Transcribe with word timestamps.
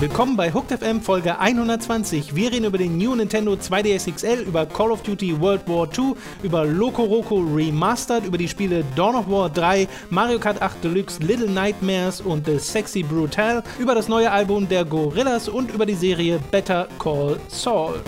Willkommen 0.00 0.36
bei 0.36 0.52
Hooked 0.52 0.78
FM 0.78 1.00
Folge 1.00 1.40
120. 1.40 2.36
Wir 2.36 2.52
reden 2.52 2.66
über 2.66 2.78
den 2.78 2.96
New 2.98 3.16
Nintendo 3.16 3.54
2DS 3.54 4.14
XL, 4.14 4.44
über 4.46 4.64
Call 4.64 4.92
of 4.92 5.02
Duty 5.02 5.40
World 5.40 5.62
War 5.66 5.88
II, 5.96 6.14
über 6.44 6.64
Loco 6.64 7.02
Roco 7.02 7.40
Remastered, 7.40 8.24
über 8.24 8.38
die 8.38 8.46
Spiele 8.46 8.84
Dawn 8.94 9.16
of 9.16 9.28
War 9.28 9.50
3, 9.50 9.88
Mario 10.10 10.38
Kart 10.38 10.62
8 10.62 10.84
Deluxe, 10.84 11.20
Little 11.20 11.50
Nightmares 11.50 12.20
und 12.20 12.46
The 12.46 12.60
Sexy 12.60 13.02
Brutal, 13.02 13.64
über 13.80 13.96
das 13.96 14.08
neue 14.08 14.30
Album 14.30 14.68
der 14.68 14.84
Gorillas 14.84 15.48
und 15.48 15.72
über 15.72 15.84
die 15.84 15.94
Serie 15.94 16.38
Better 16.52 16.86
Call 17.00 17.40
Saul. 17.48 18.00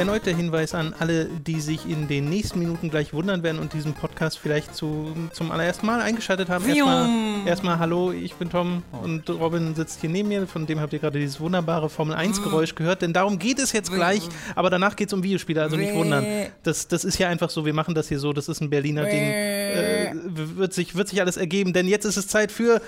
Erneut 0.00 0.24
der 0.24 0.34
Hinweis 0.34 0.74
an 0.74 0.94
alle, 0.98 1.26
die 1.26 1.60
sich 1.60 1.86
in 1.86 2.08
den 2.08 2.30
nächsten 2.30 2.58
Minuten 2.58 2.88
gleich 2.88 3.12
wundern 3.12 3.42
werden 3.42 3.58
und 3.58 3.74
diesen 3.74 3.92
Podcast 3.92 4.38
vielleicht 4.38 4.74
zu, 4.74 5.14
zum 5.34 5.50
allerersten 5.50 5.84
Mal 5.84 6.00
eingeschaltet 6.00 6.48
haben. 6.48 6.64
Erstmal, 6.66 7.46
erstmal 7.46 7.78
hallo, 7.78 8.10
ich 8.10 8.32
bin 8.36 8.48
Tom 8.48 8.82
und 9.02 9.28
Robin 9.28 9.74
sitzt 9.74 10.00
hier 10.00 10.08
neben 10.08 10.30
mir. 10.30 10.46
Von 10.46 10.64
dem 10.64 10.80
habt 10.80 10.94
ihr 10.94 11.00
gerade 11.00 11.18
dieses 11.18 11.38
wunderbare 11.38 11.90
Formel-1-Geräusch 11.90 12.76
gehört, 12.76 13.02
denn 13.02 13.12
darum 13.12 13.38
geht 13.38 13.58
es 13.58 13.72
jetzt 13.72 13.92
gleich. 13.92 14.26
Aber 14.54 14.70
danach 14.70 14.96
geht 14.96 15.08
es 15.08 15.12
um 15.12 15.22
Videospiele, 15.22 15.60
also 15.60 15.76
nicht 15.76 15.92
wundern. 15.92 16.24
Das, 16.62 16.88
das 16.88 17.04
ist 17.04 17.18
ja 17.18 17.28
einfach 17.28 17.50
so, 17.50 17.66
wir 17.66 17.74
machen 17.74 17.94
das 17.94 18.08
hier 18.08 18.18
so, 18.18 18.32
das 18.32 18.48
ist 18.48 18.62
ein 18.62 18.70
Berliner 18.70 19.04
Ding. 19.04 19.22
Äh, 19.22 20.14
wird, 20.24 20.72
sich, 20.72 20.94
wird 20.94 21.08
sich 21.08 21.20
alles 21.20 21.36
ergeben, 21.36 21.74
denn 21.74 21.86
jetzt 21.86 22.06
ist 22.06 22.16
es 22.16 22.26
Zeit 22.26 22.52
für 22.52 22.80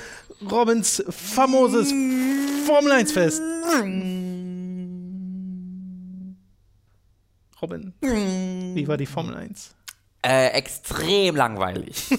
Robins 0.50 1.04
famoses 1.10 1.92
Formel-1-Fest. 2.64 3.42
Robin, 7.62 7.94
wie 8.00 8.88
war 8.88 8.96
die 8.96 9.06
Formel 9.06 9.36
1? 9.36 9.76
Äh, 10.24 10.48
extrem 10.48 11.36
langweilig. 11.36 12.08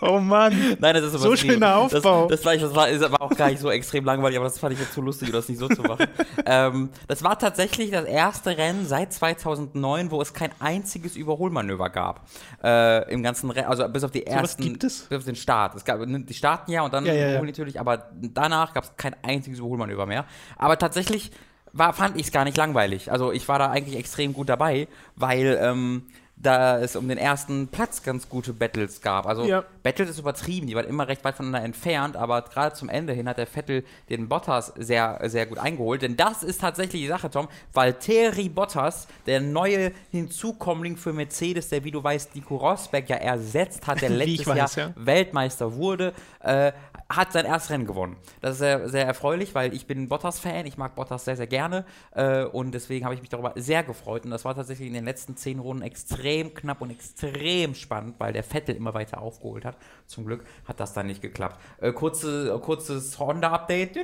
oh 0.00 0.18
Mann. 0.18 0.76
Nein, 0.80 0.94
das 0.94 1.14
ist 1.14 1.20
so 1.20 1.36
schöner 1.36 1.76
Aufbau. 1.76 2.26
Das, 2.26 2.42
das, 2.42 2.60
das, 2.60 2.74
war, 2.74 2.88
ist 2.88 3.02
aber 3.02 3.22
auch 3.22 3.36
gar 3.36 3.50
nicht 3.50 3.60
so 3.60 3.70
extrem 3.70 4.04
langweilig, 4.04 4.36
aber 4.36 4.46
das 4.46 4.58
fand 4.58 4.74
ich 4.74 4.80
jetzt 4.80 4.94
zu 4.94 5.00
lustig, 5.00 5.30
das 5.30 5.48
nicht 5.48 5.58
so 5.58 5.68
zu 5.68 5.82
machen. 5.82 6.06
ähm, 6.46 6.90
das 7.06 7.22
war 7.22 7.38
tatsächlich 7.38 7.92
das 7.92 8.04
erste 8.04 8.58
Rennen 8.58 8.84
seit 8.86 9.12
2009, 9.12 10.10
wo 10.10 10.20
es 10.20 10.34
kein 10.34 10.50
einziges 10.58 11.14
Überholmanöver 11.16 11.90
gab. 11.90 12.26
Äh, 12.62 13.12
Im 13.12 13.22
ganzen 13.22 13.50
Rennen, 13.50 13.68
also 13.68 13.88
bis 13.88 14.02
auf 14.02 14.10
die 14.10 14.26
ersten. 14.26 14.62
So, 14.62 14.68
gibt 14.68 14.84
es? 14.84 15.02
Bis 15.02 15.18
auf 15.18 15.24
den 15.24 15.36
Start. 15.36 15.76
Es 15.76 15.84
gab, 15.84 16.00
die 16.04 16.34
starten 16.34 16.72
ja 16.72 16.82
und 16.82 16.92
dann 16.92 17.06
ja, 17.06 17.14
ja, 17.14 17.28
ja. 17.30 17.42
natürlich, 17.42 17.78
aber 17.78 18.10
danach 18.12 18.74
gab 18.74 18.84
es 18.84 18.96
kein 18.96 19.14
einziges 19.22 19.60
Überholmanöver 19.60 20.06
mehr. 20.06 20.24
Aber 20.56 20.78
tatsächlich 20.78 21.30
war, 21.72 21.92
fand 21.92 22.16
ich 22.16 22.26
es 22.26 22.32
gar 22.32 22.44
nicht 22.44 22.56
langweilig. 22.56 23.10
Also 23.12 23.32
ich 23.32 23.46
war 23.48 23.58
da 23.58 23.70
eigentlich 23.70 23.98
extrem 23.98 24.32
gut 24.32 24.48
dabei, 24.48 24.88
weil 25.16 25.58
ähm, 25.60 26.02
da 26.40 26.78
es 26.78 26.96
um 26.96 27.08
den 27.08 27.18
ersten 27.18 27.68
Platz 27.68 28.02
ganz 28.02 28.28
gute 28.28 28.52
Battles 28.52 29.00
gab. 29.00 29.26
Also 29.26 29.44
ja. 29.44 29.64
Battles 29.82 30.10
ist 30.10 30.18
übertrieben, 30.18 30.66
die 30.66 30.74
waren 30.74 30.86
immer 30.86 31.08
recht 31.08 31.24
weit 31.24 31.36
voneinander 31.36 31.64
entfernt, 31.64 32.16
aber 32.16 32.42
gerade 32.42 32.74
zum 32.74 32.88
Ende 32.88 33.12
hin 33.12 33.28
hat 33.28 33.38
der 33.38 33.46
Vettel 33.46 33.84
den 34.08 34.28
Bottas 34.28 34.72
sehr, 34.76 35.20
sehr 35.24 35.46
gut 35.46 35.58
eingeholt. 35.58 36.02
Denn 36.02 36.16
das 36.16 36.42
ist 36.42 36.60
tatsächlich 36.60 37.02
die 37.02 37.08
Sache, 37.08 37.30
Tom. 37.30 37.48
Valtteri 37.72 38.48
Bottas, 38.48 39.08
der 39.26 39.40
neue 39.40 39.92
Hinzukommling 40.10 40.96
für 40.96 41.12
Mercedes, 41.12 41.68
der, 41.68 41.84
wie 41.84 41.90
du 41.90 42.02
weißt, 42.02 42.34
Nico 42.34 42.56
Rosberg 42.56 43.08
ja 43.08 43.16
ersetzt 43.16 43.86
hat, 43.86 44.00
der 44.00 44.10
letztes 44.10 44.46
weiß, 44.46 44.76
Jahr 44.76 44.88
ja. 44.88 44.92
Weltmeister 44.96 45.74
wurde, 45.74 46.12
äh, 46.40 46.72
hat 47.10 47.32
sein 47.32 47.46
erstes 47.46 47.70
Rennen 47.70 47.86
gewonnen. 47.86 48.16
Das 48.42 48.52
ist 48.52 48.58
sehr, 48.58 48.88
sehr 48.88 49.06
erfreulich, 49.06 49.54
weil 49.54 49.72
ich 49.72 49.86
bin 49.86 50.08
Bottas-Fan, 50.08 50.66
ich 50.66 50.76
mag 50.76 50.94
Bottas 50.94 51.24
sehr, 51.24 51.36
sehr 51.36 51.46
gerne 51.46 51.86
äh, 52.14 52.44
und 52.44 52.72
deswegen 52.72 53.06
habe 53.06 53.14
ich 53.14 53.22
mich 53.22 53.30
darüber 53.30 53.54
sehr 53.56 53.82
gefreut 53.82 54.24
und 54.24 54.30
das 54.30 54.44
war 54.44 54.54
tatsächlich 54.54 54.88
in 54.88 54.94
den 54.94 55.06
letzten 55.06 55.36
zehn 55.36 55.58
Runden 55.58 55.82
extrem 55.82 56.52
knapp 56.52 56.82
und 56.82 56.90
extrem 56.90 57.74
spannend, 57.74 58.16
weil 58.18 58.34
der 58.34 58.42
Vettel 58.42 58.76
immer 58.76 58.92
weiter 58.92 59.22
aufgeholt 59.22 59.64
hat. 59.64 59.76
Zum 60.06 60.26
Glück 60.26 60.44
hat 60.66 60.80
das 60.80 60.92
dann 60.92 61.06
nicht 61.06 61.22
geklappt. 61.22 61.58
Äh, 61.80 61.92
kurze, 61.92 62.58
kurzes 62.60 63.18
Honda-Update. 63.18 63.96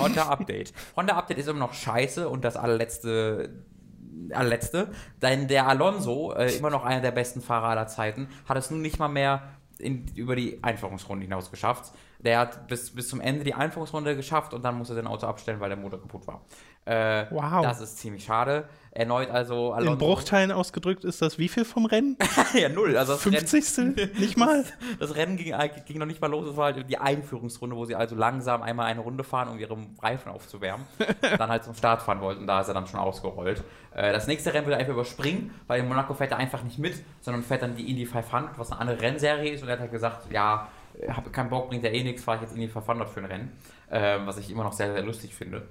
Honda-Update. 0.00 0.72
Honda-Update 0.96 1.38
ist 1.38 1.48
immer 1.48 1.60
noch 1.60 1.74
scheiße 1.74 2.28
und 2.28 2.44
das 2.44 2.56
allerletzte 2.56 3.64
allerletzte, 4.32 4.88
denn 5.22 5.48
der 5.48 5.68
Alonso, 5.68 6.32
äh, 6.32 6.54
immer 6.56 6.70
noch 6.70 6.84
einer 6.84 7.00
der 7.00 7.12
besten 7.12 7.40
Fahrer 7.40 7.68
aller 7.68 7.86
Zeiten, 7.86 8.28
hat 8.46 8.56
es 8.56 8.70
nun 8.70 8.82
nicht 8.82 8.98
mal 8.98 9.08
mehr 9.08 9.42
in, 9.78 10.06
über 10.14 10.36
die 10.36 10.62
Einführungsrunde 10.62 11.24
hinaus 11.24 11.50
geschafft. 11.50 11.92
Der 12.20 12.40
hat 12.40 12.66
bis, 12.66 12.94
bis 12.94 13.08
zum 13.08 13.20
Ende 13.20 13.44
die 13.44 13.54
Einführungsrunde 13.54 14.16
geschafft 14.16 14.52
und 14.52 14.64
dann 14.64 14.76
musste 14.76 14.94
er 14.94 14.96
sein 14.96 15.06
Auto 15.06 15.26
abstellen, 15.26 15.60
weil 15.60 15.68
der 15.68 15.78
Motor 15.78 16.00
kaputt 16.00 16.26
war. 16.26 16.42
Äh, 16.88 17.26
wow. 17.30 17.62
Das 17.62 17.80
ist 17.82 17.98
ziemlich 17.98 18.24
schade. 18.24 18.66
Erneut 18.92 19.30
also 19.30 19.72
Alonso. 19.74 19.92
In 19.92 19.98
Bruchteilen 19.98 20.50
ausgedrückt 20.50 21.04
ist 21.04 21.20
das 21.20 21.38
wie 21.38 21.48
viel 21.48 21.66
vom 21.66 21.84
Rennen? 21.84 22.16
ja, 22.54 22.70
null. 22.70 22.96
Also 22.96 23.12
das 23.12 23.22
50. 23.22 23.78
Rennen, 23.78 24.10
nicht 24.18 24.38
mal? 24.38 24.64
Das, 24.98 25.14
Rennen 25.14 25.36
ging, 25.36 25.54
ging, 25.86 25.98
noch 25.98 26.06
nicht 26.06 26.22
mal 26.22 26.28
los. 26.28 26.48
Es 26.48 26.56
war 26.56 26.72
halt 26.72 26.88
die 26.88 26.96
Einführungsrunde, 26.96 27.76
wo 27.76 27.84
sie 27.84 27.94
also 27.94 28.16
langsam 28.16 28.62
einmal 28.62 28.86
eine 28.86 29.00
Runde 29.00 29.22
fahren, 29.22 29.50
um 29.50 29.58
ihre 29.58 29.76
Reifen 30.02 30.32
aufzuwärmen. 30.32 30.86
und 30.98 31.16
dann 31.38 31.50
halt 31.50 31.62
zum 31.62 31.74
Start 31.74 32.00
fahren 32.00 32.22
wollten. 32.22 32.46
Da 32.46 32.62
ist 32.62 32.68
er 32.68 32.74
dann 32.74 32.86
schon 32.86 32.98
ausgerollt. 32.98 33.62
Äh, 33.94 34.12
das 34.12 34.26
nächste 34.26 34.54
Rennen 34.54 34.66
wird 34.66 34.76
er 34.76 34.80
einfach 34.80 34.94
überspringen, 34.94 35.54
weil 35.66 35.80
in 35.80 35.88
Monaco 35.88 36.14
fährt 36.14 36.32
er 36.32 36.38
einfach 36.38 36.62
nicht 36.62 36.78
mit, 36.78 36.94
sondern 37.20 37.42
fährt 37.42 37.62
dann 37.62 37.76
die 37.76 37.90
Indy 37.90 38.06
500, 38.06 38.58
was 38.58 38.72
eine 38.72 38.80
andere 38.80 39.00
Rennserie 39.02 39.52
ist. 39.52 39.62
Und 39.62 39.68
er 39.68 39.74
hat 39.74 39.80
halt 39.80 39.92
gesagt, 39.92 40.32
ja, 40.32 40.68
habe 41.08 41.30
keinen 41.30 41.50
Bock, 41.50 41.68
bringt 41.68 41.84
ja 41.84 41.90
eh 41.90 42.02
nichts, 42.02 42.24
fahre 42.24 42.38
ich 42.38 42.42
jetzt 42.42 42.54
Indy 42.54 42.68
500 42.68 43.08
für 43.08 43.20
ein 43.20 43.26
Rennen. 43.26 43.52
Äh, 43.90 44.18
was 44.24 44.38
ich 44.38 44.50
immer 44.50 44.64
noch 44.64 44.72
sehr, 44.72 44.92
sehr 44.92 45.02
lustig 45.02 45.34
finde. 45.34 45.68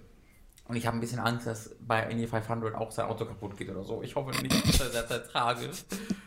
Und 0.68 0.76
ich 0.76 0.86
habe 0.86 0.98
ein 0.98 1.00
bisschen 1.00 1.20
Angst, 1.20 1.48
dass 1.48 1.76
bei 1.80 2.04
Indy 2.10 2.28
500 2.28 2.76
auch 2.76 2.92
sein 2.92 3.06
Auto 3.06 3.26
kaputt 3.26 3.58
geht 3.58 3.70
oder 3.70 3.84
so. 3.84 4.04
Ich 4.04 4.16
hoffe 4.16 4.32
nicht, 4.42 4.52
das 4.52 4.82
ist 4.82 4.92
sehr, 4.92 5.08
sehr 5.08 5.28
tragisch. 5.28 5.86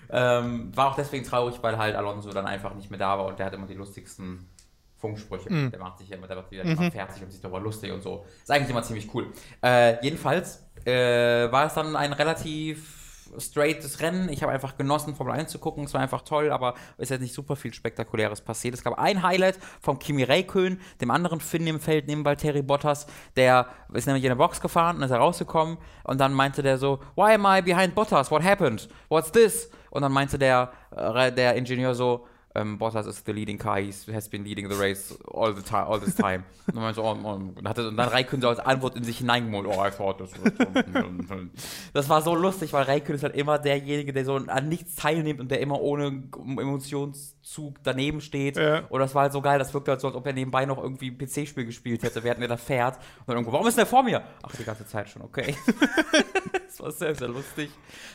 Ähm, 0.09 0.75
war 0.75 0.89
auch 0.89 0.97
deswegen 0.97 1.25
traurig, 1.25 1.63
weil 1.63 1.77
halt 1.77 1.95
Alonso 1.95 2.31
dann 2.31 2.47
einfach 2.47 2.75
nicht 2.75 2.91
mehr 2.91 2.99
da 2.99 3.19
war 3.19 3.27
und 3.27 3.39
der 3.39 3.47
hat 3.47 3.55
immer 3.55 3.67
die 3.67 3.75
lustigsten 3.75 4.49
Funksprüche. 4.97 5.53
Mhm. 5.53 5.71
Der 5.71 5.81
macht 5.81 5.99
sich 5.99 6.09
ja 6.09 6.17
immer, 6.17 6.27
der 6.27 6.37
wird 6.37 6.51
wieder 6.51 6.65
mhm. 6.65 6.91
fertig 6.91 7.23
und 7.23 7.31
sich 7.31 7.41
darüber 7.41 7.61
lustig 7.61 7.93
und 7.93 8.03
so. 8.03 8.25
Ist 8.43 8.51
eigentlich 8.51 8.71
immer 8.71 8.83
ziemlich 8.83 9.13
cool. 9.15 9.33
Äh, 9.63 10.03
jedenfalls 10.03 10.67
äh, 10.85 11.51
war 11.53 11.67
es 11.67 11.75
dann 11.75 11.95
ein 11.97 12.13
relativ 12.13 13.00
straightes 13.39 14.01
Rennen. 14.01 14.29
Ich 14.29 14.43
habe 14.43 14.53
einfach 14.53 14.77
genossen, 14.77 15.15
Formel 15.15 15.35
1 15.35 15.51
zu 15.51 15.59
gucken. 15.59 15.85
Es 15.85 15.95
war 15.95 16.01
einfach 16.01 16.23
toll, 16.23 16.51
aber 16.51 16.75
es 16.97 17.05
ist 17.05 17.11
jetzt 17.11 17.21
nicht 17.21 17.35
super 17.35 17.57
viel 17.57 17.73
Spektakuläres 17.73 18.41
passiert. 18.41 18.75
Es 18.75 18.83
gab 18.83 18.99
ein 18.99 19.23
Highlight 19.23 19.59
vom 19.81 19.99
Kimi 19.99 20.23
Räikkönen, 20.23 20.81
dem 21.01 21.11
anderen 21.11 21.41
Finn 21.41 21.67
im 21.67 21.81
Feld 21.81 22.07
neben 22.07 22.25
Valtteri 22.25 22.63
Bottas. 22.63 23.07
Der 23.37 23.67
ist 23.93 24.07
nämlich 24.07 24.25
in 24.25 24.31
der 24.31 24.37
Box 24.37 24.61
gefahren 24.61 24.97
und 24.97 25.03
ist 25.03 25.13
rausgekommen 25.13 25.79
und 26.05 26.21
dann 26.21 26.33
meinte 26.33 26.63
der 26.63 26.79
so, 26.79 27.01
Why 27.17 27.35
am 27.35 27.47
I 27.47 27.63
behind 27.63 27.95
Bottas? 27.95 28.31
What 28.31 28.43
happened? 28.43 28.89
What's 29.09 29.33
this? 29.33 29.71
Und 29.91 30.03
dann 30.03 30.13
meinte 30.13 30.39
der, 30.39 30.73
äh, 30.97 31.33
der 31.33 31.55
Ingenieur 31.57 31.95
so, 31.95 32.27
um, 32.55 32.79
Bottas 32.79 33.07
is 33.07 33.23
the 33.25 33.33
leading 33.33 33.59
car, 33.59 33.79
he 33.79 33.93
has 34.13 34.29
been 34.29 34.43
leading 34.45 34.69
the 34.69 34.75
race 34.75 35.17
all, 35.33 35.53
the 35.53 35.63
time, 35.63 35.87
all 35.87 36.01
this 36.01 36.17
time. 36.17 36.45
und, 36.67 36.77
dann 36.77 36.95
so, 36.95 37.05
oh, 37.05 37.17
oh, 37.23 37.29
und, 37.29 37.69
hatte, 37.69 37.87
und 37.89 37.97
dann 37.97 38.09
Raikön 38.09 38.41
so 38.41 38.49
als 38.49 38.59
Antwort 38.59 38.97
in 38.97 39.05
sich 39.05 39.19
hineingemult, 39.19 39.67
oh, 39.67 39.85
I 39.85 39.91
thought 39.91 40.19
this 40.19 40.33
Das 41.93 42.09
war 42.09 42.23
so 42.23 42.35
lustig, 42.35 42.73
weil 42.73 42.85
Raikön 42.85 43.15
ist 43.15 43.23
halt 43.23 43.37
immer 43.37 43.59
derjenige, 43.59 44.13
der 44.13 44.25
so 44.25 44.35
an 44.35 44.69
nichts 44.69 44.97
teilnimmt 44.97 45.41
und 45.41 45.51
der 45.51 45.61
immer 45.61 45.81
ohne 45.81 46.25
Emotionszug 46.37 47.77
daneben 47.85 48.21
steht. 48.21 48.57
Ja. 48.57 48.85
Und 48.89 48.99
das 48.99 49.15
war 49.15 49.23
halt 49.23 49.33
so 49.33 49.41
geil, 49.41 49.61
das 49.61 49.73
wirkte 49.73 49.93
halt 49.93 50.01
so, 50.01 50.09
als 50.09 50.17
ob 50.17 50.27
er 50.27 50.33
nebenbei 50.33 50.67
noch 50.67 50.79
irgendwie 50.83 51.11
ein 51.11 51.19
PC-Spiel 51.19 51.67
gespielt 51.67 52.03
hätte, 52.03 52.25
während 52.25 52.43
er 52.43 52.49
da 52.49 52.57
fährt. 52.57 52.97
Und 52.97 53.29
dann 53.29 53.37
irgendwo, 53.37 53.53
warum 53.53 53.69
ist 53.69 53.79
der 53.79 53.87
vor 53.87 54.03
mir? 54.03 54.23
Ach, 54.43 54.55
die 54.57 54.65
ganze 54.65 54.87
Zeit 54.87 55.09
schon, 55.09 55.23
okay. 55.23 55.55
das 56.67 56.81
war 56.81 56.91
sehr, 56.91 57.15
sehr 57.15 57.29
lustig. 57.29 57.71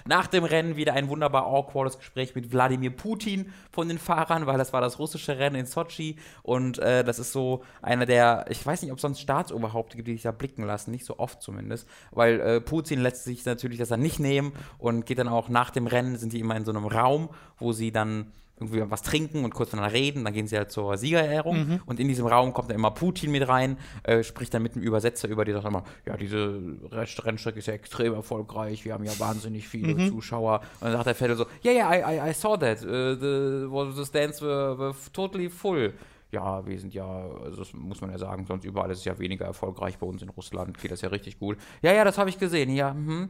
Nach 0.06 0.28
dem 0.28 0.44
Rennen 0.44 0.76
wieder 0.76 0.94
ein 0.94 1.08
wunderbar 1.08 1.46
awkwardes 1.46 1.98
Gespräch 1.98 2.36
mit 2.36 2.52
Wladimir 2.52 2.92
Putin 2.92 3.54
von 3.72 3.88
den 3.88 3.98
Fahrern, 3.98 4.25
weil 4.30 4.58
das 4.58 4.74
war 4.74 4.82
das 4.82 5.00
russische 5.00 5.38
Rennen 5.38 5.56
in 5.56 5.66
Sochi 5.66 6.18
und 6.44 6.80
äh, 6.80 7.04
das 7.04 7.20
ist 7.20 7.32
so 7.32 7.64
einer 7.82 8.06
der, 8.06 8.46
ich 8.50 8.66
weiß 8.66 8.82
nicht, 8.82 8.92
ob 8.92 8.98
es 8.98 9.02
sonst 9.02 9.22
Staatsoberhaupte 9.22 9.98
gibt, 9.98 10.08
die 10.08 10.14
sich 10.14 10.24
da 10.24 10.32
blicken 10.32 10.64
lassen, 10.64 10.92
nicht 10.92 11.06
so 11.06 11.20
oft 11.20 11.42
zumindest, 11.42 11.88
weil 12.12 12.40
äh, 12.40 12.62
Putin 12.62 13.02
lässt 13.02 13.24
sich 13.24 13.46
natürlich 13.46 13.80
das 13.80 13.90
dann 13.90 14.02
nicht 14.02 14.20
nehmen 14.20 14.54
und 14.78 15.06
geht 15.06 15.20
dann 15.20 15.28
auch 15.28 15.50
nach 15.50 15.70
dem 15.70 15.88
Rennen, 15.88 16.18
sind 16.18 16.34
die 16.34 16.40
immer 16.40 16.56
in 16.56 16.66
so 16.66 16.72
einem 16.72 16.86
Raum, 16.86 17.30
wo 17.58 17.72
sie 17.72 17.92
dann 17.92 18.32
irgendwie 18.58 18.82
was 18.90 19.02
trinken 19.02 19.44
und 19.44 19.54
kurz 19.54 19.74
miteinander 19.74 19.94
reden, 19.98 20.24
dann 20.24 20.34
gehen 20.34 20.48
sie 20.48 20.56
halt 20.58 20.72
zur 20.72 20.98
Siegerehrung 20.98 21.58
Mhm. 21.68 21.82
und 21.86 22.00
in 22.00 22.08
diesem 22.08 22.26
Raum 22.26 22.54
kommt 22.54 22.70
dann 22.70 22.78
immer 22.78 22.92
Putin 22.92 23.32
mit 23.32 23.48
rein, 23.48 23.78
äh, 24.04 24.24
spricht 24.24 24.54
dann 24.54 24.64
mit 24.64 24.76
dem 24.76 24.82
Übersetzer 24.82 25.28
über, 25.28 25.44
die 25.44 25.52
sagt 25.52 25.66
immer, 25.66 25.84
ja, 26.06 26.16
diese 26.16 26.62
Rennstrecke 26.92 27.60
ist 27.60 27.68
ja 27.68 27.74
extrem 27.74 28.14
erfolgreich, 28.14 28.86
wir 28.86 28.94
haben 28.94 29.04
ja 29.04 29.18
wahnsinnig 29.20 29.68
viele 29.68 29.94
Mhm. 29.96 30.10
Zuschauer. 30.10 30.62
Und 30.80 30.86
dann 30.88 30.94
sagt 30.94 31.08
der 31.08 31.16
Vettel 31.16 31.36
so, 31.36 31.46
yeah, 31.66 31.74
yeah, 31.92 32.12
I, 32.14 32.18
I, 32.28 32.30
I 32.30 32.34
saw 32.34 32.56
that, 32.58 32.82
uh, 32.84 33.16
the, 33.16 33.68
well, 33.70 33.92
the 33.92 34.06
stands 34.06 34.42
were, 34.42 34.78
were 34.78 34.96
totally 35.12 35.50
full. 35.50 35.94
Ja, 36.32 36.66
wir 36.66 36.80
sind 36.80 36.94
ja, 36.94 37.06
also 37.44 37.58
das 37.58 37.74
muss 37.74 38.02
man 38.02 38.10
ja 38.12 38.18
sagen, 38.18 38.46
sonst 38.48 38.66
überall 38.66 38.90
ist 38.92 39.00
es 39.00 39.06
ja 39.06 39.18
weniger 39.20 39.46
erfolgreich 39.46 39.98
bei 39.98 40.08
uns 40.08 40.22
in 40.22 40.30
Russland, 40.30 40.78
geht 40.80 40.92
das 40.92 41.02
ja 41.02 41.10
richtig 41.10 41.40
gut. 41.40 41.58
Ja, 41.82 41.94
ja, 41.94 42.04
das 42.04 42.18
habe 42.18 42.30
ich 42.30 42.40
gesehen, 42.40 42.74
ja, 42.74 42.94
mhm. 42.94 43.30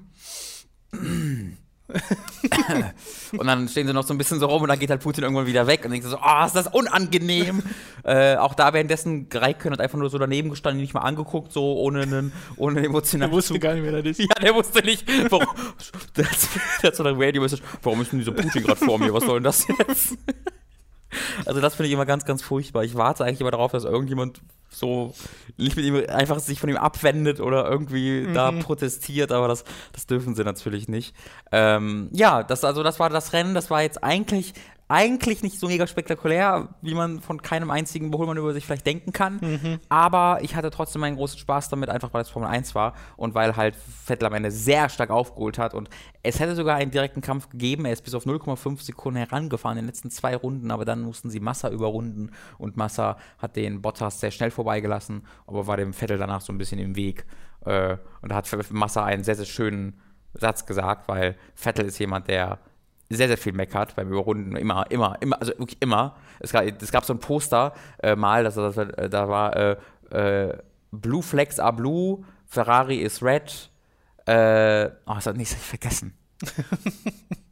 und 3.37 3.45
dann 3.45 3.67
stehen 3.67 3.85
sie 3.85 3.93
noch 3.93 4.05
so 4.05 4.13
ein 4.13 4.17
bisschen 4.17 4.39
so 4.39 4.47
rum 4.47 4.63
und 4.63 4.69
dann 4.69 4.79
geht 4.79 4.89
halt 4.89 5.01
Putin 5.01 5.23
irgendwann 5.23 5.45
wieder 5.45 5.67
weg 5.67 5.85
und 5.85 5.91
denkst 5.91 6.07
so, 6.07 6.17
oh, 6.17 6.45
ist 6.45 6.55
das 6.55 6.67
unangenehm. 6.67 7.61
äh, 8.03 8.35
auch 8.37 8.55
da 8.55 8.73
währenddessen 8.73 9.27
Raikön 9.31 9.71
hat 9.71 9.79
einfach 9.79 9.97
nur 9.97 10.09
so 10.09 10.17
daneben 10.17 10.49
gestanden, 10.49 10.81
nicht 10.81 10.93
mal 10.93 11.01
angeguckt, 11.01 11.51
so 11.51 11.77
ohne 11.77 12.01
einen, 12.01 12.33
ohne 12.57 12.83
emotionalen 12.83 13.31
Der 13.31 13.37
wusste 13.37 13.59
gar 13.59 13.75
nicht, 13.75 13.83
wer 13.83 14.01
das 14.01 14.17
ist. 14.17 14.19
Ja, 14.19 14.35
der 14.41 14.55
wusste 14.55 14.83
nicht, 14.83 15.05
warum. 15.31 15.47
der 16.17 16.25
hat 16.25 16.95
so 16.95 17.03
eine 17.03 17.17
Radio-Message, 17.19 17.61
warum 17.83 18.01
ist 18.01 18.11
denn 18.11 18.19
dieser 18.19 18.31
Putin 18.31 18.63
gerade 18.63 18.83
vor 18.83 18.97
mir, 18.97 19.13
was 19.13 19.23
soll 19.23 19.39
denn 19.39 19.43
das 19.43 19.67
jetzt? 19.67 20.17
Also 21.45 21.61
das 21.61 21.75
finde 21.75 21.87
ich 21.87 21.93
immer 21.93 22.05
ganz, 22.05 22.25
ganz 22.25 22.41
furchtbar. 22.41 22.83
Ich 22.83 22.95
warte 22.95 23.23
eigentlich 23.23 23.41
immer 23.41 23.51
darauf, 23.51 23.71
dass 23.71 23.83
irgendjemand 23.83 24.41
so 24.69 25.13
nicht 25.57 25.75
mit 25.75 25.85
ihm 25.85 26.03
einfach 26.09 26.39
sich 26.39 26.59
von 26.59 26.69
ihm 26.69 26.77
abwendet 26.77 27.39
oder 27.39 27.69
irgendwie 27.69 28.21
mhm. 28.21 28.33
da 28.33 28.51
protestiert, 28.51 29.31
aber 29.31 29.47
das, 29.47 29.63
das 29.93 30.05
dürfen 30.05 30.35
sie 30.35 30.43
natürlich 30.43 30.87
nicht. 30.87 31.15
Ähm, 31.51 32.09
ja, 32.11 32.43
das 32.43 32.63
also 32.63 32.83
das 32.83 32.99
war 32.99 33.09
das 33.09 33.33
Rennen. 33.33 33.55
Das 33.55 33.69
war 33.69 33.81
jetzt 33.81 34.03
eigentlich 34.03 34.53
eigentlich 34.87 35.41
nicht 35.41 35.59
so 35.59 35.67
mega 35.67 35.87
spektakulär, 35.87 36.69
wie 36.81 36.93
man 36.93 37.19
von 37.19 37.41
keinem 37.41 37.71
einzigen 37.71 38.07
Überholmann 38.07 38.37
über 38.37 38.53
sich 38.53 38.65
vielleicht 38.65 38.85
denken 38.85 39.13
kann. 39.13 39.39
Mhm. 39.41 39.79
Aber 39.89 40.39
ich 40.41 40.55
hatte 40.55 40.69
trotzdem 40.69 41.01
meinen 41.01 41.15
großen 41.15 41.39
Spaß 41.39 41.69
damit, 41.69 41.89
einfach 41.89 42.13
weil 42.13 42.21
es 42.21 42.29
Formel 42.29 42.47
1 42.49 42.75
war 42.75 42.93
und 43.17 43.33
weil 43.33 43.55
halt 43.55 43.75
Vettel 43.75 44.27
am 44.27 44.33
Ende 44.33 44.51
sehr 44.51 44.89
stark 44.89 45.09
aufgeholt 45.09 45.57
hat. 45.57 45.73
Und 45.73 45.89
es 46.21 46.39
hätte 46.39 46.55
sogar 46.55 46.75
einen 46.75 46.91
direkten 46.91 47.21
Kampf 47.21 47.49
gegeben. 47.49 47.85
Er 47.85 47.93
ist 47.93 48.03
bis 48.03 48.13
auf 48.13 48.25
0,5 48.25 48.81
Sekunden 48.81 49.17
herangefahren 49.17 49.77
in 49.77 49.83
den 49.83 49.87
letzten 49.87 50.11
zwei 50.11 50.35
Runden, 50.35 50.69
aber 50.69 50.85
dann 50.85 51.01
mussten 51.01 51.31
sie 51.31 51.39
Massa 51.39 51.69
überrunden 51.69 52.31
und 52.59 52.77
Massa 52.77 53.17
hat 53.39 53.55
den 53.55 53.81
Bottas 53.81 54.19
sehr 54.19 54.31
schnell 54.31 54.51
vorbeigelassen, 54.51 55.25
aber 55.47 55.65
war 55.65 55.77
dem 55.77 55.93
Vettel 55.93 56.19
danach 56.19 56.41
so 56.41 56.53
ein 56.53 56.59
bisschen 56.59 56.79
im 56.79 56.95
Weg. 56.95 57.25
Äh, 57.65 57.97
und 58.21 58.31
da 58.31 58.35
hat 58.35 58.71
Massa 58.71 59.03
einen 59.03 59.23
sehr, 59.23 59.35
sehr 59.35 59.45
schönen 59.45 59.99
Satz 60.35 60.65
gesagt, 60.67 61.07
weil 61.07 61.35
Vettel 61.55 61.85
ist 61.85 61.97
jemand, 61.97 62.27
der 62.27 62.59
sehr, 63.09 63.27
sehr 63.27 63.37
viel 63.37 63.53
meckert 63.53 63.95
beim 63.95 64.09
Überrunden. 64.09 64.55
Immer, 64.55 64.89
immer, 64.89 65.17
immer, 65.21 65.39
also 65.39 65.51
wirklich 65.57 65.81
immer. 65.81 66.15
Es 66.39 66.51
gab, 66.51 66.65
es 66.65 66.91
gab 66.91 67.05
so 67.05 67.13
ein 67.13 67.19
Poster 67.19 67.73
äh, 68.01 68.15
mal, 68.15 68.43
das, 68.43 68.55
das, 68.55 68.77
äh, 68.77 69.09
da 69.09 69.29
war 69.29 69.55
äh, 69.55 69.77
äh, 70.09 70.57
Blue 70.91 71.21
Flex 71.21 71.59
are 71.59 71.73
blue, 71.73 72.23
Ferrari 72.45 72.97
is 72.97 73.21
red. 73.21 73.69
Äh, 74.25 74.89
oh, 75.05 75.13
das 75.15 75.27
hat 75.27 75.37
nichts 75.37 75.53
vergessen. 75.53 76.13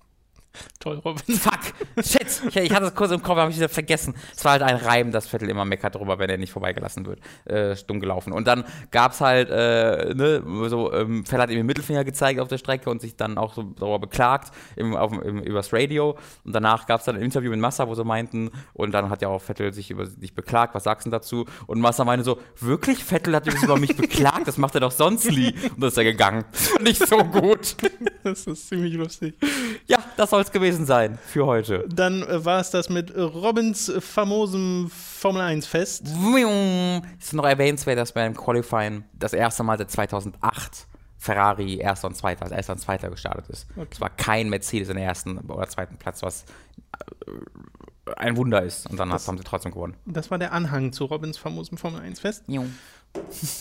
Toll, 0.79 1.01
Robin. 1.03 1.35
Fuck! 1.35 1.61
Shit! 2.03 2.41
Ich, 2.49 2.55
ich 2.55 2.73
hatte 2.73 2.85
es 2.85 2.93
kurz 2.95 3.11
im 3.11 3.23
Kopf, 3.23 3.37
habe 3.37 3.49
ich 3.49 3.57
wieder 3.57 3.69
vergessen. 3.69 4.13
Es 4.35 4.43
war 4.43 4.53
halt 4.53 4.63
ein 4.63 4.75
Reim, 4.75 5.11
dass 5.11 5.27
Vettel 5.27 5.49
immer 5.49 5.65
meckert 5.65 5.95
darüber, 5.95 6.19
wenn 6.19 6.29
er 6.29 6.37
nicht 6.37 6.51
vorbeigelassen 6.51 7.05
wird. 7.05 7.21
Äh, 7.45 7.75
stumm 7.75 7.99
gelaufen. 7.99 8.33
Und 8.33 8.47
dann 8.47 8.63
gab 8.91 9.13
es 9.13 9.21
halt, 9.21 9.49
äh, 9.49 10.13
ne, 10.13 10.43
so, 10.67 10.93
ähm, 10.93 11.25
Vettel 11.25 11.41
hat 11.41 11.49
ihm 11.49 11.57
den 11.57 11.65
Mittelfinger 11.65 12.03
gezeigt 12.03 12.39
auf 12.39 12.49
der 12.49 12.57
Strecke 12.57 12.89
und 12.89 13.01
sich 13.01 13.15
dann 13.15 13.37
auch 13.37 13.53
so 13.53 13.63
darüber 13.63 13.99
beklagt, 13.99 14.53
im, 14.75 14.95
auf, 14.95 15.11
im, 15.11 15.41
übers 15.41 15.73
Radio. 15.73 16.17
Und 16.43 16.53
danach 16.53 16.85
gab 16.85 16.99
es 16.99 17.05
dann 17.05 17.15
ein 17.15 17.21
Interview 17.21 17.49
mit 17.49 17.59
Massa, 17.59 17.87
wo 17.87 17.95
sie 17.95 18.03
meinten, 18.03 18.51
und 18.73 18.91
dann 18.91 19.09
hat 19.09 19.21
ja 19.21 19.29
auch 19.29 19.41
Vettel 19.41 19.73
sich 19.73 19.89
über 19.89 20.05
sich 20.05 20.35
beklagt, 20.35 20.75
was 20.75 20.83
sagst 20.83 21.07
du 21.07 21.09
dazu? 21.09 21.45
Und 21.65 21.79
Massa 21.79 22.03
meinte 22.03 22.23
so, 22.23 22.39
wirklich? 22.59 23.03
Vettel 23.03 23.35
hat 23.35 23.45
sich 23.45 23.61
über 23.63 23.77
mich 23.79 23.95
beklagt? 23.95 24.47
Das 24.47 24.57
macht 24.57 24.75
er 24.75 24.81
doch 24.81 24.91
sonst 24.91 25.31
nie. 25.31 25.53
Und 25.53 25.81
dann 25.81 25.87
ist 25.87 25.97
er 25.97 26.03
gegangen. 26.03 26.45
Nicht 26.81 27.07
so 27.07 27.17
gut. 27.17 27.75
das 28.23 28.45
ist 28.45 28.67
ziemlich 28.67 28.93
lustig. 28.93 29.35
Das 30.17 30.29
soll 30.29 30.41
es 30.41 30.51
gewesen 30.51 30.85
sein 30.85 31.17
für 31.25 31.45
heute. 31.45 31.85
Dann 31.89 32.23
äh, 32.23 32.45
war 32.45 32.59
es 32.59 32.69
das 32.71 32.89
mit 32.89 33.15
Robins 33.15 33.91
famosem 33.99 34.89
Formel 34.89 35.41
1 35.41 35.65
Fest. 35.65 36.03
Es 36.05 37.25
ist 37.25 37.33
noch 37.33 37.45
erwähnenswert, 37.45 37.97
dass 37.97 38.11
beim 38.11 38.35
Qualifying 38.35 39.03
das 39.13 39.33
erste 39.33 39.63
Mal 39.63 39.77
seit 39.77 39.91
2008 39.91 40.87
Ferrari 41.17 41.77
erster 41.77 42.07
und 42.07 42.15
zweiter, 42.15 42.43
als 42.43 42.51
erster 42.51 42.73
und 42.73 42.79
zweiter 42.79 43.09
gestartet 43.09 43.47
ist. 43.49 43.67
Okay. 43.75 43.87
Es 43.91 44.01
war 44.01 44.09
kein 44.09 44.49
Mercedes 44.49 44.89
in 44.89 44.97
der 44.97 45.05
ersten 45.05 45.37
oder 45.37 45.67
zweiten 45.67 45.97
Platz, 45.97 46.21
was 46.21 46.43
äh, 47.25 48.11
ein 48.17 48.35
Wunder 48.35 48.61
ist. 48.61 48.89
Und 48.89 48.99
dann 48.99 49.09
das, 49.09 49.27
haben 49.27 49.37
sie 49.37 49.43
trotzdem 49.43 49.71
gewonnen. 49.71 49.95
Das 50.05 50.31
war 50.31 50.37
der 50.37 50.51
Anhang 50.51 50.91
zu 50.91 51.05
Robins 51.05 51.37
famosem 51.37 51.77
Formel 51.77 52.01
1 52.01 52.19
Fest. 52.19 52.43
Jo. 52.47 52.65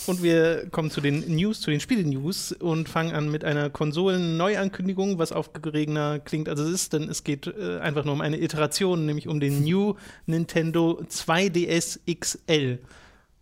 Und 0.07 0.23
wir 0.23 0.69
kommen 0.71 0.91
zu 0.91 1.01
den 1.01 1.35
News, 1.35 1.61
zu 1.61 1.71
den 1.71 1.81
Spiele-News 1.81 2.53
und 2.53 2.89
fangen 2.89 3.13
an 3.13 3.31
mit 3.31 3.45
einer 3.45 3.71
Konsolen-Neuankündigung, 3.71 5.19
was 5.19 5.33
aufgeregner 5.33 6.19
klingt, 6.19 6.49
als 6.49 6.61
es 6.61 6.71
ist, 6.71 6.93
denn 6.93 7.09
es 7.09 7.25
geht 7.25 7.47
äh, 7.47 7.79
einfach 7.79 8.05
nur 8.05 8.15
um 8.15 8.21
eine 8.21 8.41
Iteration, 8.41 9.07
nämlich 9.07 9.29
um 9.29 9.41
den 9.41 9.63
New 9.63 9.95
Nintendo 10.27 11.03
2DS 11.09 12.01
XL. 12.19 12.79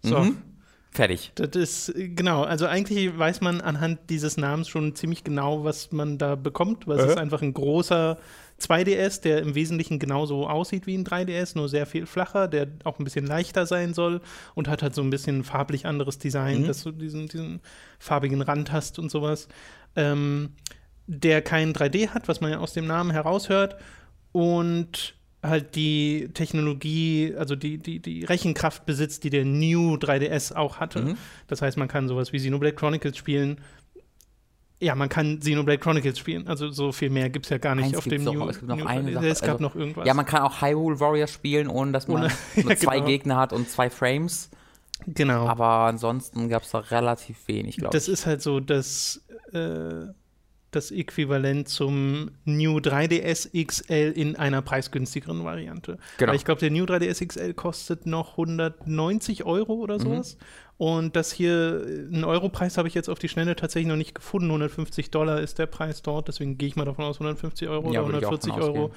So. 0.02 0.18
Mhm. 0.18 0.38
Fertig. 0.92 1.30
Das 1.36 1.54
ist, 1.54 1.92
genau, 1.94 2.42
also 2.42 2.66
eigentlich 2.66 3.16
weiß 3.16 3.40
man 3.42 3.60
anhand 3.60 4.10
dieses 4.10 4.36
Namens 4.36 4.68
schon 4.68 4.96
ziemlich 4.96 5.22
genau, 5.22 5.62
was 5.62 5.92
man 5.92 6.18
da 6.18 6.34
bekommt, 6.34 6.88
weil 6.88 6.98
äh. 6.98 7.02
es 7.02 7.10
ist 7.10 7.18
einfach 7.18 7.42
ein 7.42 7.54
großer 7.54 8.18
2DS, 8.60 9.22
der 9.22 9.40
im 9.40 9.54
Wesentlichen 9.54 9.98
genauso 9.98 10.48
aussieht 10.48 10.86
wie 10.86 10.96
ein 10.96 11.04
3DS, 11.04 11.56
nur 11.56 11.68
sehr 11.68 11.86
viel 11.86 12.06
flacher, 12.06 12.48
der 12.48 12.68
auch 12.84 12.98
ein 12.98 13.04
bisschen 13.04 13.26
leichter 13.26 13.66
sein 13.66 13.94
soll 13.94 14.20
und 14.54 14.68
hat 14.68 14.82
halt 14.82 14.94
so 14.94 15.02
ein 15.02 15.10
bisschen 15.10 15.44
farblich 15.44 15.86
anderes 15.86 16.18
Design, 16.18 16.62
mhm. 16.62 16.66
dass 16.66 16.82
du 16.82 16.92
diesen, 16.92 17.28
diesen 17.28 17.60
farbigen 17.98 18.42
Rand 18.42 18.72
hast 18.72 18.98
und 18.98 19.10
sowas. 19.10 19.48
Ähm, 19.96 20.50
der 21.06 21.42
kein 21.42 21.72
3D 21.72 22.10
hat, 22.10 22.28
was 22.28 22.40
man 22.40 22.52
ja 22.52 22.58
aus 22.58 22.72
dem 22.72 22.86
Namen 22.86 23.10
heraushört 23.10 23.76
und 24.30 25.14
halt 25.42 25.74
die 25.74 26.28
Technologie, 26.34 27.34
also 27.36 27.56
die, 27.56 27.78
die, 27.78 27.98
die 28.00 28.24
Rechenkraft 28.24 28.84
besitzt, 28.84 29.24
die 29.24 29.30
der 29.30 29.44
New 29.44 29.94
3DS 29.94 30.54
auch 30.54 30.78
hatte. 30.78 31.02
Mhm. 31.02 31.16
Das 31.46 31.62
heißt, 31.62 31.78
man 31.78 31.88
kann 31.88 32.08
sowas 32.08 32.32
wie 32.32 32.38
Xenoblade 32.38 32.76
Chronicles 32.76 33.16
spielen, 33.16 33.58
ja, 34.80 34.94
man 34.94 35.10
kann 35.10 35.40
Xenoblade 35.40 35.78
Chronicles 35.78 36.18
spielen. 36.18 36.48
Also 36.48 36.70
so 36.70 36.90
viel 36.90 37.10
mehr 37.10 37.28
gibt 37.28 37.46
es 37.46 37.50
ja 37.50 37.58
gar 37.58 37.74
nicht 37.74 37.86
Eins 37.86 37.96
auf 37.96 38.04
dem 38.04 38.24
New. 38.24 38.48
Es, 38.48 38.58
gibt 38.58 38.68
noch 38.68 38.76
New 38.76 38.86
eine 38.86 39.12
Sache, 39.12 39.28
es 39.28 39.40
gab 39.42 39.50
also, 39.50 39.62
noch 39.62 39.76
irgendwas. 39.76 40.06
Ja, 40.06 40.14
man 40.14 40.24
kann 40.24 40.42
auch 40.42 40.62
Hyrule 40.62 40.98
Warrior 40.98 41.26
spielen, 41.26 41.68
ohne 41.68 41.92
dass 41.92 42.08
man 42.08 42.24
ohne, 42.24 42.32
ja, 42.68 42.76
zwei 42.76 42.96
genau. 42.96 43.06
Gegner 43.06 43.36
hat 43.36 43.52
und 43.52 43.68
zwei 43.68 43.90
Frames. 43.90 44.50
Genau. 45.06 45.46
Aber 45.46 45.66
ansonsten 45.86 46.48
gab 46.48 46.62
es 46.62 46.70
da 46.70 46.78
relativ 46.78 47.46
wenig, 47.46 47.76
glaube 47.76 47.96
ich. 47.96 48.04
Das 48.04 48.08
ist 48.08 48.24
halt 48.26 48.40
so 48.40 48.60
das, 48.60 49.22
äh, 49.52 50.06
das 50.70 50.90
Äquivalent 50.90 51.68
zum 51.68 52.30
New 52.44 52.78
3DS 52.78 53.50
XL 53.66 54.12
in 54.14 54.36
einer 54.36 54.62
preisgünstigeren 54.62 55.44
Variante. 55.44 55.98
Genau. 56.18 56.30
Weil 56.30 56.36
ich 56.36 56.44
glaube, 56.44 56.60
der 56.60 56.70
New 56.70 56.84
3DS 56.84 57.26
XL 57.26 57.54
kostet 57.54 58.06
noch 58.06 58.32
190 58.32 59.44
Euro 59.44 59.74
oder 59.74 59.94
mhm. 59.94 60.02
sowas. 60.02 60.36
Mhm. 60.36 60.44
Und 60.80 61.16
das 61.16 61.30
hier, 61.30 61.84
einen 61.84 62.24
Europreis 62.24 62.78
habe 62.78 62.88
ich 62.88 62.94
jetzt 62.94 63.10
auf 63.10 63.18
die 63.18 63.28
Schnelle 63.28 63.54
tatsächlich 63.54 63.88
noch 63.88 63.96
nicht 63.96 64.14
gefunden. 64.14 64.46
150 64.46 65.10
Dollar 65.10 65.40
ist 65.40 65.58
der 65.58 65.66
Preis 65.66 66.00
dort, 66.00 66.28
deswegen 66.28 66.56
gehe 66.56 66.68
ich 66.68 66.76
mal 66.76 66.86
davon 66.86 67.04
aus, 67.04 67.16
150 67.16 67.68
Euro 67.68 67.92
ja, 67.92 68.00
oder 68.00 68.16
140 68.16 68.54
Euro 68.54 68.92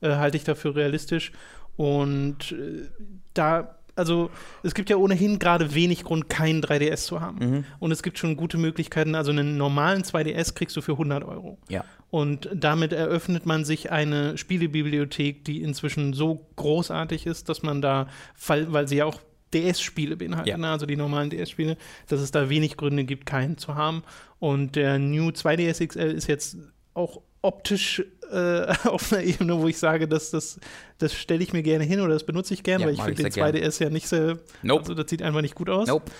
äh, 0.00 0.16
halte 0.16 0.36
ich 0.36 0.44
dafür 0.44 0.74
realistisch. 0.74 1.32
Und 1.76 2.52
äh, 2.52 2.88
da 3.34 3.77
also 3.98 4.30
es 4.62 4.74
gibt 4.74 4.90
ja 4.90 4.96
ohnehin 4.96 5.38
gerade 5.38 5.74
wenig 5.74 6.04
Grund, 6.04 6.28
keinen 6.28 6.62
3DS 6.62 7.04
zu 7.04 7.20
haben. 7.20 7.38
Mhm. 7.38 7.64
Und 7.78 7.92
es 7.92 8.02
gibt 8.02 8.18
schon 8.18 8.36
gute 8.36 8.56
Möglichkeiten. 8.56 9.14
Also 9.14 9.30
einen 9.30 9.56
normalen 9.56 10.02
2DS 10.02 10.54
kriegst 10.54 10.76
du 10.76 10.80
für 10.80 10.92
100 10.92 11.24
Euro. 11.24 11.58
Ja. 11.68 11.84
Und 12.10 12.48
damit 12.54 12.92
eröffnet 12.92 13.44
man 13.44 13.64
sich 13.64 13.90
eine 13.90 14.38
Spielebibliothek, 14.38 15.44
die 15.44 15.62
inzwischen 15.62 16.14
so 16.14 16.46
großartig 16.56 17.26
ist, 17.26 17.48
dass 17.48 17.62
man 17.62 17.82
da, 17.82 18.08
weil, 18.46 18.88
sie 18.88 18.96
ja 18.96 19.04
auch 19.04 19.20
DS-Spiele 19.52 20.16
beinhalten, 20.16 20.48
ja. 20.48 20.56
Ne? 20.56 20.68
also 20.68 20.86
die 20.86 20.96
normalen 20.96 21.30
DS-Spiele, 21.30 21.76
dass 22.06 22.20
es 22.20 22.30
da 22.30 22.48
wenig 22.48 22.76
Gründe 22.76 23.04
gibt, 23.04 23.26
keinen 23.26 23.58
zu 23.58 23.74
haben. 23.74 24.02
Und 24.38 24.76
der 24.76 24.98
New 24.98 25.28
2DS 25.28 25.86
XL 25.86 26.12
ist 26.12 26.28
jetzt 26.28 26.56
auch 26.94 27.22
optisch 27.42 28.02
äh, 28.30 28.66
auf 28.84 29.12
einer 29.12 29.22
Ebene, 29.22 29.58
wo 29.58 29.68
ich 29.68 29.78
sage, 29.78 30.08
dass 30.08 30.30
das, 30.30 30.58
das 30.98 31.14
stelle 31.14 31.42
ich 31.42 31.52
mir 31.52 31.62
gerne 31.62 31.84
hin 31.84 32.00
oder 32.00 32.14
das 32.14 32.24
benutze 32.24 32.54
ich 32.54 32.62
gerne, 32.62 32.82
ja, 32.82 32.86
weil 32.88 32.94
ich 32.94 33.02
finde 33.02 33.22
den 33.22 33.32
2DS 33.32 33.82
ja 33.82 33.90
nicht 33.90 34.08
so, 34.08 34.36
nope. 34.62 34.80
also 34.80 34.94
das 34.94 35.08
sieht 35.10 35.22
einfach 35.22 35.42
nicht 35.42 35.54
gut 35.54 35.70
aus. 35.70 35.88
Nope. 35.88 36.10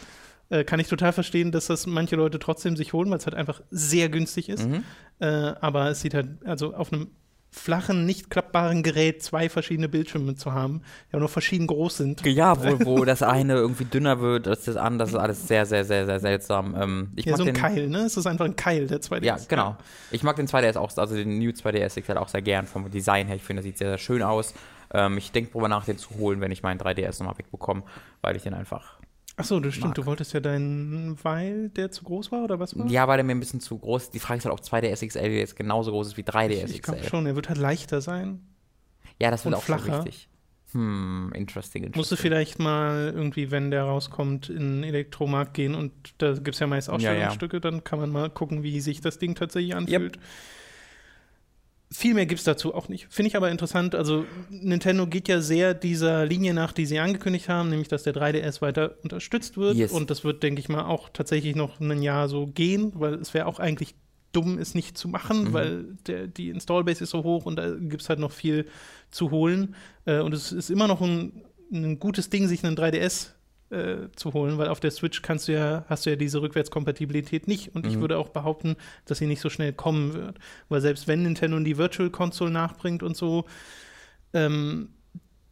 Äh, 0.51 0.65
kann 0.65 0.81
ich 0.81 0.89
total 0.89 1.13
verstehen, 1.13 1.53
dass 1.53 1.67
das 1.67 1.87
manche 1.87 2.17
Leute 2.17 2.39
trotzdem 2.39 2.75
sich 2.75 2.95
holen, 2.95 3.11
weil 3.11 3.19
es 3.19 3.27
halt 3.27 3.35
einfach 3.35 3.61
sehr 3.71 4.09
günstig 4.09 4.49
ist. 4.49 4.67
Mhm. 4.67 4.83
Äh, 5.19 5.27
aber 5.27 5.91
es 5.91 6.01
sieht 6.01 6.15
halt, 6.15 6.29
also 6.45 6.73
auf 6.75 6.93
einem 6.93 7.09
flachen, 7.50 8.05
nicht 8.05 8.31
klappbaren 8.31 8.83
Gerät 8.83 9.23
zwei 9.23 9.49
verschiedene 9.49 9.88
Bildschirme 9.88 10.35
zu 10.35 10.52
haben, 10.52 10.83
die 11.11 11.17
auch 11.17 11.21
noch 11.21 11.31
verschieden 11.31 11.67
groß 11.67 11.97
sind. 11.97 12.25
Ja, 12.26 12.62
wo, 12.62 12.85
wo 12.85 13.05
das 13.07 13.23
eine 13.23 13.55
irgendwie 13.55 13.85
dünner 13.85 14.21
wird 14.21 14.47
als 14.47 14.64
das 14.64 14.76
andere, 14.76 15.07
das 15.07 15.11
ist 15.11 15.21
alles 15.21 15.49
sehr, 15.49 15.67
sehr, 15.67 15.85
sehr, 15.85 16.07
sehr 16.07 16.21
seltsam. 16.21 16.75
Ähm, 16.78 17.12
ich 17.17 17.25
ja, 17.25 17.33
mag 17.33 17.38
so 17.38 17.43
ein 17.45 17.55
den, 17.55 17.55
Keil, 17.55 17.88
ne? 17.88 17.99
Es 18.00 18.17
ist 18.17 18.26
einfach 18.26 18.45
ein 18.45 18.57
Keil, 18.57 18.87
der 18.87 19.00
2DS. 19.00 19.25
Ja, 19.25 19.38
genau. 19.49 19.76
Ich 20.11 20.23
mag 20.23 20.37
den 20.37 20.47
2DS 20.47 20.76
auch, 20.76 20.97
also 20.97 21.14
den 21.14 21.38
New 21.38 21.50
2DS 21.50 22.00
XL 22.00 22.19
auch 22.19 22.28
sehr 22.28 22.43
gern 22.43 22.67
vom 22.67 22.90
Design 22.90 23.26
her. 23.26 23.37
Ich 23.37 23.43
finde, 23.43 23.61
das 23.61 23.64
sieht 23.64 23.78
sehr, 23.78 23.88
sehr 23.88 23.99
schön 23.99 24.23
aus. 24.23 24.55
Ähm, 24.93 25.19
ich 25.19 25.33
denke 25.33 25.50
darüber 25.52 25.69
nach, 25.69 25.85
den 25.85 25.99
zu 25.99 26.11
holen, 26.19 26.40
wenn 26.40 26.50
ich 26.50 26.62
meinen 26.62 26.81
3DS 26.81 27.19
nochmal 27.21 27.38
wegbekomme, 27.38 27.83
weil 28.21 28.37
ich 28.37 28.43
den 28.43 28.55
einfach 28.55 28.99
Achso, 29.38 29.61
das 29.61 29.75
stimmt. 29.75 29.90
Mag. 29.90 29.95
Du 29.95 30.07
wolltest 30.07 30.33
ja 30.33 30.40
deinen, 30.40 31.16
weil 31.23 31.68
der 31.71 31.92
zu 31.92 32.04
groß 32.04 32.33
war 32.33 32.42
oder 32.42 32.59
was 32.59 32.76
war? 32.76 32.87
Ja, 32.88 33.07
weil 33.07 33.18
der 33.18 33.25
mir 33.25 33.33
ein 33.33 33.40
bisschen 33.40 33.61
zu 33.61 33.78
groß. 33.78 34.11
Die 34.11 34.18
Frage 34.18 34.38
ist 34.38 34.45
halt, 34.45 34.52
ob 34.52 34.61
2DS 34.61 35.07
XL 35.07 35.26
jetzt 35.26 35.54
genauso 35.54 35.92
groß 35.92 36.09
ist 36.09 36.16
wie 36.16 36.23
3DS 36.23 36.64
XL. 36.64 36.75
Ich 36.75 36.83
glaube 36.83 37.04
schon, 37.04 37.25
er 37.25 37.37
wird 37.37 37.49
halt 37.49 37.59
leichter 37.59 38.00
sein. 38.00 38.40
Ja, 39.21 39.30
das 39.30 39.45
wird 39.45 39.54
auch 39.54 39.62
flacher. 39.62 40.04
richtig. 40.04 40.28
Hm, 40.73 41.33
interesting, 41.35 41.85
interesting. 41.85 41.92
Musst 41.95 42.12
du 42.12 42.16
vielleicht 42.16 42.59
mal 42.59 43.12
irgendwie, 43.14 43.50
wenn 43.50 43.71
der 43.71 43.85
rauskommt, 43.85 44.50
in 44.50 44.83
den 44.83 44.85
Elektromarkt 44.85 45.54
gehen 45.54 45.75
und 45.75 45.92
da 46.18 46.33
gibt 46.33 46.54
es 46.54 46.59
ja 46.59 46.66
meist 46.66 46.90
Ausstellungsstücke, 46.90 47.57
ja, 47.57 47.62
ja. 47.62 47.71
dann 47.71 47.85
kann 47.85 48.00
man 48.00 48.11
mal 48.11 48.28
gucken, 48.28 48.62
wie 48.62 48.80
sich 48.80 49.00
das 49.00 49.18
Ding 49.18 49.35
tatsächlich 49.35 49.75
anfühlt. 49.75 50.16
Yep. 50.16 50.25
Viel 51.90 52.14
mehr 52.14 52.26
gibt 52.26 52.38
es 52.38 52.45
dazu 52.45 52.75
auch 52.75 52.88
nicht. 52.88 53.07
Finde 53.11 53.28
ich 53.28 53.37
aber 53.37 53.50
interessant. 53.50 53.95
Also, 53.95 54.26
Nintendo 54.50 55.07
geht 55.07 55.28
ja 55.28 55.40
sehr 55.40 55.75
dieser 55.75 56.26
Linie 56.26 56.52
nach, 56.52 56.73
die 56.73 56.87
sie 56.87 56.99
angekündigt 56.99 57.49
haben, 57.49 57.71
nämlich, 57.71 57.88
dass 57.88 58.02
der 58.02 58.14
3DS 58.14 58.61
weiter 58.61 58.97
unterstützt 59.02 59.57
wird. 59.57 59.76
Yes. 59.76 59.92
Und 59.92 60.11
das 60.11 60.23
wird, 60.23 60.42
denke 60.42 60.61
ich 60.61 60.68
mal, 60.68 60.85
auch 60.85 61.09
tatsächlich 61.09 61.57
noch 61.57 61.80
ein 61.80 62.02
Jahr 62.02 62.28
so 62.28 62.47
gehen, 62.47 62.92
weil 62.95 63.14
es 63.14 63.33
wäre 63.33 63.47
auch 63.47 63.59
eigentlich 63.59 63.95
dumm, 64.33 64.59
es 64.59 64.75
nicht 64.75 64.99
zu 64.99 65.09
machen, 65.09 65.45
mhm. 65.45 65.52
weil 65.54 65.85
der, 66.07 66.26
die 66.26 66.50
Installbase 66.50 67.04
ist 67.04 67.11
so 67.11 67.25
hoch 67.25 67.47
und 67.47 67.57
da 67.57 67.75
gibt 67.75 68.02
es 68.02 68.11
halt 68.11 68.18
noch 68.18 68.33
viel 68.33 68.66
zu 69.11 69.30
holen. 69.30 69.75
Äh, 70.04 70.21
und 70.21 70.35
es 70.35 70.52
ist 70.52 70.71
immer 70.71 70.87
noch 70.87 71.00
ein, 71.00 71.45
ein 71.73 71.99
gutes 71.99 72.28
Ding, 72.28 72.47
sich 72.47 72.64
einen 72.64 72.76
3DS 72.76 73.30
äh, 73.71 74.09
zu 74.17 74.33
holen, 74.33 74.59
weil 74.59 74.69
auf 74.69 74.81
der 74.81 74.91
Switch 74.91 75.23
kannst 75.23 75.49
du 75.49 75.53
ja, 75.53 75.85
hast 75.89 76.07
du 76.07 76.11
ja 76.11 76.17
diese 76.17 76.41
Rückwärtskompatibilität 76.41 77.49
nicht. 77.49 77.75
Und 77.75 77.85
mhm. 77.85 77.91
ich 77.91 78.01
würde 78.01 78.19
auch 78.19 78.31
behaupten, 78.31 78.77
dass 79.05 79.19
sie 79.19 79.27
nicht 79.27 79.41
so 79.41 79.51
schnell 79.51 79.73
kommen 79.73 80.15
wird. 80.15 80.39
Weil 80.69 80.81
selbst 80.81 81.07
wenn 81.09 81.23
Nintendo 81.23 81.59
die 81.61 81.79
Virtual 81.79 82.11
Console 82.11 82.51
nachbringt 82.51 83.03
und 83.03 83.17
so, 83.17 83.45
ähm, 84.33 84.91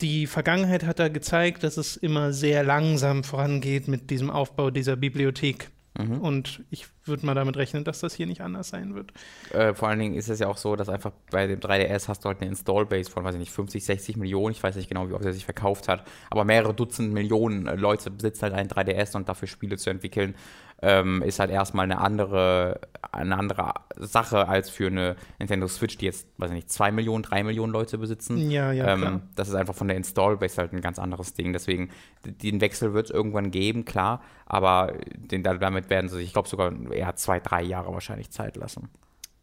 die 0.00 0.26
Vergangenheit 0.26 0.84
hat 0.84 0.98
da 0.98 1.08
gezeigt, 1.08 1.62
dass 1.62 1.76
es 1.76 1.96
immer 1.96 2.32
sehr 2.32 2.62
langsam 2.62 3.24
vorangeht 3.24 3.88
mit 3.88 4.10
diesem 4.10 4.30
Aufbau 4.30 4.70
dieser 4.70 4.96
Bibliothek. 4.96 5.70
Mhm. 5.98 6.20
Und 6.20 6.64
ich 6.70 6.86
würde 7.04 7.24
mal 7.24 7.34
damit 7.34 7.56
rechnen, 7.56 7.84
dass 7.84 8.00
das 8.00 8.14
hier 8.14 8.26
nicht 8.26 8.40
anders 8.40 8.68
sein 8.68 8.94
wird. 8.94 9.12
Äh, 9.52 9.74
vor 9.74 9.88
allen 9.88 9.98
Dingen 9.98 10.14
ist 10.14 10.28
es 10.28 10.38
ja 10.38 10.48
auch 10.48 10.56
so, 10.56 10.76
dass 10.76 10.88
einfach 10.88 11.12
bei 11.30 11.46
dem 11.46 11.60
3DS 11.60 12.08
hast 12.08 12.24
du 12.24 12.28
halt 12.28 12.40
eine 12.40 12.50
Install-Base 12.50 13.10
von, 13.10 13.24
weiß 13.24 13.34
ich 13.34 13.40
nicht, 13.40 13.52
50, 13.52 13.84
60 13.84 14.16
Millionen. 14.16 14.52
Ich 14.52 14.62
weiß 14.62 14.76
nicht 14.76 14.88
genau, 14.88 15.08
wie 15.08 15.14
oft 15.14 15.24
er 15.24 15.32
sich 15.32 15.44
verkauft 15.44 15.88
hat. 15.88 16.06
Aber 16.30 16.44
mehrere 16.44 16.74
Dutzend 16.74 17.12
Millionen 17.12 17.66
äh, 17.66 17.76
Leute 17.76 18.10
besitzen 18.10 18.42
halt 18.42 18.54
einen 18.54 18.68
3DS 18.68 19.16
und 19.16 19.28
dafür 19.28 19.48
Spiele 19.48 19.76
zu 19.76 19.90
entwickeln 19.90 20.34
ähm, 20.82 21.22
ist 21.22 21.38
halt 21.38 21.50
erstmal 21.50 21.84
eine 21.84 21.98
andere, 21.98 22.80
eine 23.12 23.36
andere 23.36 23.72
Sache 23.96 24.46
als 24.46 24.68
für 24.68 24.88
eine 24.88 25.16
Nintendo 25.38 25.68
Switch, 25.68 25.96
die 25.96 26.04
jetzt, 26.04 26.28
weiß 26.36 26.50
ich 26.50 26.54
nicht, 26.54 26.70
zwei 26.70 26.92
Millionen, 26.92 27.22
drei 27.22 27.42
Millionen 27.42 27.72
Leute 27.72 27.98
besitzen. 27.98 28.50
Ja, 28.50 28.72
ja, 28.72 28.92
ähm, 28.92 29.00
klar. 29.00 29.20
Das 29.34 29.48
ist 29.48 29.54
einfach 29.54 29.74
von 29.74 29.88
der 29.88 29.96
Install-Base 29.96 30.58
halt 30.58 30.72
ein 30.72 30.82
ganz 30.82 30.98
anderes 30.98 31.34
Ding. 31.34 31.52
Deswegen, 31.52 31.90
den 32.24 32.60
Wechsel 32.60 32.92
wird 32.92 33.06
es 33.06 33.10
irgendwann 33.10 33.50
geben, 33.50 33.84
klar, 33.84 34.20
aber 34.44 34.92
den, 35.16 35.42
damit 35.42 35.88
werden 35.88 36.08
sie 36.08 36.16
sich, 36.16 36.26
ich 36.26 36.32
glaube, 36.32 36.48
sogar 36.48 36.72
eher 36.92 37.16
zwei, 37.16 37.40
drei 37.40 37.62
Jahre 37.62 37.92
wahrscheinlich 37.92 38.30
Zeit 38.30 38.56
lassen. 38.56 38.90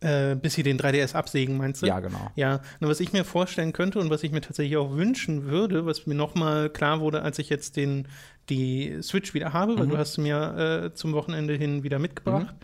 Äh, 0.04 0.36
bis 0.36 0.56
sie 0.56 0.63
den 0.63 0.78
3DS 0.78 1.16
absägen, 1.16 1.58
meinst 1.58 1.82
du? 1.82 1.86
Ja, 1.86 2.02
genau. 2.02 2.30
Ja, 2.36 2.60
nur 2.82 2.92
was 2.92 3.00
ich 3.00 3.13
mir 3.13 3.24
vorstellen 3.24 3.72
könnte 3.72 4.00
und 4.00 4.10
was 4.10 4.22
ich 4.24 4.34
mir 4.34 4.42
tatsächlich 4.42 4.75
auch 4.75 4.92
wünschen 4.92 5.46
würde, 5.46 5.86
was 5.86 6.06
mir 6.06 6.16
nochmal 6.16 6.70
klar 6.70 7.00
wurde, 7.00 7.22
als 7.22 7.40
ich 7.40 7.50
jetzt 7.50 7.78
den, 7.78 8.10
die 8.50 8.97
Switch 9.01 9.33
wieder 9.33 9.53
habe, 9.53 9.77
weil 9.77 9.85
mhm. 9.85 9.91
du 9.91 9.97
hast 9.97 10.17
mir 10.17 10.85
äh, 10.85 10.93
zum 10.93 11.13
Wochenende 11.13 11.55
hin 11.55 11.83
wieder 11.83 12.00
mitgebracht, 12.00 12.55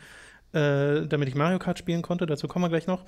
mhm. 0.54 0.60
äh, 0.60 1.08
damit 1.08 1.28
ich 1.30 1.36
Mario 1.36 1.60
Kart 1.60 1.80
spielen 1.80 2.02
konnte, 2.02 2.26
dazu 2.26 2.48
kommen 2.48 2.66
wir 2.66 2.70
gleich 2.70 2.88
noch. 2.88 3.04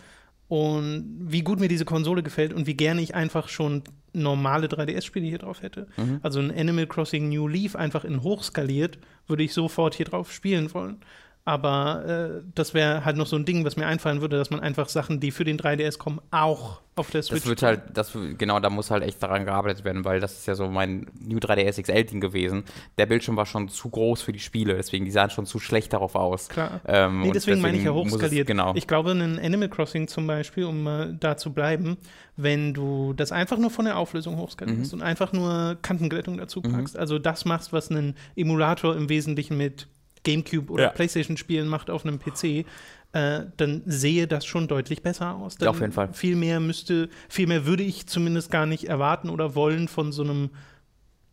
Und 0.48 1.18
wie 1.22 1.44
gut 1.44 1.62
mir 1.62 1.70
diese 1.70 1.86
Konsole 1.86 2.24
gefällt 2.24 2.52
und 2.52 2.68
wie 2.68 2.74
gerne 2.74 3.02
ich 3.02 3.16
einfach 3.16 3.48
schon 3.48 3.84
normale 4.12 4.68
3DS-Spiele 4.68 5.26
hier 5.26 5.38
drauf 5.38 5.62
hätte. 5.62 5.88
Mhm. 5.96 6.20
Also 6.24 6.42
ein 6.42 6.52
Animal 6.52 6.88
Crossing 6.88 7.30
New 7.30 7.48
Leaf 7.48 7.78
einfach 7.78 8.04
in 8.04 8.22
hochskaliert, 8.22 9.00
würde 9.28 9.44
ich 9.44 9.54
sofort 9.54 9.96
hier 9.96 10.06
drauf 10.06 10.34
spielen 10.34 10.74
wollen. 10.74 10.98
Aber 11.44 12.06
äh, 12.06 12.44
das 12.54 12.76
wäre 12.76 13.04
halt 13.04 13.18
noch 13.18 13.26
so 13.26 13.36
ein 13.36 13.46
Ding, 13.46 13.66
was 13.66 13.76
mir 13.76 13.88
einfallen 13.88 14.22
würde, 14.22 14.38
dass 14.38 14.52
man 14.52 14.60
einfach 14.60 14.90
Sachen, 14.90 15.20
die 15.20 15.32
für 15.32 15.44
den 15.44 15.58
3DS 15.58 15.98
kommen, 15.98 16.22
auch 16.30 16.82
auf 16.96 17.10
der 17.10 17.24
Switch. 17.24 17.42
Das 17.42 17.50
wird 17.50 17.64
halt, 17.64 17.82
das, 17.94 18.16
genau, 18.38 18.60
da 18.60 18.70
muss 18.70 18.92
halt 18.92 19.02
echt 19.02 19.24
daran 19.24 19.46
gearbeitet 19.46 19.84
werden, 19.84 20.06
weil 20.06 20.20
das 20.20 20.34
ist 20.34 20.46
ja 20.46 20.54
so 20.54 20.68
mein 20.68 21.08
New 21.20 21.40
3DS 21.40 21.82
XL-Ding 21.82 22.22
gewesen. 22.22 22.64
Der 23.00 23.08
Bildschirm 23.08 23.38
war 23.38 23.48
schon 23.48 23.70
zu 23.70 23.90
groß 23.90 24.22
für 24.22 24.34
die 24.34 24.40
Spiele, 24.40 24.76
deswegen 24.76 25.06
die 25.06 25.12
sahen 25.12 25.32
schon 25.32 25.48
zu 25.48 25.58
schlecht 25.58 25.94
darauf 25.94 26.14
aus. 26.14 26.48
Klar. 26.50 26.82
Ähm, 26.86 27.22
nee, 27.22 27.32
deswegen, 27.32 27.34
deswegen, 27.34 27.62
meine 27.62 27.78
ich 27.78 27.86
ja 27.86 27.92
hochskaliert. 27.92 28.44
Es, 28.44 28.48
genau. 28.48 28.74
Ich 28.76 28.86
glaube, 28.88 29.12
ein 29.12 29.40
Animal 29.40 29.70
Crossing 29.70 30.08
zum 30.08 30.28
Beispiel, 30.28 30.66
um 30.66 30.86
äh, 30.86 31.16
da 31.20 31.38
zu 31.38 31.54
bleiben, 31.54 31.98
wenn 32.38 32.76
du 32.76 33.14
das 33.14 33.32
einfach 33.32 33.58
nur 33.58 33.72
von 33.72 33.86
der 33.86 33.98
Auflösung 33.98 34.38
hochskalierst 34.38 34.94
mhm. 34.94 35.00
und 35.00 35.06
einfach 35.06 35.34
nur 35.34 35.78
Kantenglättung 35.82 36.38
dazu 36.38 36.62
packst, 36.62 36.94
mhm. 36.94 37.00
also 37.00 37.18
das 37.18 37.46
machst, 37.46 37.74
was 37.74 37.90
ein 37.90 38.16
Emulator 38.36 38.96
im 38.96 39.10
Wesentlichen 39.10 39.58
mit 39.58 39.88
GameCube 40.24 40.72
oder 40.72 40.84
ja. 40.84 40.90
PlayStation-Spielen 40.90 41.68
macht 41.68 41.90
auf 41.90 42.06
einem 42.06 42.20
PC, 42.20 42.66
äh, 43.14 43.46
dann 43.58 43.84
sehe 43.86 44.28
das 44.28 44.46
schon 44.46 44.68
deutlich 44.68 45.02
besser 45.02 45.36
aus. 45.36 45.56
Dann 45.58 45.66
ja, 45.66 45.70
auf 45.72 45.80
jeden 45.82 45.92
Fall. 45.92 46.14
Viel 46.14 46.36
mehr 46.36 46.60
müsste, 46.60 47.10
viel 47.28 47.48
mehr 47.48 47.66
würde 47.66 47.84
ich 47.84 48.08
zumindest 48.08 48.52
gar 48.52 48.66
nicht 48.66 48.86
erwarten 48.86 49.30
oder 49.30 49.56
wollen 49.56 49.88
von 49.88 50.12
so 50.12 50.24
einem 50.24 50.52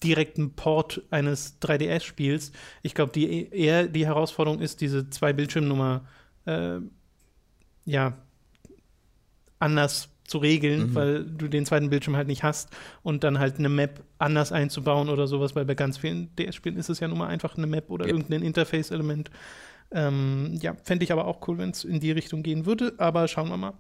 direkten 0.03 0.55
Port 0.55 1.03
eines 1.11 1.61
3DS-Spiels. 1.61 2.53
Ich 2.83 2.95
glaube, 2.95 3.13
die 3.13 3.49
eher 3.51 3.89
die 3.89 4.07
Herausforderung 4.07 4.61
ist, 4.61 4.81
diese 4.81 5.11
zwei 5.11 5.33
Bildschirmnummer 5.33 6.05
äh, 6.47 6.79
ja 7.85 8.17
anders 9.59 10.09
zu 10.29 10.39
regeln, 10.39 10.91
mhm. 10.91 10.95
weil 10.95 11.25
du 11.25 11.49
den 11.49 11.67
zweiten 11.67 11.91
Bildschirm 11.91 12.15
halt 12.15 12.29
nicht 12.29 12.45
hast 12.45 12.71
und 13.03 13.25
dann 13.25 13.39
halt 13.39 13.59
eine 13.59 13.69
Map 13.69 14.05
anders 14.19 14.53
einzubauen 14.53 15.09
oder 15.09 15.27
sowas, 15.27 15.57
weil 15.57 15.65
bei 15.65 15.75
ganz 15.75 15.99
vielen 15.99 16.35
DS-Spielen 16.37 16.77
ist 16.77 16.91
es 16.91 17.01
ja 17.01 17.09
nun 17.09 17.19
mal 17.19 17.29
einfach 17.29 17.57
eine 17.57 17.67
Map 17.67 17.91
oder 17.91 18.07
ja. 18.07 18.13
irgendein 18.13 18.43
Interface-Element. 18.43 19.31
Ähm, 19.91 20.59
ja, 20.61 20.77
fände 20.85 21.05
ich 21.05 21.13
aber 21.13 21.27
auch 21.27 21.49
cool, 21.49 21.59
wenn 21.59 21.71
es 21.71 21.83
in 21.85 21.99
die 21.99 22.13
Richtung 22.13 22.43
gehen 22.43 22.67
würde, 22.67 22.93
aber 22.99 23.27
schauen 23.27 23.49
wir 23.49 23.57
mal. 23.57 23.73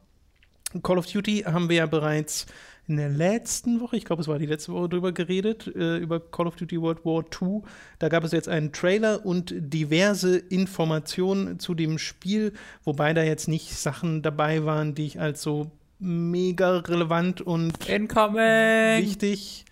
Call 0.83 0.99
of 0.99 1.07
Duty 1.07 1.45
haben 1.47 1.69
wir 1.69 1.77
ja 1.77 1.87
bereits 1.87 2.47
in 2.89 2.97
der 2.97 3.11
letzten 3.11 3.81
Woche, 3.81 3.97
ich 3.97 4.07
glaube, 4.07 4.23
es 4.23 4.29
war 4.29 4.39
die 4.39 4.47
letzte 4.47 4.73
Woche 4.73 4.89
drüber 4.89 5.13
geredet, 5.13 5.67
äh, 5.77 5.99
über 5.99 6.21
Call 6.21 6.47
of 6.47 6.57
Duty 6.57 6.81
World 6.81 7.05
War 7.05 7.23
II. 7.41 7.63
Da 7.99 8.09
gab 8.09 8.25
es 8.25 8.33
jetzt 8.33 8.49
einen 8.49 8.73
Trailer 8.73 9.27
und 9.27 9.53
diverse 9.55 10.39
Informationen 10.39 11.59
zu 11.59 11.75
dem 11.75 11.99
Spiel, 11.99 12.55
wobei 12.85 13.13
da 13.13 13.23
jetzt 13.23 13.47
nicht 13.47 13.75
Sachen 13.75 14.23
dabei 14.23 14.65
waren, 14.65 14.95
die 14.95 15.05
ich 15.05 15.21
als 15.21 15.43
so 15.43 15.71
mega 15.99 16.79
relevant 16.79 17.41
und 17.41 17.89
Incoming. 17.89 19.03
wichtig. 19.03 19.65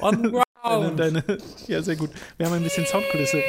On 0.00 0.14
the 0.24 0.30
ground. 0.30 0.98
deine, 0.98 1.22
deine, 1.22 1.38
ja, 1.68 1.82
sehr 1.82 1.96
gut. 1.96 2.10
Wir 2.36 2.46
haben 2.46 2.54
ein 2.54 2.62
bisschen 2.62 2.86
Soundkulisse. 2.86 3.42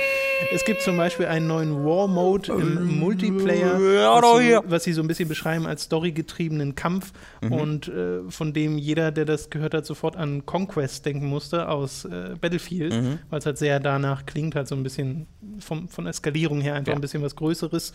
Es 0.53 0.65
gibt 0.65 0.81
zum 0.81 0.97
Beispiel 0.97 1.25
einen 1.25 1.47
neuen 1.47 1.85
War-Mode 1.85 2.53
im 2.53 2.99
Multiplayer, 2.99 3.79
was, 3.79 4.21
so, 4.21 4.71
was, 4.71 4.83
sie 4.83 4.93
so 4.93 5.01
ein 5.01 5.07
bisschen 5.07 5.27
beschreiben 5.27 5.65
als 5.65 5.83
storygetriebenen 5.83 6.75
Kampf 6.75 7.11
mhm. 7.41 7.51
und 7.51 7.87
äh, 7.87 8.19
von 8.29 8.53
dem 8.53 8.77
jeder, 8.77 9.11
der 9.11 9.25
das 9.25 9.49
gehört 9.49 9.73
hat, 9.73 9.85
sofort 9.85 10.15
an 10.15 10.45
Conquest 10.45 11.05
denken 11.05 11.25
musste 11.25 11.69
aus 11.69 12.05
äh, 12.05 12.35
Battlefield, 12.39 12.93
mhm. 12.93 13.19
weil 13.29 13.39
es 13.39 13.45
halt 13.45 13.57
sehr 13.57 13.79
danach 13.79 14.25
klingt, 14.25 14.55
halt 14.55 14.67
so 14.67 14.75
ein 14.75 14.83
bisschen 14.83 15.27
vom, 15.59 15.87
von 15.89 16.05
der 16.05 16.13
Skalierung 16.13 16.61
her 16.61 16.75
einfach 16.75 16.91
ja. 16.91 16.97
ein 16.97 17.01
bisschen 17.01 17.23
was 17.23 17.35
Größeres. 17.35 17.93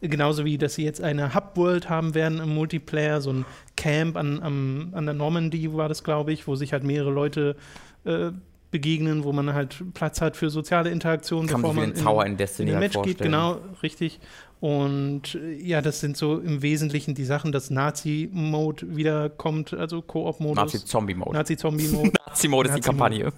Genauso 0.00 0.44
wie, 0.44 0.58
dass 0.58 0.74
sie 0.74 0.84
jetzt 0.84 1.00
eine 1.00 1.34
Hub-World 1.34 1.88
haben 1.88 2.14
werden 2.14 2.40
im 2.40 2.54
Multiplayer, 2.54 3.20
so 3.20 3.32
ein 3.32 3.44
Camp 3.76 4.16
an, 4.16 4.40
an, 4.40 4.88
an 4.92 5.06
der 5.06 5.14
Normandy 5.14 5.72
war 5.72 5.88
das, 5.88 6.04
glaube 6.04 6.32
ich, 6.32 6.46
wo 6.46 6.56
sich 6.56 6.72
halt 6.72 6.84
mehrere 6.84 7.10
Leute 7.10 7.56
äh, 8.04 8.30
begegnen, 8.74 9.22
wo 9.22 9.32
man 9.32 9.54
halt 9.54 9.84
Platz 9.94 10.20
hat 10.20 10.36
für 10.36 10.50
soziale 10.50 10.90
Interaktionen, 10.90 11.46
Kann 11.46 11.62
bevor 11.62 11.74
man 11.74 11.92
in, 11.92 11.94
Tower 11.94 12.26
in, 12.26 12.36
Destiny 12.36 12.70
in 12.70 12.74
den 12.74 12.80
Match 12.80 13.00
geht. 13.02 13.18
Genau, 13.18 13.60
richtig. 13.84 14.18
Und 14.58 15.36
äh, 15.36 15.52
ja, 15.62 15.80
das 15.80 16.00
sind 16.00 16.16
so 16.16 16.40
im 16.40 16.60
Wesentlichen 16.60 17.14
die 17.14 17.24
Sachen, 17.24 17.52
dass 17.52 17.70
Nazi-Mode 17.70 18.96
wiederkommt, 18.96 19.74
also 19.74 20.02
Koop-Modus. 20.02 20.56
Nazi-Zombie-Mode. 20.56 21.34
Nazi-Zombie-Mode. 21.34 22.10
Nazi-Mode 22.26 22.68
ist 22.70 22.74
die 22.78 22.80
Kampagne. 22.80 23.32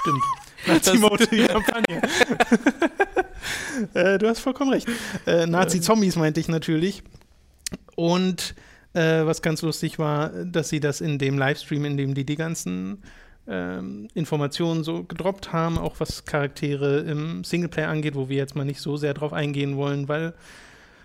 Stimmt. 0.00 0.22
Nazi-Mode 0.66 1.22
ist 1.22 1.32
die 1.32 1.46
Kampagne. 1.46 2.02
äh, 3.94 4.18
du 4.18 4.28
hast 4.28 4.40
vollkommen 4.40 4.72
recht. 4.72 4.88
Äh, 5.28 5.46
Nazi-Zombies 5.46 6.16
meinte 6.16 6.40
ich 6.40 6.48
natürlich. 6.48 7.04
Und 7.94 8.56
äh, 8.94 9.24
was 9.24 9.42
ganz 9.42 9.62
lustig 9.62 10.00
war, 10.00 10.30
dass 10.30 10.70
sie 10.70 10.80
das 10.80 11.00
in 11.00 11.20
dem 11.20 11.38
Livestream, 11.38 11.84
in 11.84 11.96
dem 11.96 12.14
die 12.14 12.26
die 12.26 12.34
ganzen 12.34 13.04
ähm, 13.46 14.08
Informationen 14.14 14.84
so 14.84 15.04
gedroppt 15.04 15.52
haben, 15.52 15.78
auch 15.78 15.96
was 15.98 16.24
Charaktere 16.24 17.00
im 17.00 17.44
Singleplayer 17.44 17.88
angeht, 17.88 18.14
wo 18.14 18.28
wir 18.28 18.36
jetzt 18.36 18.54
mal 18.54 18.64
nicht 18.64 18.80
so 18.80 18.96
sehr 18.96 19.14
drauf 19.14 19.32
eingehen 19.32 19.76
wollen, 19.76 20.08
weil 20.08 20.34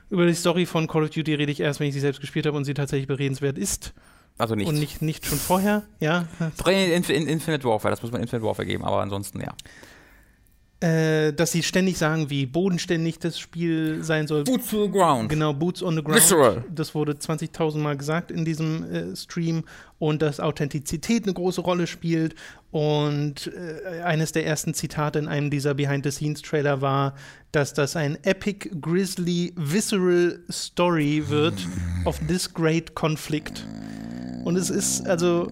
über 0.09 0.25
die 0.25 0.33
Story 0.33 0.65
von 0.65 0.87
Call 0.87 1.03
of 1.03 1.09
Duty 1.09 1.33
rede 1.33 1.51
ich 1.51 1.59
erst, 1.59 1.79
wenn 1.79 1.87
ich 1.87 1.93
sie 1.93 1.99
selbst 1.99 2.21
gespielt 2.21 2.45
habe 2.45 2.55
und 2.55 2.65
sie 2.65 2.73
tatsächlich 2.73 3.07
beredenswert 3.07 3.57
ist. 3.57 3.93
Also 4.37 4.55
nicht. 4.55 4.67
Und 4.67 4.75
nicht, 4.75 5.01
nicht 5.01 5.25
schon 5.25 5.39
vorher, 5.39 5.83
ja. 5.99 6.27
In, 6.67 7.03
in 7.03 7.27
Infinite 7.27 7.67
Warfare, 7.67 7.91
das 7.91 8.03
muss 8.03 8.11
man 8.11 8.21
Infinite 8.21 8.45
Warfare 8.45 8.67
geben, 8.67 8.83
aber 8.83 9.01
ansonsten 9.01 9.41
ja. 9.41 9.53
Äh, 10.79 11.33
dass 11.33 11.53
sie 11.53 11.63
ständig 11.63 11.97
sagen, 11.97 12.29
wie 12.29 12.45
bodenständig 12.45 13.17
das 13.17 13.39
Spiel 13.39 14.03
sein 14.03 14.27
soll. 14.27 14.43
Boots 14.43 14.69
to 14.69 14.85
the 14.85 14.91
ground. 14.91 15.27
Genau, 15.27 15.51
Boots 15.51 15.81
on 15.81 15.95
the 15.95 16.03
ground. 16.03 16.17
Visceral. 16.17 16.63
Das 16.69 16.93
wurde 16.93 17.13
20.000 17.13 17.79
Mal 17.79 17.97
gesagt 17.97 18.29
in 18.29 18.45
diesem 18.45 18.83
äh, 18.83 19.15
Stream 19.15 19.63
und 19.97 20.21
dass 20.21 20.39
Authentizität 20.39 21.23
eine 21.23 21.33
große 21.33 21.61
Rolle 21.61 21.87
spielt. 21.87 22.35
Und 22.69 23.51
äh, 23.55 24.01
eines 24.03 24.33
der 24.33 24.45
ersten 24.45 24.75
Zitate 24.75 25.17
in 25.17 25.27
einem 25.27 25.49
dieser 25.49 25.73
Behind-the-Scenes-Trailer 25.73 26.79
war, 26.79 27.15
dass 27.51 27.73
das 27.73 27.95
ein 27.95 28.23
epic, 28.23 28.69
grizzly, 28.79 29.53
visceral 29.55 30.39
Story 30.51 31.23
wird 31.27 31.55
of 32.05 32.19
this 32.27 32.53
great 32.53 32.93
conflict. 32.93 33.65
Und 34.43 34.55
es 34.55 34.69
ist 34.69 35.07
also 35.07 35.49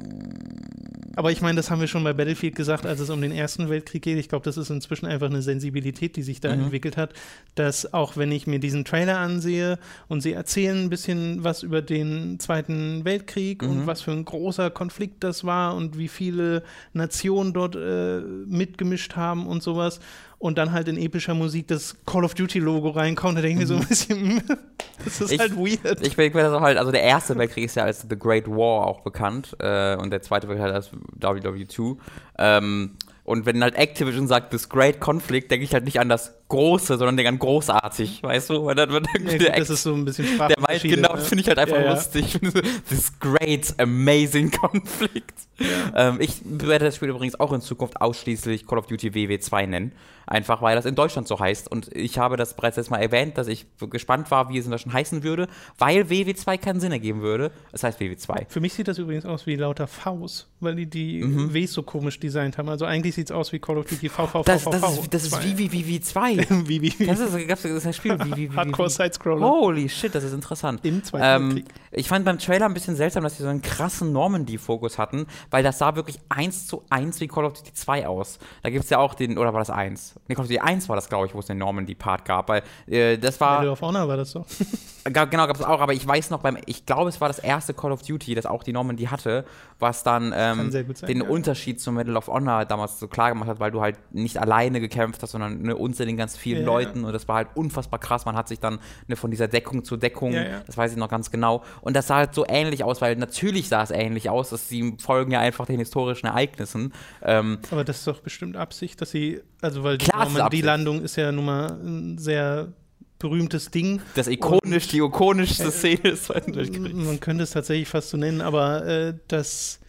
Aber 1.15 1.31
ich 1.31 1.41
meine, 1.41 1.55
das 1.55 1.71
haben 1.71 1.79
wir 1.79 1.87
schon 1.87 2.03
bei 2.03 2.13
Battlefield 2.13 2.55
gesagt, 2.55 2.85
als 2.85 2.99
es 2.99 3.09
um 3.09 3.21
den 3.21 3.31
Ersten 3.31 3.69
Weltkrieg 3.69 4.01
geht. 4.01 4.17
Ich 4.17 4.29
glaube, 4.29 4.43
das 4.43 4.57
ist 4.57 4.69
inzwischen 4.69 5.05
einfach 5.05 5.29
eine 5.29 5.41
Sensibilität, 5.41 6.15
die 6.15 6.23
sich 6.23 6.41
da 6.41 6.53
mhm. 6.55 6.63
entwickelt 6.63 6.97
hat, 6.97 7.13
dass 7.55 7.93
auch 7.93 8.17
wenn 8.17 8.31
ich 8.31 8.47
mir 8.47 8.59
diesen 8.59 8.85
Trailer 8.85 9.17
ansehe 9.17 9.79
und 10.07 10.21
sie 10.21 10.33
erzählen 10.33 10.83
ein 10.83 10.89
bisschen 10.89 11.43
was 11.43 11.63
über 11.63 11.81
den 11.81 12.39
Zweiten 12.39 13.05
Weltkrieg 13.05 13.61
mhm. 13.61 13.69
und 13.69 13.87
was 13.87 14.01
für 14.01 14.11
ein 14.11 14.25
großer 14.25 14.69
Konflikt 14.69 15.23
das 15.23 15.43
war 15.43 15.75
und 15.75 15.97
wie 15.97 16.07
viele 16.07 16.63
Nationen 16.93 17.53
dort 17.53 17.75
äh, 17.75 18.19
mitgemischt 18.19 19.15
haben 19.15 19.47
und 19.47 19.63
sowas 19.63 19.99
und 20.37 20.57
dann 20.57 20.71
halt 20.71 20.87
in 20.87 20.97
epischer 20.97 21.33
Musik 21.33 21.67
das 21.67 21.95
Call 22.05 22.23
of 22.23 22.33
Duty 22.33 22.59
Logo 22.59 22.89
reinkommt, 22.89 23.37
da 23.37 23.41
denke 23.41 23.63
ich 23.63 23.67
mir 23.67 23.67
so 23.67 23.75
ein 23.75 23.81
mhm. 23.81 23.87
bisschen, 23.87 24.43
das 25.03 25.21
ist 25.21 25.31
ich, 25.31 25.39
halt 25.39 25.55
weird. 25.55 26.05
Ich 26.05 26.15
bin 26.15 26.31
das 26.33 26.53
auch 26.53 26.61
halt, 26.61 26.77
also 26.77 26.91
der 26.91 27.03
erste 27.03 27.37
Weltkrieg 27.37 27.65
ist 27.65 27.75
ja 27.75 27.83
als 27.83 28.05
The 28.09 28.17
Great 28.17 28.47
War 28.47 28.87
auch 28.87 29.01
bekannt 29.01 29.55
äh, 29.59 29.95
und 29.95 30.11
der 30.11 30.21
zweite 30.21 30.47
wird 30.47 30.59
halt 30.59 30.73
als 30.73 30.91
WW2. 31.19 31.97
Ähm, 32.37 32.97
und 33.23 33.47
wenn 33.47 33.63
halt 33.63 33.75
Activision 33.75 34.27
sagt, 34.27 34.51
this 34.51 34.69
great 34.69 34.99
conflict, 35.01 35.49
denke 35.49 35.65
ich 35.65 35.73
halt 35.73 35.83
nicht 35.83 35.99
an 35.99 36.09
das 36.09 36.35
Große, 36.47 36.97
sondern 36.97 37.17
der 37.17 37.25
kann 37.25 37.39
großartig, 37.39 38.21
weißt 38.21 38.51
du? 38.51 38.65
Weil 38.65 38.75
dann 38.75 38.91
wird 38.91 39.07
irgendwie 39.15 39.39
der 39.39 39.57
das 39.57 39.71
ist 39.71 39.81
so 39.81 39.95
ein 39.95 40.05
bisschen 40.05 40.37
Der 40.37 40.55
weiß, 40.59 40.83
genau, 40.83 41.13
das 41.15 41.27
finde 41.27 41.41
ich 41.41 41.47
halt 41.47 41.57
einfach 41.57 41.79
ja, 41.79 41.93
lustig. 41.93 42.39
This 42.87 43.11
great, 43.19 43.73
amazing 43.79 44.51
Konflikt. 44.59 45.33
Ja. 45.57 46.09
Ähm, 46.09 46.17
ich 46.19 46.41
werde 46.43 46.85
das 46.85 46.97
Spiel 46.97 47.09
übrigens 47.09 47.39
auch 47.39 47.51
in 47.51 47.61
Zukunft 47.61 47.99
ausschließlich 47.99 48.67
Call 48.67 48.77
of 48.77 48.85
Duty 48.85 49.09
WW2 49.09 49.65
nennen. 49.65 49.91
Einfach 50.27 50.61
weil 50.61 50.75
das 50.75 50.85
in 50.85 50.95
Deutschland 50.95 51.27
so 51.27 51.39
heißt. 51.39 51.71
Und 51.71 51.95
ich 51.95 52.17
habe 52.17 52.35
das 52.35 52.55
bereits 52.55 52.77
letztes 52.77 52.89
Mal 52.89 52.99
erwähnt, 52.99 53.37
dass 53.37 53.47
ich 53.47 53.67
gespannt 53.91 54.31
war, 54.31 54.49
wie 54.49 54.57
es 54.57 54.65
in 54.65 54.71
Deutschland 54.71 54.95
heißen 54.95 55.23
würde, 55.23 55.47
weil 55.77 56.01
WW2 56.01 56.57
keinen 56.57 56.79
Sinn 56.79 56.91
ergeben 56.91 57.21
würde. 57.21 57.51
Es 57.71 57.83
heißt 57.83 57.99
WW2. 57.99 58.45
Für 58.49 58.59
mich 58.59 58.73
sieht 58.73 58.87
das 58.87 58.97
übrigens 58.97 59.25
aus 59.25 59.45
wie 59.45 59.55
lauter 59.55 59.87
Vs, 59.87 60.47
weil 60.59 60.75
die 60.75 60.87
die 60.87 61.23
mhm. 61.23 61.53
Ws 61.53 61.73
so 61.73 61.83
komisch 61.83 62.19
designt 62.19 62.57
haben. 62.57 62.69
Also 62.69 62.85
eigentlich 62.85 63.13
sieht 63.15 63.27
es 63.27 63.31
aus 63.31 63.51
wie 63.53 63.59
Call 63.59 63.77
of 63.77 63.85
Duty 63.85 64.09
VVV. 64.09 64.43
Das, 64.45 64.63
das, 64.63 64.75
ist, 64.75 65.13
das 65.13 65.23
ist 65.25 65.43
wie 65.43 65.69
WW2. 65.69 66.34
Ey, 66.39 66.45
wie, 66.67 66.81
wie, 66.81 66.99
wie. 66.99 67.05
Das 67.05 67.19
ist, 67.19 67.49
das 67.49 67.65
ist 67.65 67.85
ein 67.85 67.93
Spiel. 67.93 68.17
Wie, 68.19 68.35
wie, 68.35 68.51
wie, 68.51 68.55
Hardcore 68.55 68.89
Sidescroller. 68.89 69.45
Holy 69.45 69.89
shit, 69.89 70.13
das 70.13 70.23
ist 70.23 70.33
interessant. 70.33 70.83
Im 70.83 71.03
Zweiten 71.03 71.43
ähm, 71.43 71.49
Krieg. 71.51 71.65
Ich 71.91 72.07
fand 72.07 72.25
beim 72.25 72.37
Trailer 72.37 72.65
ein 72.65 72.73
bisschen 72.73 72.95
seltsam, 72.95 73.23
dass 73.23 73.37
sie 73.37 73.43
so 73.43 73.49
einen 73.49 73.61
krassen 73.61 74.11
Normandy-Fokus 74.11 74.97
hatten, 74.97 75.27
weil 75.49 75.63
das 75.63 75.77
sah 75.77 75.95
wirklich 75.95 76.19
eins 76.29 76.67
zu 76.67 76.83
eins 76.89 77.19
wie 77.21 77.27
Call 77.27 77.45
of 77.45 77.53
Duty 77.53 77.73
2 77.73 78.07
aus. 78.07 78.39
Da 78.63 78.69
gibt 78.69 78.83
es 78.83 78.89
ja 78.89 78.97
auch 78.97 79.13
den, 79.13 79.37
oder 79.37 79.53
war 79.53 79.59
das 79.59 79.69
1? 79.69 80.15
Nee, 80.27 80.35
Call 80.35 80.43
of 80.43 80.49
Duty 80.49 80.59
1 80.59 80.89
war 80.89 80.95
das, 80.95 81.09
glaube 81.09 81.27
ich, 81.27 81.33
wo 81.33 81.39
es 81.39 81.45
den 81.45 81.57
Normandy-Part 81.57 82.25
gab, 82.25 82.49
weil 82.49 82.63
äh, 82.87 83.17
das 83.17 83.39
war. 83.39 83.59
Medal 83.59 83.73
of 83.73 83.81
Honor 83.81 84.07
war 84.07 84.17
das 84.17 84.31
so. 84.31 84.45
genau, 85.05 85.47
gab 85.47 85.55
es 85.55 85.61
auch, 85.61 85.79
aber 85.79 85.93
ich 85.93 86.05
weiß 86.05 86.31
noch, 86.31 86.41
beim, 86.41 86.57
ich 86.65 86.85
glaube, 86.85 87.09
es 87.09 87.21
war 87.21 87.27
das 87.27 87.39
erste 87.39 87.73
Call 87.73 87.91
of 87.91 88.01
Duty, 88.01 88.35
das 88.35 88.45
auch 88.45 88.63
die 88.63 88.73
Normandy 88.73 89.05
hatte, 89.05 89.45
was 89.79 90.03
dann 90.03 90.33
ähm, 90.35 90.71
sein, 90.71 90.93
den 91.07 91.21
ja. 91.21 91.27
Unterschied 91.27 91.79
zum 91.79 91.95
Medal 91.95 92.17
of 92.17 92.27
Honor 92.27 92.65
damals 92.65 92.99
so 92.99 93.07
klar 93.07 93.29
gemacht 93.29 93.49
hat, 93.49 93.59
weil 93.59 93.71
du 93.71 93.81
halt 93.81 93.97
nicht 94.11 94.37
alleine 94.37 94.81
gekämpft 94.81 95.21
hast, 95.23 95.31
sondern 95.31 95.59
eine 95.59 95.75
uns 95.75 95.99
ganz 96.25 96.37
vielen 96.37 96.61
ja, 96.61 96.65
Leuten 96.65 97.01
ja. 97.01 97.07
und 97.07 97.13
das 97.13 97.27
war 97.27 97.35
halt 97.35 97.49
unfassbar 97.53 97.99
krass. 97.99 98.25
Man 98.25 98.35
hat 98.35 98.47
sich 98.47 98.59
dann 98.59 98.79
ne, 99.07 99.15
von 99.15 99.29
dieser 99.29 99.47
Deckung 99.47 99.83
zu 99.83 99.95
Deckung, 99.95 100.33
das 100.65 100.75
weiß 100.75 100.91
ich 100.91 100.97
noch 100.97 101.09
ganz 101.09 101.29
genau. 101.29 101.63
Und 101.81 101.95
das 101.95 102.07
sah 102.07 102.15
halt 102.15 102.33
so 102.33 102.45
ähnlich 102.47 102.83
aus, 102.83 102.99
weil 102.99 103.15
natürlich 103.15 103.69
sah 103.69 103.83
es 103.83 103.91
ähnlich 103.91 104.29
aus, 104.31 104.49
dass 104.49 104.67
sie 104.67 104.95
folgen 104.99 105.31
ja 105.31 105.39
einfach 105.39 105.67
den 105.67 105.77
historischen 105.77 106.25
Ereignissen. 106.25 106.93
Ähm, 107.21 107.59
aber 107.69 107.83
das 107.83 107.99
ist 107.99 108.07
doch 108.07 108.21
bestimmt 108.21 108.57
Absicht, 108.57 108.99
dass 109.01 109.11
sie, 109.11 109.41
also 109.61 109.83
weil 109.83 109.99
die 109.99 110.07
Normandie-Landung 110.07 111.03
ist 111.03 111.15
ja 111.15 111.31
nun 111.31 111.45
mal 111.45 111.67
ein 111.67 112.17
sehr 112.17 112.73
berühmtes 113.19 113.69
Ding. 113.69 114.01
Das 114.15 114.27
ikonisch, 114.27 114.87
die 114.87 114.97
ikonischste 114.97 115.69
Szene 115.69 116.01
des 116.01 116.23
Zweiten 116.23 116.55
Weltkriegs. 116.55 116.93
Man 116.93 117.19
könnte 117.19 117.43
es 117.43 117.51
tatsächlich 117.51 117.87
fast 117.87 118.09
so 118.09 118.17
nennen, 118.17 118.41
aber 118.41 118.85
äh, 118.85 119.13
das 119.27 119.79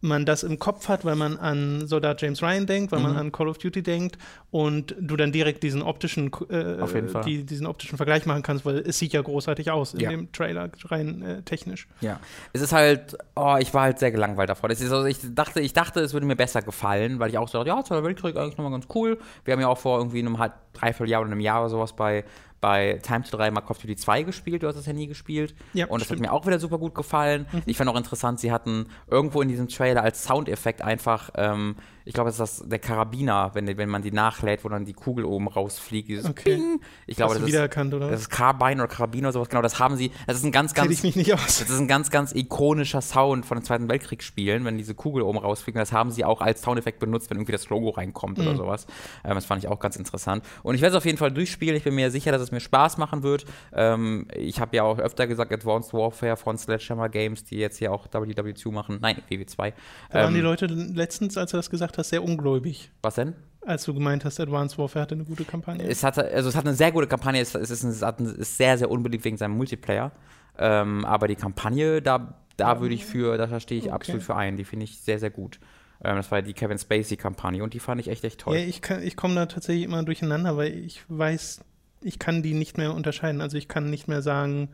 man 0.00 0.26
das 0.26 0.42
im 0.42 0.58
Kopf 0.58 0.88
hat, 0.88 1.04
weil 1.04 1.16
man 1.16 1.38
an 1.38 1.86
Soldat 1.86 2.20
James 2.20 2.42
Ryan 2.42 2.66
denkt, 2.66 2.92
weil 2.92 3.00
mhm. 3.00 3.06
man 3.06 3.16
an 3.16 3.32
Call 3.32 3.48
of 3.48 3.58
Duty 3.58 3.82
denkt 3.82 4.18
und 4.50 4.94
du 5.00 5.16
dann 5.16 5.32
direkt 5.32 5.62
diesen 5.62 5.82
optischen, 5.82 6.30
äh, 6.50 7.22
die, 7.24 7.44
diesen 7.44 7.66
optischen 7.66 7.96
Vergleich 7.96 8.26
machen 8.26 8.42
kannst, 8.42 8.64
weil 8.64 8.78
es 8.78 8.98
sieht 8.98 9.12
ja 9.12 9.22
großartig 9.22 9.70
aus 9.70 9.94
in 9.94 10.00
ja. 10.00 10.10
dem 10.10 10.30
Trailer 10.32 10.70
rein 10.84 11.22
äh, 11.22 11.42
technisch. 11.42 11.88
Ja, 12.00 12.20
es 12.52 12.60
ist 12.60 12.72
halt, 12.72 13.16
oh, 13.34 13.56
ich 13.58 13.72
war 13.74 13.82
halt 13.82 13.98
sehr 13.98 14.10
gelangweilt 14.10 14.50
davor. 14.50 14.68
Das 14.68 14.80
ist 14.80 14.92
also, 14.92 15.06
ich 15.06 15.18
dachte, 15.34 15.60
ich 15.60 15.72
dachte, 15.72 16.00
es 16.00 16.12
würde 16.12 16.26
mir 16.26 16.36
besser 16.36 16.62
gefallen, 16.62 17.18
weil 17.18 17.30
ich 17.30 17.38
auch 17.38 17.48
so 17.48 17.58
dachte, 17.58 17.68
ja, 17.68 17.84
Zweiter 17.84 18.04
Weltkrieg 18.04 18.36
eigentlich 18.36 18.56
nochmal 18.56 18.72
ganz 18.72 18.86
cool. 18.94 19.18
Wir 19.44 19.52
haben 19.52 19.60
ja 19.60 19.68
auch 19.68 19.78
vor 19.78 19.98
irgendwie 19.98 20.18
einem 20.18 20.38
halb, 20.38 20.52
dreiviertel 20.74 21.10
Jahr 21.10 21.22
oder 21.22 21.30
einem 21.30 21.40
Jahr 21.40 21.60
oder 21.60 21.70
sowas 21.70 21.94
bei 21.94 22.24
bei 22.60 22.98
Time 23.02 23.22
to 23.22 23.36
3 23.36 23.50
mal 23.50 23.60
Call 23.60 23.72
of 23.72 23.78
Duty 23.78 23.96
2 23.96 24.22
gespielt, 24.22 24.62
du 24.62 24.68
hast 24.68 24.76
es 24.76 24.86
ja 24.86 24.92
nie 24.92 25.06
gespielt. 25.06 25.54
Ja, 25.72 25.86
und 25.86 26.00
das 26.00 26.06
stimmt. 26.06 26.20
hat 26.20 26.28
mir 26.28 26.32
auch 26.32 26.46
wieder 26.46 26.58
super 26.58 26.78
gut 26.78 26.94
gefallen. 26.94 27.46
Mhm. 27.52 27.62
Ich 27.66 27.76
fand 27.76 27.90
auch 27.90 27.96
interessant, 27.96 28.40
sie 28.40 28.52
hatten 28.52 28.86
irgendwo 29.08 29.42
in 29.42 29.48
diesem 29.48 29.68
Trailer 29.68 30.02
als 30.02 30.24
Soundeffekt 30.24 30.82
einfach 30.82 31.30
ähm, 31.36 31.76
ich 32.06 32.14
glaube, 32.14 32.30
es 32.30 32.38
ist 32.38 32.60
das, 32.60 32.68
der 32.68 32.78
Karabiner, 32.78 33.50
wenn, 33.54 33.66
wenn 33.76 33.88
man 33.88 34.00
die 34.00 34.12
nachlädt, 34.12 34.64
wo 34.64 34.68
dann 34.68 34.84
die 34.84 34.92
Kugel 34.92 35.24
oben 35.24 35.48
rausfliegt. 35.48 36.08
Dieses 36.08 36.24
okay. 36.24 36.54
Ping. 36.54 36.80
Ich 37.08 37.16
glaube, 37.16 37.34
Hast 37.34 37.40
das, 37.40 37.48
wiedererkannt, 37.48 37.92
ist, 37.92 37.96
oder? 37.96 38.10
das 38.10 38.20
ist 38.20 38.30
Carbine 38.30 38.84
oder 38.84 38.86
Karabiner 38.86 39.26
oder 39.26 39.32
sowas. 39.32 39.48
Genau, 39.48 39.60
das 39.60 39.80
haben 39.80 39.96
sie. 39.96 40.12
Das 40.28 40.36
ist 40.36 40.44
ein 40.44 40.52
ganz, 40.52 40.72
ganz. 40.72 40.92
ich 40.92 41.02
mich 41.02 41.16
nicht 41.16 41.34
aus. 41.34 41.58
Das 41.58 41.68
ist 41.68 41.80
ein 41.80 41.88
ganz, 41.88 42.10
ganz 42.10 42.32
ikonischer 42.32 43.00
Sound 43.00 43.44
von 43.44 43.58
den 43.58 43.64
Zweiten 43.64 43.88
Weltkriegsspielen, 43.88 44.64
wenn 44.64 44.78
diese 44.78 44.94
Kugel 44.94 45.24
oben 45.24 45.38
rausfliegt. 45.38 45.76
Das 45.76 45.92
haben 45.92 46.12
sie 46.12 46.24
auch 46.24 46.40
als 46.40 46.62
Soundeffekt 46.62 47.00
benutzt, 47.00 47.28
wenn 47.28 47.38
irgendwie 47.38 47.50
das 47.52 47.68
Logo 47.70 47.90
reinkommt 47.90 48.38
mhm. 48.38 48.46
oder 48.46 48.56
sowas. 48.56 48.86
Ähm, 49.24 49.34
das 49.34 49.44
fand 49.44 49.64
ich 49.64 49.68
auch 49.68 49.80
ganz 49.80 49.96
interessant. 49.96 50.44
Und 50.62 50.76
ich 50.76 50.82
werde 50.82 50.94
es 50.94 50.98
auf 50.98 51.06
jeden 51.06 51.18
Fall 51.18 51.32
durchspielen. 51.32 51.76
Ich 51.76 51.82
bin 51.82 51.96
mir 51.96 52.12
sicher, 52.12 52.30
dass 52.30 52.40
es 52.40 52.52
mir 52.52 52.60
Spaß 52.60 52.98
machen 52.98 53.24
wird. 53.24 53.46
Ähm, 53.72 54.28
ich 54.32 54.60
habe 54.60 54.76
ja 54.76 54.84
auch 54.84 55.00
öfter 55.00 55.26
gesagt, 55.26 55.52
Advanced 55.52 55.92
Warfare 55.92 56.36
von 56.36 56.56
Sledgehammer 56.56 57.08
Games, 57.08 57.42
die 57.42 57.56
jetzt 57.56 57.78
hier 57.78 57.90
auch 57.90 58.06
WW2 58.06 58.70
machen. 58.70 58.98
Nein, 59.02 59.20
WW2. 59.28 59.72
Da 60.10 60.22
waren 60.22 60.34
die 60.34 60.38
ähm, 60.38 60.44
Leute 60.44 60.66
letztens, 60.66 61.36
als 61.36 61.50
du 61.50 61.56
das 61.56 61.68
gesagt 61.68 61.95
hast, 61.98 62.10
sehr 62.10 62.22
ungläubig. 62.22 62.90
Was 63.02 63.16
denn? 63.16 63.34
Als 63.62 63.84
du 63.84 63.94
gemeint 63.94 64.24
hast, 64.24 64.38
Advanced 64.38 64.78
Warfare 64.78 65.02
hatte 65.02 65.14
eine 65.16 65.24
gute 65.24 65.44
Kampagne. 65.44 65.84
Es 65.84 66.04
hatte, 66.04 66.24
also 66.24 66.48
es 66.48 66.54
hat 66.54 66.66
eine 66.66 66.76
sehr 66.76 66.92
gute 66.92 67.08
Kampagne, 67.08 67.40
es, 67.40 67.54
ist, 67.54 67.70
es 67.70 67.82
ist 67.82 68.56
sehr, 68.56 68.78
sehr 68.78 68.90
unbeliebt 68.90 69.24
wegen 69.24 69.36
seinem 69.36 69.56
Multiplayer. 69.56 70.12
Ähm, 70.58 71.04
aber 71.04 71.26
die 71.28 71.34
Kampagne, 71.34 72.00
da, 72.00 72.34
da 72.56 72.80
würde 72.80 72.94
ich 72.94 73.04
für, 73.04 73.36
da 73.36 73.60
stehe 73.60 73.78
ich 73.78 73.86
okay. 73.86 73.94
absolut 73.94 74.22
für 74.22 74.36
ein. 74.36 74.56
Die 74.56 74.64
finde 74.64 74.84
ich 74.84 75.00
sehr, 75.00 75.18
sehr 75.18 75.30
gut. 75.30 75.58
Ähm, 76.02 76.16
das 76.16 76.30
war 76.30 76.42
die 76.42 76.52
Kevin 76.52 76.78
Spacey-Kampagne 76.78 77.62
und 77.62 77.74
die 77.74 77.80
fand 77.80 78.00
ich 78.00 78.08
echt, 78.08 78.24
echt 78.24 78.40
toll. 78.40 78.56
Ja, 78.56 78.64
ich, 78.64 78.80
ich 79.02 79.16
komme 79.16 79.34
da 79.34 79.46
tatsächlich 79.46 79.84
immer 79.84 80.02
durcheinander, 80.02 80.56
weil 80.56 80.72
ich 80.72 81.02
weiß, 81.08 81.60
ich 82.02 82.18
kann 82.18 82.42
die 82.42 82.54
nicht 82.54 82.78
mehr 82.78 82.94
unterscheiden. 82.94 83.40
Also 83.40 83.56
ich 83.56 83.68
kann 83.68 83.90
nicht 83.90 84.06
mehr 84.06 84.22
sagen, 84.22 84.68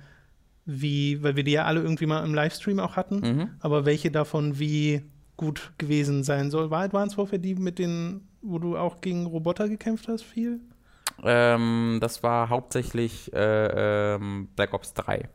wie, 0.65 1.23
weil 1.23 1.37
wir 1.37 1.45
die 1.45 1.53
ja 1.53 1.65
alle 1.65 1.81
irgendwie 1.81 2.07
mal 2.07 2.25
im 2.25 2.35
Livestream 2.35 2.79
auch 2.79 2.97
hatten, 2.97 3.21
mhm. 3.21 3.51
aber 3.61 3.85
welche 3.85 4.11
davon 4.11 4.59
wie 4.59 5.03
gut 5.43 5.73
gewesen 5.77 6.23
sein 6.23 6.51
soll. 6.51 6.71
War 6.71 6.83
Advanced 6.83 7.19
Warfare 7.19 7.41
die 7.41 7.57
mit 7.57 7.79
den, 7.81 8.29
wo 8.43 8.61
du 8.61 8.77
auch 8.77 9.01
gegen 9.01 9.27
Roboter 9.27 9.69
gekämpft 9.69 10.07
hast, 10.07 10.23
viel? 10.23 10.61
Ähm, 11.25 11.99
das 12.01 12.23
war 12.23 12.49
hauptsächlich 12.49 13.33
äh, 13.35 14.15
ähm, 14.15 14.49
Black 14.55 14.73
Ops 14.73 14.95
3. 14.95 15.29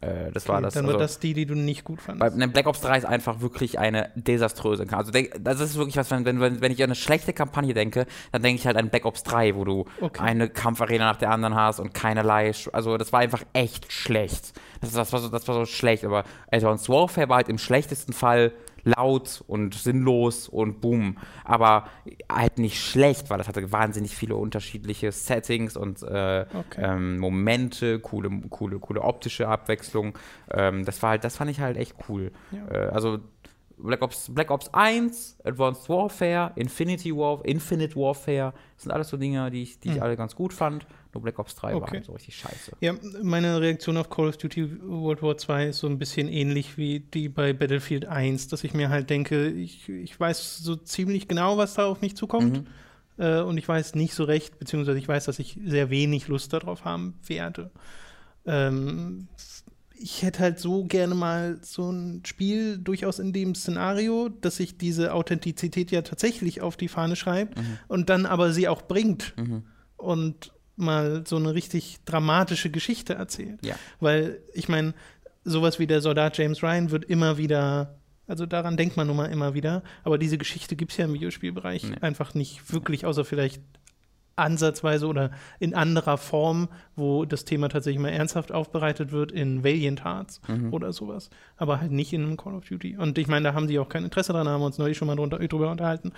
Äh, 0.00 0.32
das 0.32 0.44
okay, 0.44 0.52
war 0.52 0.62
das. 0.62 0.74
Dann 0.74 0.86
wird 0.86 0.96
also, 0.96 1.04
das 1.04 1.18
die, 1.18 1.34
die 1.34 1.44
du 1.44 1.54
nicht 1.54 1.84
gut 1.84 2.00
fandest. 2.00 2.32
Bei, 2.32 2.38
ne, 2.38 2.48
Black 2.50 2.66
Ops 2.66 2.80
3 2.80 2.98
ist 2.98 3.04
einfach 3.04 3.42
wirklich 3.42 3.78
eine 3.78 4.10
desaströse 4.14 4.86
Kampagne. 4.86 5.30
Also 5.30 5.42
das 5.42 5.60
ist 5.60 5.76
wirklich 5.76 5.98
was, 5.98 6.10
wenn, 6.10 6.24
wenn, 6.24 6.62
wenn 6.62 6.72
ich 6.72 6.82
an 6.82 6.84
eine 6.84 6.94
schlechte 6.94 7.34
Kampagne 7.34 7.74
denke, 7.74 8.06
dann 8.32 8.42
denke 8.42 8.60
ich 8.60 8.66
halt 8.66 8.78
an 8.78 8.88
Black 8.88 9.04
Ops 9.04 9.24
3, 9.24 9.56
wo 9.56 9.64
du 9.64 9.84
okay. 10.00 10.22
eine 10.22 10.48
Kampfarena 10.48 11.04
nach 11.04 11.16
der 11.16 11.30
anderen 11.30 11.54
hast 11.54 11.80
und 11.80 11.92
keinerlei. 11.92 12.50
Also 12.72 12.96
das 12.96 13.12
war 13.12 13.20
einfach 13.20 13.44
echt 13.52 13.92
schlecht. 13.92 14.54
Das, 14.80 14.92
das, 14.92 15.12
war, 15.12 15.20
so, 15.20 15.28
das 15.28 15.46
war 15.48 15.54
so 15.54 15.66
schlecht. 15.66 16.04
Aber 16.06 16.24
Advanced 16.50 16.88
Warfare 16.88 17.28
war 17.28 17.36
halt 17.36 17.50
im 17.50 17.58
schlechtesten 17.58 18.14
Fall 18.14 18.52
laut 18.84 19.42
und 19.46 19.74
sinnlos 19.74 20.48
und 20.48 20.80
boom. 20.80 21.18
Aber 21.44 21.88
halt 22.30 22.58
nicht 22.58 22.80
schlecht, 22.80 23.30
weil 23.30 23.38
das 23.38 23.48
hatte 23.48 23.72
wahnsinnig 23.72 24.14
viele 24.16 24.36
unterschiedliche 24.36 25.12
Settings 25.12 25.76
und 25.76 26.02
äh, 26.02 26.46
okay. 26.54 26.82
ähm, 26.82 27.18
Momente, 27.18 27.98
coole, 27.98 28.30
coole, 28.50 28.78
coole 28.78 29.02
optische 29.02 29.48
Abwechslung. 29.48 30.16
Ähm, 30.50 30.84
das 30.84 31.02
war 31.02 31.10
halt, 31.10 31.24
das 31.24 31.36
fand 31.36 31.50
ich 31.50 31.60
halt 31.60 31.76
echt 31.76 31.94
cool. 32.08 32.32
Ja. 32.52 32.68
Äh, 32.68 32.88
also 32.88 33.18
Black 33.76 34.02
Ops, 34.02 34.32
Black 34.32 34.50
Ops 34.50 34.72
1, 34.72 35.38
Advanced 35.44 35.88
Warfare, 35.88 36.52
Infinity 36.56 37.14
War, 37.14 37.44
Infinite 37.44 37.96
Warfare, 37.96 38.52
das 38.74 38.84
sind 38.84 38.92
alles 38.92 39.08
so 39.08 39.16
Dinge, 39.16 39.50
die 39.50 39.62
ich, 39.62 39.80
die 39.80 39.88
ich 39.88 39.94
hm. 39.96 40.02
alle 40.02 40.16
ganz 40.16 40.34
gut 40.34 40.52
fand. 40.52 40.86
Nur 41.14 41.22
Black 41.22 41.38
Ops 41.38 41.54
3 41.54 41.74
okay. 41.74 41.82
war 41.82 41.90
halt 41.90 42.04
so 42.04 42.12
richtig 42.12 42.36
scheiße. 42.36 42.72
Ja, 42.80 42.94
meine 43.22 43.60
Reaktion 43.60 43.96
auf 43.96 44.10
Call 44.10 44.28
of 44.28 44.36
Duty 44.36 44.80
World 44.82 45.22
War 45.22 45.36
2 45.36 45.68
ist 45.68 45.78
so 45.78 45.86
ein 45.86 45.98
bisschen 45.98 46.28
ähnlich 46.28 46.76
wie 46.76 47.00
die 47.00 47.28
bei 47.28 47.52
Battlefield 47.52 48.06
1, 48.06 48.48
dass 48.48 48.64
ich 48.64 48.74
mir 48.74 48.88
halt 48.88 49.10
denke, 49.10 49.48
ich, 49.48 49.88
ich 49.88 50.18
weiß 50.18 50.58
so 50.58 50.76
ziemlich 50.76 51.28
genau, 51.28 51.56
was 51.56 51.74
da 51.74 51.86
auf 51.86 52.00
mich 52.00 52.16
zukommt. 52.16 52.62
Mhm. 52.62 52.66
Äh, 53.16 53.40
und 53.40 53.58
ich 53.58 53.68
weiß 53.68 53.94
nicht 53.94 54.14
so 54.14 54.24
recht, 54.24 54.58
beziehungsweise 54.58 54.98
ich 54.98 55.08
weiß, 55.08 55.24
dass 55.24 55.38
ich 55.38 55.58
sehr 55.64 55.90
wenig 55.90 56.28
Lust 56.28 56.52
darauf 56.52 56.84
haben 56.84 57.14
werde. 57.26 57.70
Ähm, 58.44 59.28
ich 59.96 60.22
hätte 60.22 60.40
halt 60.40 60.58
so 60.58 60.84
gerne 60.84 61.14
mal 61.14 61.58
so 61.62 61.90
ein 61.90 62.22
Spiel 62.24 62.78
durchaus 62.78 63.18
in 63.18 63.32
dem 63.32 63.54
Szenario, 63.54 64.28
dass 64.28 64.56
sich 64.56 64.76
diese 64.76 65.14
Authentizität 65.14 65.90
ja 65.90 66.02
tatsächlich 66.02 66.60
auf 66.60 66.76
die 66.76 66.88
Fahne 66.88 67.16
schreibt 67.16 67.56
mhm. 67.56 67.78
und 67.88 68.10
dann 68.10 68.26
aber 68.26 68.52
sie 68.52 68.68
auch 68.68 68.82
bringt 68.82 69.34
mhm. 69.36 69.62
und 69.96 70.52
mal 70.76 71.24
so 71.26 71.36
eine 71.36 71.54
richtig 71.54 71.98
dramatische 72.04 72.70
Geschichte 72.70 73.14
erzählt. 73.14 73.64
Ja. 73.64 73.76
Weil 74.00 74.40
ich 74.52 74.68
meine, 74.68 74.94
sowas 75.44 75.78
wie 75.78 75.86
der 75.86 76.00
Soldat 76.00 76.36
James 76.38 76.62
Ryan 76.62 76.90
wird 76.90 77.04
immer 77.04 77.38
wieder 77.38 77.98
Also 78.26 78.46
daran 78.46 78.76
denkt 78.76 78.96
man 78.96 79.06
nun 79.06 79.16
mal 79.16 79.30
immer 79.30 79.54
wieder. 79.54 79.82
Aber 80.02 80.18
diese 80.18 80.38
Geschichte 80.38 80.76
gibt 80.76 80.92
es 80.92 80.98
ja 80.98 81.04
im 81.04 81.12
Videospielbereich 81.12 81.84
nee. 81.84 81.96
einfach 82.00 82.34
nicht 82.34 82.72
wirklich, 82.72 83.04
außer 83.04 83.24
vielleicht 83.24 83.62
ansatzweise 84.36 85.06
oder 85.06 85.30
in 85.58 85.74
anderer 85.74 86.18
Form, 86.18 86.68
wo 86.96 87.24
das 87.24 87.44
Thema 87.44 87.68
tatsächlich 87.68 88.00
mal 88.00 88.10
ernsthaft 88.10 88.52
aufbereitet 88.52 89.12
wird, 89.12 89.32
in 89.32 89.64
Valiant 89.64 90.04
Hearts 90.04 90.40
mhm. 90.48 90.72
oder 90.72 90.92
sowas. 90.92 91.30
Aber 91.56 91.80
halt 91.80 91.92
nicht 91.92 92.12
in 92.12 92.22
einem 92.22 92.36
Call 92.36 92.54
of 92.54 92.64
Duty. 92.64 92.96
Und 92.96 93.18
ich 93.18 93.26
meine, 93.26 93.44
da 93.44 93.54
haben 93.54 93.68
sie 93.68 93.78
auch 93.78 93.88
kein 93.88 94.04
Interesse 94.04 94.32
dran, 94.32 94.48
haben 94.48 94.60
wir 94.60 94.66
uns 94.66 94.78
neulich 94.78 94.96
schon 94.96 95.06
mal 95.06 95.16
drunter, 95.16 95.38
drüber 95.38 95.70
unterhalten. 95.70 96.12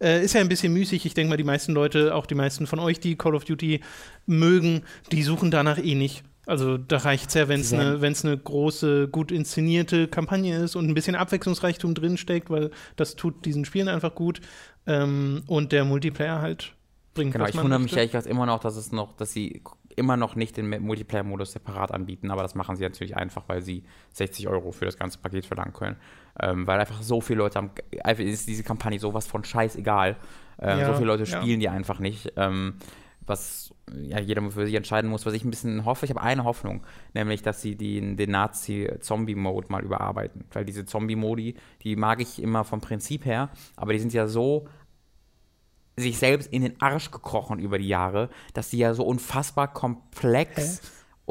Äh, 0.00 0.24
ist 0.24 0.34
ja 0.34 0.40
ein 0.40 0.48
bisschen 0.48 0.72
müßig. 0.72 1.06
Ich 1.06 1.14
denke 1.14 1.30
mal, 1.30 1.36
die 1.36 1.44
meisten 1.44 1.72
Leute, 1.72 2.14
auch 2.14 2.26
die 2.26 2.34
meisten 2.34 2.66
von 2.66 2.78
euch, 2.78 3.00
die 3.00 3.16
Call 3.16 3.34
of 3.34 3.44
Duty 3.44 3.80
mögen, 4.26 4.82
die 5.10 5.22
suchen 5.22 5.50
danach 5.50 5.78
eh 5.78 5.94
nicht. 5.94 6.24
Also 6.44 6.76
da 6.76 6.96
reicht 6.98 7.28
es 7.28 7.34
ja, 7.34 7.48
wenn 7.48 7.60
es 7.60 7.72
eine 7.72 7.98
ne 7.98 8.38
große, 8.38 9.08
gut 9.08 9.30
inszenierte 9.30 10.08
Kampagne 10.08 10.58
ist 10.58 10.74
und 10.74 10.88
ein 10.88 10.94
bisschen 10.94 11.14
Abwechslungsreichtum 11.14 11.94
drinsteckt, 11.94 12.50
weil 12.50 12.70
das 12.96 13.14
tut 13.14 13.44
diesen 13.44 13.64
Spielen 13.64 13.88
einfach 13.88 14.14
gut. 14.14 14.40
Ähm, 14.86 15.44
und 15.46 15.70
der 15.70 15.84
Multiplayer 15.84 16.40
halt 16.40 16.74
bringt. 17.14 17.32
Genau, 17.32 17.46
ich 17.46 17.56
wundere 17.56 17.80
mich 17.80 17.96
ehrlich 17.96 18.12
gesagt 18.12 18.26
immer 18.26 18.46
noch, 18.46 18.60
dass 18.60 18.76
es 18.76 18.92
noch, 18.92 19.12
dass 19.14 19.32
sie 19.32 19.62
immer 19.96 20.16
noch 20.16 20.36
nicht 20.36 20.56
den 20.56 20.68
Multiplayer-Modus 20.82 21.52
separat 21.52 21.92
anbieten, 21.92 22.30
aber 22.30 22.42
das 22.42 22.54
machen 22.54 22.76
sie 22.76 22.82
natürlich 22.82 23.16
einfach, 23.16 23.44
weil 23.46 23.60
sie 23.60 23.84
60 24.12 24.48
Euro 24.48 24.72
für 24.72 24.86
das 24.86 24.96
ganze 24.96 25.18
Paket 25.18 25.46
verlangen 25.46 25.72
können. 25.72 25.96
Ähm, 26.40 26.66
weil 26.66 26.80
einfach 26.80 27.02
so 27.02 27.20
viele 27.20 27.38
Leute 27.38 27.56
haben, 27.56 27.70
einfach 28.02 28.24
ist 28.24 28.48
diese 28.48 28.62
Kampagne 28.62 28.98
sowas 28.98 29.26
von 29.26 29.44
scheißegal. 29.44 30.16
Ähm, 30.58 30.78
ja, 30.78 30.86
so 30.86 30.94
viele 30.94 31.06
Leute 31.06 31.26
spielen 31.26 31.60
ja. 31.60 31.70
die 31.70 31.76
einfach 31.76 31.98
nicht. 31.98 32.32
Ähm, 32.36 32.74
was 33.26 33.74
ja 33.94 34.18
jeder 34.18 34.42
für 34.50 34.66
sich 34.66 34.74
entscheiden 34.74 35.10
muss, 35.10 35.26
was 35.26 35.34
ich 35.34 35.44
ein 35.44 35.50
bisschen 35.50 35.84
hoffe. 35.84 36.06
Ich 36.06 36.10
habe 36.10 36.22
eine 36.22 36.44
Hoffnung, 36.44 36.82
nämlich, 37.14 37.42
dass 37.42 37.62
sie 37.62 37.76
die, 37.76 38.16
den 38.16 38.30
Nazi-Zombie-Mode 38.30 39.68
mal 39.70 39.82
überarbeiten. 39.82 40.44
Weil 40.52 40.64
diese 40.64 40.84
Zombie-Modi, 40.84 41.54
die 41.82 41.96
mag 41.96 42.20
ich 42.20 42.42
immer 42.42 42.64
vom 42.64 42.80
Prinzip 42.80 43.24
her, 43.24 43.50
aber 43.76 43.92
die 43.92 43.98
sind 43.98 44.12
ja 44.12 44.26
so 44.26 44.66
sich 45.96 46.18
selbst 46.18 46.52
in 46.52 46.62
den 46.62 46.80
Arsch 46.80 47.10
gekrochen 47.10 47.58
über 47.58 47.78
die 47.78 47.88
Jahre, 47.88 48.30
dass 48.54 48.70
die 48.70 48.78
ja 48.78 48.94
so 48.94 49.04
unfassbar 49.04 49.72
komplex? 49.72 50.80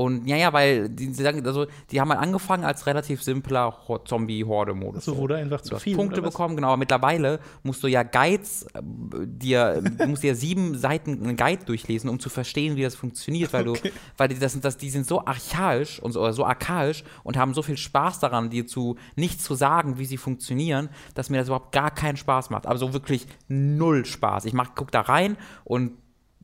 Und 0.01 0.25
ja, 0.25 0.35
ja, 0.35 0.51
weil 0.51 0.89
die, 0.89 1.13
sagen, 1.13 1.45
also, 1.45 1.67
die 1.91 2.01
haben 2.01 2.09
halt 2.09 2.21
angefangen 2.21 2.63
als 2.63 2.87
relativ 2.87 3.21
simpler 3.21 3.77
Zombie-Horde-Modus. 4.03 5.05
So 5.05 5.15
wurde 5.15 5.35
einfach 5.35 5.61
zu 5.61 5.77
viel. 5.77 5.95
Punkte 5.95 6.23
bekommen, 6.23 6.55
genau. 6.55 6.69
Aber 6.69 6.77
mittlerweile 6.77 7.39
musst 7.61 7.83
du 7.83 7.87
ja 7.87 8.01
Guides 8.01 8.63
äh, 8.73 8.81
dir, 8.81 9.79
du 9.79 10.07
musst 10.07 10.23
dir 10.23 10.35
sieben 10.35 10.75
Seiten 10.79 11.21
einen 11.21 11.37
Guide 11.37 11.65
durchlesen, 11.65 12.09
um 12.09 12.19
zu 12.19 12.29
verstehen, 12.29 12.75
wie 12.77 12.81
das 12.81 12.95
funktioniert, 12.95 13.53
weil 13.53 13.67
okay. 13.67 13.89
du, 13.89 13.99
weil 14.17 14.27
die, 14.29 14.39
das, 14.39 14.59
das, 14.59 14.77
die 14.77 14.89
sind 14.89 15.05
so 15.05 15.23
archaisch 15.23 15.99
und 15.99 16.13
so, 16.13 16.31
so 16.31 16.45
archaisch 16.45 17.03
und 17.23 17.37
haben 17.37 17.53
so 17.53 17.61
viel 17.61 17.77
Spaß 17.77 18.19
daran, 18.19 18.49
dir 18.49 18.65
zu 18.65 18.95
nicht 19.15 19.39
zu 19.39 19.53
sagen, 19.53 19.99
wie 19.99 20.05
sie 20.05 20.17
funktionieren, 20.17 20.89
dass 21.13 21.29
mir 21.29 21.37
das 21.37 21.47
überhaupt 21.47 21.73
gar 21.73 21.91
keinen 21.91 22.17
Spaß 22.17 22.49
macht. 22.49 22.65
Aber 22.65 22.79
so 22.79 22.93
wirklich 22.93 23.27
null 23.47 24.03
Spaß. 24.05 24.45
Ich 24.45 24.53
mach, 24.53 24.71
guck 24.73 24.89
da 24.89 25.01
rein 25.01 25.37
und 25.63 25.91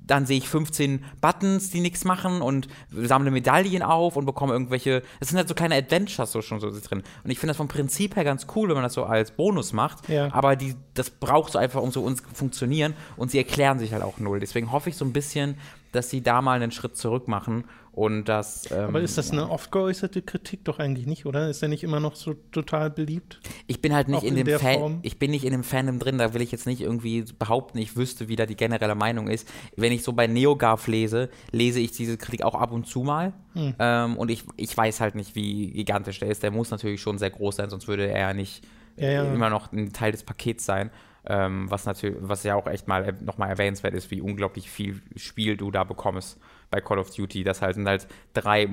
dann 0.07 0.25
sehe 0.25 0.37
ich 0.37 0.49
15 0.49 1.03
Buttons, 1.21 1.69
die 1.69 1.81
nichts 1.81 2.05
machen 2.05 2.41
und 2.41 2.67
sammle 2.91 3.29
Medaillen 3.29 3.83
auf 3.83 4.15
und 4.15 4.25
bekomme 4.25 4.53
irgendwelche. 4.53 5.03
Es 5.19 5.27
sind 5.27 5.37
halt 5.37 5.47
so 5.47 5.53
kleine 5.53 5.75
Adventures 5.75 6.31
so 6.31 6.41
schon 6.41 6.59
so 6.59 6.69
drin. 6.69 7.03
Und 7.23 7.29
ich 7.29 7.39
finde 7.39 7.51
das 7.51 7.57
vom 7.57 7.67
Prinzip 7.67 8.15
her 8.15 8.23
ganz 8.23 8.47
cool, 8.55 8.69
wenn 8.69 8.75
man 8.75 8.83
das 8.83 8.93
so 8.93 9.03
als 9.03 9.31
Bonus 9.31 9.73
macht. 9.73 10.07
Ja. 10.09 10.33
Aber 10.33 10.55
die, 10.55 10.75
das 10.93 11.09
braucht 11.09 11.51
so 11.51 11.59
einfach, 11.59 11.81
um 11.81 11.91
so 11.91 12.01
uns 12.01 12.23
funktionieren. 12.33 12.93
Und 13.17 13.31
sie 13.31 13.37
erklären 13.37 13.79
sich 13.79 13.93
halt 13.93 14.03
auch 14.03 14.17
null. 14.17 14.39
Deswegen 14.39 14.71
hoffe 14.71 14.89
ich 14.89 14.97
so 14.97 15.05
ein 15.05 15.13
bisschen, 15.13 15.57
dass 15.91 16.09
sie 16.09 16.21
da 16.21 16.41
mal 16.41 16.53
einen 16.53 16.71
Schritt 16.71 16.97
zurück 16.97 17.27
machen 17.27 17.65
und 17.97 18.25
das. 18.25 18.69
Ähm, 18.69 18.89
Aber 18.89 19.01
ist 19.01 19.17
das 19.17 19.31
eine 19.31 19.49
oft 19.49 19.71
geäußerte 19.71 20.21
Kritik 20.21 20.63
doch 20.65 20.77
eigentlich 20.77 21.07
nicht, 21.07 21.25
oder? 21.25 21.49
Ist 21.49 21.63
der 21.63 21.69
nicht 21.69 21.83
immer 21.83 21.99
noch 21.99 22.13
so 22.13 22.35
total 22.51 22.91
beliebt? 22.91 23.39
Ich 23.65 23.81
bin 23.81 23.91
halt 23.95 24.07
nicht 24.07 24.21
in, 24.21 24.37
in 24.37 24.45
dem 24.45 24.59
Fan, 24.59 24.77
Form? 24.77 24.99
ich 25.01 25.17
bin 25.17 25.31
nicht 25.31 25.43
in 25.43 25.51
dem 25.51 25.63
Fandom 25.63 25.97
drin, 25.97 26.19
da 26.19 26.35
will 26.35 26.43
ich 26.43 26.51
jetzt 26.51 26.67
nicht 26.67 26.81
irgendwie 26.81 27.25
behaupten, 27.39 27.79
ich 27.79 27.97
wüsste, 27.97 28.27
wie 28.27 28.35
da 28.35 28.45
die 28.45 28.55
generelle 28.55 28.93
Meinung 28.93 29.27
ist. 29.27 29.49
Wenn 29.75 29.91
ich 29.91 30.03
so 30.03 30.13
bei 30.13 30.27
NeoGAF 30.27 30.85
lese, 30.85 31.29
lese 31.49 31.79
ich 31.79 31.91
diese 31.91 32.17
Kritik 32.17 32.43
auch 32.43 32.53
ab 32.53 32.71
und 32.71 32.85
zu 32.85 33.01
mal. 33.01 33.33
Hm. 33.53 33.73
Ähm, 33.79 34.17
und 34.17 34.29
ich, 34.29 34.43
ich 34.57 34.77
weiß 34.77 35.01
halt 35.01 35.15
nicht, 35.15 35.33
wie 35.33 35.71
gigantisch 35.71 36.19
der 36.19 36.29
ist. 36.29 36.43
Der 36.43 36.51
muss 36.51 36.69
natürlich 36.69 37.01
schon 37.01 37.17
sehr 37.17 37.31
groß 37.31 37.55
sein, 37.55 37.71
sonst 37.71 37.87
würde 37.87 38.07
er 38.07 38.19
ja 38.19 38.33
nicht 38.35 38.63
ja, 38.95 39.09
ja. 39.09 39.33
immer 39.33 39.49
noch 39.49 39.71
ein 39.71 39.91
Teil 39.91 40.11
des 40.11 40.21
Pakets 40.21 40.65
sein. 40.65 40.91
Ähm, 41.25 41.65
was 41.71 41.87
natürlich, 41.87 42.17
was 42.21 42.43
ja 42.43 42.53
auch 42.53 42.67
echt 42.67 42.87
mal 42.87 43.17
nochmal 43.25 43.49
erwähnenswert 43.49 43.95
ist, 43.95 44.11
wie 44.11 44.21
unglaublich 44.21 44.69
viel 44.69 45.01
Spiel 45.15 45.57
du 45.57 45.71
da 45.71 45.83
bekommst 45.83 46.37
bei 46.69 46.81
Call 46.81 46.99
of 46.99 47.13
Duty. 47.13 47.43
Das 47.43 47.61
halt 47.61 47.75
sind 47.75 47.87
halt 47.87 48.07
drei 48.33 48.69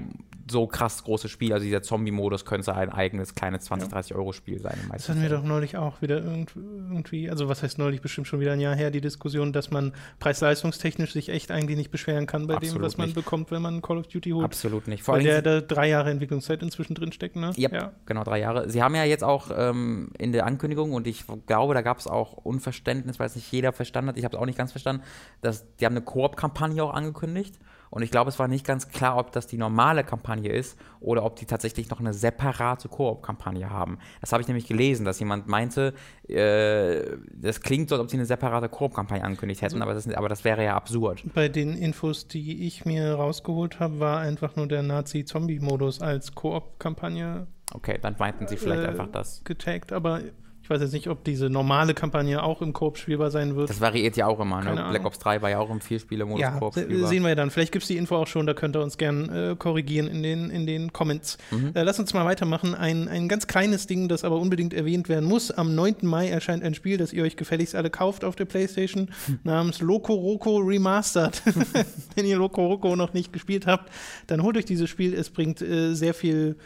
so 0.51 0.67
krass 0.67 1.03
große 1.05 1.29
Spiele. 1.29 1.55
Also 1.55 1.65
dieser 1.65 1.83
Zombie-Modus 1.83 2.45
könnte 2.45 2.75
ein 2.75 2.91
eigenes 2.91 3.35
kleines 3.35 3.65
20, 3.65 3.89
ja. 3.89 3.95
30 3.95 4.15
Euro 4.15 4.33
Spiel 4.33 4.61
sein. 4.61 4.79
Das 4.93 5.09
hatten 5.09 5.23
wir 5.23 5.29
doch 5.29 5.43
neulich 5.43 5.77
auch 5.77 6.03
wieder 6.03 6.23
irgendwie, 6.23 7.31
also 7.31 7.49
was 7.49 7.63
heißt 7.63 7.79
neulich, 7.79 8.01
bestimmt 8.01 8.27
schon 8.27 8.41
wieder 8.41 8.53
ein 8.53 8.61
Jahr 8.61 8.75
her, 8.75 8.91
die 8.91 9.01
Diskussion, 9.01 9.53
dass 9.53 9.71
man 9.71 9.93
preis-leistungstechnisch 10.19 11.13
sich 11.13 11.29
echt 11.29 11.51
eigentlich 11.51 11.77
nicht 11.77 11.91
beschweren 11.91 12.27
kann 12.27 12.47
bei 12.47 12.55
Absolut 12.57 12.83
dem, 12.83 12.87
was 12.87 12.97
man 12.97 13.07
nicht. 13.07 13.15
bekommt, 13.15 13.51
wenn 13.51 13.63
man 13.63 13.81
Call 13.83 13.99
of 13.99 14.07
Duty 14.07 14.31
holt. 14.31 14.45
Absolut 14.45 14.89
nicht. 14.89 15.03
Vor 15.03 15.17
Weil 15.17 15.25
der 15.25 15.43
da 15.43 15.61
drei 15.61 15.89
Jahre 15.89 16.11
Entwicklungszeit 16.11 16.63
inzwischen 16.63 16.95
drinsteckt, 16.95 17.37
ne? 17.37 17.53
Yep, 17.57 17.73
ja, 17.73 17.93
genau, 18.07 18.25
drei 18.25 18.41
Jahre. 18.41 18.69
Sie 18.69 18.83
haben 18.83 18.95
ja 18.95 19.05
jetzt 19.05 19.25
auch 19.25 19.51
ähm, 19.57 20.11
in 20.19 20.33
der 20.33 20.47
Ankündigung, 20.47 20.93
und 20.93 21.07
ich 21.07 21.25
glaube, 21.47 21.75
da 21.75 21.83
gab 21.83 21.99
es 21.99 22.07
auch 22.07 22.35
Unverständnis, 22.35 23.19
weil 23.19 23.27
es 23.27 23.37
nicht 23.37 23.51
jeder 23.51 23.73
verstanden 23.73 24.11
hat, 24.11 24.19
ich 24.19 24.25
habe 24.25 24.37
es 24.37 24.43
auch 24.43 24.47
nicht 24.47 24.59
ganz 24.59 24.73
verstanden, 24.73 25.03
dass 25.41 25.65
die 25.77 25.87
haben 25.87 25.95
eine 25.95 26.05
Koop-Kampagne 26.05 26.83
auch 26.83 26.93
angekündigt. 26.93 27.59
Und 27.95 28.03
ich 28.03 28.11
glaube, 28.11 28.29
es 28.29 28.41
war 28.41 28.49
nicht 28.49 28.67
ganz 28.67 28.89
klar, 28.89 29.17
ob 29.17 29.31
das 29.31 29.47
die 29.47 29.57
normale 29.57 30.03
Kampagne 30.03 30.51
ist 30.51 30.77
oder 30.99 31.23
ob 31.25 31.37
die 31.37 31.47
tatsächlich 31.47 31.91
noch 31.91 32.01
eine 32.01 32.13
separate 32.13 32.89
Koop-Kampagne 32.89 33.71
haben. 33.71 33.99
Das 34.21 34.33
habe 34.33 34.41
ich 34.41 34.49
nämlich 34.49 34.67
gelesen, 34.67 35.05
dass 35.05 35.21
jemand 35.21 35.47
meinte, 35.47 35.95
äh, 36.27 37.17
das 37.33 37.61
klingt 37.61 37.89
so, 37.89 37.95
als 37.95 38.03
ob 38.03 38.11
sie 38.11 38.17
eine 38.17 38.27
separate 38.27 38.69
Koop-Kampagne 38.69 39.23
angekündigt 39.23 39.63
hätten, 39.63 39.81
aber 39.81 39.95
das, 39.95 40.09
aber 40.09 40.29
das 40.29 40.43
wäre 40.43 40.65
ja 40.65 40.75
absurd. 40.75 41.23
Bei 41.35 41.49
den 41.49 41.77
Infos, 41.77 42.27
die 42.27 42.67
ich 42.67 42.85
mir 42.85 43.15
rausgeholt 43.15 43.79
habe, 43.79 44.01
war 44.01 44.19
einfach 44.19 44.57
nur 44.57 44.67
der 44.67 44.83
Nazi-Zombie-Modus 44.83 46.01
als 46.03 46.35
Koop-Kampagne. 46.35 47.47
Okay, 47.73 48.01
dann 48.03 48.17
meinten 48.19 48.49
sie 48.49 48.57
vielleicht 48.57 48.83
äh, 48.83 48.89
einfach 48.89 49.07
das. 49.07 49.45
Getaggt, 49.45 49.93
aber 49.93 50.21
ich 50.65 50.71
weiß 50.71 50.81
jetzt 50.81 50.95
nicht, 50.95 51.09
ob 51.09 51.23
diese 51.25 51.51
normale 51.51 51.93
Kampagne 51.93 52.43
auch 52.43 52.63
im 52.63 52.73
Koop 52.73 52.97
spielbar 52.97 53.31
sein 53.31 53.55
wird. 53.55 53.69
Das 53.69 53.83
variiert 53.83 54.17
ja 54.17 54.27
auch 54.27 54.41
immer. 54.41 54.63
Ne? 54.63 54.73
Black 54.89 55.05
Ops 55.05 55.19
3 55.19 55.43
war 55.43 55.51
ja 55.51 55.59
auch 55.59 55.69
im 55.69 55.83
Vierspieler-Modus 55.83 56.41
ja, 56.41 56.53
Koop 56.53 56.73
spielbar. 56.73 57.07
sehen 57.07 57.23
wir 57.23 57.29
ja 57.29 57.35
dann. 57.35 57.51
Vielleicht 57.51 57.71
gibt 57.71 57.83
es 57.83 57.89
die 57.89 57.99
Info 57.99 58.17
auch 58.17 58.27
schon, 58.27 58.47
da 58.47 58.55
könnt 58.55 58.75
ihr 58.75 58.81
uns 58.81 58.97
gern 58.97 59.29
äh, 59.29 59.57
korrigieren 59.59 60.07
in 60.09 60.23
den, 60.23 60.49
in 60.49 60.67
den 60.67 60.91
Comments. 60.95 61.37
Mhm. 61.51 61.73
Äh, 61.75 61.83
lass 61.83 62.01
uns 62.01 62.15
mal 62.15 62.25
weitermachen. 62.25 62.75
Ein, 62.75 63.09
ein 63.09 63.29
ganz 63.29 63.47
kleines 63.47 63.87
Ding, 63.87 64.09
das 64.09 64.25
aber 64.25 64.37
unbedingt 64.37 64.73
erwähnt 64.73 65.11
werden 65.11 65.29
muss. 65.29 65.51
Am 65.51 65.75
9. 65.75 65.97
Mai 66.01 66.31
erscheint 66.31 66.65
ein 66.65 66.73
Spiel, 66.73 66.97
das 66.97 67.13
ihr 67.13 67.25
euch 67.25 67.37
gefälligst 67.37 67.75
alle 67.75 67.91
kauft 67.91 68.25
auf 68.25 68.35
der 68.35 68.47
Playstation, 68.47 69.11
hm. 69.27 69.41
namens 69.45 69.83
Loco 69.83 70.15
Roco 70.15 70.57
Remastered. 70.61 71.43
Wenn 72.15 72.25
ihr 72.25 72.39
Loco 72.39 72.67
Roco 72.67 72.97
noch 72.97 73.13
nicht 73.13 73.35
gespielt 73.35 73.67
habt, 73.67 73.93
dann 74.29 74.43
holt 74.43 74.57
euch 74.57 74.65
dieses 74.65 74.89
Spiel. 74.89 75.13
Es 75.13 75.29
bringt 75.29 75.61
äh, 75.61 75.93
sehr 75.93 76.15
viel 76.15 76.57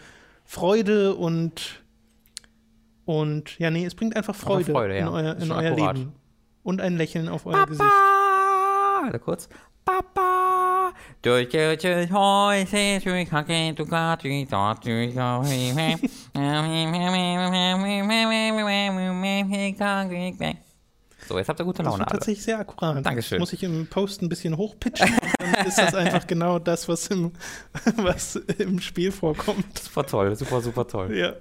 Freude 0.44 1.16
und 1.16 1.82
und 3.08 3.58
ja, 3.58 3.70
nee, 3.70 3.86
es 3.86 3.94
bringt 3.94 4.14
einfach 4.16 4.34
Freude, 4.34 4.70
Freude 4.70 4.98
ja. 4.98 5.06
in 5.06 5.08
euer, 5.08 5.36
in 5.38 5.50
euer 5.50 5.74
Leben. 5.74 6.12
Und 6.62 6.82
ein 6.82 6.98
Lächeln 6.98 7.30
auf 7.30 7.46
euer 7.46 7.54
Papa! 7.54 7.64
Gesicht. 7.70 7.90
Warte 9.02 9.18
kurz. 9.18 9.48
Papa! 9.82 10.92
Durch 11.22 11.48
durch 11.48 12.12
heute 12.12 13.00
durch 13.02 13.32
Hacke 13.32 13.72
du 13.72 13.86
Gott 13.86 14.22
durch 14.22 14.46
dort 14.46 14.84
So, 21.26 21.38
jetzt 21.38 21.48
habt 21.48 21.60
ihr 21.60 21.64
gute 21.64 21.82
Laune. 21.82 21.98
Das 21.98 22.06
ist 22.06 22.12
tatsächlich 22.12 22.44
sehr 22.44 22.58
akkurat. 22.58 23.06
Dankeschön. 23.06 23.38
Muss 23.38 23.54
ich 23.54 23.62
im 23.62 23.86
Post 23.86 24.20
ein 24.20 24.28
bisschen 24.28 24.54
hochpitchen. 24.54 25.16
dann 25.38 25.66
ist 25.66 25.78
das 25.78 25.94
einfach 25.94 26.26
genau 26.26 26.58
das, 26.58 26.86
was 26.90 27.06
im, 27.06 27.32
was 27.96 28.36
im 28.36 28.80
Spiel 28.80 29.12
vorkommt. 29.12 29.64
Das 29.72 29.96
war 29.96 30.06
toll, 30.06 30.36
super, 30.36 30.60
super 30.60 30.86
toll. 30.86 31.16
Ja. 31.16 31.32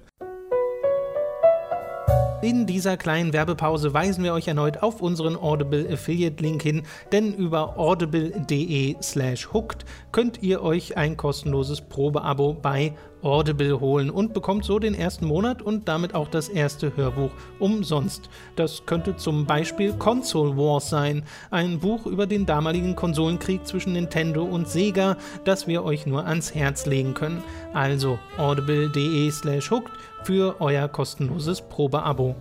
In 2.43 2.67
dieser 2.67 2.97
kleinen 2.97 3.33
Werbepause 3.33 3.95
weisen 3.95 4.23
wir 4.23 4.33
euch 4.33 4.47
erneut 4.47 4.83
auf 4.83 5.01
unseren 5.01 5.35
Audible 5.35 5.91
Affiliate 5.91 6.43
Link 6.43 6.61
hin, 6.61 6.83
denn 7.11 7.33
über 7.33 7.79
audible.de/slash 7.79 9.51
hooked 9.53 9.85
könnt 10.11 10.43
ihr 10.43 10.61
euch 10.61 10.97
ein 10.97 11.17
kostenloses 11.17 11.81
Probeabo 11.81 12.53
bei 12.53 12.93
Audible 13.21 13.79
holen 13.79 14.09
und 14.09 14.33
bekommt 14.33 14.65
so 14.65 14.79
den 14.79 14.93
ersten 14.93 15.25
Monat 15.25 15.61
und 15.61 15.87
damit 15.87 16.13
auch 16.15 16.27
das 16.27 16.49
erste 16.49 16.95
Hörbuch 16.95 17.31
umsonst. 17.59 18.29
Das 18.55 18.85
könnte 18.85 19.15
zum 19.15 19.45
Beispiel 19.45 19.93
Console 19.93 20.57
Wars 20.57 20.89
sein, 20.89 21.23
ein 21.51 21.79
Buch 21.79 22.05
über 22.05 22.27
den 22.27 22.45
damaligen 22.45 22.95
Konsolenkrieg 22.95 23.65
zwischen 23.65 23.93
Nintendo 23.93 24.43
und 24.43 24.67
Sega, 24.67 25.17
das 25.45 25.67
wir 25.67 25.83
euch 25.83 26.05
nur 26.05 26.25
ans 26.25 26.53
Herz 26.53 26.85
legen 26.85 27.13
können. 27.13 27.43
Also 27.73 28.19
audible.de/slash 28.37 29.71
hooked 29.71 29.91
für 30.23 30.55
euer 30.59 30.87
kostenloses 30.87 31.61
Probeabo. 31.61 32.35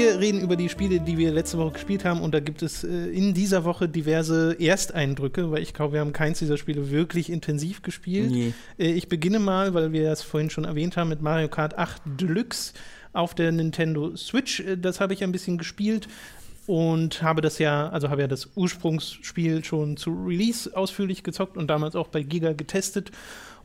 Wir 0.00 0.20
reden 0.20 0.40
über 0.40 0.56
die 0.56 0.68
Spiele, 0.68 1.00
die 1.00 1.18
wir 1.18 1.32
letzte 1.32 1.58
Woche 1.58 1.72
gespielt 1.72 2.04
haben 2.04 2.20
und 2.20 2.32
da 2.32 2.40
gibt 2.40 2.62
es 2.62 2.84
äh, 2.84 2.88
in 2.88 3.34
dieser 3.34 3.64
Woche 3.64 3.88
diverse 3.88 4.56
Ersteindrücke, 4.58 5.50
weil 5.50 5.62
ich 5.62 5.74
glaube, 5.74 5.94
wir 5.94 6.00
haben 6.00 6.12
keins 6.12 6.38
dieser 6.38 6.56
Spiele 6.56 6.90
wirklich 6.90 7.30
intensiv 7.30 7.82
gespielt. 7.82 8.30
Nee. 8.30 8.54
Äh, 8.78 8.92
ich 8.92 9.08
beginne 9.08 9.38
mal, 9.38 9.74
weil 9.74 9.92
wir 9.92 10.04
das 10.04 10.22
vorhin 10.22 10.50
schon 10.50 10.64
erwähnt 10.64 10.96
haben, 10.96 11.08
mit 11.08 11.22
Mario 11.22 11.48
Kart 11.48 11.76
8 11.76 12.02
Deluxe 12.04 12.72
auf 13.12 13.34
der 13.34 13.52
Nintendo 13.52 14.16
Switch. 14.16 14.60
Äh, 14.60 14.76
das 14.76 15.00
habe 15.00 15.12
ich 15.12 15.22
ein 15.22 15.32
bisschen 15.32 15.58
gespielt 15.58 16.08
und 16.66 17.22
habe 17.22 17.40
das 17.40 17.58
ja, 17.58 17.88
also 17.88 18.10
habe 18.10 18.22
ja 18.22 18.28
das 18.28 18.50
Ursprungsspiel 18.54 19.64
schon 19.64 19.96
zu 19.96 20.10
Release 20.12 20.74
ausführlich 20.74 21.24
gezockt 21.24 21.56
und 21.56 21.68
damals 21.68 21.96
auch 21.96 22.08
bei 22.08 22.22
Giga 22.22 22.52
getestet 22.52 23.10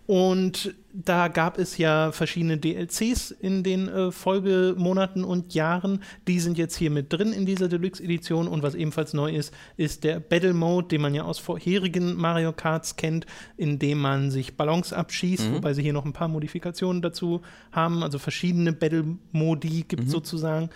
und 0.07 0.75
da 0.93 1.27
gab 1.27 1.57
es 1.57 1.77
ja 1.77 2.11
verschiedene 2.11 2.57
DLCs 2.57 3.31
in 3.31 3.63
den 3.63 3.89
äh, 3.89 4.11
Folgemonaten 4.11 5.23
und 5.23 5.53
Jahren. 5.53 6.01
Die 6.27 6.39
sind 6.39 6.57
jetzt 6.57 6.77
hier 6.77 6.89
mit 6.89 7.11
drin 7.11 7.33
in 7.33 7.45
dieser 7.45 7.67
Deluxe-Edition. 7.67 8.47
Und 8.47 8.63
was 8.63 8.75
ebenfalls 8.75 9.13
neu 9.13 9.31
ist, 9.31 9.53
ist 9.77 10.03
der 10.03 10.19
Battle 10.19 10.53
Mode, 10.53 10.87
den 10.89 11.01
man 11.01 11.13
ja 11.13 11.23
aus 11.23 11.39
vorherigen 11.39 12.15
Mario 12.15 12.53
Karts 12.53 12.95
kennt, 12.95 13.25
in 13.57 13.79
dem 13.79 13.99
man 13.99 14.31
sich 14.31 14.55
Ballons 14.55 14.93
abschießt, 14.93 15.49
mhm. 15.49 15.55
wobei 15.55 15.73
sie 15.73 15.81
hier 15.81 15.93
noch 15.93 16.05
ein 16.05 16.13
paar 16.13 16.29
Modifikationen 16.29 17.01
dazu 17.01 17.41
haben. 17.71 18.03
Also 18.03 18.19
verschiedene 18.19 18.71
Battle-Modi 18.71 19.85
gibt 19.87 20.03
es 20.03 20.09
mhm. 20.09 20.11
sozusagen 20.11 20.69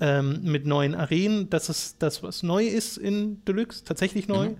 ähm, 0.00 0.40
mit 0.42 0.64
neuen 0.64 0.94
Arenen. 0.94 1.50
Das 1.50 1.68
ist 1.68 1.96
das, 1.98 2.22
was 2.22 2.42
neu 2.42 2.66
ist 2.66 2.96
in 2.96 3.44
Deluxe, 3.44 3.84
tatsächlich 3.84 4.28
neu. 4.28 4.50
Mhm. 4.50 4.56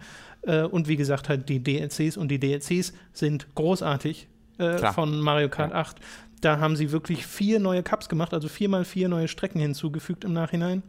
Äh, 0.47 0.63
und 0.63 0.89
wie 0.89 0.97
gesagt, 0.97 1.29
halt 1.29 1.49
die 1.49 1.63
DLCs 1.63 2.17
und 2.17 2.29
die 2.29 2.39
DLCs 2.39 2.93
sind 3.13 3.55
großartig 3.55 4.29
äh, 4.59 4.93
von 4.93 5.21
Mario 5.21 5.49
Kart 5.49 5.73
ja. 5.73 5.79
8. 5.79 5.97
Da 6.41 6.61
haben 6.61 6.77
sie 6.77 6.93
wirklich 6.93 7.27
vier 7.27 7.61
neue 7.61 7.83
Cups 7.83 8.09
gemacht, 8.09 8.33
also 8.33 8.49
viermal 8.49 8.85
vier 8.85 9.09
neue 9.09 9.29
Strecken 9.29 9.61
hinzugefügt 9.61 10.25
im 10.25 10.33
Nachhinein. 10.33 10.83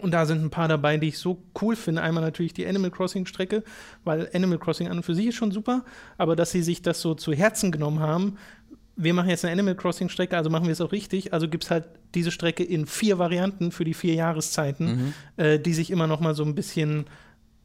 Und 0.00 0.12
da 0.12 0.24
sind 0.24 0.42
ein 0.42 0.50
paar 0.50 0.68
dabei, 0.68 0.96
die 0.96 1.08
ich 1.08 1.18
so 1.18 1.42
cool 1.60 1.76
finde. 1.76 2.02
Einmal 2.02 2.22
natürlich 2.22 2.54
die 2.54 2.66
Animal 2.66 2.90
Crossing 2.90 3.26
Strecke, 3.26 3.62
weil 4.04 4.28
Animal 4.32 4.58
Crossing 4.58 4.88
an 4.88 4.98
und 4.98 5.02
für 5.02 5.14
sich 5.14 5.26
ist 5.26 5.34
schon 5.34 5.52
super, 5.52 5.84
aber 6.16 6.34
dass 6.34 6.50
sie 6.50 6.62
sich 6.62 6.80
das 6.80 7.02
so 7.02 7.14
zu 7.14 7.32
Herzen 7.32 7.70
genommen 7.70 8.00
haben, 8.00 8.38
wir 8.96 9.14
machen 9.14 9.30
jetzt 9.30 9.44
eine 9.44 9.52
Animal 9.52 9.74
Crossing 9.74 10.08
Strecke, 10.08 10.36
also 10.36 10.50
machen 10.50 10.66
wir 10.66 10.72
es 10.72 10.80
auch 10.80 10.92
richtig. 10.92 11.32
Also 11.32 11.48
gibt 11.48 11.64
es 11.64 11.70
halt 11.70 11.84
diese 12.14 12.30
Strecke 12.30 12.62
in 12.62 12.86
vier 12.86 13.18
Varianten 13.18 13.72
für 13.72 13.84
die 13.84 13.94
vier 13.94 14.14
Jahreszeiten, 14.14 14.86
mhm. 14.86 15.42
äh, 15.42 15.58
die 15.58 15.72
sich 15.72 15.90
immer 15.90 16.06
noch 16.06 16.20
mal 16.20 16.34
so 16.34 16.44
ein 16.44 16.54
bisschen 16.54 17.06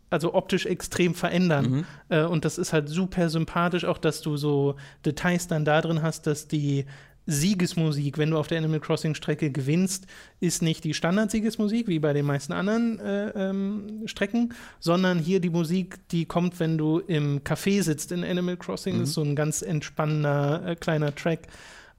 also 0.10 0.34
optisch 0.34 0.66
extrem 0.66 1.14
verändern. 1.14 1.70
Mhm. 1.70 1.86
Äh, 2.10 2.24
und 2.24 2.46
das 2.46 2.58
ist 2.58 2.74
halt 2.74 2.90
super 2.90 3.30
sympathisch, 3.30 3.86
auch 3.86 3.98
dass 3.98 4.22
du 4.22 4.38
so 4.38 4.76
Details 5.06 5.48
dann 5.48 5.66
da 5.66 5.82
drin 5.82 6.02
hast, 6.02 6.28
dass 6.28 6.48
die 6.48 6.86
Siegesmusik, 7.28 8.18
wenn 8.18 8.32
du 8.32 8.38
auf 8.38 8.48
der 8.48 8.58
Animal 8.58 8.80
Crossing 8.80 9.14
Strecke 9.14 9.52
gewinnst, 9.52 10.08
ist 10.40 10.62
nicht 10.62 10.86
die 10.86 10.94
Standard-Siegesmusik 10.94 11.90
wie 11.90 12.00
bei 12.00 12.14
den 12.14 12.26
meisten 12.26 12.54
anderen 12.54 13.00
äh, 13.00 13.50
ähm, 13.50 14.04
Strecken, 14.06 14.54
sondern 14.80 15.20
hier 15.20 15.42
die 15.42 15.50
Musik, 15.50 16.00
die 16.10 16.26
kommt, 16.26 16.60
wenn 16.62 16.78
du 16.78 17.00
im 17.00 17.42
Café 17.42 17.84
sitzt 17.84 18.14
in 18.14 18.24
Animal 18.24 18.56
Crossing. 18.56 18.96
Mhm. 18.96 19.00
Das 19.02 19.10
ist 19.10 19.16
so 19.16 19.24
ein 19.24 19.36
ganz 19.36 19.62
entspannender 19.62 20.66
äh, 20.66 20.76
kleiner 20.76 21.14
Track. 21.14 21.48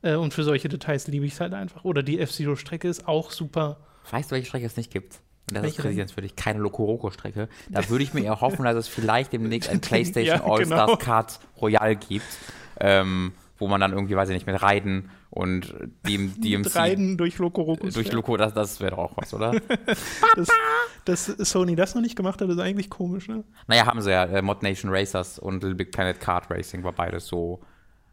Äh, 0.01 0.15
und 0.15 0.33
für 0.33 0.45
solche 0.45 0.71
Details 0.71 1.07
liebe 1.09 1.27
ich 1.27 1.35
es 1.35 1.41
halt 1.41 1.53
einfach. 1.53 1.85
Oder 1.85 2.03
die 2.03 2.19
F-Zero-Strecke 2.19 2.89
ist 2.89 3.07
auch 3.07 3.31
super. 3.31 3.81
Weißt 4.11 4.31
du, 4.31 4.35
welche 4.35 4.49
Strecke 4.49 4.65
es 4.65 4.79
nicht 4.79 4.91
gibt? 4.91 5.21
Das 5.53 5.63
Welche 5.63 5.77
ist 5.77 5.83
Präsidents 5.83 6.13
für 6.13 6.21
dich 6.21 6.37
keine 6.37 6.59
Lokoroko-Strecke. 6.59 7.49
Da 7.69 7.89
würde 7.89 8.05
ich 8.05 8.15
mir 8.15 8.23
eher 8.23 8.41
hoffen, 8.41 8.65
dass 8.65 8.77
es 8.77 8.89
vielleicht 8.89 9.33
demnächst 9.33 9.71
ein 9.71 9.81
PlayStation 9.83 10.39
ja, 10.39 10.45
All-Stars 10.45 10.87
genau. 10.87 10.97
Kart 10.97 11.41
Royale 11.61 11.97
gibt, 11.97 12.27
ähm, 12.81 13.33
wo 13.59 13.69
man 13.69 13.81
dann 13.81 13.93
irgendwie, 13.93 14.17
weiß 14.17 14.29
ich 14.29 14.35
nicht, 14.35 14.47
mit 14.47 14.61
Reiten 14.63 15.11
und 15.31 15.75
dem 16.07 16.41
DMC. 16.41 16.75
Reiten 16.77 17.17
durch 17.17 17.39
Lokoroko. 17.39 17.89
Durch 17.89 18.13
Loco, 18.13 18.37
das, 18.37 18.55
das 18.55 18.81
wäre 18.81 18.93
doch 18.93 18.99
auch 18.99 19.17
was, 19.17 19.33
oder? 19.35 19.53
das, 20.37 20.49
dass 21.05 21.27
Sony 21.27 21.77
das 21.77 21.95
noch 21.95 22.03
nicht 22.03 22.17
gemacht 22.17 22.41
hat, 22.41 22.49
ist 22.49 22.59
eigentlich 22.59 22.91
komisch, 22.91 23.29
ne? 23.29 23.45
Naja, 23.67 23.87
haben 23.87 24.01
sie 24.01 24.11
ja. 24.11 24.25
Äh, 24.25 24.43
Mod 24.43 24.63
Nation 24.63 24.91
Racers 24.91 25.39
und 25.39 25.63
Little 25.63 25.75
Big 25.75 25.93
Planet 25.93 26.21
Kart 26.21 26.51
Racing 26.51 26.85
war 26.85 26.93
beides 26.93 27.27
so 27.27 27.61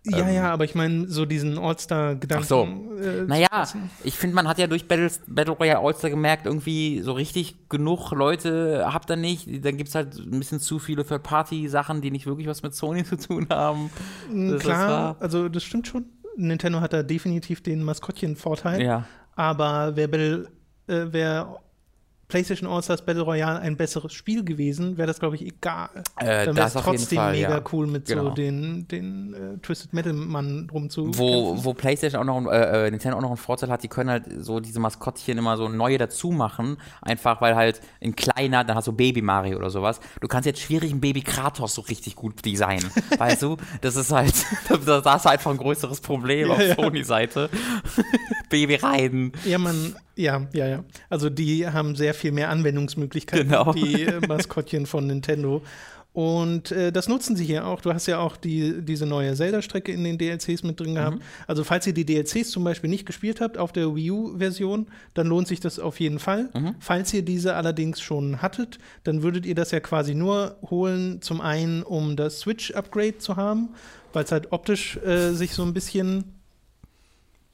ja, 0.06 0.28
ähm, 0.28 0.36
ja, 0.36 0.54
aber 0.54 0.66
ich 0.66 0.76
meine, 0.76 1.08
so 1.08 1.26
diesen 1.26 1.58
All-Star-Gedanken. 1.58 2.44
Ach 2.44 2.48
so. 2.48 2.64
Äh, 3.02 3.24
naja, 3.24 3.68
ich 4.04 4.16
finde, 4.18 4.36
man 4.36 4.48
hat 4.48 4.58
ja 4.58 4.68
durch 4.68 4.88
Battles, 4.88 5.22
Battle 5.28 5.54
Royale 5.54 5.80
All-Star 5.80 6.10
gemerkt, 6.10 6.46
irgendwie 6.46 7.02
so 7.02 7.14
richtig 7.14 7.70
genug 7.70 8.12
Leute 8.12 8.86
habt 8.92 9.10
ihr 9.10 9.16
nicht. 9.16 9.48
Dann 9.66 9.78
gibt 9.78 9.90
es 9.90 9.96
halt 9.96 10.16
ein 10.18 10.40
bisschen 10.40 10.60
zu 10.60 10.80
viele 10.80 11.06
Third-Party-Sachen, 11.06 12.02
die 12.02 12.12
nicht 12.12 12.26
wirklich 12.26 12.48
was 12.48 12.64
mit 12.64 12.76
Sony 12.76 13.04
zu 13.06 13.18
tun 13.18 13.48
haben. 13.50 13.90
Mm, 14.32 14.52
das 14.52 14.62
Klar, 14.62 15.16
also 15.20 15.50
das 15.50 15.64
stimmt 15.64 15.88
schon. 15.88 16.06
Nintendo 16.38 16.82
hat 16.82 16.94
da 16.94 17.04
definitiv 17.04 17.64
den 17.64 17.84
Maskottchen-Vorteil. 17.84 18.82
Ja. 18.82 19.06
Aber 19.36 19.96
wer 19.96 20.08
Battle, 20.08 20.48
äh, 20.88 21.06
wer 21.12 21.60
PlayStation 22.28 22.70
All-Stars 22.70 23.04
Battle 23.04 23.22
Royale 23.22 23.60
ein 23.60 23.78
besseres 23.78 24.14
Spiel 24.14 24.44
gewesen, 24.44 24.98
wäre 24.98 25.08
das, 25.08 25.20
glaube 25.20 25.36
ich, 25.36 25.46
egal. 25.46 25.90
Äh, 26.18 26.46
Dann 26.46 26.56
wäre 26.56 26.68
es 26.68 26.74
trotzdem 26.74 27.18
Fall, 27.18 27.34
mega 27.34 27.58
ja. 27.58 27.64
cool, 27.72 27.88
mit 27.88 28.06
genau. 28.06 28.26
so 28.26 28.30
den, 28.32 28.88
den 28.88 29.34
äh, 29.34 29.58
Twisted 29.60 29.94
Metal 29.94 30.14
Mann 30.14 30.68
rumzu. 30.72 31.12
Wo, 31.16 31.64
wo 31.64 31.74
PlayStation 31.74 32.22
auch 32.28 32.42
noch, 32.42 32.52
äh, 32.52 32.88
äh, 32.88 32.92
Nintendo 32.92 33.18
auch 33.18 33.22
noch 33.22 33.30
einen 33.30 33.38
Vorteil 33.38 33.70
hat, 33.70 33.84
die 33.84 33.88
können 33.88 34.10
halt 34.10 34.26
so 34.40 34.60
diese 34.60 34.80
Maskottchen 34.80 35.38
immer 35.38 35.56
so 35.58 35.70
neue 35.70 35.98
dazu 35.98 36.32
machen, 36.32 36.78
einfach 37.02 37.42
weil 37.42 37.56
halt 37.56 37.82
in 38.00 38.16
kleiner, 38.16 38.64
dann 38.64 38.76
hast 38.76 38.88
du 38.88 38.94
Baby 38.94 39.22
Mario 39.22 39.58
oder 39.58 39.70
sowas. 39.70 40.00
Du 40.20 40.28
kannst 40.28 40.48
jetzt 40.48 40.62
schwierig 40.62 40.92
einen 40.92 41.02
Baby 41.02 41.22
Kratos 41.22 41.76
so 41.76 41.82
richtig 41.82 42.16
gut 42.16 42.44
designen, 42.44 42.90
weißt 43.18 43.44
du? 43.44 43.58
Das 43.82 43.96
ist 43.96 44.12
halt, 44.12 44.34
da, 44.86 45.02
da 45.02 45.16
ist 45.16 45.28
einfach 45.28 45.52
ein 45.52 45.58
größeres 45.58 46.02
Problem 46.02 46.48
ja, 46.48 46.54
auf 46.54 46.62
ja. 46.62 46.76
Sony-Seite. 46.76 47.50
Baby 48.50 48.76
reiten. 48.76 49.32
Ja, 49.44 49.58
man, 49.58 49.96
ja, 50.16 50.48
ja, 50.54 50.68
ja. 50.68 50.84
Also 51.10 51.30
die 51.30 51.68
haben 51.68 51.96
sehr 51.96 52.14
viel 52.14 52.32
mehr 52.32 52.50
Anwendungsmöglichkeiten, 52.50 53.50
genau. 53.50 53.74
die 53.74 54.04
äh, 54.04 54.26
Maskottchen 54.28 54.86
von 54.86 55.08
Nintendo. 55.08 55.62
Und 56.16 56.72
äh, 56.72 56.94
das 56.94 57.10
nutzen 57.10 57.36
sie 57.36 57.44
hier 57.44 57.68
auch. 57.68 57.82
Du 57.82 57.94
hast 57.94 58.08
ja 58.08 58.20
auch 58.20 58.38
die, 58.38 58.82
diese 58.82 59.06
neue 59.06 59.36
Zelda-Strecke 59.36 59.92
in 59.92 60.06
den 60.06 60.18
DLCs 60.18 60.64
mit 60.64 60.80
drin 60.80 60.96
gehabt. 60.96 61.18
Mhm. 61.18 61.22
Also, 61.46 61.66
falls 61.66 61.86
ihr 61.88 61.94
die 61.94 62.06
DLCs 62.06 62.52
zum 62.52 62.64
Beispiel 62.64 62.90
nicht 62.90 63.06
gespielt 63.06 63.42
habt 63.42 63.58
auf 63.58 63.74
der 63.74 63.94
Wii 63.94 64.12
U-Version, 64.12 64.88
dann 65.14 65.28
lohnt 65.28 65.50
sich 65.50 65.60
das 65.60 65.78
auf 65.78 66.00
jeden 66.00 66.20
Fall. 66.20 66.50
Mhm. 66.54 66.76
Falls 66.80 67.14
ihr 67.14 67.22
diese 67.22 67.56
allerdings 67.56 68.00
schon 68.00 68.42
hattet, 68.42 68.78
dann 69.04 69.24
würdet 69.24 69.46
ihr 69.46 69.56
das 69.56 69.72
ja 69.72 69.82
quasi 69.82 70.16
nur 70.16 70.56
holen, 70.70 71.22
zum 71.22 71.42
einen, 71.42 71.84
um 71.84 72.16
das 72.16 72.40
Switch-Upgrade 72.40 73.18
zu 73.18 73.36
haben, 73.36 73.72
weil 74.14 74.24
es 74.24 74.32
halt 74.32 74.54
optisch 74.54 74.96
äh, 75.06 75.34
sich 75.34 75.52
so 75.52 75.64
ein 75.64 75.74
bisschen 75.74 76.24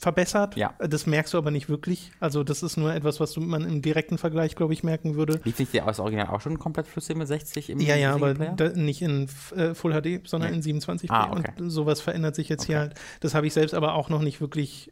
verbessert. 0.02 0.56
Ja. 0.58 0.74
Das 0.80 1.06
merkst 1.06 1.32
du 1.36 1.38
aber 1.38 1.52
nicht 1.52 1.70
wirklich. 1.70 2.12
Also 2.20 2.44
das 2.44 2.64
ist 2.64 2.76
nur 2.76 2.92
etwas, 2.92 3.20
was 3.20 3.38
man 3.38 3.64
im 3.66 3.84
direkten 3.84 4.18
Vergleich, 4.18 4.56
glaube 4.56 4.74
ich, 4.74 4.84
merken 4.84 5.14
würde. 5.16 5.40
Lief 5.44 5.60
nicht 5.60 5.76
das 5.76 6.00
Original 6.00 6.28
auch 6.28 6.42
schon 6.42 6.58
komplett 6.58 6.88
flüssig 6.88 7.16
mit 7.16 7.28
60 7.28 7.70
im 7.70 7.80
Ja, 7.80 7.96
ja, 7.96 8.16
aber 8.16 8.34
da, 8.34 8.70
nicht 8.70 9.04
in 9.04 9.30
äh, 9.56 9.76
Full 9.76 9.94
HD, 9.94 10.28
sondern 10.28 10.50
nee. 10.50 10.58
in 10.58 10.64
27 10.64 11.12
ah, 11.12 11.32
okay. 11.32 11.52
Und 11.60 11.70
sowas 11.70 12.02
verändert 12.02 12.34
sich 12.34 12.50
jetzt 12.50 12.64
okay. 12.64 12.74
hier 12.74 12.80
halt. 12.80 12.96
Das 13.20 13.36
habe 13.36 13.46
ich 13.46 13.54
selbst 13.54 13.76
aber 13.76 13.94
auch 13.94 14.10
noch 14.10 14.24
nicht 14.24 14.42
wirklich 14.42 14.92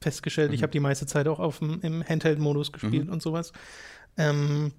festgestellt. 0.00 0.50
Mhm. 0.50 0.54
Ich 0.54 0.62
habe 0.62 0.70
die 0.70 0.80
meiste 0.80 1.06
Zeit 1.06 1.26
auch 1.26 1.40
auf 1.40 1.58
dem, 1.58 1.80
im 1.80 2.04
Handheld-Modus 2.04 2.70
gespielt 2.70 3.06
mhm. 3.08 3.12
und 3.12 3.22
sowas. 3.22 3.52
Ähm, 4.16 4.70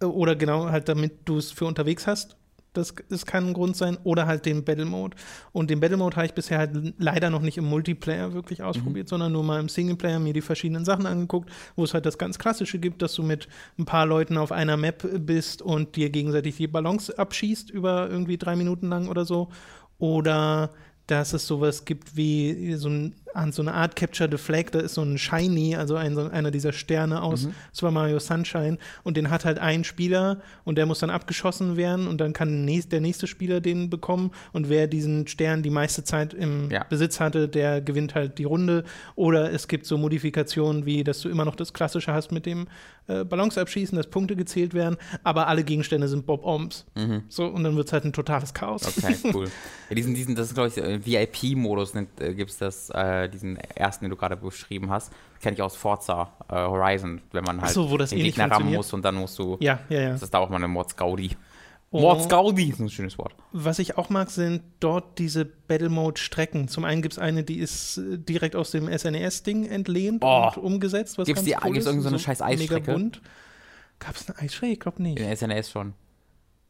oder 0.00 0.36
genau 0.36 0.70
halt, 0.70 0.88
damit 0.88 1.14
du 1.24 1.38
es 1.38 1.50
für 1.50 1.64
unterwegs 1.64 2.06
hast 2.06 2.36
das, 2.76 2.94
das 3.08 3.26
kann 3.26 3.48
ein 3.48 3.52
Grund 3.54 3.76
sein. 3.76 3.98
Oder 4.04 4.26
halt 4.26 4.46
den 4.46 4.64
Battle 4.64 4.84
Mode. 4.84 5.16
Und 5.52 5.70
den 5.70 5.80
Battle 5.80 5.96
Mode 5.96 6.16
habe 6.16 6.26
ich 6.26 6.34
bisher 6.34 6.58
halt 6.58 6.94
leider 6.98 7.30
noch 7.30 7.42
nicht 7.42 7.58
im 7.58 7.64
Multiplayer 7.64 8.32
wirklich 8.32 8.62
ausprobiert, 8.62 9.06
mhm. 9.06 9.10
sondern 9.10 9.32
nur 9.32 9.44
mal 9.44 9.60
im 9.60 9.68
Singleplayer 9.68 10.18
mir 10.18 10.32
die 10.32 10.40
verschiedenen 10.40 10.84
Sachen 10.84 11.06
angeguckt, 11.06 11.50
wo 11.74 11.84
es 11.84 11.94
halt 11.94 12.06
das 12.06 12.18
ganz 12.18 12.38
Klassische 12.38 12.78
gibt, 12.78 13.02
dass 13.02 13.14
du 13.14 13.22
mit 13.22 13.48
ein 13.78 13.84
paar 13.84 14.06
Leuten 14.06 14.36
auf 14.38 14.52
einer 14.52 14.76
Map 14.76 15.06
bist 15.26 15.62
und 15.62 15.96
dir 15.96 16.10
gegenseitig 16.10 16.56
die 16.56 16.66
Ballons 16.66 17.10
abschießt 17.10 17.70
über 17.70 18.08
irgendwie 18.10 18.38
drei 18.38 18.56
Minuten 18.56 18.88
lang 18.88 19.08
oder 19.08 19.24
so. 19.24 19.48
Oder 19.98 20.70
dass 21.06 21.32
es 21.32 21.46
sowas 21.46 21.84
gibt 21.84 22.16
wie 22.16 22.74
so, 22.74 22.88
ein, 22.88 23.14
so 23.52 23.62
eine 23.62 23.74
Art 23.74 23.94
Capture 23.94 24.28
the 24.30 24.38
Flag, 24.38 24.70
da 24.72 24.80
ist 24.80 24.94
so 24.94 25.02
ein 25.02 25.18
Shiny, 25.18 25.76
also 25.76 25.94
ein, 25.94 26.14
so 26.14 26.28
einer 26.28 26.50
dieser 26.50 26.72
Sterne 26.72 27.22
aus 27.22 27.44
mhm. 27.44 27.54
Super 27.72 27.92
Mario 27.92 28.18
Sunshine 28.18 28.78
und 29.04 29.16
den 29.16 29.30
hat 29.30 29.44
halt 29.44 29.58
ein 29.58 29.84
Spieler 29.84 30.40
und 30.64 30.78
der 30.78 30.86
muss 30.86 30.98
dann 30.98 31.10
abgeschossen 31.10 31.76
werden 31.76 32.08
und 32.08 32.20
dann 32.20 32.32
kann 32.32 32.66
der 32.66 33.00
nächste 33.00 33.26
Spieler 33.26 33.60
den 33.60 33.88
bekommen 33.88 34.32
und 34.52 34.68
wer 34.68 34.88
diesen 34.88 35.28
Stern 35.28 35.62
die 35.62 35.70
meiste 35.70 36.02
Zeit 36.02 36.34
im 36.34 36.70
ja. 36.70 36.84
Besitz 36.84 37.20
hatte, 37.20 37.48
der 37.48 37.80
gewinnt 37.80 38.14
halt 38.14 38.38
die 38.38 38.44
Runde 38.44 38.84
oder 39.14 39.52
es 39.52 39.68
gibt 39.68 39.86
so 39.86 39.98
Modifikationen 39.98 40.86
wie, 40.86 41.04
dass 41.04 41.20
du 41.20 41.28
immer 41.28 41.44
noch 41.44 41.56
das 41.56 41.72
Klassische 41.72 42.12
hast 42.12 42.32
mit 42.32 42.46
dem 42.46 42.66
äh, 43.08 43.24
Ballons 43.24 43.56
abschießen, 43.56 43.96
dass 43.96 44.08
Punkte 44.08 44.34
gezählt 44.34 44.74
werden, 44.74 44.96
aber 45.22 45.46
alle 45.46 45.62
Gegenstände 45.62 46.08
sind 46.08 46.26
Bob-Oms. 46.26 46.84
Mhm. 46.96 47.22
So, 47.28 47.46
und 47.46 47.62
dann 47.62 47.76
wird 47.76 47.86
es 47.86 47.92
halt 47.92 48.04
ein 48.04 48.12
totales 48.12 48.52
Chaos. 48.52 48.82
Okay, 48.98 49.16
cool. 49.34 49.48
ja, 49.88 49.94
diesen, 49.94 50.14
diesen, 50.14 50.34
das 50.34 50.48
ist, 50.48 50.54
glaube 50.54 50.68
ich, 50.68 50.76
äh, 50.78 50.95
VIP-Modus 51.04 51.94
äh, 51.94 52.34
gibt 52.34 52.50
es 52.50 52.58
das, 52.58 52.90
äh, 52.90 53.28
diesen 53.28 53.56
ersten, 53.56 54.04
den 54.04 54.10
du 54.10 54.16
gerade 54.16 54.36
beschrieben 54.36 54.90
hast. 54.90 55.12
Kenne 55.40 55.54
ich 55.56 55.62
aus 55.62 55.76
Forza 55.76 56.32
äh, 56.48 56.54
Horizon, 56.54 57.20
wenn 57.32 57.44
man 57.44 57.60
halt 57.60 57.72
so, 57.72 57.90
wo 57.90 57.96
das 57.96 58.10
den 58.10 58.20
Gegner 58.20 58.50
rammen 58.50 58.72
muss 58.74 58.92
und 58.92 59.02
dann 59.04 59.16
musst 59.16 59.38
du. 59.38 59.56
Ja, 59.60 59.80
ja, 59.88 60.00
ja. 60.00 60.10
Das 60.12 60.22
ist 60.22 60.32
da 60.32 60.38
auch 60.38 60.48
mal 60.48 60.56
eine 60.56 60.68
Mods 60.68 60.96
Gaudi. 60.96 61.36
Mords 61.92 62.28
Gaudi 62.28 62.70
ist 62.70 62.80
ein 62.80 62.90
schönes 62.90 63.16
Wort. 63.16 63.34
Was 63.52 63.78
ich 63.78 63.96
auch 63.96 64.10
mag, 64.10 64.30
sind 64.30 64.62
dort 64.80 65.18
diese 65.18 65.44
Battle 65.44 65.88
Mode 65.88 66.20
Strecken. 66.20 66.68
Zum 66.68 66.84
einen 66.84 67.00
gibt 67.00 67.12
es 67.14 67.18
eine, 67.18 67.42
die 67.44 67.58
ist 67.58 67.98
äh, 67.98 68.18
direkt 68.18 68.56
aus 68.56 68.70
dem 68.72 68.86
SNES-Ding 68.88 69.66
entlehnt 69.66 70.22
Oh. 70.24 70.50
und 70.56 70.62
umgesetzt. 70.62 71.16
Gibt's 71.24 71.44
die- 71.44 71.54
cool 71.54 71.72
gibt's 71.72 71.78
ist. 71.80 71.86
irgend 71.86 72.02
so 72.02 72.08
eine 72.08 72.18
scheiß 72.18 72.42
Eisstrecke? 72.42 73.10
Gab 73.98 74.14
es 74.16 74.28
eine 74.28 74.38
Eisstrecke? 74.38 74.72
Ich 74.74 74.80
glaube 74.80 75.02
nicht. 75.02 75.18
In 75.18 75.34
SNS 75.34 75.70
schon. 75.70 75.94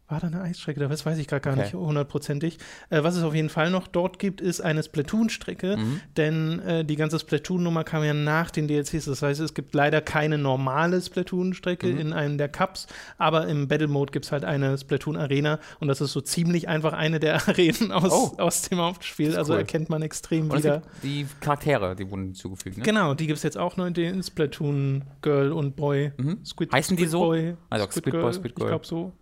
War 0.09 0.21
da 0.21 0.29
eine 0.29 0.41
Eisstrecke? 0.43 0.79
Das 0.89 1.05
weiß 1.05 1.19
ich 1.19 1.27
gerade 1.27 1.41
gar 1.43 1.55
Okay. 1.55 1.63
nicht 1.63 1.75
hundertprozentig. 1.75 2.59
Äh, 2.91 3.03
was 3.03 3.17
es 3.17 3.25
auf 3.25 3.35
jeden 3.35 3.49
Fall 3.49 3.71
noch 3.73 3.89
dort 3.89 4.21
gibt, 4.21 4.41
ist 4.41 4.61
eine 4.61 4.85
Splatoon-Strecke, 4.85 5.77
Mhm. 5.77 6.01
denn 6.17 6.59
äh, 6.61 6.85
die 6.85 6.95
ganze 6.95 7.19
Splatoon-Nummer 7.19 7.83
kam 7.83 8.05
ja 8.05 8.15
nach 8.15 8.53
den 8.53 8.69
DLCs. 8.69 9.07
Das 9.07 9.23
heißt, 9.23 9.41
es 9.41 9.53
gibt 9.53 9.75
leider 9.75 10.01
keine 10.01 10.39
normale 10.39 11.01
Splatoon-Strecke 11.01 11.89
Mhm. 11.89 11.99
in 11.99 12.13
einem 12.13 12.39
der 12.39 12.49
Cups, 12.49 12.87
aber 13.19 13.49
im 13.49 13.67
Battle-Mode 13.67 14.13
gibt 14.13 14.27
es 14.27 14.33
halt 14.33 14.45
eine 14.45 14.79
Splatoon-Arena 14.79 15.59
und 15.81 15.89
das 15.89 16.01
ist 16.01 16.13
so 16.13 16.21
ziemlich 16.21 16.69
einfach 16.69 16.93
eine 16.93 17.19
der 17.19 17.35
Arenen 17.49 17.91
aus, 17.91 18.13
Oh. 18.13 18.35
aus 18.39 18.63
dem 18.63 18.79
Hauptspiel. 18.79 19.37
Also 19.37 19.55
cool. 19.55 19.59
erkennt 19.59 19.91
man 19.91 20.03
extrem 20.03 20.51
Und 20.53 20.59
wieder. 20.59 20.83
die 21.03 21.27
Charaktere, 21.41 21.97
die 21.97 22.09
wurden 22.09 22.27
hinzugefügt, 22.27 22.79
ne? 22.79 22.85
Genau, 22.85 23.15
die 23.15 23.27
gibt 23.27 23.39
es 23.39 23.43
jetzt 23.43 23.59
auch 23.59 23.77
noch 23.77 23.87
in 23.87 23.95
den 23.95 24.23
Splatoon 24.23 25.03
Girl 25.23 25.51
und 25.51 25.75
Boy. 25.75 26.13
Mhm. 26.17 26.45
Squid, 26.45 26.73
Heißen 26.73 26.97
die 26.97 27.03
Squid 27.03 27.11
so? 27.11 27.19
Boy, 27.21 27.57
Also 27.71 27.87
Squid 27.91 28.13
Boy, 28.13 28.33
Squid 28.33 28.55
Girl. 28.55 28.67
Ich 28.67 28.71
glaube 28.71 28.87
so. 28.87 29.13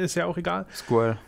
Ist 0.00 0.14
ja 0.14 0.26
auch 0.26 0.36
egal. 0.36 0.66
Squirrel. 0.74 1.18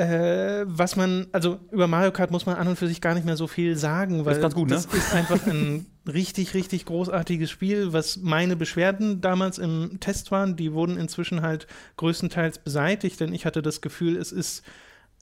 Äh, 0.00 0.64
was 0.66 0.96
man, 0.96 1.26
also 1.30 1.58
über 1.70 1.86
Mario 1.86 2.10
Kart 2.10 2.30
muss 2.30 2.46
man 2.46 2.56
an 2.56 2.68
und 2.68 2.76
für 2.76 2.88
sich 2.88 3.02
gar 3.02 3.12
nicht 3.12 3.26
mehr 3.26 3.36
so 3.36 3.46
viel 3.46 3.76
sagen, 3.76 4.24
weil 4.24 4.36
ist 4.36 4.40
ganz 4.40 4.54
gut, 4.54 4.70
ne? 4.70 4.76
das 4.76 4.86
ist 4.86 5.12
einfach 5.12 5.46
ein 5.46 5.84
richtig, 6.10 6.54
richtig 6.54 6.86
großartiges 6.86 7.50
Spiel, 7.50 7.92
was 7.92 8.16
meine 8.16 8.56
Beschwerden 8.56 9.20
damals 9.20 9.58
im 9.58 9.98
Test 10.00 10.30
waren, 10.30 10.56
die 10.56 10.72
wurden 10.72 10.96
inzwischen 10.96 11.42
halt 11.42 11.66
größtenteils 11.98 12.60
beseitigt, 12.60 13.20
denn 13.20 13.34
ich 13.34 13.44
hatte 13.44 13.60
das 13.60 13.82
Gefühl, 13.82 14.16
es 14.16 14.32
ist 14.32 14.62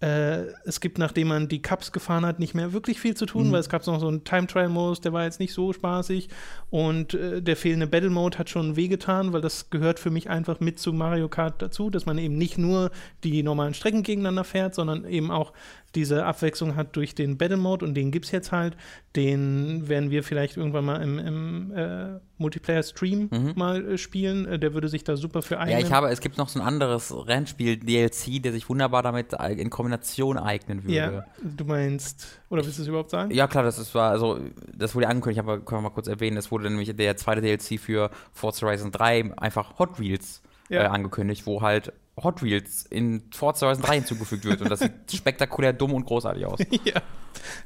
äh, 0.00 0.44
es 0.64 0.80
gibt, 0.80 0.98
nachdem 0.98 1.28
man 1.28 1.48
die 1.48 1.60
Cups 1.60 1.90
gefahren 1.90 2.24
hat, 2.24 2.38
nicht 2.38 2.54
mehr 2.54 2.72
wirklich 2.72 3.00
viel 3.00 3.14
zu 3.16 3.26
tun, 3.26 3.48
Mhm. 3.48 3.52
weil 3.52 3.60
es 3.60 3.68
gab 3.68 3.84
noch 3.86 3.98
so 3.98 4.06
einen 4.08 4.22
Time-Trial-Modus, 4.22 5.00
der 5.00 5.12
war 5.12 5.24
jetzt 5.24 5.40
nicht 5.40 5.52
so 5.52 5.72
spaßig. 5.72 6.28
Und 6.70 7.14
äh, 7.14 7.42
der 7.42 7.56
fehlende 7.56 7.86
Battle-Mode 7.88 8.38
hat 8.38 8.48
schon 8.48 8.76
wehgetan, 8.76 9.32
weil 9.32 9.40
das 9.40 9.70
gehört 9.70 9.98
für 9.98 10.10
mich 10.10 10.30
einfach 10.30 10.60
mit 10.60 10.78
zu 10.78 10.92
Mario 10.92 11.28
Kart 11.28 11.60
dazu, 11.60 11.90
dass 11.90 12.06
man 12.06 12.16
eben 12.18 12.38
nicht 12.38 12.58
nur 12.58 12.90
die 13.24 13.42
normalen 13.42 13.74
Strecken 13.74 14.04
gegeneinander 14.04 14.44
fährt, 14.44 14.74
sondern 14.74 15.04
eben 15.04 15.30
auch 15.32 15.52
diese 15.94 16.26
Abwechslung 16.26 16.76
hat 16.76 16.94
durch 16.96 17.14
den 17.14 17.38
Battle-Mode 17.38 17.84
und 17.84 17.94
den 17.94 18.10
gibt 18.12 18.26
es 18.26 18.30
jetzt 18.30 18.52
halt. 18.52 18.76
Den 19.16 19.88
werden 19.88 20.10
wir 20.10 20.22
vielleicht 20.22 20.56
irgendwann 20.58 20.84
mal 20.84 21.02
im, 21.02 21.18
im 21.18 21.72
äh, 21.74 22.20
Multiplayer-Stream 22.36 23.30
Mhm. 23.32 23.52
mal 23.56 23.92
äh, 23.94 23.98
spielen. 23.98 24.44
Äh, 24.46 24.58
der 24.58 24.74
würde 24.74 24.88
sich 24.88 25.02
da 25.02 25.16
super 25.16 25.40
für 25.42 25.58
eignen. 25.58 25.80
Ja, 25.80 25.84
ich 25.86 25.90
habe, 25.92 26.08
es 26.10 26.20
gibt 26.20 26.36
noch 26.36 26.50
so 26.50 26.60
ein 26.60 26.66
anderes 26.66 27.12
Rennspiel-DLC, 27.12 28.42
der 28.42 28.52
sich 28.52 28.68
wunderbar 28.68 29.02
damit 29.02 29.32
in 29.32 29.70
Kombination 29.70 29.87
eignen 29.92 30.82
würde. 30.84 30.94
Ja, 30.94 31.24
du 31.42 31.64
meinst, 31.64 32.40
oder 32.50 32.64
willst 32.64 32.78
du 32.78 32.82
es 32.82 32.88
überhaupt 32.88 33.10
sagen? 33.10 33.30
Ja, 33.30 33.46
klar, 33.46 33.64
das 33.64 33.78
ist, 33.78 33.94
war, 33.94 34.10
also, 34.10 34.38
das 34.72 34.94
wurde 34.94 35.08
angekündigt, 35.08 35.40
aber 35.40 35.60
können 35.60 35.78
wir 35.82 35.88
mal 35.88 35.94
kurz 35.94 36.08
erwähnen, 36.08 36.36
es 36.36 36.50
wurde 36.50 36.68
nämlich 36.68 36.94
der 36.94 37.16
zweite 37.16 37.40
DLC 37.40 37.78
für 37.80 38.10
Forza 38.32 38.66
Horizon 38.66 38.90
3 38.92 39.36
einfach 39.38 39.78
Hot 39.78 39.98
Wheels 39.98 40.42
Ja. 40.68 40.82
äh, 40.82 40.86
angekündigt, 40.86 41.46
wo 41.46 41.62
halt 41.62 41.92
Hot 42.22 42.42
Wheels 42.42 42.84
in 42.86 43.22
Forza 43.32 43.66
Horizon 43.66 43.84
3 43.84 43.94
hinzugefügt 43.96 44.44
wird 44.44 44.60
und 44.60 44.70
das 44.70 44.80
sieht 44.80 44.92
spektakulär 45.12 45.72
dumm 45.72 45.94
und 45.94 46.04
großartig 46.04 46.46
aus. 46.46 46.58
ja, 46.84 47.00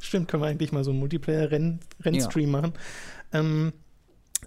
stimmt, 0.01 0.29
können 0.29 0.43
wir 0.43 0.49
eigentlich 0.49 0.73
mal 0.73 0.85
so 0.85 0.91
einen 0.91 1.01
Multiplayer-Rennstream 1.01 2.51
machen. 2.51 2.73
Ähm, 3.33 3.73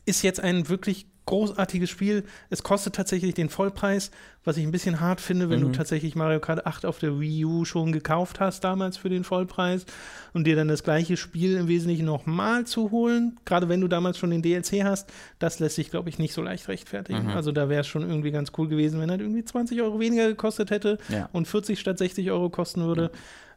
ist 0.05 0.21
jetzt 0.21 0.39
ein 0.39 0.69
wirklich 0.69 1.07
großartiges 1.25 1.89
Spiel. 1.89 2.23
Es 2.49 2.61
kostet 2.63 2.93
tatsächlich 2.95 3.33
den 3.33 3.49
Vollpreis, 3.49 4.11
was 4.43 4.57
ich 4.57 4.63
ein 4.63 4.71
bisschen 4.71 4.99
hart 4.99 5.21
finde, 5.21 5.49
wenn 5.49 5.59
Mhm. 5.61 5.71
du 5.71 5.77
tatsächlich 5.77 6.15
Mario 6.15 6.39
Kart 6.39 6.67
8 6.67 6.85
auf 6.85 6.99
der 6.99 7.19
Wii 7.19 7.45
U 7.45 7.65
schon 7.65 7.91
gekauft 7.91 8.39
hast 8.39 8.63
damals 8.63 8.97
für 8.97 9.09
den 9.09 9.23
Vollpreis 9.23 9.85
und 10.33 10.45
dir 10.45 10.55
dann 10.55 10.67
das 10.67 10.83
gleiche 10.83 11.17
Spiel 11.17 11.55
im 11.57 11.67
Wesentlichen 11.67 12.05
nochmal 12.05 12.65
zu 12.65 12.91
holen, 12.91 13.39
gerade 13.45 13.69
wenn 13.69 13.81
du 13.81 13.87
damals 13.87 14.17
schon 14.19 14.29
den 14.29 14.43
DLC 14.43 14.83
hast, 14.83 15.11
das 15.39 15.59
lässt 15.59 15.75
sich, 15.77 15.89
glaube 15.89 16.09
ich, 16.09 16.19
nicht 16.19 16.33
so 16.33 16.41
leicht 16.43 16.67
rechtfertigen. 16.67 17.23
Mhm. 17.23 17.29
Also 17.29 17.51
da 17.51 17.69
wäre 17.69 17.81
es 17.81 17.87
schon 17.87 18.03
irgendwie 18.07 18.31
ganz 18.31 18.51
cool 18.57 18.67
gewesen, 18.67 18.99
wenn 18.99 19.09
er 19.09 19.19
irgendwie 19.19 19.43
20 19.43 19.81
Euro 19.81 19.99
weniger 19.99 20.27
gekostet 20.27 20.69
hätte 20.69 20.99
Ja. 21.09 21.29
und 21.33 21.47
40 21.47 21.79
statt 21.79 21.97
60 21.97 22.29
Euro 22.31 22.49
kosten 22.49 22.83
würde. 22.83 23.09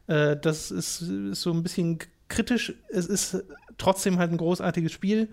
Äh, 0.07 0.37
das 0.37 0.71
ist, 0.71 1.01
ist 1.01 1.41
so 1.41 1.51
ein 1.51 1.61
bisschen 1.61 1.99
kritisch. 2.29 2.73
Es 2.89 3.05
ist 3.05 3.43
trotzdem 3.77 4.17
halt 4.17 4.31
ein 4.31 4.37
großartiges 4.37 4.91
Spiel. 4.91 5.29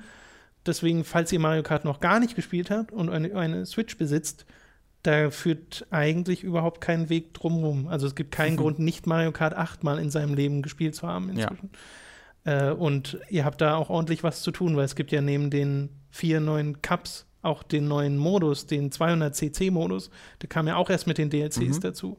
Deswegen, 0.66 1.04
falls 1.04 1.32
ihr 1.32 1.40
Mario 1.40 1.62
Kart 1.62 1.84
noch 1.84 2.00
gar 2.00 2.20
nicht 2.20 2.34
gespielt 2.36 2.70
habt 2.70 2.92
und 2.92 3.08
eine, 3.10 3.34
eine 3.36 3.66
Switch 3.66 3.96
besitzt, 3.96 4.44
da 5.02 5.30
führt 5.30 5.86
eigentlich 5.90 6.42
überhaupt 6.42 6.80
kein 6.80 7.08
Weg 7.08 7.32
drumherum. 7.34 7.86
Also 7.86 8.06
es 8.06 8.14
gibt 8.16 8.32
keinen 8.32 8.54
Mhm. 8.54 8.58
Grund, 8.58 8.78
nicht 8.80 9.06
Mario 9.06 9.30
Kart 9.32 9.54
8 9.54 9.84
mal 9.84 9.98
in 10.00 10.10
seinem 10.10 10.34
Leben 10.34 10.62
gespielt 10.62 10.94
zu 10.96 11.06
haben 11.06 11.28
Ja. 11.36 11.44
inzwischen. 11.48 11.70
Äh, 12.44 12.70
und 12.72 13.18
ihr 13.28 13.44
habt 13.44 13.60
da 13.60 13.76
auch 13.76 13.88
ordentlich 13.90 14.22
was 14.24 14.42
zu 14.42 14.50
tun, 14.50 14.76
weil 14.76 14.84
es 14.84 14.94
gibt 14.96 15.12
ja 15.12 15.20
neben 15.20 15.50
den 15.50 15.90
vier 16.10 16.40
neuen 16.40 16.82
Cups 16.82 17.26
auch 17.42 17.62
den 17.62 17.86
neuen 17.86 18.16
Modus, 18.16 18.66
den 18.66 18.90
200cc-Modus. 18.90 20.10
Der 20.42 20.48
kam 20.48 20.66
ja 20.66 20.76
auch 20.76 20.90
erst 20.90 21.06
mit 21.06 21.18
den 21.18 21.30
DLCs 21.30 21.76
Mhm. 21.76 21.80
dazu. 21.80 22.18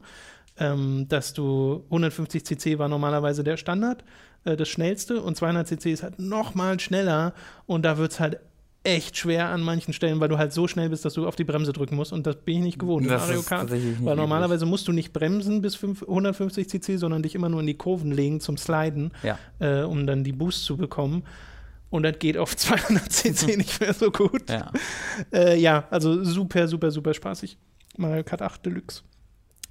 Ähm, 0.60 1.06
dass 1.08 1.34
du 1.34 1.84
150 1.90 2.44
cc 2.44 2.78
war 2.78 2.88
normalerweise 2.88 3.44
der 3.44 3.56
Standard, 3.56 4.02
äh, 4.44 4.56
das 4.56 4.68
schnellste 4.68 5.20
und 5.22 5.36
200 5.36 5.66
cc 5.66 5.92
ist 5.92 6.02
halt 6.02 6.18
noch 6.18 6.54
mal 6.54 6.78
schneller 6.80 7.32
und 7.66 7.84
da 7.84 7.98
wird 7.98 8.12
es 8.12 8.20
halt 8.20 8.38
echt 8.84 9.16
schwer 9.18 9.48
an 9.48 9.60
manchen 9.60 9.92
Stellen, 9.92 10.18
weil 10.20 10.28
du 10.28 10.38
halt 10.38 10.52
so 10.52 10.66
schnell 10.68 10.88
bist, 10.88 11.04
dass 11.04 11.12
du 11.14 11.26
auf 11.26 11.36
die 11.36 11.44
Bremse 11.44 11.72
drücken 11.72 11.96
musst 11.96 12.12
und 12.12 12.26
das 12.26 12.36
bin 12.36 12.58
ich 12.58 12.62
nicht 12.62 12.78
gewohnt 12.78 13.10
Das 13.10 13.26
Mario 13.26 13.42
Kart. 13.42 13.70
Weil 13.70 14.16
normalerweise 14.16 14.64
musst 14.66 14.88
du 14.88 14.92
nicht 14.92 15.12
bremsen 15.12 15.60
bis 15.60 15.74
5, 15.74 16.02
150 16.02 16.68
cc, 16.68 16.96
sondern 16.96 17.22
dich 17.22 17.34
immer 17.34 17.48
nur 17.48 17.60
in 17.60 17.66
die 17.66 17.76
Kurven 17.76 18.12
legen 18.12 18.40
zum 18.40 18.56
Sliden, 18.56 19.10
Ja. 19.22 19.38
äh, 19.58 19.82
um 19.82 20.06
dann 20.06 20.24
die 20.24 20.32
Boost 20.32 20.64
zu 20.64 20.76
bekommen. 20.76 21.24
Und 21.90 22.04
das 22.04 22.18
geht 22.18 22.38
auf 22.38 22.56
200 22.56 23.10
cc 23.12 23.56
nicht 23.58 23.80
mehr 23.80 23.92
so 23.92 24.10
gut. 24.10 24.48
Ja. 24.48 24.70
Äh, 25.32 25.58
ja, 25.60 25.86
also 25.90 26.22
super, 26.24 26.66
super, 26.68 26.90
super 26.90 27.12
spaßig. 27.12 27.58
Mario 27.98 28.22
Kart 28.22 28.42
8 28.42 28.64
Deluxe. 28.64 29.02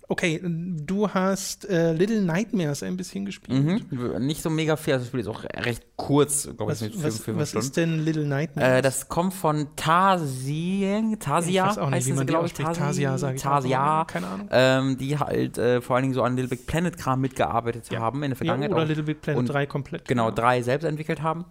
Okay, 0.09 0.39
du 0.41 1.09
hast 1.09 1.69
äh, 1.69 1.91
Little 1.91 2.21
Nightmares 2.21 2.81
ein 2.81 2.95
bisschen 2.95 3.25
gespielt. 3.25 3.61
Mhm. 3.91 4.25
Nicht 4.25 4.41
so 4.41 4.49
mega 4.49 4.77
fair, 4.77 4.99
das 4.99 5.07
Spiel 5.07 5.19
ist 5.19 5.27
auch 5.27 5.43
recht 5.43 5.83
kurz, 5.97 6.43
glaube 6.55 6.71
ich, 6.71 6.81
Was, 7.03 7.27
was, 7.27 7.35
was 7.35 7.53
ist 7.53 7.75
denn 7.75 8.05
Little 8.05 8.25
Nightmares? 8.25 8.79
Äh, 8.79 8.81
das 8.81 9.09
kommt 9.09 9.33
von 9.33 9.67
Tarsien, 9.75 11.19
Tarsia, 11.19 11.63
ich 11.65 11.69
weiß 11.71 11.77
auch 11.79 11.89
nicht, 11.89 12.07
wie 12.07 12.13
man 12.13 12.25
die 12.25 12.31
glaub 12.31 12.45
ich, 12.45 12.53
ausspricht. 12.53 12.75
Tarsia, 12.79 13.17
sage 13.17 13.35
ich. 13.35 13.41
Tarsia, 13.41 14.05
Keine 14.05 14.27
Ahnung. 14.27 14.47
ähm, 14.51 14.97
die 14.97 15.17
halt 15.19 15.57
äh, 15.57 15.81
vor 15.81 15.95
allen 15.97 16.03
Dingen 16.03 16.13
so 16.13 16.21
an 16.23 16.35
Little 16.37 16.49
Big 16.49 16.65
Planet 16.67 16.97
Kram 16.97 17.19
mitgearbeitet 17.21 17.89
Ja. 17.91 17.99
haben 17.99 18.23
in 18.23 18.29
der 18.29 18.29
Ja, 18.31 18.35
Vergangenheit. 18.35 18.71
oder 18.71 18.83
auch. 18.83 18.87
Little 18.87 19.03
Big 19.03 19.21
Planet 19.21 19.39
Und 19.39 19.49
3 19.49 19.65
komplett. 19.65 20.07
genau, 20.07 20.31
drei 20.31 20.61
selbst 20.61 20.85
entwickelt 20.85 21.21
haben. 21.21 21.45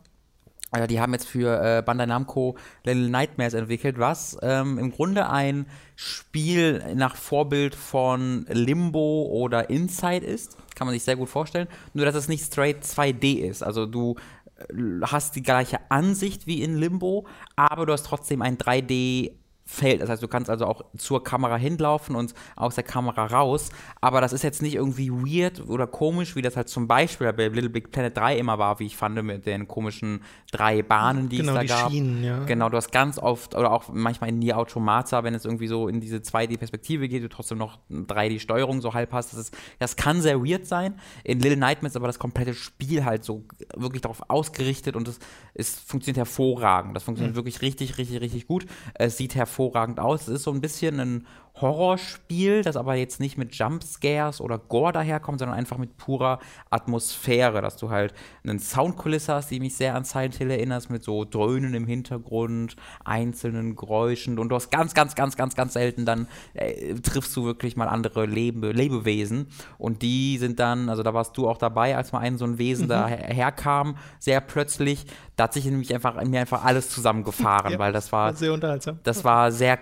Also 0.73 0.87
die 0.87 1.01
haben 1.01 1.13
jetzt 1.13 1.29
für 1.29 1.63
äh, 1.63 1.83
Bandai 1.83 2.07
Namco 2.07 2.57
Little 2.85 3.09
Nightmares 3.09 3.55
entwickelt, 3.55 3.99
was 3.99 4.37
ähm, 4.43 4.79
im 4.79 4.91
Grunde 4.91 5.31
ein 5.31 5.67
Spiel 5.95 6.95
nach 6.95 7.15
Vorbild 7.15 7.75
von 7.75 8.47
Limbo 8.49 9.27
oder 9.31 9.71
Inside 9.71 10.27
ist. 10.27 10.57
Kann 10.75 10.87
man 10.87 10.95
sich 10.95 11.05
sehr 11.05 11.17
gut 11.17 11.29
vorstellen. 11.29 11.69
Nur, 11.95 12.05
dass 12.05 12.17
es 12.17 12.29
nicht 12.29 12.45
straight 12.45 12.85
2D 12.85 13.39
ist. 13.39 13.63
Also 13.63 13.87
du 13.87 14.17
äh, 14.57 14.75
hast 15.03 15.37
die 15.37 15.43
gleiche 15.43 15.79
Ansicht 15.89 16.47
wie 16.47 16.63
in 16.63 16.77
Limbo, 16.77 17.27
aber 17.55 17.87
du 17.87 17.93
hast 17.93 18.05
trotzdem 18.05 18.43
ein 18.43 18.59
3D 18.59 19.33
Feld. 19.69 20.01
Das 20.01 20.09
heißt, 20.09 20.23
du 20.23 20.29
kannst 20.29 20.49
also 20.49 20.65
auch 20.65 20.85
zur 20.97 21.25
Kamera 21.25 21.57
hinlaufen 21.57 22.15
und 22.15 22.35
aus 22.55 22.77
der 22.77 22.85
Kamera 22.85 23.27
raus. 23.27 23.71
Aber 24.01 24.21
das 24.21 24.33
ist 24.33 24.45
jetzt 24.45 24.63
nicht 24.63 24.77
irgendwie 24.77 25.11
weird 25.11 25.69
oder 25.69 25.89
komisch, 25.89 26.37
wie 26.37 26.43
das 26.43 26.57
halt 26.57 26.69
zum 26.69 26.87
Beispiel 26.87 27.33
bei 27.33 27.49
Little 27.49 27.69
Big 27.69 27.91
Planet 27.91 28.17
3 28.17 28.39
immer 28.39 28.59
war, 28.59 28.79
wie 28.79 28.87
ich 28.87 28.97
fand, 28.97 29.21
mit 29.25 29.45
den 29.45 29.67
komischen 29.67 30.23
drei 30.53 30.83
Bahnen, 30.83 31.29
die 31.29 31.39
genau, 31.39 31.53
es 31.53 31.57
da 31.57 31.63
die 31.63 31.69
gab. 31.69 31.91
Schienen, 31.91 32.23
ja. 32.23 32.45
Genau, 32.45 32.69
du 32.69 32.77
hast 32.77 32.93
ganz 32.93 33.19
oft, 33.19 33.57
oder 33.57 33.73
auch 33.73 33.89
manchmal 33.93 34.31
in 34.31 34.39
Nier 34.39 34.57
Automata, 34.57 35.25
wenn 35.25 35.35
es 35.35 35.45
irgendwie 35.45 35.67
so 35.67 35.89
in 35.89 36.01
diese 36.01 36.19
2D-Perspektive 36.19 37.09
geht, 37.09 37.25
du 37.25 37.29
trotzdem 37.29 37.59
noch 37.59 37.79
3D-Steuerung 37.91 38.81
so 38.81 38.95
halb 38.95 39.13
hast. 39.13 39.33
Das, 39.33 39.41
ist, 39.41 39.57
das 39.81 39.97
kann 39.97 40.23
sehr 40.23 40.45
weird 40.45 40.67
sein. 40.67 40.95
In 41.25 41.41
Little 41.41 41.59
Nightmares 41.59 41.95
ist 41.95 41.97
aber 41.97 42.07
das 42.07 42.21
komplette 42.21 42.55
Spiel 42.55 43.05
halt 43.05 43.25
so 43.25 43.45
wirklich 43.75 44.03
darauf 44.03 44.23
ausgerichtet 44.29 44.95
und 44.95 45.09
es, 45.09 45.19
es 45.55 45.75
funktioniert 45.75 46.19
hervorragend. 46.19 46.95
Das 46.95 47.03
funktioniert 47.03 47.35
wirklich 47.35 47.63
richtig, 47.63 47.99
richtig, 47.99 48.21
richtig 48.21 48.47
gut. 48.47 48.65
Es 48.95 49.17
sieht 49.17 49.35
hervorragend 49.35 49.56
aus. 49.99 50.23
Es 50.23 50.29
ist 50.29 50.43
so 50.45 50.53
ein 50.53 50.61
bisschen 50.61 51.01
ein 51.01 51.27
Horrorspiel, 51.61 52.63
das 52.63 52.77
aber 52.77 52.97
jetzt 52.97 53.19
nicht 53.19 53.39
mit 53.39 53.55
Jumpscares 53.55 54.41
oder 54.43 54.59
Gore 54.59 54.93
daherkommt, 54.93 55.39
sondern 55.39 55.57
einfach 55.57 55.79
mit 55.79 55.97
purer 55.97 56.39
Atmosphäre, 56.69 57.63
dass 57.63 57.77
du 57.79 57.89
halt 57.91 58.13
einen 58.45 58.59
Soundkulisse 58.59 59.33
hast, 59.33 59.51
die 59.51 59.59
mich 59.61 59.75
sehr 59.75 59.95
an 59.95 60.05
Silent 60.05 60.35
Hill 60.35 60.51
erinnert, 60.51 60.91
mit 60.91 61.03
so 61.03 61.25
Dröhnen 61.25 61.73
im 61.73 61.87
Hintergrund, 61.87 62.77
einzelnen 63.05 63.75
Geräuschen 63.75 64.39
und 64.39 64.51
du 64.51 64.55
hast 64.57 64.71
ganz, 64.71 64.93
ganz, 64.93 65.15
ganz, 65.15 65.37
ganz, 65.37 65.55
ganz 65.55 65.73
selten 65.73 66.05
dann 66.05 66.29
äh, 66.53 66.95
triffst 66.97 67.35
du 67.37 67.45
wirklich 67.45 67.75
mal 67.77 67.89
andere 67.89 68.27
Lebe 68.27 68.73
Lebewesen 68.73 69.47
und 69.79 70.03
die 70.03 70.37
sind 70.37 70.61
dann, 70.61 70.91
also 70.91 71.03
da 71.03 71.15
warst 71.15 71.37
du 71.39 71.49
auch 71.49 71.57
dabei, 71.59 71.97
als 71.97 72.13
mal 72.13 72.19
ein 72.19 72.37
so 72.37 72.45
ein 72.45 72.59
Wesen 72.59 72.87
da 72.89 73.07
her 73.09 73.35
herkam, 73.35 73.97
sehr 74.19 74.43
plötzlich, 74.43 75.07
da 75.37 75.45
hat 75.45 75.55
sich 75.55 75.65
nämlich 75.65 75.95
einfach 75.95 76.19
in 76.19 76.29
mir 76.31 76.41
einfach 76.41 76.65
alles 76.65 76.91
zusammengefahren, 76.91 77.73
Ja, 77.73 77.79
weil 77.79 77.93
das 77.95 78.13
war 78.13 78.35
Sehr 78.35 78.53
unterhaltsam. 78.53 78.99
das 79.05 79.25
war 79.25 79.51
sehr 79.53 79.79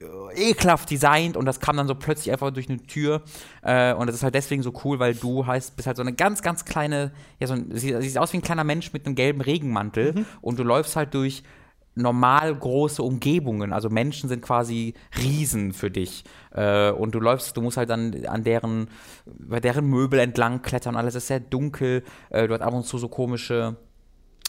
äh, 0.00 0.50
ekelhaft 0.50 0.88
designt 0.90 1.15
geweint 1.16 1.36
und 1.36 1.44
das 1.44 1.60
kam 1.60 1.76
dann 1.76 1.86
so 1.86 1.94
plötzlich 1.94 2.32
einfach 2.32 2.50
durch 2.50 2.68
eine 2.68 2.78
Tür. 2.78 3.22
Äh, 3.62 3.94
und 3.94 4.06
das 4.06 4.16
ist 4.16 4.22
halt 4.22 4.34
deswegen 4.34 4.62
so 4.62 4.72
cool, 4.84 4.98
weil 4.98 5.14
du 5.14 5.46
heißt, 5.46 5.76
bist 5.76 5.86
halt 5.86 5.96
so 5.96 6.02
eine 6.02 6.12
ganz, 6.12 6.42
ganz 6.42 6.64
kleine, 6.64 7.12
ja, 7.40 7.46
so 7.46 7.54
ein, 7.54 7.70
sie, 7.72 8.00
sieht 8.00 8.18
aus 8.18 8.32
wie 8.32 8.38
ein 8.38 8.42
kleiner 8.42 8.64
Mensch 8.64 8.92
mit 8.92 9.06
einem 9.06 9.14
gelben 9.14 9.40
Regenmantel 9.40 10.12
mhm. 10.12 10.26
und 10.40 10.58
du 10.58 10.64
läufst 10.64 10.96
halt 10.96 11.14
durch 11.14 11.42
normal 11.98 12.54
große 12.54 13.02
Umgebungen. 13.02 13.72
Also 13.72 13.88
Menschen 13.88 14.28
sind 14.28 14.42
quasi 14.42 14.92
Riesen 15.16 15.72
für 15.72 15.90
dich. 15.90 16.24
Äh, 16.52 16.90
und 16.90 17.14
du 17.14 17.20
läufst, 17.20 17.56
du 17.56 17.62
musst 17.62 17.78
halt 17.78 17.88
dann 17.88 18.26
an 18.26 18.44
deren, 18.44 18.88
bei 19.24 19.60
deren 19.60 19.86
Möbel 19.86 20.18
entlang 20.18 20.60
klettern. 20.60 20.94
Alles 20.94 21.14
ist 21.14 21.28
sehr 21.28 21.40
dunkel. 21.40 22.02
Äh, 22.28 22.48
du 22.48 22.54
hast 22.54 22.60
ab 22.60 22.74
und 22.74 22.84
zu 22.84 22.98
so 22.98 23.08
komische 23.08 23.76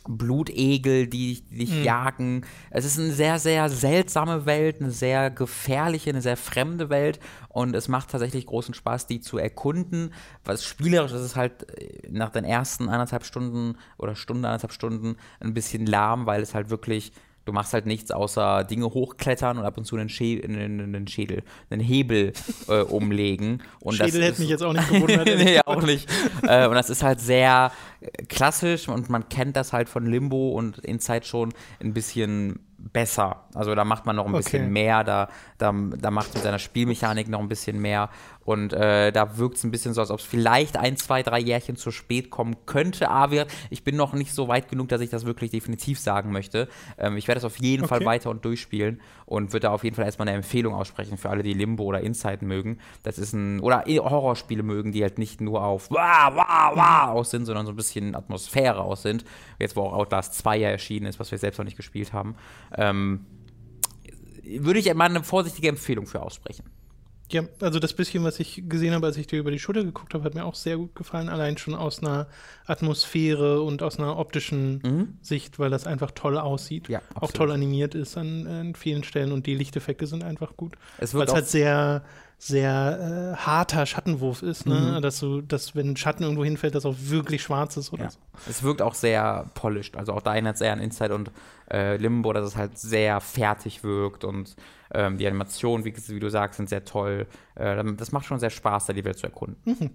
Blutegel, 0.08 1.08
die, 1.08 1.41
dich 1.41 1.72
mhm. 1.72 1.84
jagen. 1.84 2.45
Es 2.70 2.86
ist 2.86 2.99
eine 2.99 3.12
sehr, 3.12 3.39
sehr 3.39 3.70
seltsame 3.70 4.45
Welt, 4.45 4.82
eine 4.82 4.91
sehr 4.91 5.30
gefährliche, 5.30 6.10
eine 6.10 6.22
sehr 6.22 6.38
fremde 6.38 6.89
Welt 6.89 7.20
und 7.49 7.76
es 7.76 7.88
macht 7.88 8.12
tatsächlich 8.12 8.45
großen 8.45 8.74
Spaß, 8.74 9.08
die 9.08 9.20
zu 9.20 9.38
erkunden. 9.38 10.14
Was 10.45 10.64
spielerisch 10.64 11.12
ist, 11.12 11.22
ist 11.22 11.36
halt 11.36 11.70
äh, 11.80 12.08
nach 12.10 12.30
den 12.30 12.43
ersten 12.43 12.89
anderthalb 12.89 13.26
Stunden 13.26 13.78
oder 13.97 14.16
Stunde, 14.16 14.47
anderthalb 14.47 14.74
Stunden 14.74 15.18
ein 15.39 15.53
bisschen 15.53 15.86
lahm, 15.86 16.26
weil 16.26 16.41
es 16.41 16.53
halt 16.53 16.70
wirklich 16.70 17.12
Du 17.47 17.53
machst 17.53 17.71
halt 17.71 17.85
nichts 17.85 18.11
außer 18.11 18.65
Dinge 18.65 18.87
hochklettern 18.87 19.57
und 19.57 19.63
ab 19.63 19.77
und 19.77 19.85
zu 19.85 19.95
einen, 19.95 20.09
Schä 20.09 20.43
einen, 20.43 21.07
Schädel, 21.07 21.43
einen 21.69 21.79
Hebel 21.79 22.33
äh, 22.67 22.81
umlegen. 22.81 23.63
Und 23.79 23.95
Schädel 23.95 24.21
hätte 24.21 24.41
mich 24.41 24.49
jetzt 24.49 24.63
auch 24.63 24.73
nicht 24.73 24.89
gewundert. 24.89 25.25
nee, 25.37 25.61
auch 25.65 25.81
nicht. 25.81 26.09
Äh, 26.43 26.67
und 26.67 26.75
das 26.75 26.89
ist 26.89 27.03
halt 27.03 27.21
sehr 27.21 27.71
äh, 28.01 28.25
klassisch 28.25 28.89
und 28.89 29.09
man 29.09 29.29
kennt 29.29 29.55
das 29.55 29.71
halt 29.71 29.87
von 29.87 30.05
Limbo 30.05 30.49
und 30.49 30.79
Inside 30.79 31.23
schon 31.25 31.53
ein 31.79 31.93
bisschen 31.93 32.59
besser. 32.77 33.45
Also 33.53 33.75
da 33.75 33.85
macht 33.85 34.05
man 34.05 34.17
noch 34.17 34.25
ein 34.25 34.33
bisschen 34.33 34.63
okay. 34.63 34.71
mehr, 34.71 35.03
da, 35.05 35.29
da, 35.57 35.73
da 35.73 36.11
macht 36.11 36.33
mit 36.33 36.43
seiner 36.43 36.59
Spielmechanik 36.59 37.29
noch 37.29 37.39
ein 37.39 37.47
bisschen 37.47 37.79
mehr. 37.79 38.09
Und 38.47 38.71
äh, 38.71 39.11
da 39.11 39.37
wirkt 39.37 39.57
es 39.57 39.65
ein 39.65 39.71
bisschen 39.71 39.93
so, 39.93 39.99
als 39.99 40.09
ob 40.09 40.19
es 40.19 40.25
vielleicht 40.25 40.77
ein, 40.77 40.95
zwei, 40.95 41.21
drei 41.21 41.37
Jährchen 41.37 41.75
zu 41.75 41.91
spät 41.91 42.29
kommen 42.29 42.55
könnte. 42.65 43.09
Aber 43.09 43.45
ich 43.69 43.83
bin 43.83 43.97
noch 43.97 44.13
nicht 44.13 44.33
so 44.33 44.47
weit 44.47 44.69
genug, 44.69 44.87
dass 44.87 45.01
ich 45.01 45.09
das 45.09 45.25
wirklich 45.25 45.51
definitiv 45.51 45.99
sagen 45.99 46.31
möchte. 46.31 46.69
Ähm, 46.97 47.17
ich 47.17 47.27
werde 47.27 47.39
es 47.39 47.43
auf 47.43 47.59
jeden 47.59 47.83
okay. 47.83 47.95
Fall 47.95 48.05
weiter 48.05 48.29
und 48.29 48.45
durchspielen 48.45 49.01
und 49.25 49.51
würde 49.51 49.67
da 49.67 49.71
auf 49.71 49.83
jeden 49.83 49.97
Fall 49.97 50.05
erstmal 50.05 50.29
eine 50.29 50.37
Empfehlung 50.37 50.73
aussprechen 50.73 51.17
für 51.17 51.29
alle, 51.29 51.43
die 51.43 51.51
Limbo 51.51 51.83
oder 51.83 51.99
Inside 51.99 52.45
mögen. 52.45 52.79
Das 53.03 53.19
ist 53.19 53.33
ein, 53.33 53.59
oder 53.59 53.83
Horrorspiele 53.85 54.63
mögen, 54.63 54.93
die 54.93 55.01
halt 55.01 55.17
nicht 55.17 55.41
nur 55.41 55.61
auf 55.61 55.91
wah, 55.91 56.33
wah, 56.33 56.71
wah 56.73 57.11
aus 57.11 57.31
sind, 57.31 57.45
sondern 57.45 57.65
so 57.65 57.73
ein 57.73 57.75
bisschen 57.75 58.15
Atmosphäre 58.15 58.79
aus 58.79 59.01
sind. 59.01 59.25
Jetzt, 59.59 59.75
wo 59.75 59.81
auch 59.81 59.91
Outlast 59.91 60.35
2 60.35 60.55
ja 60.55 60.69
erschienen 60.69 61.07
ist, 61.07 61.19
was 61.19 61.31
wir 61.31 61.37
selbst 61.37 61.57
noch 61.57 61.65
nicht 61.65 61.75
gespielt 61.75 62.13
haben. 62.13 62.37
Ähm, 62.77 63.25
würde 64.57 64.79
ich 64.79 64.93
mal 64.93 65.09
eine 65.09 65.21
vorsichtige 65.21 65.67
Empfehlung 65.67 66.07
für 66.07 66.21
aussprechen. 66.21 66.63
Ja, 67.32 67.43
also 67.59 67.80
das 67.80 67.93
bisschen, 67.93 68.23
was 68.23 68.39
ich 68.39 68.63
gesehen 68.69 68.93
habe, 68.93 69.05
als 69.05 69.17
ich 69.17 69.28
dir 69.28 69.39
über 69.39 69.51
die 69.51 69.59
Schulter 69.59 69.84
geguckt 69.84 70.13
habe, 70.13 70.23
hat 70.23 70.34
mir 70.34 70.45
auch 70.45 70.55
sehr 70.55 70.78
gut 70.78 70.95
gefallen. 70.95 71.28
Allein 71.28 71.57
schon 71.57 71.75
aus 71.75 71.99
einer 71.99 72.28
Atmosphäre 72.65 73.61
und 73.61 73.84
aus 73.84 73.99
einer 73.99 74.17
optischen 74.17 74.82
mhm. 74.84 75.17
Sicht, 75.21 75.59
weil 75.59 75.69
das 75.69 75.86
einfach 75.86 76.11
toll 76.11 76.38
aussieht. 76.38 76.88
Ja, 76.88 77.01
auch 77.15 77.32
toll 77.34 77.51
animiert 77.51 77.95
ist 77.95 78.17
an, 78.17 78.47
an, 78.47 78.75
vielen 78.75 79.03
Stellen 79.03 79.34
und 79.34 79.45
die 79.45 79.55
Lichteffekte 79.55 80.07
sind 80.07 80.23
einfach 80.23 80.55
gut. 80.55 80.78
Es 80.99 81.13
weil 81.13 81.28
es 81.28 81.34
halt 81.34 81.47
sehr, 81.47 82.03
sehr 82.39 83.33
äh, 83.33 83.38
harter 83.38 83.85
Schattenwurf 83.85 84.43
ist, 84.43 84.67
ne? 84.67 84.95
Mhm. 84.97 85.01
Dass 85.01 85.19
du, 85.19 85.41
dass 85.41 85.75
wenn 85.75 85.97
Schatten 85.97 86.23
irgendwo 86.23 86.43
hinfällt, 86.43 86.75
das 86.75 86.85
auch 86.85 86.95
wirklich 86.97 87.41
schwarz 87.41 87.77
ist 87.77 87.91
oder 87.91 88.05
ja. 88.05 88.09
so. 88.11 88.19
Es 88.47 88.61
wirkt 88.61 88.81
auch 88.81 88.93
sehr 88.93 89.49
polished. 89.55 89.97
Also 89.97 90.13
auch 90.13 90.21
da 90.21 90.33
erinnert 90.33 90.55
es 90.55 90.61
eher 90.61 90.73
an 90.73 90.79
Inside 90.79 91.15
und 91.15 91.31
äh, 91.71 91.97
Limbo, 91.97 92.33
dass 92.33 92.45
es 92.45 92.55
halt 92.55 92.77
sehr 92.77 93.21
fertig 93.21 93.83
wirkt 93.83 94.23
und 94.23 94.55
ähm, 94.93 95.17
die 95.17 95.25
Animationen, 95.25 95.83
wie, 95.83 95.93
wie, 95.95 96.19
du 96.19 96.29
sagst, 96.29 96.57
sind 96.57 96.69
sehr 96.69 96.85
toll. 96.85 97.25
Äh, 97.55 97.83
das 97.95 98.11
macht 98.11 98.25
schon 98.25 98.39
sehr 98.39 98.51
Spaß, 98.51 98.85
da 98.85 98.93
die 98.93 99.03
Welt 99.03 99.17
zu 99.17 99.25
erkunden. 99.25 99.57
Mhm. 99.65 99.89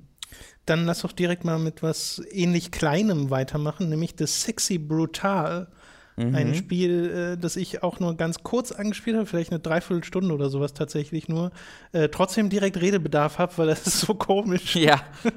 Dann 0.67 0.87
lass 0.87 1.03
doch 1.03 1.13
direkt 1.13 1.45
mal 1.45 1.59
mit 1.59 1.83
was 1.83 2.21
ähnlich 2.31 2.73
Kleinem 2.73 3.31
weitermachen, 3.31 3.89
nämlich 3.89 4.17
das 4.17 4.43
Sexy 4.43 4.79
Brutal. 4.79 5.69
Mhm. 6.17 6.35
Ein 6.35 6.55
Spiel, 6.55 7.35
äh, 7.35 7.41
das 7.41 7.57
ich 7.57 7.83
auch 7.83 8.01
nur 8.01 8.17
ganz 8.17 8.43
kurz 8.43 8.73
angespielt 8.73 9.17
habe, 9.17 9.27
vielleicht 9.27 9.51
eine 9.51 9.61
Dreiviertelstunde 9.61 10.35
oder 10.35 10.51
sowas 10.51 10.75
tatsächlich 10.75 11.29
nur. 11.29 11.53
Äh, 11.93 12.09
trotzdem 12.09 12.51
direkt 12.51 12.81
Redebedarf 12.81 13.39
habe, 13.39 13.53
weil 13.57 13.67
das 13.69 13.87
ist 13.87 14.01
so 14.01 14.15
komisch. 14.15 14.77
Ja. 14.77 15.03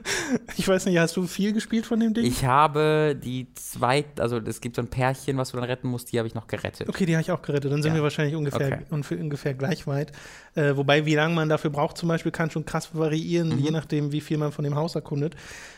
Ich 0.58 0.68
weiß 0.68 0.86
nicht, 0.86 0.98
hast 0.98 1.16
du 1.18 1.28
viel 1.28 1.54
gespielt 1.54 1.86
von 1.86 2.00
dem 2.00 2.14
Ding? 2.14 2.26
Ich 2.26 2.46
habe 2.46 3.16
die 3.22 3.48
zwei, 3.54 4.06
also 4.18 4.38
es 4.38 4.62
gibt 4.62 4.76
so 4.76 4.82
ein 4.82 4.88
Pärchen, 4.88 5.38
was 5.38 5.52
du 5.52 5.58
dann 5.58 5.66
retten 5.66 5.88
musst, 5.88 6.12
die 6.12 6.18
habe 6.18 6.28
ich 6.28 6.34
noch 6.34 6.48
gerettet. 6.48 6.90
Okay, 6.90 7.06
die 7.06 7.14
habe 7.14 7.22
ich 7.22 7.32
auch 7.32 7.42
gerettet. 7.42 7.72
Dann 7.72 7.84
sind 7.84 7.92
ja. 7.92 7.98
wir 7.98 8.04
wahrscheinlich 8.04 8.36
ungefähr, 8.36 8.84
okay. 8.90 9.16
ungefähr 9.20 9.54
gleich 9.54 9.86
weit. 9.86 10.12
Äh, 10.56 10.76
wobei, 10.76 11.06
wie 11.06 11.16
lange 11.16 11.36
man 11.36 11.50
dafür 11.50 11.70
braucht, 11.70 11.98
zum 11.98 12.10
Beispiel, 12.10 12.32
kann 12.32 12.50
schon 12.50 12.66
krass 12.66 12.90
variieren, 12.94 13.50
mhm. 13.50 13.60
je 13.60 13.72
nachdem, 13.72 14.12
wie 14.12 14.22
viel 14.22 14.38
man 14.38 14.52
von 14.52 14.64
dem 14.64 14.76
Haus 14.76 14.96
erkundet. 14.96 15.36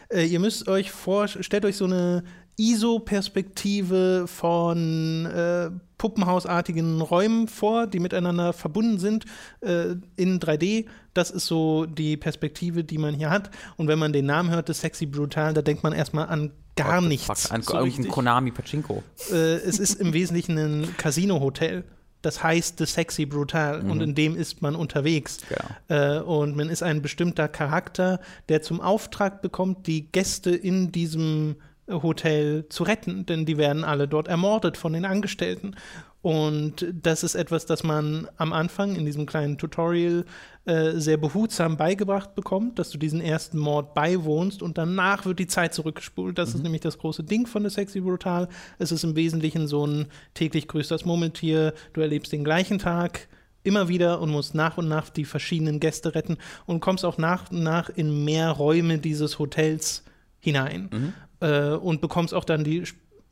Äh, 0.10 0.26
ihr 0.26 0.40
müsst 0.40 0.68
euch 0.68 0.92
vor, 0.92 1.28
stellt 1.28 1.66
euch 1.66 1.76
so 1.76 1.86
eine 1.86 2.24
ISO-Perspektive 2.58 4.26
von 4.28 5.26
äh, 5.26 5.70
puppenhausartigen 5.98 7.02
Räumen 7.02 7.48
vor, 7.48 7.88
die 7.88 8.00
miteinander 8.00 8.54
verbunden 8.54 9.00
sind 9.00 9.26
äh, 9.62 9.96
in 10.16 10.40
3D. 10.40 10.86
Das 11.14 11.32
ist 11.32 11.46
so 11.46 11.86
die 11.86 12.18
Perspektive, 12.18 12.84
die 12.84 12.98
man 12.98 13.14
hier 13.14 13.30
hat. 13.30 13.52
Und 13.78 13.88
wenn 13.88 14.00
man 14.00 14.14
den 14.14 14.26
Namen 14.26 14.50
hört, 14.50 14.70
das 14.70 14.82
Sexy 14.82 15.06
Brutal, 15.06 15.54
da 15.54 15.62
denkt 15.62 15.84
man 15.84 15.94
erstmal 15.94 16.28
an 16.28 16.52
gar 16.76 17.02
What 17.02 17.10
nichts. 17.10 17.52
An 17.52 17.62
so 17.62 17.78
ein 17.78 18.08
Konami 18.08 18.52
Pachinko. 18.52 19.04
Äh, 19.32 19.56
es 19.58 19.80
ist 19.80 20.00
im 20.00 20.14
Wesentlichen 20.14 20.58
ein 20.58 20.98
Casino-Hotel. 20.98 21.84
Das 22.24 22.42
heißt 22.42 22.80
The 22.80 22.86
Sexy 22.86 23.28
Brutal 23.28 23.84
mhm. 23.84 23.92
und 23.92 24.02
in 24.02 24.16
dem 24.16 24.36
ist 24.36 24.62
man 24.64 24.76
unterwegs. 24.76 25.38
Genau. 25.48 26.18
Äh, 26.18 26.22
und 26.22 26.56
man 26.56 26.70
ist 26.70 26.82
ein 26.82 27.02
bestimmter 27.04 27.48
Charakter, 27.48 28.20
der 28.50 28.64
zum 28.64 28.82
Auftrag 28.82 29.42
bekommt, 29.44 29.86
die 29.86 30.12
Gäste 30.12 30.52
in 30.52 30.92
diesem 30.92 31.58
Hotel 31.90 32.68
zu 32.70 32.84
retten, 32.84 33.26
denn 33.26 33.46
die 33.46 33.58
werden 33.58 33.84
alle 33.84 34.08
dort 34.08 34.28
ermordet 34.28 34.78
von 34.78 34.94
den 34.94 35.06
Angestellten. 35.06 35.76
Und 36.22 36.86
das 36.92 37.24
ist 37.24 37.36
etwas, 37.36 37.66
das 37.66 37.84
man 37.84 38.28
am 38.38 38.52
Anfang 38.52 38.96
in 38.96 39.06
diesem 39.06 39.26
kleinen 39.26 39.58
Tutorial 39.58 40.26
äh, 40.66 40.94
sehr 40.96 41.16
behutsam 41.16 41.78
beigebracht 41.78 42.36
bekommt, 42.36 42.80
dass 42.80 42.90
du 42.90 42.98
diesen 42.98 43.22
ersten 43.22 43.58
Mord 43.58 43.94
beiwohnst 43.94 44.62
und 44.62 44.78
danach 44.78 45.26
wird 45.26 45.40
die 45.40 45.48
Zeit 45.48 45.74
zurückgespult. 45.74 46.38
Das 46.38 46.50
mhm. 46.50 46.56
ist 46.56 46.64
nämlich 46.64 46.82
das 46.82 46.98
große 46.98 47.24
Ding 47.24 47.48
von 47.48 47.64
der 47.64 47.70
Sexy 47.70 48.02
Brutal. 48.02 48.50
Es 48.78 48.92
ist 48.92 49.06
im 49.06 49.16
Wesentlichen 49.16 49.68
so 49.68 49.88
ein 49.88 50.08
täglich 50.34 50.68
grüßt 50.68 50.92
das 50.92 51.06
Murmeltier. 51.06 51.74
Du 51.94 52.02
erlebst 52.02 52.34
den 52.34 52.44
gleichen 52.44 52.80
Tag 52.80 53.30
immer 53.64 53.88
wieder 53.88 54.20
und 54.20 54.30
musst 54.30 54.56
nach 54.56 54.78
und 54.78 54.90
nach 54.90 55.10
die 55.10 55.26
verschiedenen 55.26 55.80
Gäste 55.80 56.16
retten 56.16 56.38
und 56.66 56.80
kommst 56.82 57.06
auch 57.06 57.18
nach 57.18 57.52
und 57.52 57.64
nach 57.64 57.90
in 57.90 58.26
mehr 58.26 58.52
Räume 58.52 58.98
dieses 58.98 59.40
Hotels 59.40 60.04
hinein. 60.40 60.90
Mhm 60.92 61.14
äh, 61.40 61.72
und 61.72 62.02
bekommst 62.02 62.34
auch 62.34 62.46
dann 62.46 62.64
die 62.64 62.84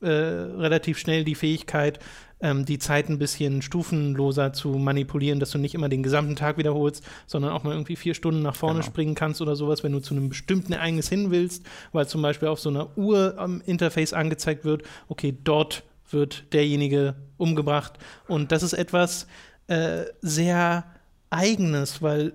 äh, 0.02 0.08
relativ 0.08 0.98
schnell 0.98 1.24
die 1.24 1.36
Fähigkeit, 1.36 2.00
ähm, 2.42 2.66
die 2.66 2.80
Zeit 2.80 3.10
ein 3.10 3.18
bisschen 3.18 3.62
stufenloser 3.62 4.54
zu 4.54 4.70
manipulieren, 4.70 5.40
dass 5.40 5.52
du 5.52 5.58
nicht 5.58 5.74
immer 5.74 5.90
den 5.90 6.04
gesamten 6.04 6.36
Tag 6.36 6.58
wiederholst, 6.58 7.04
sondern 7.28 7.52
auch 7.52 7.64
mal 7.64 7.72
irgendwie 7.72 7.96
vier 7.96 8.14
Stunden 8.14 8.42
nach 8.42 8.56
vorne 8.56 8.80
genau. 8.80 8.88
springen 8.88 9.16
kannst 9.16 9.42
oder 9.42 9.56
sowas, 9.56 9.84
wenn 9.84 9.94
du 9.94 10.00
zu 10.00 10.14
einem 10.14 10.30
bestimmten 10.30 10.74
Ereignis 10.74 11.10
hin 11.10 11.32
willst, 11.32 11.66
weil 11.92 12.08
zum 12.08 12.22
Beispiel 12.22 12.50
auf 12.50 12.60
so 12.60 12.70
einer 12.70 12.96
Uhr 12.98 13.36
am 13.38 13.62
Interface 13.66 14.14
angezeigt 14.14 14.66
wird, 14.66 14.84
okay, 15.08 15.36
dort 15.44 15.84
wird 16.12 16.54
derjenige 16.54 17.16
umgebracht. 17.38 17.94
Und 18.28 18.52
das 18.52 18.64
ist 18.64 18.74
etwas 18.74 19.28
äh, 19.68 20.04
sehr 20.22 20.86
Eigenes, 21.30 22.02
weil 22.02 22.34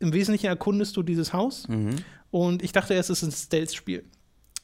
im 0.00 0.12
Wesentlichen 0.12 0.46
erkundest 0.46 0.96
du 0.96 1.02
dieses 1.02 1.32
Haus 1.32 1.68
mhm. 1.68 1.96
und 2.30 2.62
ich 2.62 2.72
dachte 2.72 2.94
erst, 2.94 3.10
es 3.10 3.22
ist 3.22 3.28
ein 3.28 3.32
Stealth-Spiel. 3.32 4.04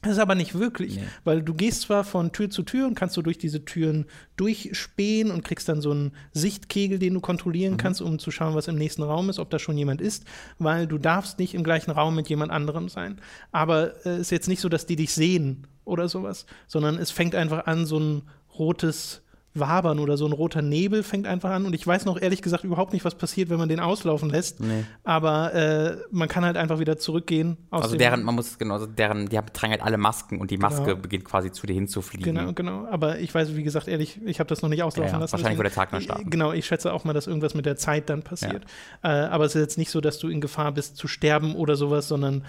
Das 0.03 0.11
ist 0.13 0.19
aber 0.19 0.35
nicht 0.35 0.53
wirklich, 0.53 0.97
nee. 0.97 1.03
weil 1.23 1.41
du 1.41 1.55
gehst 1.55 1.81
zwar 1.81 2.03
von 2.03 2.31
Tür 2.31 2.51
zu 2.51 2.61
Tür 2.61 2.85
und 2.85 2.93
kannst 2.93 3.15
so 3.15 3.23
durch 3.23 3.39
diese 3.39 3.65
Türen 3.65 4.05
durchspähen 4.35 5.31
und 5.31 5.43
kriegst 5.43 5.67
dann 5.67 5.81
so 5.81 5.89
einen 5.89 6.11
Sichtkegel, 6.33 6.99
den 6.99 7.15
du 7.15 7.19
kontrollieren 7.19 7.73
mhm. 7.73 7.77
kannst, 7.77 8.01
um 8.01 8.19
zu 8.19 8.29
schauen, 8.29 8.53
was 8.53 8.67
im 8.67 8.75
nächsten 8.75 9.01
Raum 9.01 9.29
ist, 9.29 9.39
ob 9.39 9.49
da 9.49 9.57
schon 9.57 9.77
jemand 9.77 9.99
ist, 9.99 10.25
weil 10.59 10.85
du 10.85 10.99
darfst 10.99 11.39
nicht 11.39 11.55
im 11.55 11.63
gleichen 11.63 11.91
Raum 11.91 12.15
mit 12.15 12.29
jemand 12.29 12.51
anderem 12.51 12.89
sein. 12.89 13.19
Aber 13.51 13.95
es 13.99 14.05
äh, 14.05 14.21
ist 14.21 14.31
jetzt 14.31 14.47
nicht 14.47 14.61
so, 14.61 14.69
dass 14.69 14.85
die 14.85 14.95
dich 14.95 15.13
sehen 15.13 15.65
oder 15.83 16.07
sowas, 16.07 16.45
sondern 16.67 16.97
es 16.97 17.09
fängt 17.09 17.33
einfach 17.33 17.65
an, 17.65 17.87
so 17.87 17.99
ein 17.99 18.21
rotes 18.57 19.23
Wabern 19.59 19.99
oder 19.99 20.17
so 20.17 20.25
ein 20.25 20.31
roter 20.31 20.61
Nebel 20.61 21.03
fängt 21.03 21.27
einfach 21.27 21.51
an. 21.51 21.65
Und 21.65 21.73
ich 21.73 21.85
weiß 21.85 22.05
noch 22.05 22.21
ehrlich 22.21 22.41
gesagt 22.41 22.63
überhaupt 22.63 22.93
nicht, 22.93 23.05
was 23.05 23.15
passiert, 23.15 23.49
wenn 23.49 23.57
man 23.57 23.69
den 23.69 23.79
auslaufen 23.79 24.29
lässt. 24.29 24.59
Nee. 24.59 24.83
Aber 25.03 25.53
äh, 25.53 25.97
man 26.11 26.27
kann 26.27 26.45
halt 26.45 26.57
einfach 26.57 26.79
wieder 26.79 26.97
zurückgehen. 26.97 27.57
also 27.71 27.95
deren, 27.95 28.23
man 28.23 28.35
muss 28.35 28.57
genau, 28.57 28.75
also 28.75 28.85
deren, 28.85 29.27
die 29.29 29.39
tragen 29.53 29.71
halt 29.71 29.81
alle 29.81 29.97
Masken 29.97 30.39
und 30.39 30.51
die 30.51 30.57
Maske 30.57 30.83
genau. 30.85 30.97
beginnt 30.97 31.25
quasi 31.25 31.51
zu 31.51 31.67
dir 31.67 31.73
hinzufliegen. 31.73 32.35
Genau, 32.35 32.53
genau. 32.53 32.87
Aber 32.87 33.19
ich 33.19 33.33
weiß, 33.33 33.55
wie 33.55 33.63
gesagt, 33.63 33.87
ehrlich, 33.87 34.19
ich 34.25 34.39
habe 34.39 34.47
das 34.47 34.61
noch 34.61 34.69
nicht 34.69 34.83
auslaufen 34.83 35.13
ja, 35.13 35.19
lassen. 35.19 35.33
Wahrscheinlich, 35.33 35.59
wo 35.59 35.63
der 35.63 35.71
Tag 35.71 35.91
noch 35.91 36.01
starten. 36.01 36.29
Genau, 36.29 36.53
ich 36.53 36.65
schätze 36.65 36.93
auch 36.93 37.03
mal, 37.03 37.13
dass 37.13 37.27
irgendwas 37.27 37.53
mit 37.53 37.65
der 37.65 37.75
Zeit 37.75 38.09
dann 38.09 38.23
passiert. 38.23 38.65
Ja. 39.03 39.25
Äh, 39.25 39.27
aber 39.27 39.45
es 39.45 39.55
ist 39.55 39.61
jetzt 39.61 39.77
nicht 39.77 39.91
so, 39.91 40.01
dass 40.01 40.19
du 40.19 40.29
in 40.29 40.41
Gefahr 40.41 40.71
bist 40.71 40.97
zu 40.97 41.07
sterben 41.07 41.55
oder 41.55 41.75
sowas, 41.75 42.07
sondern 42.07 42.43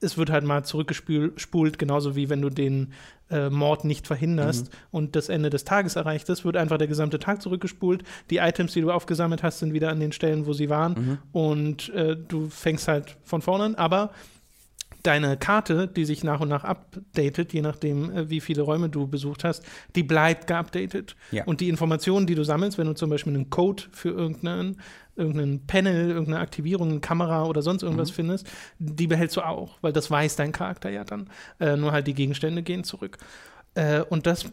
es 0.00 0.16
wird 0.16 0.30
halt 0.30 0.44
mal 0.44 0.64
zurückgespult, 0.64 1.78
genauso 1.78 2.14
wie 2.14 2.28
wenn 2.28 2.40
du 2.40 2.50
den 2.50 2.92
äh, 3.30 3.50
Mord 3.50 3.84
nicht 3.84 4.06
verhinderst 4.06 4.66
mhm. 4.66 4.78
und 4.90 5.16
das 5.16 5.28
Ende 5.28 5.50
des 5.50 5.64
Tages 5.64 5.96
erreicht 5.96 6.28
ist, 6.28 6.44
wird 6.44 6.56
einfach 6.56 6.78
der 6.78 6.86
gesamte 6.86 7.18
Tag 7.18 7.42
zurückgespult. 7.42 8.04
Die 8.30 8.36
Items, 8.36 8.72
die 8.72 8.80
du 8.80 8.90
aufgesammelt 8.90 9.42
hast, 9.42 9.58
sind 9.58 9.72
wieder 9.72 9.90
an 9.90 10.00
den 10.00 10.12
Stellen, 10.12 10.46
wo 10.46 10.52
sie 10.52 10.68
waren 10.68 10.92
mhm. 10.92 11.18
und 11.32 11.88
äh, 11.90 12.16
du 12.16 12.48
fängst 12.48 12.88
halt 12.88 13.16
von 13.24 13.42
vorne 13.42 13.64
an. 13.64 13.74
Aber 13.74 14.10
deine 15.02 15.36
Karte, 15.36 15.88
die 15.88 16.04
sich 16.04 16.24
nach 16.24 16.40
und 16.40 16.48
nach 16.48 16.64
updatet, 16.64 17.52
je 17.52 17.62
nachdem, 17.62 18.10
äh, 18.10 18.30
wie 18.30 18.40
viele 18.40 18.62
Räume 18.62 18.88
du 18.88 19.06
besucht 19.06 19.44
hast, 19.44 19.64
die 19.94 20.02
bleibt 20.02 20.46
geupdatet. 20.46 21.16
Ja. 21.30 21.44
Und 21.44 21.60
die 21.60 21.68
Informationen, 21.68 22.26
die 22.26 22.34
du 22.34 22.44
sammelst, 22.44 22.78
wenn 22.78 22.86
du 22.86 22.94
zum 22.94 23.10
Beispiel 23.10 23.34
einen 23.34 23.50
Code 23.50 23.84
für 23.92 24.10
irgendeinen 24.10 24.80
irgendein 25.18 25.66
Panel, 25.66 26.10
irgendeine 26.10 26.40
Aktivierung, 26.40 26.90
eine 26.90 27.00
Kamera 27.00 27.44
oder 27.44 27.62
sonst 27.62 27.82
irgendwas 27.82 28.10
mhm. 28.10 28.14
findest, 28.14 28.46
die 28.78 29.06
behältst 29.06 29.36
du 29.36 29.42
auch, 29.42 29.76
weil 29.80 29.92
das 29.92 30.10
weiß 30.10 30.36
dein 30.36 30.52
Charakter 30.52 30.90
ja 30.90 31.04
dann. 31.04 31.28
Äh, 31.60 31.76
nur 31.76 31.92
halt 31.92 32.06
die 32.06 32.14
Gegenstände 32.14 32.62
gehen 32.62 32.84
zurück. 32.84 33.18
Äh, 33.74 34.02
und 34.02 34.26
das 34.26 34.46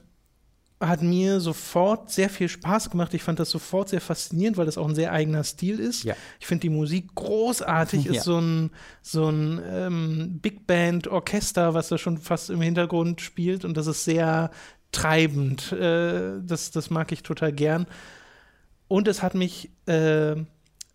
hat 0.79 1.01
mir 1.01 1.39
sofort 1.39 2.11
sehr 2.11 2.29
viel 2.29 2.49
Spaß 2.49 2.89
gemacht. 2.89 3.13
Ich 3.13 3.23
fand 3.23 3.39
das 3.39 3.49
sofort 3.49 3.89
sehr 3.89 4.01
faszinierend, 4.01 4.57
weil 4.57 4.65
das 4.65 4.77
auch 4.77 4.87
ein 4.87 4.95
sehr 4.95 5.13
eigener 5.13 5.43
Stil 5.43 5.79
ist. 5.79 6.03
Ja. 6.03 6.15
Ich 6.39 6.47
finde 6.47 6.63
die 6.63 6.69
Musik 6.69 7.15
großartig, 7.15 8.05
ja. 8.05 8.11
ist 8.13 8.23
so 8.23 8.39
ein, 8.39 8.71
so 9.01 9.29
ein 9.29 9.61
ähm, 9.69 10.39
Big 10.41 10.67
Band 10.67 11.07
Orchester, 11.07 11.73
was 11.73 11.87
da 11.87 11.97
schon 11.97 12.17
fast 12.17 12.49
im 12.49 12.61
Hintergrund 12.61 13.21
spielt 13.21 13.63
und 13.63 13.77
das 13.77 13.87
ist 13.87 14.03
sehr 14.03 14.51
treibend. 14.91 15.71
Äh, 15.71 16.41
das, 16.43 16.71
das 16.71 16.89
mag 16.89 17.11
ich 17.11 17.23
total 17.23 17.53
gern. 17.53 17.87
Und 18.87 19.07
es 19.07 19.23
hat 19.23 19.33
mich, 19.33 19.71
äh, 19.87 20.35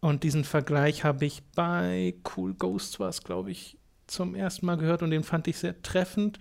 und 0.00 0.22
diesen 0.22 0.44
Vergleich 0.44 1.04
habe 1.04 1.24
ich 1.24 1.42
bei 1.54 2.14
Cool 2.36 2.54
Ghost, 2.54 3.00
war 3.00 3.10
glaube 3.24 3.50
ich, 3.50 3.78
zum 4.06 4.34
ersten 4.34 4.66
Mal 4.66 4.76
gehört 4.76 5.02
und 5.02 5.10
den 5.10 5.22
fand 5.22 5.46
ich 5.46 5.58
sehr 5.58 5.80
treffend. 5.82 6.38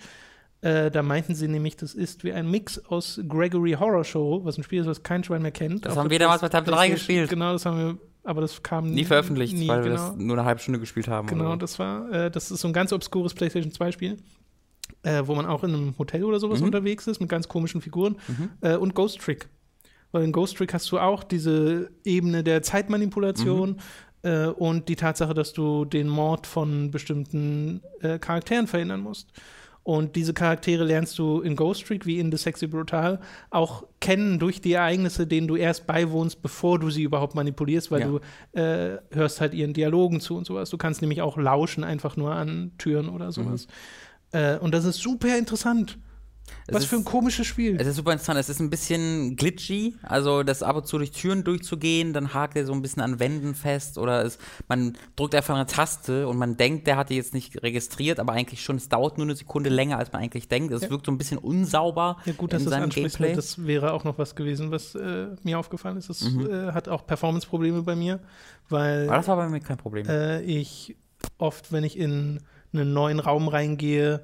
Äh, 0.62 0.92
da 0.92 1.04
meinten 1.04 1.36
sie 1.36 1.48
nämlich, 1.48 1.78
das 1.78 1.94
ist 1.94 2.24
wie 2.24 2.34
ein 2.34 2.50
Mix 2.50 2.80
aus 2.86 3.22
Gregory 3.28 3.74
Horror 3.80 4.04
Show, 4.04 4.42
was 4.44 4.58
ein 4.58 4.64
Spiel 4.64 4.82
ist, 4.82 4.88
was 4.88 5.04
kein 5.04 5.24
Schwein 5.24 5.42
mehr 5.42 5.52
kennt. 5.52 5.86
Das 5.86 5.96
haben 5.96 6.10
wir 6.10 6.20
damals 6.20 6.42
bei 6.42 6.50
Tab 6.50 6.66
3 6.66 6.90
gespielt. 6.90 7.30
Genau, 7.30 7.54
das 7.54 7.66
haben 7.66 7.78
wir, 7.78 7.98
aber 8.24 8.42
das 8.42 8.62
kam 8.62 8.90
nie, 8.90 8.96
nie 8.96 9.06
veröffentlicht, 9.06 9.54
nie, 9.54 9.68
weil 9.68 9.84
genau. 9.84 9.96
wir 9.96 10.10
das 10.10 10.16
nur 10.18 10.38
eine 10.38 10.46
halbe 10.46 10.60
Stunde 10.60 10.80
gespielt 10.80 11.08
haben. 11.08 11.28
Genau, 11.28 11.56
das 11.56 11.80
war, 11.80 12.12
äh, 12.12 12.32
das 12.32 12.52
ist 12.52 12.60
so 12.60 12.68
ein 12.68 12.74
ganz 12.74 12.92
obskures 12.92 13.34
PlayStation 13.34 13.72
2 13.72 13.92
Spiel. 13.92 14.18
Äh, 15.04 15.28
wo 15.28 15.36
man 15.36 15.46
auch 15.46 15.64
in 15.64 15.74
einem 15.74 15.98
Hotel 15.98 16.26
oder 16.26 16.40
sowas 16.40 16.60
mhm. 16.60 16.66
unterwegs 16.66 17.08
ist 17.08 17.22
mit 17.22 17.30
ganz 17.30 17.48
komischen 17.48 17.80
Figuren 17.80 18.18
mhm. 18.28 18.50
Äh, 18.60 18.76
und 18.76 18.96
Ghost 18.96 19.22
Trick. 19.22 19.48
Weil 20.12 20.24
in 20.24 20.32
Ghost 20.32 20.58
Trick 20.58 20.74
hast 20.74 20.92
du 20.92 21.00
auch 21.00 21.24
diese 21.24 21.90
Ebene 22.04 22.44
der 22.44 22.62
Zeitmanipulation 22.64 23.78
mhm. 24.24 24.30
äh, 24.30 24.48
und 24.48 24.90
die 24.90 24.96
Tatsache, 24.96 25.34
dass 25.34 25.54
du 25.54 25.86
den 25.86 26.08
Mord 26.08 26.48
von 26.48 26.92
bestimmten 26.92 27.82
äh, 28.02 28.18
Charakteren 28.20 28.68
verhindern 28.68 29.02
musst. 29.02 29.32
Und 29.84 30.16
diese 30.16 30.34
Charaktere 30.34 30.84
lernst 30.84 31.18
du 31.18 31.42
in 31.42 31.56
Ghost 31.56 31.88
Trick 31.88 32.06
wie 32.06 32.20
in 32.20 32.32
The 32.32 32.38
Sexy 32.38 32.68
Brutal 32.68 33.20
auch 33.50 33.86
kennen 34.00 34.38
durch 34.38 34.62
die 34.62 34.74
Ereignisse, 34.74 35.26
denen 35.26 35.48
du 35.48 35.56
erst 35.56 35.88
beiwohnst, 35.88 36.42
bevor 36.44 36.78
du 36.78 36.92
sie 36.92 37.04
überhaupt 37.04 37.34
manipulierst, 37.34 37.90
weil 37.90 38.02
ja. 38.02 38.08
du 38.08 38.60
äh, 38.60 39.00
hörst 39.12 39.42
halt 39.42 39.54
ihren 39.54 39.74
Dialogen 39.74 40.20
zu 40.20 40.38
und 40.38 40.46
sowas. 40.46 40.70
Du 40.70 40.78
kannst 40.78 41.02
nämlich 41.02 41.22
auch 41.22 41.38
lauschen 41.38 41.84
einfach 41.84 42.18
nur 42.18 42.34
an 42.34 42.72
Türen 42.78 43.10
oder 43.10 43.32
sowas. 43.32 43.68
Mhm. 44.34 44.40
Äh, 44.40 44.58
und 44.58 44.74
das 44.74 44.86
ist 44.86 45.00
super 45.00 45.36
interessant. 45.38 45.98
Was 46.72 46.84
ist, 46.84 46.90
für 46.90 46.98
ein 46.98 47.06
komisches 47.06 47.48
Spiel. 47.48 47.78
Es 47.80 47.88
ist 47.88 47.96
super 47.96 48.12
interessant. 48.12 48.40
Es 48.40 48.50
ist 48.50 48.60
ein 48.60 48.70
bisschen 48.70 49.36
glitchy. 49.36 49.96
Also, 50.04 50.44
das 50.44 50.64
ab 50.64 50.76
und 50.76 50.88
zu 50.88 50.98
durch 50.98 51.12
Türen 51.12 51.44
durchzugehen, 51.44 52.14
dann 52.14 52.34
hakt 52.34 52.56
er 52.56 52.66
so 52.66 52.74
ein 52.74 52.82
bisschen 52.82 53.02
an 53.02 53.20
Wänden 53.20 53.56
fest 53.56 53.98
oder 53.98 54.24
es, 54.24 54.38
man 54.68 54.98
drückt 55.16 55.36
einfach 55.36 55.56
eine 55.56 55.66
Taste 55.66 56.28
und 56.28 56.38
man 56.38 56.58
denkt, 56.58 56.88
der 56.88 56.98
hat 56.98 57.10
die 57.10 57.16
jetzt 57.16 57.34
nicht 57.34 57.62
registriert, 57.64 58.20
aber 58.20 58.34
eigentlich 58.34 58.64
schon. 58.64 58.78
Es 58.78 58.90
dauert 58.90 59.18
nur 59.18 59.26
eine 59.26 59.36
Sekunde 59.36 59.70
länger, 59.70 59.98
als 59.98 60.12
man 60.12 60.22
eigentlich 60.22 60.48
denkt. 60.48 60.74
Es 60.74 60.84
ja. 60.84 60.90
wirkt 60.90 61.06
so 61.06 61.12
ein 61.12 61.18
bisschen 61.18 61.38
unsauber. 61.38 62.18
Ja, 62.26 62.34
gut, 62.34 62.54
dass 62.54 62.64
in 62.64 62.70
das 62.70 62.90
Gameplay. 62.90 63.36
Das 63.36 63.66
wäre 63.66 63.94
auch 63.94 64.04
noch 64.04 64.18
was 64.18 64.36
gewesen, 64.36 64.72
was 64.72 64.96
äh, 64.96 65.28
mir 65.44 65.60
aufgefallen 65.60 65.98
ist. 65.98 66.10
Das 66.10 66.22
mhm. 66.22 66.50
äh, 66.50 66.72
hat 66.72 66.88
auch 66.88 67.06
Performance-Probleme 67.06 67.84
bei 67.84 67.96
mir, 67.96 68.20
weil. 68.70 69.08
Aber 69.08 69.18
das 69.18 69.28
war 69.28 69.38
bei 69.38 69.50
mir 69.50 69.60
kein 69.60 69.78
Problem. 69.78 70.08
Äh, 70.08 70.42
ich 70.42 70.96
oft, 71.38 71.72
wenn 71.72 71.84
ich 71.84 71.98
in 71.98 72.40
einen 72.74 72.94
neuen 72.94 73.20
Raum 73.20 73.48
reingehe, 73.48 74.22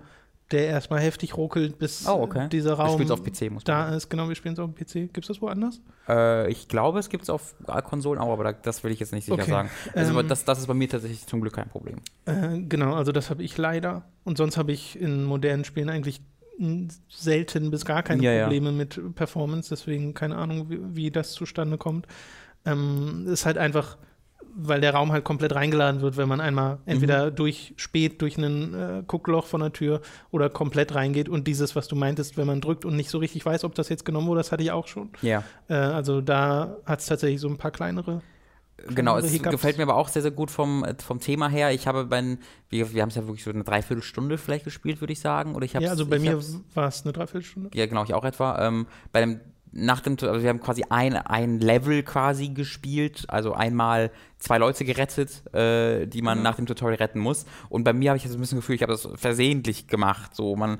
der 0.51 0.67
erstmal 0.67 0.99
heftig 0.99 1.37
ruckelt, 1.37 1.79
bis 1.79 2.07
oh, 2.07 2.21
okay. 2.21 2.49
dieser 2.49 2.73
Raum 2.73 3.09
auf 3.09 3.23
PC, 3.23 3.49
muss 3.49 3.63
da 3.63 3.95
ist. 3.95 4.09
Genau, 4.09 4.27
wir 4.29 4.35
spielen 4.35 4.53
es 4.53 4.59
auf 4.59 4.71
dem 4.71 4.75
PC. 4.75 5.11
Gibt 5.11 5.23
es 5.23 5.27
das 5.27 5.41
woanders? 5.41 5.81
Äh, 6.07 6.51
ich 6.51 6.67
glaube, 6.67 6.99
es 6.99 7.09
gibt 7.09 7.23
es 7.23 7.29
auf 7.29 7.55
Konsolen 7.83 8.19
auch, 8.19 8.31
aber 8.31 8.53
das 8.53 8.83
will 8.83 8.91
ich 8.91 8.99
jetzt 8.99 9.11
nicht 9.11 9.25
sicher 9.25 9.41
okay. 9.41 9.49
sagen. 9.49 9.69
Also 9.93 10.19
ähm, 10.19 10.27
das, 10.27 10.45
das 10.45 10.59
ist 10.59 10.67
bei 10.67 10.75
mir 10.75 10.87
tatsächlich 10.87 11.25
zum 11.25 11.41
Glück 11.41 11.53
kein 11.53 11.69
Problem. 11.69 11.97
Äh, 12.25 12.59
genau, 12.61 12.93
also 12.93 13.11
das 13.11 13.29
habe 13.31 13.41
ich 13.41 13.57
leider. 13.57 14.03
Und 14.23 14.37
sonst 14.37 14.57
habe 14.57 14.71
ich 14.71 14.99
in 14.99 15.23
modernen 15.23 15.65
Spielen 15.65 15.89
eigentlich 15.89 16.21
selten 17.09 17.69
bis 17.71 17.83
gar 17.83 18.03
keine 18.03 18.23
ja, 18.23 18.43
Probleme 18.43 18.69
ja. 18.69 18.75
mit 18.75 19.15
Performance. 19.15 19.69
Deswegen 19.69 20.13
keine 20.13 20.37
Ahnung, 20.37 20.69
wie, 20.69 20.79
wie 20.95 21.11
das 21.11 21.31
zustande 21.31 21.77
kommt. 21.77 22.07
Ähm, 22.65 23.25
ist 23.27 23.45
halt 23.45 23.57
einfach 23.57 23.97
weil 24.53 24.81
der 24.81 24.93
Raum 24.93 25.11
halt 25.11 25.23
komplett 25.23 25.55
reingeladen 25.55 26.01
wird, 26.01 26.17
wenn 26.17 26.27
man 26.27 26.41
einmal 26.41 26.79
entweder 26.85 27.31
mhm. 27.31 27.35
durch 27.35 27.73
spät 27.77 28.21
durch 28.21 28.37
ein 28.37 28.73
äh, 28.73 29.03
Guckloch 29.07 29.45
von 29.45 29.61
der 29.61 29.73
Tür 29.73 30.01
oder 30.31 30.49
komplett 30.49 30.95
reingeht 30.95 31.29
und 31.29 31.47
dieses, 31.47 31.75
was 31.75 31.87
du 31.87 31.95
meintest, 31.95 32.37
wenn 32.37 32.47
man 32.47 32.61
drückt 32.61 32.85
und 32.85 32.95
nicht 32.95 33.09
so 33.09 33.17
richtig 33.17 33.45
weiß, 33.45 33.63
ob 33.63 33.75
das 33.75 33.89
jetzt 33.89 34.05
genommen 34.05 34.27
wurde, 34.27 34.39
das 34.39 34.51
hatte 34.51 34.63
ich 34.63 34.71
auch 34.71 34.87
schon. 34.87 35.09
Ja. 35.21 35.43
Äh, 35.67 35.73
also 35.73 36.21
da 36.21 36.77
hat 36.85 36.99
es 36.99 37.05
tatsächlich 37.05 37.41
so 37.41 37.47
ein 37.47 37.57
paar 37.57 37.71
kleinere. 37.71 38.21
Genau, 38.87 39.17
es 39.17 39.31
Hiccups. 39.31 39.51
gefällt 39.51 39.77
mir 39.77 39.83
aber 39.83 39.95
auch 39.95 40.09
sehr, 40.09 40.21
sehr 40.21 40.31
gut 40.31 40.51
vom, 40.51 40.85
vom 40.99 41.19
Thema 41.19 41.49
her. 41.49 41.71
Ich 41.71 41.87
habe 41.87 42.05
bei, 42.05 42.37
wir, 42.69 42.93
wir 42.93 43.01
haben 43.01 43.09
es 43.09 43.15
ja 43.15 43.25
wirklich 43.25 43.43
so 43.43 43.49
eine 43.49 43.63
Dreiviertelstunde 43.63 44.37
vielleicht 44.37 44.65
gespielt, 44.65 45.01
würde 45.01 45.13
ich 45.13 45.19
sagen. 45.19 45.55
Oder 45.55 45.65
ich 45.65 45.73
ja, 45.73 45.89
also 45.89 46.05
bei 46.05 46.19
mir 46.19 46.39
war 46.73 46.87
es 46.87 47.03
eine 47.03 47.13
Dreiviertelstunde. 47.13 47.69
Ja, 47.73 47.85
genau, 47.85 48.03
ich 48.03 48.13
auch 48.13 48.25
etwa. 48.25 48.67
Ähm, 48.67 48.87
bei 49.11 49.21
dem 49.21 49.39
nach 49.77 49.99
dem, 49.99 50.13
also 50.21 50.41
wir 50.41 50.49
haben 50.49 50.61
quasi 50.61 50.85
ein, 50.89 51.17
ein 51.17 51.59
Level 51.59 52.01
quasi 52.03 52.49
gespielt, 52.49 53.25
also 53.27 53.53
einmal 53.53 54.09
zwei 54.39 54.57
Leute 54.57 54.85
gerettet, 54.85 55.43
äh, 55.53 56.05
die 56.05 56.21
man 56.21 56.39
mhm. 56.39 56.43
nach 56.43 56.55
dem 56.55 56.65
Tutorial 56.65 56.97
retten 56.97 57.19
muss. 57.19 57.45
Und 57.69 57.83
bei 57.83 57.93
mir 57.93 58.11
habe 58.11 58.17
ich 58.17 58.23
jetzt 58.23 58.33
ein 58.33 58.39
bisschen 58.39 58.59
Gefühl, 58.59 58.75
ich 58.75 58.81
habe 58.81 58.91
das 58.91 59.07
versehentlich 59.15 59.87
gemacht. 59.87 60.35
So, 60.35 60.55
man, 60.55 60.79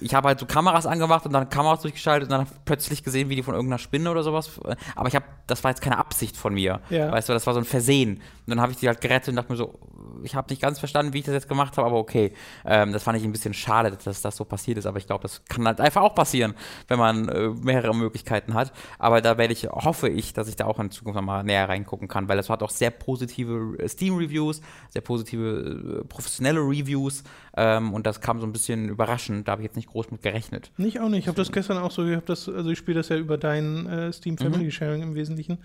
ich 0.00 0.14
habe 0.14 0.28
halt 0.28 0.38
so 0.38 0.46
Kameras 0.46 0.86
angemacht 0.86 1.26
und 1.26 1.32
dann 1.32 1.48
Kameras 1.50 1.82
durchgeschaltet 1.82 2.30
und 2.30 2.38
dann 2.38 2.46
plötzlich 2.64 3.02
gesehen, 3.02 3.28
wie 3.28 3.36
die 3.36 3.42
von 3.42 3.54
irgendeiner 3.54 3.78
Spinne 3.78 4.10
oder 4.10 4.22
sowas. 4.22 4.60
Aber 4.94 5.08
ich 5.08 5.14
habe, 5.14 5.26
das 5.46 5.64
war 5.64 5.70
jetzt 5.70 5.82
keine 5.82 5.98
Absicht 5.98 6.36
von 6.36 6.54
mir. 6.54 6.80
Ja. 6.90 7.10
Weißt 7.10 7.28
du, 7.28 7.32
das 7.32 7.46
war 7.46 7.54
so 7.54 7.60
ein 7.60 7.64
Versehen. 7.64 8.16
Und 8.16 8.22
dann 8.46 8.60
habe 8.60 8.72
ich 8.72 8.78
die 8.78 8.88
halt 8.88 9.00
gerettet 9.00 9.30
und 9.30 9.36
dachte 9.36 9.52
mir 9.52 9.56
so, 9.56 9.78
ich 10.22 10.34
habe 10.34 10.48
nicht 10.50 10.62
ganz 10.62 10.78
verstanden, 10.78 11.12
wie 11.12 11.18
ich 11.18 11.24
das 11.24 11.34
jetzt 11.34 11.48
gemacht 11.48 11.76
habe, 11.76 11.86
aber 11.86 11.98
okay. 11.98 12.32
Ähm, 12.64 12.92
das 12.92 13.02
fand 13.02 13.18
ich 13.18 13.24
ein 13.24 13.32
bisschen 13.32 13.54
schade, 13.54 13.96
dass 14.02 14.22
das 14.22 14.36
so 14.36 14.44
passiert 14.44 14.78
ist, 14.78 14.86
aber 14.86 14.98
ich 14.98 15.06
glaube, 15.06 15.22
das 15.22 15.44
kann 15.44 15.66
halt 15.66 15.80
einfach 15.80 16.02
auch 16.02 16.14
passieren, 16.14 16.54
wenn 16.88 16.98
man 16.98 17.28
äh, 17.28 17.48
mehrere 17.48 17.94
Möglichkeiten 17.94 18.54
hat. 18.54 18.72
Aber 18.98 19.20
da 19.20 19.38
werde 19.38 19.52
ich, 19.52 19.64
hoffe 19.68 20.08
ich, 20.08 20.32
dass 20.32 20.48
ich 20.48 20.56
da 20.56 20.66
auch 20.66 20.78
in 20.78 20.90
Zukunft 20.90 21.16
nochmal 21.16 21.44
näher 21.44 21.68
reingucken 21.68 22.08
kann, 22.08 22.28
weil 22.28 22.36
das 22.36 22.50
hat 22.50 22.62
auch 22.62 22.70
sehr 22.76 22.90
positive 22.90 23.76
äh, 23.78 23.88
Steam-Reviews, 23.88 24.60
sehr 24.90 25.02
positive 25.02 26.02
äh, 26.02 26.04
professionelle 26.04 26.60
Reviews 26.60 27.22
ähm, 27.56 27.94
und 27.94 28.06
das 28.06 28.20
kam 28.20 28.40
so 28.40 28.46
ein 28.46 28.52
bisschen 28.52 28.88
überraschend. 28.88 29.48
Da 29.48 29.52
habe 29.52 29.62
ich 29.62 29.66
jetzt 29.66 29.76
nicht 29.76 29.88
groß 29.88 30.10
mit 30.10 30.22
gerechnet. 30.22 30.70
Nicht 30.76 31.00
auch 31.00 31.08
nicht. 31.08 31.20
Ich 31.20 31.28
habe 31.28 31.36
das 31.36 31.52
gestern 31.52 31.78
auch 31.78 31.90
so, 31.90 32.06
ich 32.06 32.16
habe 32.16 32.26
das, 32.26 32.48
also 32.48 32.70
ich 32.70 32.78
spiele 32.78 32.98
das 32.98 33.08
ja 33.08 33.16
über 33.16 33.38
dein 33.38 33.86
äh, 33.86 34.12
Steam 34.12 34.38
Family 34.38 34.64
mhm. 34.64 34.70
Sharing 34.70 35.02
im 35.02 35.14
Wesentlichen 35.14 35.58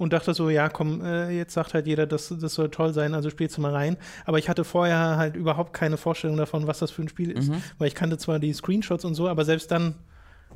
und 0.00 0.14
dachte 0.14 0.32
so, 0.32 0.48
ja, 0.48 0.70
komm, 0.70 1.04
äh, 1.04 1.30
jetzt 1.30 1.52
sagt 1.52 1.74
halt 1.74 1.86
jeder, 1.86 2.06
das, 2.06 2.34
das 2.40 2.54
soll 2.54 2.70
toll 2.70 2.94
sein, 2.94 3.12
also 3.12 3.28
spielst 3.28 3.58
du 3.58 3.60
mal 3.60 3.72
rein. 3.72 3.98
Aber 4.24 4.38
ich 4.38 4.48
hatte 4.48 4.64
vorher 4.64 5.18
halt 5.18 5.36
überhaupt 5.36 5.74
keine 5.74 5.98
Vorstellung 5.98 6.38
davon, 6.38 6.66
was 6.66 6.78
das 6.78 6.90
für 6.90 7.02
ein 7.02 7.08
Spiel 7.10 7.30
ist. 7.30 7.50
Mhm. 7.50 7.62
Weil 7.76 7.88
ich 7.88 7.94
kannte 7.94 8.16
zwar 8.16 8.38
die 8.38 8.54
Screenshots 8.54 9.04
und 9.04 9.14
so, 9.14 9.28
aber 9.28 9.44
selbst 9.44 9.70
dann 9.70 9.96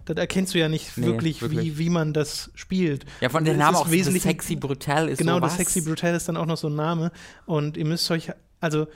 das 0.05 0.17
erkennst 0.17 0.55
du 0.55 0.59
ja 0.59 0.69
nicht 0.69 0.97
nee, 0.97 1.07
wirklich, 1.07 1.41
wirklich, 1.43 1.61
Wie, 1.61 1.79
wie 1.79 1.91
man 1.91 2.13
das 2.13 2.51
spielt. 2.55 3.05
Ja, 3.21 3.29
von 3.29 3.45
dem 3.45 3.57
Namen 3.57 3.77
auch 3.77 3.91
wesentlich 3.91 4.23
Sexy 4.23 4.57
Brutal 4.57 5.09
ist 5.09 5.19
Genau, 5.19 5.35
so 5.35 5.41
das 5.41 5.57
Sexy 5.57 5.81
Brutal 5.81 6.15
ist 6.15 6.29
dann 6.29 6.37
auch 6.37 6.47
noch 6.47 6.57
so 6.57 6.69
ein 6.69 6.77
Name. 6.77 7.11
Und 7.47 7.77
ihr 7.77 7.85
müsst 7.85 8.11
euch, 8.11 8.31
also 8.61 8.87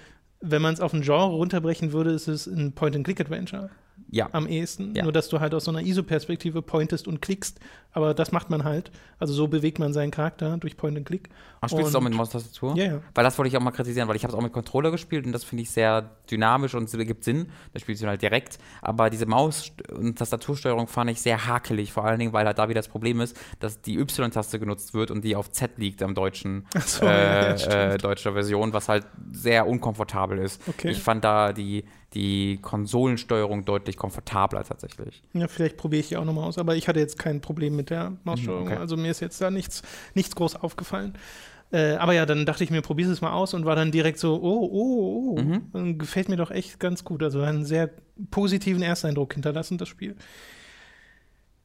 wenn 0.41 0.63
man 0.63 0.75
es 0.75 0.81
auf 0.81 0.93
ein 0.93 1.03
Genre 1.03 1.35
runterbrechen 1.35 1.93
würde, 1.93 2.11
ist 2.11 2.29
es 2.29 2.47
ein 2.47 2.73
Point-and-Click-Adventure 2.73 3.71
ja. 4.11 4.29
am 4.33 4.47
ehesten. 4.47 4.95
Ja. 4.95 5.03
Nur, 5.05 5.13
dass 5.13 5.29
du 5.29 5.41
halt 5.41 5.55
aus 5.55 5.65
so 5.65 5.71
einer 5.71 5.83
ISO-Perspektive 5.83 6.63
pointest 6.63 7.09
und 7.09 7.21
klickst. 7.21 7.59
Aber 7.93 8.15
das 8.15 8.33
macht 8.33 8.51
man 8.51 8.65
halt. 8.65 8.91
Also 9.19 9.33
so 9.33 9.49
bewegt 9.49 9.79
man 9.79 9.93
seinen 9.93 10.11
Charakter 10.11 10.57
durch 10.59 10.77
Point 10.77 10.99
and 10.99 11.07
Click. 11.07 11.29
Ach, 11.61 11.69
spielst 11.69 11.95
du 11.95 11.99
auch 11.99 12.03
mit 12.03 12.15
Maustastatur? 12.15 12.77
Ja, 12.77 12.85
ja. 12.85 13.01
Weil 13.15 13.25
das 13.25 13.37
wollte 13.39 13.49
ich 13.49 13.57
auch 13.57 13.63
mal 13.63 13.71
kritisieren, 13.71 14.07
weil 14.09 14.17
ich 14.17 14.23
habe 14.23 14.33
es 14.33 14.39
auch 14.39 14.43
mit 14.43 14.53
Controller 14.53 14.91
gespielt 14.91 15.27
und 15.27 15.33
das 15.33 15.43
finde 15.43 15.63
ich 15.63 15.71
sehr 15.71 16.11
dynamisch 16.31 16.75
und 16.75 16.85
es 16.85 16.95
ergibt 16.95 17.25
Sinn. 17.25 17.49
Da 17.73 17.81
spielst 17.81 18.03
du 18.03 18.07
halt 18.07 18.23
direkt. 18.23 18.59
Aber 18.83 19.11
diese 19.11 19.27
Maus- 19.27 19.73
und 19.91 20.19
Tastatursteuerung 20.19 20.87
fand 20.87 21.11
ich 21.11 21.21
sehr 21.21 21.47
hakelig, 21.47 21.93
vor 21.93 22.05
allen 22.05 22.19
Dingen, 22.19 22.33
weil 22.33 22.47
halt 22.47 22.59
da 22.59 22.69
wieder 22.69 22.79
das 22.79 22.89
Problem 22.89 23.21
ist, 23.21 23.37
dass 23.59 23.81
die 23.81 23.99
Y-Taste 23.99 24.59
genutzt 24.59 24.95
wird 24.95 25.11
und 25.11 25.25
die 25.25 25.35
auf 25.35 25.51
Z 25.51 25.79
liegt 25.79 26.03
am 26.03 26.15
deutschen, 26.15 26.67
so, 26.85 27.07
äh, 27.07 27.57
ja, 27.57 27.93
äh, 27.93 27.99
deutscher 27.99 28.35
Version, 28.35 28.73
was 28.73 28.89
halt 28.89 29.07
sehr 29.33 29.67
unkomfortabel 29.67 30.39
ist. 30.39 30.63
Okay. 30.69 30.91
Ich 30.91 31.03
fand 31.03 31.25
da 31.25 31.53
die 31.53 31.85
die 32.15 32.59
Konsolensteuerung 32.63 33.65
deutlich 33.65 33.97
komfortabler 33.97 34.65
tatsächlich. 34.65 35.23
Ja, 35.35 35.47
vielleicht 35.47 35.77
probiere 35.77 36.01
ich 36.01 36.09
die 36.09 36.17
auch 36.17 36.25
nochmal 36.25 36.45
aus, 36.45 36.57
aber 36.57 36.75
ich 36.75 36.89
hatte 36.89 37.01
jetzt 37.01 37.19
kein 37.19 37.41
Problem 37.41 37.77
mit 37.77 37.88
der 37.91 38.17
Maussteuerung. 38.25 38.69
Okay. 38.69 38.77
Also 38.77 38.97
mir 38.97 39.11
ist 39.11 39.21
jetzt 39.21 39.41
da 39.41 39.51
nichts, 39.51 39.83
nichts 40.15 40.35
groß 40.35 40.57
aufgefallen. 40.57 41.15
Äh, 41.71 41.95
aber 41.95 42.15
ja, 42.15 42.25
dann 42.25 42.47
dachte 42.47 42.65
ich 42.65 42.71
mir, 42.71 42.81
probier's 42.81 43.11
es 43.11 43.21
mal 43.21 43.33
aus 43.33 43.53
und 43.53 43.67
war 43.67 43.77
dann 43.77 43.91
direkt 43.91 44.19
so, 44.19 44.41
oh, 44.41 44.69
oh, 44.73 45.37
oh. 45.37 45.41
Mhm. 45.41 45.99
Gefällt 45.99 46.29
mir 46.29 46.37
doch 46.37 46.51
echt 46.51 46.81
ganz 46.81 47.05
gut. 47.05 47.23
Also 47.23 47.43
einen 47.43 47.65
sehr 47.65 47.91
positiven 48.31 48.83
Ersteindruck 48.83 49.35
hinterlassen, 49.35 49.77
das 49.77 49.89
Spiel. 49.89 50.17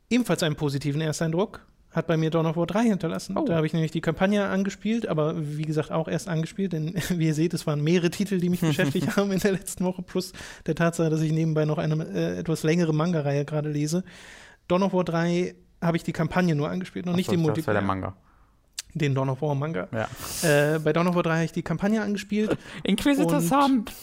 Ebenfalls 0.10 0.44
einen 0.44 0.56
positiven 0.56 1.02
Ersteindruck 1.02 1.66
hat 1.94 2.08
bei 2.08 2.18
mir 2.18 2.32
Dawn 2.32 2.48
of 2.48 2.58
War 2.58 2.66
3 2.66 2.84
hinterlassen. 2.84 3.38
Oh. 3.38 3.46
Da 3.46 3.56
habe 3.56 3.68
ich 3.68 3.74
nämlich 3.74 3.92
die 3.92 4.02
Kampagne 4.02 4.46
angespielt, 4.46 5.08
aber 5.08 5.36
wie 5.38 5.62
gesagt 5.62 5.92
auch 5.92 6.08
erst 6.08 6.28
angespielt, 6.28 6.74
denn 6.74 6.96
wie 7.10 7.28
ihr 7.28 7.34
seht, 7.34 7.54
es 7.54 7.66
waren 7.68 7.82
mehrere 7.82 8.10
Titel, 8.10 8.40
die 8.40 8.50
mich 8.50 8.62
beschäftigt 8.62 9.16
haben 9.16 9.32
in 9.32 9.40
der 9.40 9.54
letzten 9.54 9.86
Woche, 9.86 10.02
plus 10.02 10.34
der 10.66 10.76
Tatsache, 10.76 11.10
dass 11.10 11.22
ich 11.22 11.32
nebenbei 11.32 11.66
noch 11.66 11.78
eine 11.78 12.04
äh, 12.08 12.40
etwas 12.40 12.64
längere 12.64 12.94
Manga-Reihe 12.94 13.46
gerade 13.46 13.70
lese. 13.70 14.04
Dawn 14.68 14.84
of 14.84 14.94
War 14.94 15.04
3 15.04 15.56
habe 15.84 15.98
ich 15.98 16.04
die 16.04 16.14
Kampagne 16.14 16.56
nur 16.56 16.70
angespielt, 16.70 17.06
noch 17.06 17.14
Ach 17.14 17.18
nicht 17.18 17.28
so, 17.28 17.34
den 17.34 17.42
Multiplayer. 17.42 17.76
Das 17.76 17.88
war 17.88 17.96
der 17.96 18.02
Manga. 18.02 18.16
Den 18.94 19.16
Dawn 19.16 19.30
of 19.30 19.42
War 19.42 19.56
Manga. 19.56 19.88
Ja. 19.92 20.08
Äh, 20.76 20.80
bei 20.80 20.94
Dawn 20.94 21.08
of 21.08 21.16
War 21.16 21.24
3 21.24 21.34
habe 21.34 21.46
ich 21.46 21.52
die 21.52 21.64
Kampagne 21.64 22.02
angespielt. 22.02 22.58
Inquisitor 22.84 23.42
Sam. 23.42 23.86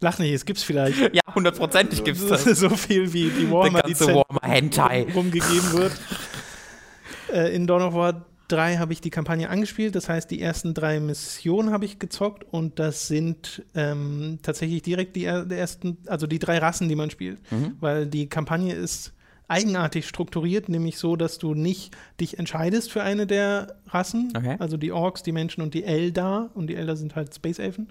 Lach 0.00 0.18
nicht, 0.18 0.32
es 0.32 0.44
gibt's 0.44 0.62
vielleicht. 0.62 1.14
Ja, 1.14 1.22
hundertprozentig 1.34 2.04
gibt's 2.04 2.26
das. 2.26 2.44
so 2.44 2.68
viel 2.68 3.12
wie 3.12 3.30
die 3.30 3.50
Warhammer 3.50 3.82
die 3.82 3.98
Warhammer 3.98 4.42
Hentai 4.42 5.06
rumgegeben 5.14 5.72
wird. 5.72 5.92
äh, 7.32 7.54
in 7.54 7.66
Dawn 7.66 7.82
of 7.82 7.94
War 7.94 8.26
3 8.48 8.76
habe 8.76 8.92
ich 8.92 9.00
die 9.00 9.10
Kampagne 9.10 9.48
angespielt, 9.48 9.94
das 9.94 10.08
heißt, 10.08 10.30
die 10.30 10.40
ersten 10.40 10.74
drei 10.74 11.00
Missionen 11.00 11.72
habe 11.72 11.84
ich 11.84 11.98
gezockt 11.98 12.44
und 12.44 12.78
das 12.78 13.08
sind 13.08 13.64
ähm, 13.74 14.38
tatsächlich 14.42 14.82
direkt 14.82 15.16
die, 15.16 15.24
ersten, 15.24 15.98
also 16.06 16.26
die 16.26 16.38
drei 16.38 16.58
Rassen, 16.58 16.88
die 16.88 16.94
man 16.94 17.10
spielt. 17.10 17.40
Mhm. 17.50 17.76
Weil 17.80 18.06
die 18.06 18.28
Kampagne 18.28 18.74
ist 18.74 19.12
eigenartig 19.48 20.08
strukturiert, 20.08 20.68
nämlich 20.68 20.98
so, 20.98 21.16
dass 21.16 21.38
du 21.38 21.54
nicht 21.54 21.96
dich 22.20 22.38
entscheidest 22.38 22.90
für 22.90 23.02
eine 23.02 23.26
der 23.26 23.76
Rassen, 23.86 24.32
okay. 24.36 24.56
also 24.58 24.76
die 24.76 24.92
Orks, 24.92 25.22
die 25.22 25.32
Menschen 25.32 25.62
und 25.62 25.74
die 25.74 25.84
Eldar, 25.84 26.50
und 26.54 26.68
die 26.68 26.74
Eldar 26.74 26.96
sind 26.96 27.14
halt 27.14 27.34
Space 27.34 27.58
Elfen 27.58 27.88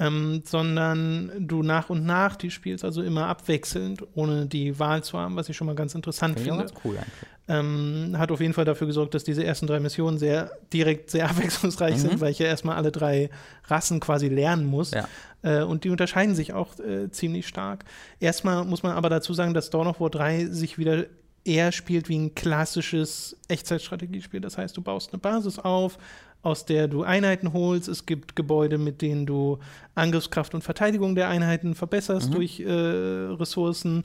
ähm, 0.00 0.42
sondern 0.46 1.30
du 1.38 1.62
nach 1.62 1.90
und 1.90 2.04
nach 2.06 2.34
die 2.34 2.50
spielst, 2.50 2.84
also 2.84 3.02
immer 3.02 3.26
abwechselnd, 3.26 4.02
ohne 4.14 4.46
die 4.46 4.78
Wahl 4.78 5.04
zu 5.04 5.18
haben, 5.18 5.36
was 5.36 5.48
ich 5.50 5.56
schon 5.56 5.66
mal 5.66 5.76
ganz 5.76 5.94
interessant 5.94 6.38
ja, 6.38 6.44
finde. 6.44 6.60
Ganz 6.60 6.72
cool 6.84 6.96
eigentlich. 6.96 7.30
Ähm, 7.50 8.14
hat 8.16 8.30
auf 8.30 8.40
jeden 8.40 8.54
Fall 8.54 8.64
dafür 8.64 8.86
gesorgt, 8.86 9.12
dass 9.14 9.24
diese 9.24 9.42
ersten 9.42 9.66
drei 9.66 9.80
Missionen 9.80 10.18
sehr 10.18 10.52
direkt 10.72 11.10
sehr 11.10 11.28
abwechslungsreich 11.30 11.96
mhm. 11.96 11.98
sind, 11.98 12.20
weil 12.20 12.30
ich 12.30 12.38
ja 12.38 12.46
erstmal 12.46 12.76
alle 12.76 12.92
drei 12.92 13.28
Rassen 13.66 13.98
quasi 13.98 14.28
lernen 14.28 14.66
muss. 14.66 14.92
Ja. 14.92 15.08
Äh, 15.42 15.64
und 15.64 15.82
die 15.82 15.90
unterscheiden 15.90 16.36
sich 16.36 16.52
auch 16.52 16.78
äh, 16.78 17.10
ziemlich 17.10 17.48
stark. 17.48 17.84
Erstmal 18.20 18.64
muss 18.64 18.84
man 18.84 18.92
aber 18.92 19.08
dazu 19.08 19.34
sagen, 19.34 19.52
dass 19.52 19.70
Dawn 19.70 19.88
of 19.88 20.00
War 20.00 20.10
3 20.10 20.46
sich 20.46 20.78
wieder 20.78 21.06
eher 21.44 21.72
spielt 21.72 22.08
wie 22.08 22.18
ein 22.18 22.34
klassisches 22.36 23.36
Echtzeitstrategiespiel. 23.48 24.40
Das 24.40 24.56
heißt, 24.56 24.76
du 24.76 24.82
baust 24.82 25.12
eine 25.12 25.18
Basis 25.18 25.58
auf, 25.58 25.98
aus 26.42 26.66
der 26.66 26.86
du 26.86 27.02
Einheiten 27.02 27.52
holst. 27.52 27.88
Es 27.88 28.06
gibt 28.06 28.36
Gebäude, 28.36 28.78
mit 28.78 29.02
denen 29.02 29.26
du 29.26 29.58
Angriffskraft 29.96 30.54
und 30.54 30.62
Verteidigung 30.62 31.16
der 31.16 31.28
Einheiten 31.28 31.74
verbesserst 31.74 32.30
mhm. 32.30 32.34
durch 32.34 32.60
äh, 32.60 32.70
Ressourcen. 32.70 34.04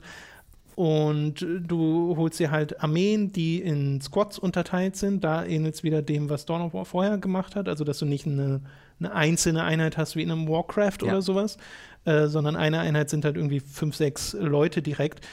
Und 0.76 1.40
du 1.40 2.14
holst 2.18 2.38
dir 2.38 2.50
halt 2.50 2.82
Armeen, 2.82 3.32
die 3.32 3.62
in 3.62 3.98
Squads 4.02 4.38
unterteilt 4.38 4.94
sind. 4.94 5.24
Da 5.24 5.42
ähnelt 5.42 5.74
es 5.74 5.82
wieder 5.82 6.02
dem, 6.02 6.28
was 6.28 6.44
Dawn 6.44 6.60
of 6.60 6.74
War 6.74 6.84
vorher 6.84 7.16
gemacht 7.16 7.56
hat. 7.56 7.66
Also, 7.66 7.82
dass 7.82 7.98
du 7.98 8.04
nicht 8.04 8.26
eine, 8.26 8.60
eine 9.00 9.14
einzelne 9.14 9.64
Einheit 9.64 9.96
hast 9.96 10.16
wie 10.16 10.22
in 10.22 10.30
einem 10.30 10.46
Warcraft 10.46 10.98
ja. 11.00 11.08
oder 11.08 11.22
sowas, 11.22 11.56
äh, 12.04 12.26
sondern 12.26 12.56
eine 12.56 12.78
Einheit 12.78 13.08
sind 13.08 13.24
halt 13.24 13.36
irgendwie 13.36 13.60
fünf, 13.60 13.96
sechs 13.96 14.36
Leute 14.38 14.82
direkt. 14.82 15.26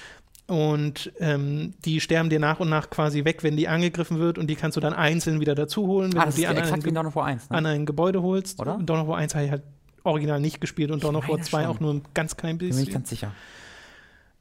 Und 0.48 1.12
ähm, 1.20 1.74
die 1.84 2.00
sterben 2.00 2.30
dir 2.30 2.40
nach 2.40 2.62
und 2.62 2.70
nach 2.70 2.90
quasi 2.90 3.26
weg, 3.26 3.44
wenn 3.44 3.58
die 3.58 3.68
angegriffen 3.68 4.20
wird 4.20 4.38
und 4.38 4.48
die 4.48 4.56
kannst 4.56 4.78
du 4.78 4.82
dann 4.82 4.94
einzeln 4.94 5.42
wieder 5.42 5.56
dazu 5.56 5.88
holen, 5.88 6.14
wenn 6.14 6.22
ah, 6.22 6.26
du 6.28 6.32
die 6.32 6.48
an, 6.48 6.56
exakt 6.56 6.86
ein, 6.86 6.94
Dawn 6.94 7.08
1, 7.08 7.50
ne? 7.50 7.58
an 7.58 7.66
ein 7.66 7.86
Gebäude 7.86 8.22
holst. 8.22 8.62
Oder? 8.62 8.80
Dawn 8.82 9.02
of 9.02 9.08
War 9.10 9.18
1 9.18 9.36
habe 9.36 9.46
ich 9.46 9.52
halt 9.52 9.64
original 10.04 10.40
nicht 10.40 10.62
gespielt 10.62 10.92
und 10.92 11.04
Dawn 11.04 11.18
of 11.18 11.28
War 11.28 11.42
2 11.42 11.68
auch 11.68 11.82
nur 11.82 11.96
ein 11.96 12.02
ganz 12.14 12.38
klein 12.38 12.58
bisschen. 12.58 12.78
Bin 12.78 12.88
ich 12.88 12.94
ganz 12.94 13.10
sicher. 13.10 13.34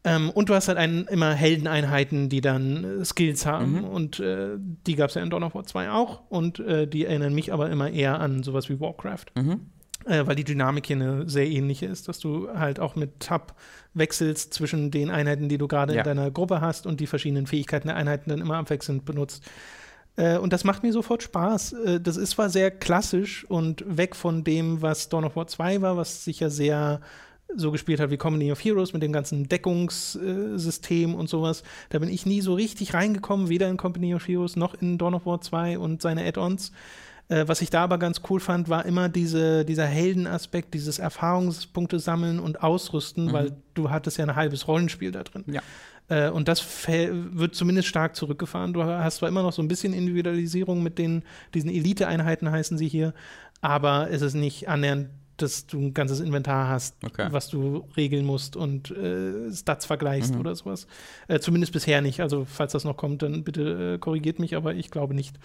Ähm, 0.04 0.30
und 0.30 0.48
du 0.48 0.54
hast 0.54 0.68
halt 0.68 0.78
ein, 0.78 1.06
immer 1.06 1.32
Heldeneinheiten, 1.32 2.28
die 2.28 2.40
dann 2.40 3.00
äh, 3.00 3.04
Skills 3.04 3.46
haben. 3.46 3.78
Mhm. 3.78 3.84
Und 3.84 4.20
äh, 4.20 4.56
die 4.58 4.96
gab 4.96 5.10
es 5.10 5.14
ja 5.14 5.22
in 5.22 5.30
Dawn 5.30 5.44
of 5.44 5.54
War 5.54 5.64
2 5.64 5.90
auch. 5.90 6.22
Und 6.28 6.58
äh, 6.58 6.86
die 6.86 7.04
erinnern 7.06 7.34
mich 7.34 7.52
aber 7.52 7.70
immer 7.70 7.90
eher 7.90 8.20
an 8.20 8.42
sowas 8.42 8.68
wie 8.68 8.80
Warcraft. 8.80 9.26
Mhm. 9.36 9.60
Äh, 10.04 10.26
weil 10.26 10.34
die 10.34 10.44
Dynamik 10.44 10.86
hier 10.86 10.96
eine 10.96 11.28
sehr 11.28 11.46
ähnliche 11.46 11.86
ist, 11.86 12.08
dass 12.08 12.18
du 12.18 12.48
halt 12.52 12.80
auch 12.80 12.96
mit 12.96 13.20
Tab 13.20 13.54
wechselst 13.94 14.52
zwischen 14.52 14.90
den 14.90 15.10
Einheiten, 15.10 15.48
die 15.48 15.58
du 15.58 15.68
gerade 15.68 15.94
ja. 15.94 16.00
in 16.00 16.04
deiner 16.04 16.30
Gruppe 16.32 16.60
hast 16.60 16.86
und 16.86 16.98
die 16.98 17.06
verschiedenen 17.06 17.46
Fähigkeiten 17.46 17.86
der 17.86 17.96
Einheiten 17.96 18.30
dann 18.30 18.40
immer 18.40 18.56
abwechselnd 18.56 19.04
benutzt. 19.04 19.44
Äh, 20.16 20.38
und 20.38 20.52
das 20.52 20.64
macht 20.64 20.82
mir 20.82 20.92
sofort 20.92 21.22
Spaß. 21.22 21.72
Äh, 21.74 22.00
das 22.00 22.16
ist 22.16 22.30
zwar 22.30 22.50
sehr 22.50 22.72
klassisch 22.72 23.44
und 23.48 23.84
weg 23.86 24.16
von 24.16 24.42
dem, 24.42 24.82
was 24.82 25.08
Dawn 25.08 25.24
of 25.24 25.36
War 25.36 25.46
2 25.46 25.80
war, 25.82 25.96
was 25.96 26.24
sich 26.24 26.40
ja 26.40 26.50
sehr 26.50 27.00
so 27.56 27.70
gespielt 27.70 28.00
hat 28.00 28.10
wie 28.10 28.16
Company 28.16 28.52
of 28.52 28.62
Heroes 28.62 28.92
mit 28.92 29.02
dem 29.02 29.12
ganzen 29.12 29.48
Deckungssystem 29.48 31.14
und 31.14 31.28
sowas. 31.28 31.62
Da 31.90 31.98
bin 31.98 32.08
ich 32.08 32.26
nie 32.26 32.40
so 32.40 32.54
richtig 32.54 32.94
reingekommen, 32.94 33.48
weder 33.48 33.68
in 33.68 33.76
Company 33.76 34.14
of 34.14 34.26
Heroes 34.26 34.56
noch 34.56 34.74
in 34.74 34.98
Dawn 34.98 35.14
of 35.14 35.26
War 35.26 35.40
2 35.40 35.78
und 35.78 36.02
seine 36.02 36.24
Add-ons. 36.24 36.72
Äh, 37.28 37.48
was 37.48 37.62
ich 37.62 37.70
da 37.70 37.84
aber 37.84 37.98
ganz 37.98 38.20
cool 38.28 38.40
fand, 38.40 38.68
war 38.68 38.84
immer 38.84 39.08
diese, 39.08 39.64
dieser 39.64 39.86
Heldenaspekt, 39.86 40.74
dieses 40.74 40.98
Erfahrungspunkte 40.98 41.98
sammeln 41.98 42.38
und 42.38 42.62
ausrüsten, 42.62 43.26
mhm. 43.26 43.32
weil 43.32 43.56
du 43.74 43.90
hattest 43.90 44.18
ja 44.18 44.24
ein 44.24 44.36
halbes 44.36 44.68
Rollenspiel 44.68 45.12
da 45.12 45.22
drin. 45.22 45.44
Ja. 45.46 45.62
Äh, 46.08 46.30
und 46.30 46.48
das 46.48 46.64
wird 46.86 47.54
zumindest 47.54 47.88
stark 47.88 48.16
zurückgefahren. 48.16 48.72
Du 48.72 48.82
hast 48.82 49.16
zwar 49.16 49.28
immer 49.28 49.42
noch 49.42 49.52
so 49.52 49.62
ein 49.62 49.68
bisschen 49.68 49.94
Individualisierung 49.94 50.82
mit 50.82 50.98
den, 50.98 51.22
diesen 51.54 51.70
Elite-Einheiten 51.70 52.50
heißen 52.50 52.76
sie 52.76 52.88
hier, 52.88 53.14
aber 53.60 54.10
es 54.10 54.22
ist 54.22 54.34
nicht 54.34 54.68
annähernd 54.68 55.08
dass 55.42 55.66
du 55.66 55.78
ein 55.78 55.94
ganzes 55.94 56.20
Inventar 56.20 56.68
hast, 56.68 56.96
okay. 57.04 57.28
was 57.30 57.48
du 57.48 57.84
regeln 57.96 58.24
musst 58.24 58.56
und 58.56 58.90
äh, 58.90 59.52
Stats 59.52 59.86
vergleichst 59.86 60.34
mhm. 60.34 60.40
oder 60.40 60.54
sowas. 60.54 60.86
Äh, 61.28 61.40
zumindest 61.40 61.72
bisher 61.72 62.00
nicht. 62.00 62.20
Also, 62.20 62.44
falls 62.44 62.72
das 62.72 62.84
noch 62.84 62.96
kommt, 62.96 63.22
dann 63.22 63.44
bitte 63.44 63.94
äh, 63.94 63.98
korrigiert 63.98 64.38
mich, 64.38 64.56
aber 64.56 64.74
ich 64.74 64.90
glaube 64.90 65.14
nicht. 65.14 65.38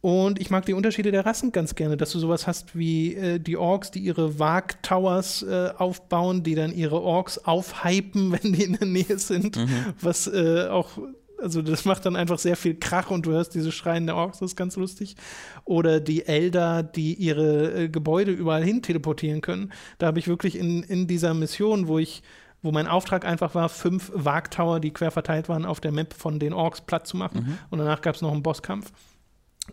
Und 0.00 0.40
ich 0.40 0.48
mag 0.48 0.64
die 0.64 0.72
Unterschiede 0.72 1.10
der 1.10 1.26
Rassen 1.26 1.52
ganz 1.52 1.74
gerne, 1.74 1.98
dass 1.98 2.12
du 2.12 2.18
sowas 2.18 2.46
hast 2.46 2.76
wie 2.76 3.14
äh, 3.14 3.38
die 3.38 3.58
Orks, 3.58 3.90
die 3.90 3.98
ihre 3.98 4.38
Wag-Towers 4.38 5.42
äh, 5.42 5.70
aufbauen, 5.76 6.42
die 6.42 6.54
dann 6.54 6.72
ihre 6.72 7.02
Orks 7.02 7.38
aufhypen, 7.38 8.32
wenn 8.42 8.52
die 8.52 8.64
in 8.64 8.72
der 8.74 8.86
Nähe 8.86 9.18
sind. 9.18 9.56
Mhm. 9.56 9.94
Was 10.00 10.26
äh, 10.26 10.68
auch, 10.68 10.98
also 11.42 11.62
das 11.62 11.84
macht 11.84 12.06
dann 12.06 12.16
einfach 12.16 12.38
sehr 12.38 12.56
viel 12.56 12.74
Krach 12.74 13.10
und 13.10 13.26
du 13.26 13.32
hörst 13.32 13.54
diese 13.54 13.72
Schreien 13.72 14.06
der 14.06 14.16
Orks, 14.16 14.38
das 14.38 14.52
ist 14.52 14.56
ganz 14.56 14.76
lustig. 14.76 15.16
Oder 15.64 16.00
die 16.00 16.26
Elder, 16.26 16.82
die 16.82 17.14
ihre 17.14 17.84
äh, 17.84 17.88
Gebäude 17.88 18.32
überall 18.32 18.64
hin 18.64 18.82
teleportieren 18.82 19.40
können. 19.40 19.72
Da 19.98 20.06
habe 20.06 20.18
ich 20.18 20.28
wirklich 20.28 20.58
in, 20.58 20.82
in 20.82 21.06
dieser 21.06 21.34
Mission, 21.34 21.88
wo 21.88 21.98
ich 21.98 22.22
wo 22.62 22.72
mein 22.72 22.86
Auftrag 22.86 23.24
einfach 23.24 23.54
war, 23.54 23.70
fünf 23.70 24.12
Wagtower, 24.14 24.80
die 24.80 24.90
quer 24.90 25.10
verteilt 25.10 25.48
waren, 25.48 25.64
auf 25.64 25.80
der 25.80 25.92
Map 25.92 26.12
von 26.12 26.38
den 26.38 26.52
Orks 26.52 26.82
platt 26.82 27.06
zu 27.06 27.16
machen. 27.16 27.46
Mhm. 27.46 27.58
Und 27.70 27.78
danach 27.78 28.02
gab 28.02 28.16
es 28.16 28.20
noch 28.20 28.32
einen 28.32 28.42
Bosskampf. 28.42 28.92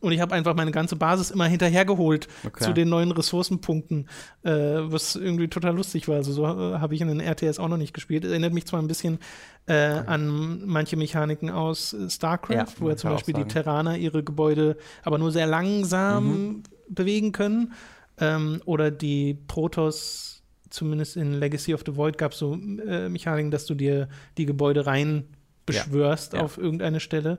Und 0.01 0.11
ich 0.11 0.19
habe 0.19 0.35
einfach 0.35 0.55
meine 0.55 0.71
ganze 0.71 0.95
Basis 0.95 1.31
immer 1.31 1.45
hinterhergeholt 1.45 2.27
okay. 2.45 2.63
zu 2.63 2.73
den 2.73 2.89
neuen 2.89 3.11
Ressourcenpunkten, 3.11 4.07
äh, 4.43 4.51
was 4.51 5.15
irgendwie 5.15 5.47
total 5.47 5.75
lustig 5.75 6.07
war. 6.07 6.15
Also 6.15 6.31
so 6.31 6.45
äh, 6.45 6.79
habe 6.79 6.95
ich 6.95 7.01
in 7.01 7.07
den 7.07 7.19
RTS 7.19 7.59
auch 7.59 7.67
noch 7.67 7.77
nicht 7.77 7.93
gespielt. 7.93 8.25
Erinnert 8.25 8.53
mich 8.53 8.65
zwar 8.65 8.81
ein 8.81 8.87
bisschen 8.87 9.19
äh, 9.67 9.73
an 9.73 10.65
manche 10.65 10.97
Mechaniken 10.97 11.49
aus 11.49 11.93
äh, 11.93 12.09
StarCraft, 12.09 12.53
ja, 12.53 12.65
wo 12.79 12.89
ja 12.89 12.95
zum 12.95 13.11
Beispiel 13.11 13.33
die 13.33 13.45
Terraner 13.45 13.97
ihre 13.97 14.23
Gebäude 14.23 14.77
aber 15.03 15.17
nur 15.17 15.31
sehr 15.31 15.47
langsam 15.47 16.25
mhm. 16.25 16.63
bewegen 16.89 17.31
können. 17.31 17.73
Ähm, 18.19 18.61
oder 18.65 18.89
die 18.89 19.35
Protoss, 19.47 20.41
zumindest 20.69 21.17
in 21.17 21.33
Legacy 21.33 21.73
of 21.73 21.83
the 21.85 21.95
Void, 21.95 22.17
gab 22.17 22.31
es 22.31 22.39
so 22.39 22.53
äh, 22.53 23.09
Mechaniken, 23.09 23.51
dass 23.51 23.65
du 23.65 23.75
dir 23.75 24.09
die 24.37 24.45
Gebäude 24.45 24.85
rein 24.85 25.25
beschwörst 25.65 26.33
ja. 26.33 26.41
auf 26.41 26.57
irgendeine 26.57 26.99
Stelle. 26.99 27.37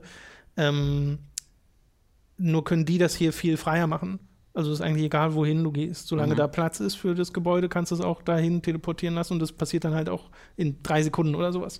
Ähm, 0.55 1.19
nur 2.39 2.63
können 2.63 2.85
die 2.85 2.97
das 2.97 3.15
hier 3.15 3.33
viel 3.33 3.57
freier 3.57 3.87
machen. 3.87 4.19
Also 4.53 4.71
ist 4.71 4.81
eigentlich 4.81 5.05
egal, 5.05 5.35
wohin 5.35 5.63
du 5.63 5.71
gehst. 5.71 6.07
Solange 6.07 6.33
mhm. 6.33 6.37
da 6.37 6.47
Platz 6.47 6.79
ist 6.79 6.95
für 6.95 7.13
das 7.13 7.33
Gebäude, 7.33 7.69
kannst 7.69 7.91
du 7.91 7.95
es 7.95 8.01
auch 8.01 8.21
dahin 8.21 8.61
teleportieren 8.61 9.15
lassen 9.15 9.33
und 9.33 9.39
das 9.39 9.51
passiert 9.51 9.85
dann 9.85 9.93
halt 9.93 10.09
auch 10.09 10.29
in 10.57 10.81
drei 10.81 11.03
Sekunden 11.03 11.35
oder 11.35 11.53
sowas. 11.53 11.79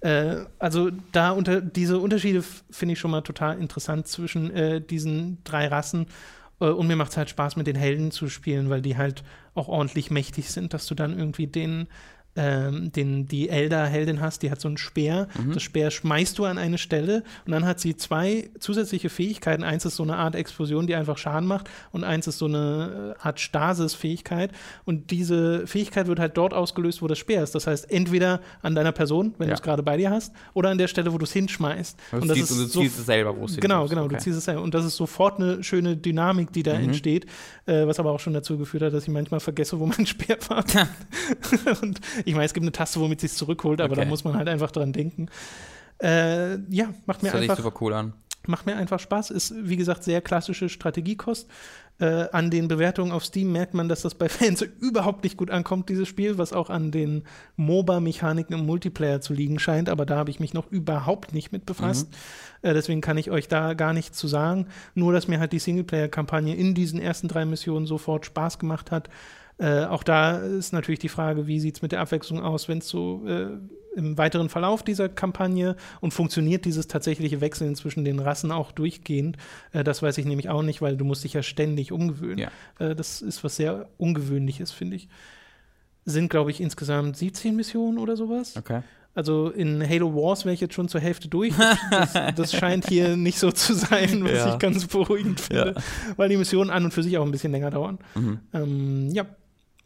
Äh, 0.00 0.44
also 0.58 0.90
da 1.12 1.30
unter 1.30 1.60
diese 1.60 1.98
Unterschiede 1.98 2.42
finde 2.42 2.94
ich 2.94 2.98
schon 2.98 3.10
mal 3.10 3.20
total 3.20 3.58
interessant 3.58 4.08
zwischen 4.08 4.50
äh, 4.50 4.80
diesen 4.80 5.38
drei 5.44 5.68
Rassen. 5.68 6.06
Äh, 6.60 6.66
und 6.66 6.88
mir 6.88 6.96
macht 6.96 7.12
es 7.12 7.16
halt 7.16 7.30
Spaß, 7.30 7.56
mit 7.56 7.66
den 7.66 7.76
Helden 7.76 8.10
zu 8.10 8.28
spielen, 8.28 8.70
weil 8.70 8.82
die 8.82 8.96
halt 8.96 9.22
auch 9.54 9.68
ordentlich 9.68 10.10
mächtig 10.10 10.50
sind, 10.50 10.74
dass 10.74 10.86
du 10.86 10.94
dann 10.94 11.16
irgendwie 11.16 11.46
den 11.46 11.86
ähm, 12.40 12.90
den, 12.92 13.26
die 13.26 13.50
Elder-Heldin 13.50 14.20
hast, 14.20 14.42
die 14.42 14.50
hat 14.50 14.60
so 14.60 14.68
einen 14.68 14.78
Speer. 14.78 15.28
Mhm. 15.38 15.52
Das 15.52 15.62
Speer 15.62 15.90
schmeißt 15.90 16.38
du 16.38 16.46
an 16.46 16.56
eine 16.56 16.78
Stelle 16.78 17.22
und 17.44 17.52
dann 17.52 17.66
hat 17.66 17.80
sie 17.80 17.96
zwei 17.96 18.48
zusätzliche 18.58 19.10
Fähigkeiten. 19.10 19.62
Eins 19.62 19.84
ist 19.84 19.96
so 19.96 20.02
eine 20.02 20.16
Art 20.16 20.34
Explosion, 20.34 20.86
die 20.86 20.94
einfach 20.94 21.18
Schaden 21.18 21.46
macht 21.46 21.68
und 21.92 22.02
eins 22.02 22.26
ist 22.26 22.38
so 22.38 22.46
eine 22.46 23.16
äh, 23.18 23.22
Art 23.22 23.40
Stasis-Fähigkeit. 23.40 24.52
Und 24.86 25.10
diese 25.10 25.66
Fähigkeit 25.66 26.06
wird 26.06 26.18
halt 26.18 26.36
dort 26.36 26.54
ausgelöst, 26.54 27.02
wo 27.02 27.08
das 27.08 27.18
Speer 27.18 27.42
ist. 27.42 27.54
Das 27.54 27.66
heißt, 27.66 27.90
entweder 27.90 28.40
an 28.62 28.74
deiner 28.74 28.92
Person, 28.92 29.34
wenn 29.36 29.48
ja. 29.48 29.54
du 29.54 29.58
es 29.58 29.62
gerade 29.62 29.82
bei 29.82 29.98
dir 29.98 30.10
hast, 30.10 30.32
oder 30.54 30.70
an 30.70 30.78
der 30.78 30.88
Stelle, 30.88 31.12
wo 31.12 31.18
du 31.18 31.24
es 31.24 31.32
hinschmeißt. 31.32 31.98
und 32.12 32.28
das 32.28 32.38
ist 32.38 32.50
und 32.52 32.58
du 32.58 32.64
so, 32.66 32.80
ziehst 32.80 32.98
es 32.98 33.06
selber, 33.06 33.36
wo 33.36 33.44
es 33.44 33.56
Genau, 33.56 33.86
genau, 33.86 34.04
okay. 34.04 34.16
du 34.16 34.20
ziehst 34.20 34.38
es 34.38 34.44
selber. 34.44 34.62
Und 34.62 34.72
das 34.72 34.86
ist 34.86 34.96
sofort 34.96 35.38
eine 35.38 35.62
schöne 35.62 35.96
Dynamik, 35.96 36.52
die 36.52 36.62
da 36.62 36.74
mhm. 36.74 36.84
entsteht, 36.84 37.26
äh, 37.66 37.86
was 37.86 37.98
aber 37.98 38.12
auch 38.12 38.20
schon 38.20 38.32
dazu 38.32 38.56
geführt 38.56 38.82
hat, 38.82 38.94
dass 38.94 39.04
ich 39.04 39.10
manchmal 39.10 39.40
vergesse, 39.40 39.78
wo 39.78 39.86
mein 39.86 40.06
Speer 40.06 40.38
war. 40.48 40.64
und 41.82 42.00
ich 42.24 42.29
meine, 42.34 42.46
es 42.46 42.54
gibt 42.54 42.64
eine 42.64 42.72
Taste, 42.72 43.00
womit 43.00 43.20
sie 43.20 43.26
es 43.26 43.36
zurückholt, 43.36 43.80
aber 43.80 43.92
okay. 43.92 44.02
da 44.02 44.08
muss 44.08 44.24
man 44.24 44.36
halt 44.36 44.48
einfach 44.48 44.70
dran 44.70 44.92
denken. 44.92 45.28
Äh, 46.02 46.58
ja, 46.70 46.94
macht 47.06 47.22
mir 47.22 47.30
das 47.30 47.40
einfach. 47.40 47.56
super 47.56 47.76
cool 47.80 47.92
an. 47.92 48.12
Macht 48.46 48.66
mir 48.66 48.76
einfach 48.76 48.98
Spaß. 48.98 49.30
Ist, 49.30 49.54
wie 49.56 49.76
gesagt, 49.76 50.02
sehr 50.02 50.22
klassische 50.22 50.68
Strategiekost. 50.68 51.46
Äh, 51.98 52.28
an 52.32 52.50
den 52.50 52.66
Bewertungen 52.66 53.12
auf 53.12 53.26
Steam 53.26 53.52
merkt 53.52 53.74
man, 53.74 53.90
dass 53.90 54.00
das 54.00 54.14
bei 54.14 54.28
Fans 54.30 54.62
überhaupt 54.62 55.22
nicht 55.22 55.36
gut 55.36 55.50
ankommt, 55.50 55.90
dieses 55.90 56.08
Spiel, 56.08 56.38
was 56.38 56.54
auch 56.54 56.70
an 56.70 56.90
den 56.90 57.24
MOBA-Mechaniken 57.56 58.58
im 58.58 58.64
Multiplayer 58.64 59.20
zu 59.20 59.34
liegen 59.34 59.58
scheint. 59.58 59.90
Aber 59.90 60.06
da 60.06 60.16
habe 60.16 60.30
ich 60.30 60.40
mich 60.40 60.54
noch 60.54 60.70
überhaupt 60.70 61.34
nicht 61.34 61.52
mit 61.52 61.66
befasst. 61.66 62.08
Mhm. 62.62 62.70
Äh, 62.70 62.74
deswegen 62.74 63.02
kann 63.02 63.18
ich 63.18 63.30
euch 63.30 63.48
da 63.48 63.74
gar 63.74 63.92
nichts 63.92 64.16
zu 64.16 64.28
sagen. 64.28 64.68
Nur, 64.94 65.12
dass 65.12 65.28
mir 65.28 65.38
halt 65.38 65.52
die 65.52 65.58
Singleplayer-Kampagne 65.58 66.56
in 66.56 66.74
diesen 66.74 66.98
ersten 66.98 67.28
drei 67.28 67.44
Missionen 67.44 67.86
sofort 67.86 68.24
Spaß 68.24 68.58
gemacht 68.58 68.90
hat. 68.90 69.10
Äh, 69.60 69.84
auch 69.84 70.02
da 70.02 70.38
ist 70.38 70.72
natürlich 70.72 71.00
die 71.00 71.10
Frage, 71.10 71.46
wie 71.46 71.60
sieht 71.60 71.76
es 71.76 71.82
mit 71.82 71.92
der 71.92 72.00
Abwechslung 72.00 72.40
aus, 72.42 72.66
wenn 72.66 72.78
es 72.78 72.88
so 72.88 73.22
äh, 73.26 73.48
im 73.94 74.16
weiteren 74.16 74.48
Verlauf 74.48 74.82
dieser 74.82 75.10
Kampagne 75.10 75.76
und 76.00 76.14
funktioniert 76.14 76.64
dieses 76.64 76.88
tatsächliche 76.88 77.42
Wechseln 77.42 77.74
zwischen 77.74 78.02
den 78.04 78.20
Rassen 78.20 78.52
auch 78.52 78.72
durchgehend? 78.72 79.36
Äh, 79.72 79.84
das 79.84 80.02
weiß 80.02 80.16
ich 80.16 80.24
nämlich 80.24 80.48
auch 80.48 80.62
nicht, 80.62 80.80
weil 80.80 80.96
du 80.96 81.04
musst 81.04 81.24
dich 81.24 81.34
ja 81.34 81.42
ständig 81.42 81.92
umgewöhnen. 81.92 82.38
Ja. 82.38 82.50
Äh, 82.78 82.94
das 82.94 83.20
ist 83.20 83.44
was 83.44 83.56
sehr 83.56 83.90
Ungewöhnliches, 83.98 84.72
finde 84.72 84.96
ich. 84.96 85.08
Sind, 86.06 86.30
glaube 86.30 86.50
ich, 86.50 86.62
insgesamt 86.62 87.18
17 87.18 87.54
Missionen 87.54 87.98
oder 87.98 88.16
sowas. 88.16 88.56
Okay. 88.56 88.82
Also 89.14 89.50
in 89.50 89.86
Halo 89.86 90.14
Wars 90.14 90.46
wäre 90.46 90.54
ich 90.54 90.60
jetzt 90.60 90.72
schon 90.72 90.88
zur 90.88 91.00
Hälfte 91.02 91.28
durch. 91.28 91.52
Das, 91.90 92.12
das 92.34 92.52
scheint 92.54 92.88
hier 92.88 93.16
nicht 93.18 93.38
so 93.38 93.50
zu 93.50 93.74
sein, 93.74 94.24
was 94.24 94.32
ja. 94.32 94.52
ich 94.52 94.58
ganz 94.58 94.86
beruhigend 94.86 95.40
finde, 95.40 95.74
ja. 95.76 96.14
weil 96.16 96.30
die 96.30 96.38
Missionen 96.38 96.70
an 96.70 96.84
und 96.84 96.94
für 96.94 97.02
sich 97.02 97.18
auch 97.18 97.24
ein 97.26 97.32
bisschen 97.32 97.52
länger 97.52 97.70
dauern. 97.70 97.98
Mhm. 98.14 98.38
Ähm, 98.54 99.10
ja, 99.10 99.26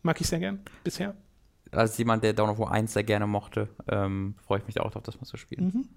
Mag 0.04 0.20
ich 0.20 0.26
sehr 0.26 0.38
gern, 0.38 0.60
bisher. 0.84 1.14
Als 1.70 1.96
jemand, 1.96 2.22
der 2.22 2.34
Dawn 2.34 2.50
of 2.50 2.58
War 2.58 2.70
1 2.70 2.92
sehr 2.92 3.04
gerne 3.04 3.26
mochte, 3.26 3.70
ähm, 3.88 4.34
freue 4.46 4.58
ich 4.58 4.66
mich 4.66 4.78
auch 4.78 4.90
darauf, 4.90 5.02
das 5.02 5.16
mal 5.18 5.26
zu 5.26 5.38
spielen. 5.38 5.64
Mhm. 5.64 5.88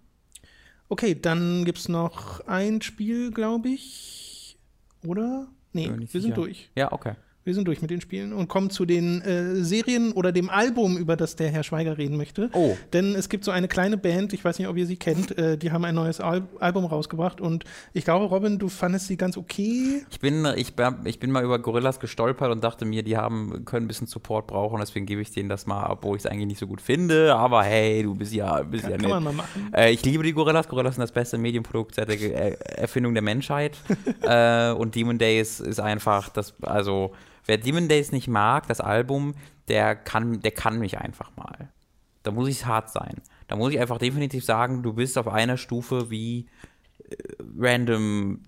Okay, 0.88 1.14
dann 1.14 1.66
gibt 1.66 1.78
es 1.78 1.90
noch 1.90 2.40
ein 2.48 2.82
Spiel, 2.82 3.32
glaube 3.32 3.68
ich. 3.68 4.58
Oder? 5.06 5.48
Nee, 5.74 5.90
wir 5.90 6.08
sicher. 6.08 6.22
sind 6.22 6.38
durch. 6.38 6.72
Ja, 6.76 6.94
okay. 6.94 7.16
Wir 7.48 7.54
sind 7.54 7.66
durch 7.66 7.82
mit 7.82 7.90
den 7.90 8.02
Spielen 8.02 8.34
und 8.34 8.50
kommen 8.50 8.70
zu 8.70 8.86
den 8.86 9.22
äh, 9.22 9.64
Serien 9.64 10.12
oder 10.12 10.34
dem 10.34 10.50
Album, 10.50 10.98
über 10.98 11.16
das 11.16 11.38
der 11.38 11.50
Herr 11.50 11.64
Schweiger 11.64 11.98
reden 11.98 12.18
möchte. 12.18 12.50
Oh. 12.52 12.76
Denn 12.92 13.16
es 13.16 13.30
gibt 13.30 13.46
so 13.46 13.52
eine 13.52 13.70
kleine 13.70 13.96
Band, 13.96 14.34
ich 14.34 14.44
weiß 14.44 14.60
nicht, 14.60 14.68
ob 14.68 14.76
ihr 14.76 14.86
sie 14.86 14.98
kennt, 14.98 15.38
äh, 15.38 15.58
die 15.58 15.72
haben 15.72 15.86
ein 15.86 15.96
neues 15.96 16.20
Al 16.20 16.46
Album 16.60 16.84
rausgebracht 16.84 17.40
und 17.40 17.64
ich 17.94 18.04
glaube, 18.04 18.26
Robin, 18.26 18.60
du 18.60 18.68
fandest 18.68 19.08
sie 19.08 19.16
ganz 19.16 19.38
okay. 19.38 20.04
Ich 20.12 20.20
bin, 20.20 20.46
ich, 20.58 20.74
ich 21.06 21.20
bin 21.20 21.32
mal 21.32 21.42
über 21.42 21.58
Gorillas 21.60 22.02
gestolpert 22.02 22.52
und 22.52 22.66
dachte 22.66 22.84
mir, 22.84 23.02
die 23.02 23.16
haben, 23.16 23.64
können 23.64 23.86
ein 23.86 23.88
bisschen 23.88 24.08
Support 24.08 24.48
brauchen, 24.48 24.82
deswegen 24.82 25.06
gebe 25.06 25.22
ich 25.22 25.32
denen 25.32 25.48
das 25.48 25.66
mal, 25.66 25.90
obwohl 25.90 26.18
ich 26.18 26.26
es 26.26 26.30
eigentlich 26.30 26.48
nicht 26.48 26.60
so 26.60 26.68
gut 26.68 26.82
finde. 26.82 27.34
Aber 27.34 27.64
hey, 27.64 28.04
du 28.04 28.14
bist 28.14 28.34
ja, 28.34 28.62
bist 28.64 28.84
kann, 28.84 28.92
ja 28.92 28.98
kann 28.98 29.10
man 29.10 29.24
mal 29.24 29.34
machen. 29.34 29.72
Äh, 29.74 29.92
ich 29.92 30.04
liebe 30.04 30.22
die 30.22 30.34
Gorillas. 30.34 30.68
Gorillas 30.68 30.96
sind 30.96 31.02
das 31.02 31.14
beste 31.14 31.38
Medienprodukt 31.38 31.96
seit 31.96 32.10
der 32.10 32.78
Erfindung 32.78 33.14
der 33.14 33.24
Menschheit. 33.24 33.78
äh, 34.22 34.72
und 34.74 34.96
Demon 34.96 35.18
Days 35.18 35.62
ist 35.62 35.80
einfach 35.80 36.28
das, 36.28 36.54
also 36.62 37.14
wer 37.48 37.58
Demon 37.58 37.88
Days 37.88 38.12
nicht 38.12 38.28
mag, 38.28 38.68
das 38.68 38.80
Album, 38.80 39.34
der 39.68 39.96
kann, 39.96 40.42
der 40.42 40.52
kann 40.52 40.80
mich 40.80 41.00
einfach 41.00 41.36
mal. 41.36 41.70
Da 42.24 42.32
muss 42.32 42.50
ich 42.50 42.66
hart 42.66 42.92
sein. 42.92 43.22
Da 43.48 43.56
muss 43.56 43.74
ich 43.74 43.80
einfach 43.80 43.98
definitiv 43.98 44.46
sagen, 44.46 44.84
du 44.84 44.94
bist 44.94 45.18
auf 45.18 45.28
einer 45.28 45.58
Stufe 45.58 46.10
wie 46.10 46.48
äh, 47.10 47.16
random 47.58 48.44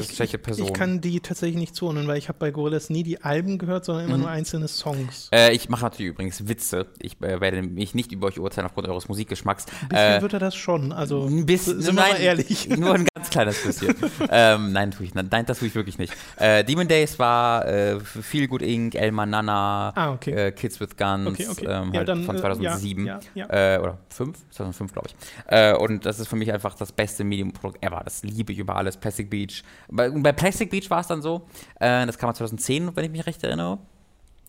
schlechte 0.00 0.38
Person. 0.38 0.66
Ich 0.66 0.72
kann 0.72 1.00
die 1.00 1.20
tatsächlich 1.20 1.58
nicht 1.58 1.74
zuordnen, 1.74 2.06
weil 2.06 2.16
ich 2.16 2.28
habe 2.28 2.38
bei 2.38 2.50
Gorillaz 2.50 2.90
nie 2.90 3.02
die 3.02 3.22
Alben 3.22 3.58
gehört, 3.58 3.84
sondern 3.84 4.06
immer 4.06 4.16
mhm. 4.16 4.22
nur 4.22 4.30
einzelne 4.30 4.68
Songs. 4.68 5.28
Äh, 5.32 5.52
ich 5.52 5.68
mache 5.68 5.82
natürlich 5.82 6.12
übrigens 6.12 6.48
Witze. 6.48 6.86
Ich 6.98 7.20
äh, 7.20 7.40
werde 7.40 7.62
mich 7.62 7.94
nicht 7.94 8.12
über 8.12 8.28
euch 8.28 8.38
urteilen 8.38 8.66
aufgrund 8.66 8.88
eures 8.88 9.08
Musikgeschmacks. 9.08 9.66
Ein 9.82 9.88
bisschen 9.88 10.18
äh, 10.18 10.22
wird 10.22 10.32
er 10.32 10.38
das 10.38 10.54
schon, 10.54 10.92
also 10.92 11.26
ein 11.26 11.46
bisschen, 11.46 11.80
sind 11.82 11.96
wir 11.96 12.02
mal 12.02 12.20
ehrlich. 12.20 12.68
Nur 12.76 12.94
ein 12.94 13.06
ganz 13.14 13.30
kleines 13.30 13.62
bisschen. 13.62 13.94
ähm, 14.30 14.72
nein, 14.72 14.90
tue 14.90 15.06
ich, 15.06 15.14
nein, 15.14 15.46
das 15.46 15.58
tue 15.58 15.68
ich 15.68 15.74
wirklich 15.74 15.98
nicht. 15.98 16.14
Äh, 16.36 16.64
Demon 16.64 16.88
Days 16.88 17.18
war 17.18 17.66
äh, 17.66 18.00
Feel 18.00 18.48
Good 18.48 18.62
Inc., 18.62 18.94
El 18.94 19.12
Manana, 19.12 19.92
ah, 19.94 20.12
okay. 20.12 20.48
äh, 20.48 20.52
Kids 20.52 20.80
with 20.80 20.96
Guns, 20.96 21.28
okay, 21.28 21.48
okay. 21.48 21.66
Ähm, 21.66 21.92
ja, 21.92 21.98
halt 21.98 22.08
dann, 22.08 22.24
von 22.24 22.38
2007 22.38 23.06
ja, 23.06 23.20
ja, 23.34 23.76
äh, 23.76 23.78
oder 23.78 23.98
5, 24.08 24.38
2005 24.50 24.92
glaube 24.92 25.08
ich. 25.08 25.80
und 25.80 26.06
das 26.06 26.20
ist 26.20 26.28
für 26.28 26.36
mich 26.36 26.52
einfach 26.52 26.74
das 26.74 26.92
beste 26.92 27.24
Medium-Produkt 27.24 27.84
ever. 27.84 28.02
Das 28.04 28.22
liebe 28.22 28.52
ich 28.52 28.58
über 28.58 28.76
alles. 28.76 28.96
Plastic 28.96 29.30
Beach. 29.46 29.62
Bei, 29.90 30.10
bei 30.10 30.32
Plastic 30.32 30.70
Beach 30.70 30.88
war 30.90 31.00
es 31.00 31.06
dann 31.06 31.22
so, 31.22 31.46
äh, 31.80 32.06
das 32.06 32.18
kam 32.18 32.34
2010, 32.34 32.94
wenn 32.96 33.04
ich 33.04 33.10
mich 33.10 33.26
recht 33.26 33.42
erinnere. 33.42 33.78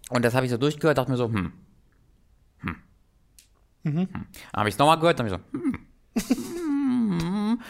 Und 0.10 0.24
das 0.24 0.34
habe 0.34 0.46
ich 0.46 0.52
so 0.52 0.58
durchgehört, 0.58 0.98
dachte 0.98 1.12
mir 1.12 1.18
so, 1.18 1.28
hm. 1.28 1.54
Hm. 2.60 2.76
Mhm. 3.84 4.00
Hm. 4.00 4.08
Dann 4.12 4.60
habe 4.60 4.70
ich 4.70 4.76
es 4.76 4.80
nochmal 4.80 5.00
gehört, 5.00 5.20
dann 5.20 5.30
habe 5.30 5.42
ich 5.42 5.52
so, 5.52 5.60
hm. 5.60 6.83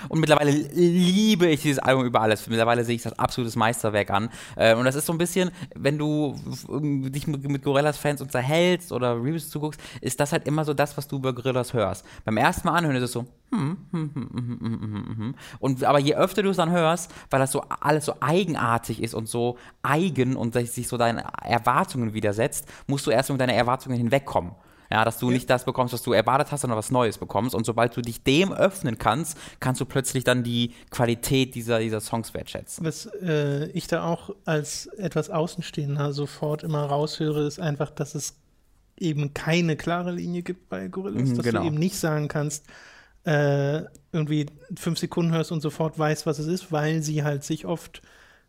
Und 0.10 0.20
mittlerweile 0.20 0.52
liebe 0.52 1.48
ich 1.48 1.62
dieses 1.62 1.80
Album 1.80 2.06
über 2.06 2.22
alles. 2.22 2.48
Mittlerweile 2.48 2.84
sehe 2.84 2.96
ich 2.96 3.04
das 3.04 3.18
absolutes 3.18 3.56
Meisterwerk 3.56 4.10
an. 4.12 4.30
Äh, 4.56 4.76
und 4.76 4.86
das 4.86 4.96
ist 4.96 5.06
so 5.06 5.14
ein 5.14 5.18
bisschen, 5.18 5.52
wenn 5.76 5.98
du 5.98 6.36
dich 7.10 7.28
mit 7.28 7.64
Gorillas-Fans 7.64 8.22
unterhältst 8.22 8.92
oder 8.92 9.16
Reviews 9.16 9.50
zuguckst, 9.50 9.80
ist 10.02 10.20
das 10.20 10.32
halt 10.32 10.48
immer 10.48 10.66
so 10.66 10.74
das, 10.74 10.98
was 10.98 11.08
du 11.08 11.18
über 11.18 11.34
Gorillas 11.34 11.74
hörst. 11.74 12.06
Beim 12.26 12.38
ersten 12.38 12.68
Mal 12.68 12.76
anhören 12.76 12.96
ist 12.96 13.04
es 13.04 13.12
so, 13.12 13.26
hm, 13.52 13.78
hm, 13.92 14.12
hm, 14.14 15.36
und 15.60 15.84
aber 15.84 16.00
je 16.00 16.16
öfter 16.16 16.42
du 16.42 16.50
es 16.50 16.58
dann 16.58 16.72
hörst, 16.72 17.12
weil 17.30 17.40
das 17.40 17.52
so 17.52 17.64
alles 17.80 18.06
so 18.06 18.16
eigenartig 18.20 19.02
ist 19.02 19.14
und 19.14 19.30
so 19.30 19.58
eigen 19.84 20.36
und 20.36 20.54
sich 20.54 20.88
so 20.88 20.98
deinen 20.98 21.20
Erwartungen 21.20 22.14
widersetzt, 22.14 22.68
musst 22.88 23.06
du 23.06 23.12
erst 23.12 23.30
mit 23.30 23.40
deinen 23.40 23.50
Erwartungen 23.50 23.98
hinwegkommen. 23.98 24.54
Ja, 24.92 25.06
dass 25.06 25.18
du 25.18 25.28
ja. 25.28 25.34
nicht 25.34 25.50
das 25.50 25.66
bekommst, 25.66 25.94
was 25.94 26.02
du 26.02 26.14
erwartet 26.14 26.52
hast, 26.52 26.62
sondern 26.62 26.78
was 26.78 26.92
Neues 26.92 27.18
bekommst. 27.18 27.56
Und 27.56 27.66
sobald 27.66 27.96
du 27.96 28.02
dich 28.02 28.24
dem 28.24 28.52
öffnen 28.54 28.98
kannst, 28.98 29.38
kannst 29.60 29.82
du 29.82 29.86
plötzlich 29.86 30.24
dann 30.24 30.44
die 30.44 30.74
Qualität 30.92 31.56
dieser, 31.56 31.80
dieser 31.80 32.02
Songs 32.02 32.34
wertschätzen. 32.34 32.86
Was 32.86 33.06
äh, 33.22 33.68
ich 33.72 33.88
da 33.88 34.06
auch 34.06 34.30
als 34.46 34.88
etwas 34.88 35.30
Außenstehender 35.30 36.14
sofort 36.14 36.64
immer 36.64 36.86
raushöre, 36.86 37.46
ist 37.46 37.60
einfach, 37.60 37.90
dass 37.90 38.16
es 38.16 38.36
eben 38.98 39.34
keine 39.34 39.76
klare 39.76 40.12
Linie 40.12 40.44
gibt 40.44 40.70
bei 40.70 40.88
Gorillas. 40.88 41.30
Mhm, 41.30 41.38
dass 41.38 41.46
genau. 41.46 41.62
du 41.62 41.68
eben 41.68 41.78
nicht 41.78 41.96
sagen 41.96 42.28
kannst, 42.28 42.66
äh, 43.26 43.84
irgendwie 44.12 44.48
fünf 44.76 45.00
Sekunden 45.00 45.32
hörst 45.32 45.52
und 45.52 45.62
sofort 45.62 45.98
weißt, 45.98 46.26
was 46.26 46.40
es 46.40 46.48
ist, 46.48 46.72
weil 46.72 47.02
sie 47.02 47.24
halt 47.24 47.44
sich 47.44 47.66
oft 47.66 48.02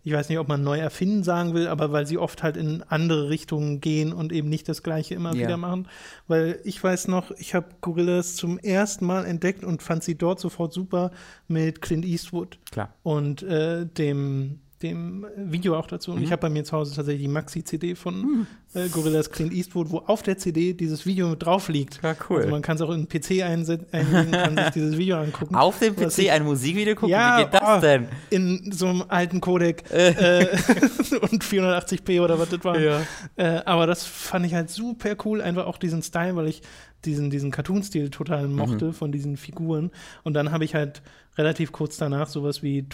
ich 0.05 0.13
weiß 0.13 0.29
nicht, 0.29 0.39
ob 0.39 0.49
man 0.49 0.63
neu 0.63 0.79
erfinden 0.79 1.23
sagen 1.23 1.55
will, 1.55 1.67
aber 1.67 1.91
weil 1.91 2.07
sie 2.07 2.19
oft 2.19 2.43
halt 2.43 2.59
in 2.59 2.83
andere 2.83 3.31
Richtungen 3.31 3.81
gehen 3.81 4.13
und 4.13 4.33
eben 4.33 4.51
nicht 4.51 4.69
das 4.69 4.83
Gleiche 4.83 5.15
immer 5.15 5.35
yeah. 5.35 5.47
wieder 5.47 5.57
machen. 5.57 5.89
Weil 6.29 6.61
ich 6.65 6.83
weiß 6.83 7.09
noch, 7.09 7.31
ich 7.33 7.55
habe 7.55 7.69
Gorillas 7.81 8.37
zum 8.37 8.59
ersten 8.59 9.07
Mal 9.07 9.25
entdeckt 9.25 9.65
und 9.65 9.83
fand 9.83 10.05
sie 10.05 10.15
dort 10.15 10.41
sofort 10.41 10.75
super 10.75 11.11
mit 11.49 11.81
Clint 11.81 12.05
Eastwood. 12.05 12.59
Klar. 12.71 12.93
Und 13.03 13.43
äh, 13.43 13.87
dem 13.87 14.61
dem 14.83 15.27
Video 15.37 15.79
auch 15.79 15.87
dazu. 15.87 16.11
Und 16.11 16.19
mhm. 16.19 16.25
ich 16.25 16.33
habe 16.33 16.43
bei 16.43 16.51
mir 16.51 16.65
zu 16.65 16.77
Hause 16.77 16.95
tatsächlich 16.95 17.23
die 17.23 17.33
Maxi-CD 17.33 17.95
von 17.95 18.21
mhm. 18.21 18.47
Äh, 18.75 18.89
Gorillas 18.89 19.31
Clint 19.31 19.53
Eastwood, 19.53 19.91
wo 19.91 19.99
auf 19.99 20.23
der 20.23 20.39
CD 20.39 20.75
dieses 20.75 21.07
Video 21.07 21.35
drauf 21.35 21.69
liegt. 21.69 22.01
Ja, 22.03 22.15
cool. 22.29 22.39
Also 22.39 22.51
man 22.51 22.63
kann 22.63 22.77
es 22.77 22.83
auch 22.83 22.91
in 22.91 23.07
den 23.07 23.09
PC 23.09 23.43
einlegen, 23.43 24.31
kann 24.31 24.57
sich 24.57 24.71
dieses 24.71 24.99
Video 24.99 25.19
angucken. 25.19 25.55
Auf 25.55 25.79
dem 25.79 25.95
PC 25.95 26.19
ich, 26.19 26.31
ein 26.31 26.45
Musikvideo 26.45 26.95
gucken? 26.95 27.11
Ja, 27.11 27.39
Wie 27.39 27.43
geht 27.45 27.55
das 27.55 27.79
oh, 27.79 27.81
denn? 27.81 28.09
In 28.31 28.73
so 28.73 28.89
einem 28.89 29.05
alten 29.09 29.41
Codec 29.41 29.91
äh, 29.91 30.47
und 31.31 31.45
480p 31.45 32.21
oder 32.21 32.39
was 32.39 32.49
das 32.51 32.65
war. 32.65 32.79
Ja. 32.79 33.03
Äh, 33.37 33.63
aber 33.65 33.87
das 33.87 34.05
fand 34.05 34.47
ich 34.47 34.55
halt 34.55 34.71
super 34.71 35.17
cool, 35.25 35.41
einfach 35.41 35.67
auch 35.67 35.79
diesen 35.79 36.03
Style, 36.03 36.37
weil 36.37 36.49
ich 36.49 36.63
diesen, 37.05 37.31
diesen 37.31 37.51
Cartoon-Stil 37.51 38.11
total 38.11 38.49
mochte 38.49 38.87
mhm. 38.87 38.93
von 38.93 39.13
diesen 39.13 39.37
Figuren. 39.37 39.91
Und 40.23 40.35
dann 40.35 40.51
habe 40.51 40.65
ich 40.65 40.75
halt 40.75 41.03
relativ 41.37 41.73
kurz 41.73 41.97
danach 41.97 42.29
sowas 42.29 42.63
wie, 42.63 42.87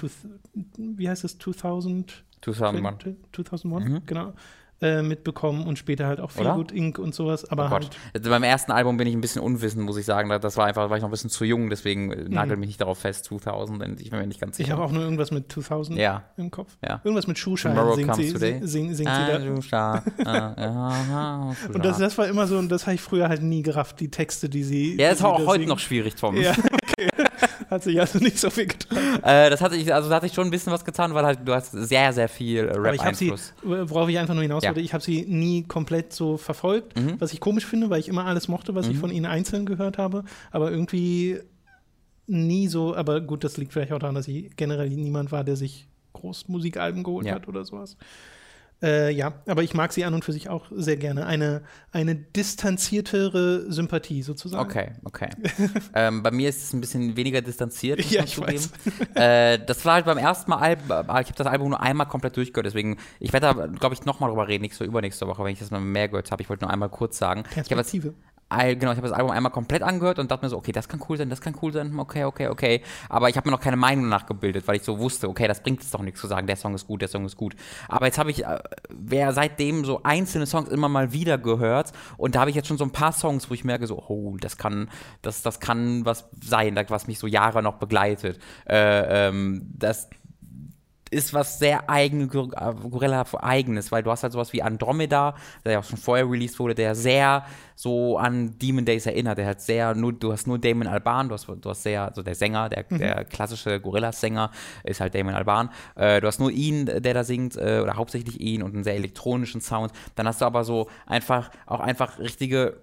wie 0.77 1.09
heißt 1.09 1.25
es, 1.25 1.39
2000? 1.39 2.25
2001. 2.43 3.17
2001, 3.33 3.89
mhm. 3.89 4.03
genau. 4.07 4.33
Äh, 4.83 5.03
mitbekommen 5.03 5.67
und 5.67 5.79
später 5.79 6.07
halt 6.07 6.21
auch 6.21 6.31
viel 6.31 6.45
Good 6.45 6.73
Inc. 6.73 6.99
und 6.99 7.15
sowas. 7.15 7.51
Aber 7.51 7.67
oh 7.67 7.71
halt 7.71 7.91
also 8.15 8.31
beim 8.31 8.43
ersten 8.43 8.73
Album 8.73 8.97
bin 8.97 9.07
ich 9.07 9.15
ein 9.15 9.21
bisschen 9.21 9.43
unwissend, 9.43 9.85
muss 9.85 9.97
ich 9.97 10.07
sagen. 10.07 10.29
Das 10.41 10.57
war 10.57 10.67
einfach, 10.67 10.89
war 10.91 10.97
ich 10.97 11.03
noch 11.03 11.09
ein 11.09 11.13
bisschen 11.13 11.31
zu 11.31 11.45
jung, 11.45 11.71
deswegen 11.71 12.13
äh, 12.13 12.25
mhm. 12.25 12.31
nagel 12.31 12.57
mich 12.57 12.69
nicht 12.69 12.81
darauf 12.81 12.99
fest, 12.99 13.27
2000. 13.27 14.01
Ich 14.01 14.11
bin 14.11 14.19
mir 14.19 14.27
nicht 14.27 14.41
ganz 14.41 14.57
sicher. 14.57 14.69
Ich 14.69 14.73
habe 14.73 14.83
auch 14.83 14.93
nur 14.93 15.03
irgendwas 15.03 15.31
mit 15.31 15.51
2000 15.53 15.99
ja. 15.99 16.25
im 16.37 16.51
Kopf. 16.51 16.77
Ja. 16.83 17.01
Irgendwas 17.05 17.27
mit 17.27 17.39
Schuhschein 17.39 17.77
singt 17.95 18.15
sie, 18.17 18.31
sing, 18.31 18.67
sing, 18.67 18.95
singt 18.95 19.09
ah, 19.11 19.27
sie 19.41 19.71
da. 19.71 20.03
ah, 20.25 21.55
und 21.73 21.85
das, 21.85 21.99
das 21.99 22.17
war 22.19 22.27
immer 22.29 22.47
so, 22.47 22.59
und 22.59 22.71
das 22.71 22.87
habe 22.87 22.95
ich 22.95 23.01
früher 23.01 23.29
halt 23.29 23.43
nie 23.43 23.63
gerafft, 23.63 24.01
die 24.01 24.11
Texte, 24.11 24.49
die 24.49 24.63
sie. 24.63 24.97
Ja, 24.97 25.11
ist 25.11 25.25
auch 25.25 25.47
heute 25.47 25.67
noch 25.67 25.79
schwierig, 25.79 26.15
Tom. 26.15 26.37
Ja, 26.37 26.53
okay. 26.99 27.09
Hat 27.71 27.85
sich 27.85 28.01
also 28.01 28.19
nicht 28.19 28.39
so 28.39 28.51
viel 28.51 28.67
getan. 28.67 29.23
Äh, 29.23 29.49
das 29.49 29.61
hat 29.61 29.73
sich, 29.73 29.95
also 29.95 30.09
das 30.09 30.17
hat 30.17 30.23
sich 30.25 30.33
schon 30.33 30.49
ein 30.49 30.51
bisschen 30.51 30.73
was 30.73 30.85
getan, 30.85 31.15
weil 31.15 31.25
halt 31.25 31.41
du 31.45 31.55
hast 31.55 31.71
sehr, 31.71 32.13
sehr 32.13 32.29
viel 32.29 32.69
Rap-Einfluss. 32.69 33.55
Worauf 33.63 34.09
ich 34.09 34.19
einfach 34.19 34.35
nur 34.35 34.43
hinaus 34.43 34.65
wollte, 34.65 34.81
ja. 34.81 34.85
ich 34.85 34.93
habe 34.93 35.05
sie 35.05 35.23
nie 35.23 35.63
komplett 35.63 36.13
so 36.13 36.37
verfolgt, 36.37 36.99
mhm. 36.99 37.21
was 37.21 37.33
ich 37.33 37.39
komisch 37.39 37.67
finde, 37.67 37.89
weil 37.89 38.01
ich 38.01 38.09
immer 38.09 38.27
alles 38.27 38.49
mochte, 38.49 38.75
was 38.75 38.87
mhm. 38.87 38.93
ich 38.93 38.99
von 38.99 39.11
ihnen 39.11 39.27
einzeln 39.27 39.67
gehört 39.67 39.99
habe, 39.99 40.25
aber 40.51 40.71
irgendwie 40.71 41.39
nie 42.27 42.69
so, 42.69 42.97
aber 42.97 43.21
gut, 43.21 43.45
das 43.45 43.57
liegt 43.57 43.73
vielleicht 43.73 43.93
auch 43.93 43.99
daran, 43.99 44.15
dass 44.15 44.29
ich 44.29 44.57
generell 44.57 44.89
niemand 44.91 45.31
war, 45.33 45.45
der 45.45 45.57
sich 45.57 45.87
groß 46.13 46.49
Musikalben 46.49 47.03
geholt 47.03 47.27
ja. 47.27 47.35
hat 47.35 47.49
oder 47.49 47.65
sowas. 47.65 47.97
Äh, 48.83 49.13
ja, 49.13 49.35
aber 49.47 49.63
ich 49.63 49.75
mag 49.75 49.93
sie 49.93 50.05
an 50.05 50.15
und 50.15 50.25
für 50.25 50.33
sich 50.33 50.49
auch 50.49 50.67
sehr 50.71 50.97
gerne. 50.97 51.27
Eine, 51.27 51.63
eine 51.93 52.15
distanziertere 52.15 53.71
Sympathie 53.71 54.23
sozusagen. 54.23 54.63
Okay, 54.63 54.93
okay. 55.05 55.29
ähm, 55.95 56.23
bei 56.23 56.31
mir 56.31 56.49
ist 56.49 56.63
es 56.63 56.73
ein 56.73 56.81
bisschen 56.81 57.17
weniger 57.17 57.43
distanziert. 57.43 58.01
ja, 58.11 58.25
ich 58.25 58.41
weiß. 58.41 58.71
äh, 59.15 59.59
das 59.65 59.85
war 59.85 59.95
halt 59.95 60.07
beim 60.07 60.19
ersten 60.19 60.51
Mal, 60.51 60.59
Album, 60.59 60.87
ich 60.89 61.07
habe 61.09 61.33
das 61.37 61.47
Album 61.47 61.71
nur 61.71 61.81
einmal 61.81 62.07
komplett 62.07 62.37
durchgehört, 62.37 62.67
deswegen, 62.67 62.97
ich 63.19 63.33
werde 63.33 63.55
da, 63.55 63.67
glaube 63.67 63.95
ich, 63.95 64.05
nochmal 64.05 64.31
drüber 64.31 64.49
reden, 64.49 64.63
nächste, 64.63 64.85
übernächste 64.85 65.27
Woche, 65.27 65.45
wenn 65.45 65.53
ich 65.53 65.59
das 65.59 65.71
mal 65.71 65.81
mehr 65.81 66.09
gehört 66.09 66.31
habe. 66.31 66.43
Ich 66.43 66.49
wollte 66.49 66.65
nur 66.65 66.73
einmal 66.73 66.89
kurz 66.89 67.19
sagen. 67.19 67.43
Perspektive 67.43 68.15
genau, 68.51 68.91
ich 68.93 68.97
habe 68.99 69.09
das 69.09 69.13
Album 69.13 69.31
einmal 69.31 69.53
komplett 69.53 69.83
angehört 69.83 70.19
und 70.19 70.31
dachte 70.31 70.45
mir 70.45 70.51
so, 70.51 70.57
okay, 70.57 70.73
das 70.73 70.89
kann 70.89 71.01
cool 71.09 71.17
sein, 71.17 71.31
das 71.31 71.41
kann 71.41 71.55
cool 71.63 71.73
sein, 71.73 71.97
okay, 71.99 72.25
okay, 72.25 72.49
okay. 72.49 72.83
Aber 73.09 73.29
ich 73.29 73.37
habe 73.37 73.49
mir 73.49 73.53
noch 73.53 73.63
keine 73.63 73.77
Meinung 73.77 74.09
nachgebildet, 74.09 74.67
weil 74.67 74.77
ich 74.77 74.83
so 74.83 74.99
wusste, 74.99 75.29
okay, 75.29 75.47
das 75.47 75.63
bringt 75.63 75.83
es 75.83 75.91
doch 75.91 76.03
nichts 76.03 76.21
zu 76.21 76.27
sagen, 76.27 76.47
der 76.47 76.57
Song 76.57 76.75
ist 76.75 76.87
gut, 76.87 77.01
der 77.01 77.09
Song 77.09 77.25
ist 77.25 77.37
gut. 77.37 77.55
Aber 77.89 78.07
jetzt 78.07 78.19
habe 78.19 78.31
ich, 78.31 78.45
äh, 78.45 78.59
wer 78.89 79.33
seitdem 79.33 79.85
so 79.85 80.03
einzelne 80.03 80.47
Songs 80.47 80.69
immer 80.69 80.89
mal 80.89 81.13
wieder 81.13 81.39
gehört 81.39 81.93
und 82.17 82.35
da 82.35 82.41
habe 82.41 82.51
ich 82.51 82.57
jetzt 82.57 82.69
schon 82.69 82.79
so 82.79 82.85
ein 82.85 82.93
paar 82.93 83.13
Songs, 83.13 83.49
wo 83.51 83.55
ich 83.55 83.65
merke 83.65 83.87
so, 83.87 84.03
oh, 84.09 84.37
das 84.41 84.57
kann, 84.57 84.91
das, 85.23 85.43
das 85.43 85.61
kann 85.61 86.05
was 86.05 86.29
sein, 86.43 86.79
was 86.89 87.07
mich 87.07 87.19
so 87.19 87.27
Jahre 87.27 87.63
noch 87.63 87.75
begleitet. 87.75 88.39
Äh, 88.69 89.29
ähm, 89.29 89.71
das, 89.77 90.09
ist 91.11 91.35
was 91.35 91.59
sehr 91.59 91.91
eigen, 91.91 92.29
Gorilla 92.29 93.25
eigenes, 93.39 93.91
weil 93.91 94.03
du 94.03 94.11
hast 94.11 94.23
halt 94.23 94.33
sowas 94.33 94.53
wie 94.53 94.63
Andromeda, 94.63 95.35
der 95.65 95.73
ja 95.73 95.79
auch 95.81 95.85
schon 95.85 95.99
vorher 95.99 96.29
released 96.31 96.59
wurde, 96.59 96.75
der 96.75 96.95
sehr 96.95 97.45
so 97.75 98.17
an 98.19 98.59
Demon 98.59 98.85
Days 98.85 99.07
erinnert. 99.07 99.39
Der 99.39 99.47
hat 99.47 99.61
sehr, 99.61 99.95
nur, 99.95 100.13
du 100.13 100.33
hast 100.33 100.47
nur 100.47 100.59
Damon 100.59 100.87
Alban, 100.87 101.29
du 101.29 101.35
hast, 101.35 101.49
du 101.49 101.71
hast 101.71 101.83
sehr, 101.83 102.05
also 102.05 102.23
der 102.23 102.35
Sänger, 102.35 102.69
der, 102.69 102.85
mhm. 102.89 102.99
der 102.99 103.25
klassische 103.25 103.81
Gorillas-Sänger 103.81 104.51
ist 104.85 105.01
halt 105.01 105.15
Damon 105.15 105.35
Alban. 105.35 105.71
Äh, 105.97 106.21
du 106.21 106.27
hast 106.27 106.39
nur 106.39 106.51
ihn, 106.51 106.87
der 106.87 107.15
da 107.15 107.25
singt, 107.25 107.57
äh, 107.57 107.81
oder 107.83 107.97
hauptsächlich 107.97 108.41
ihn 108.41 108.63
und 108.63 108.75
einen 108.75 108.85
sehr 108.85 108.95
elektronischen 108.95 109.61
Sound. 109.61 109.93
Dann 110.15 110.29
hast 110.29 110.41
du 110.41 110.45
aber 110.45 110.63
so 110.65 110.89
einfach, 111.07 111.51
auch 111.67 111.81
einfach 111.81 112.19
richtige 112.19 112.81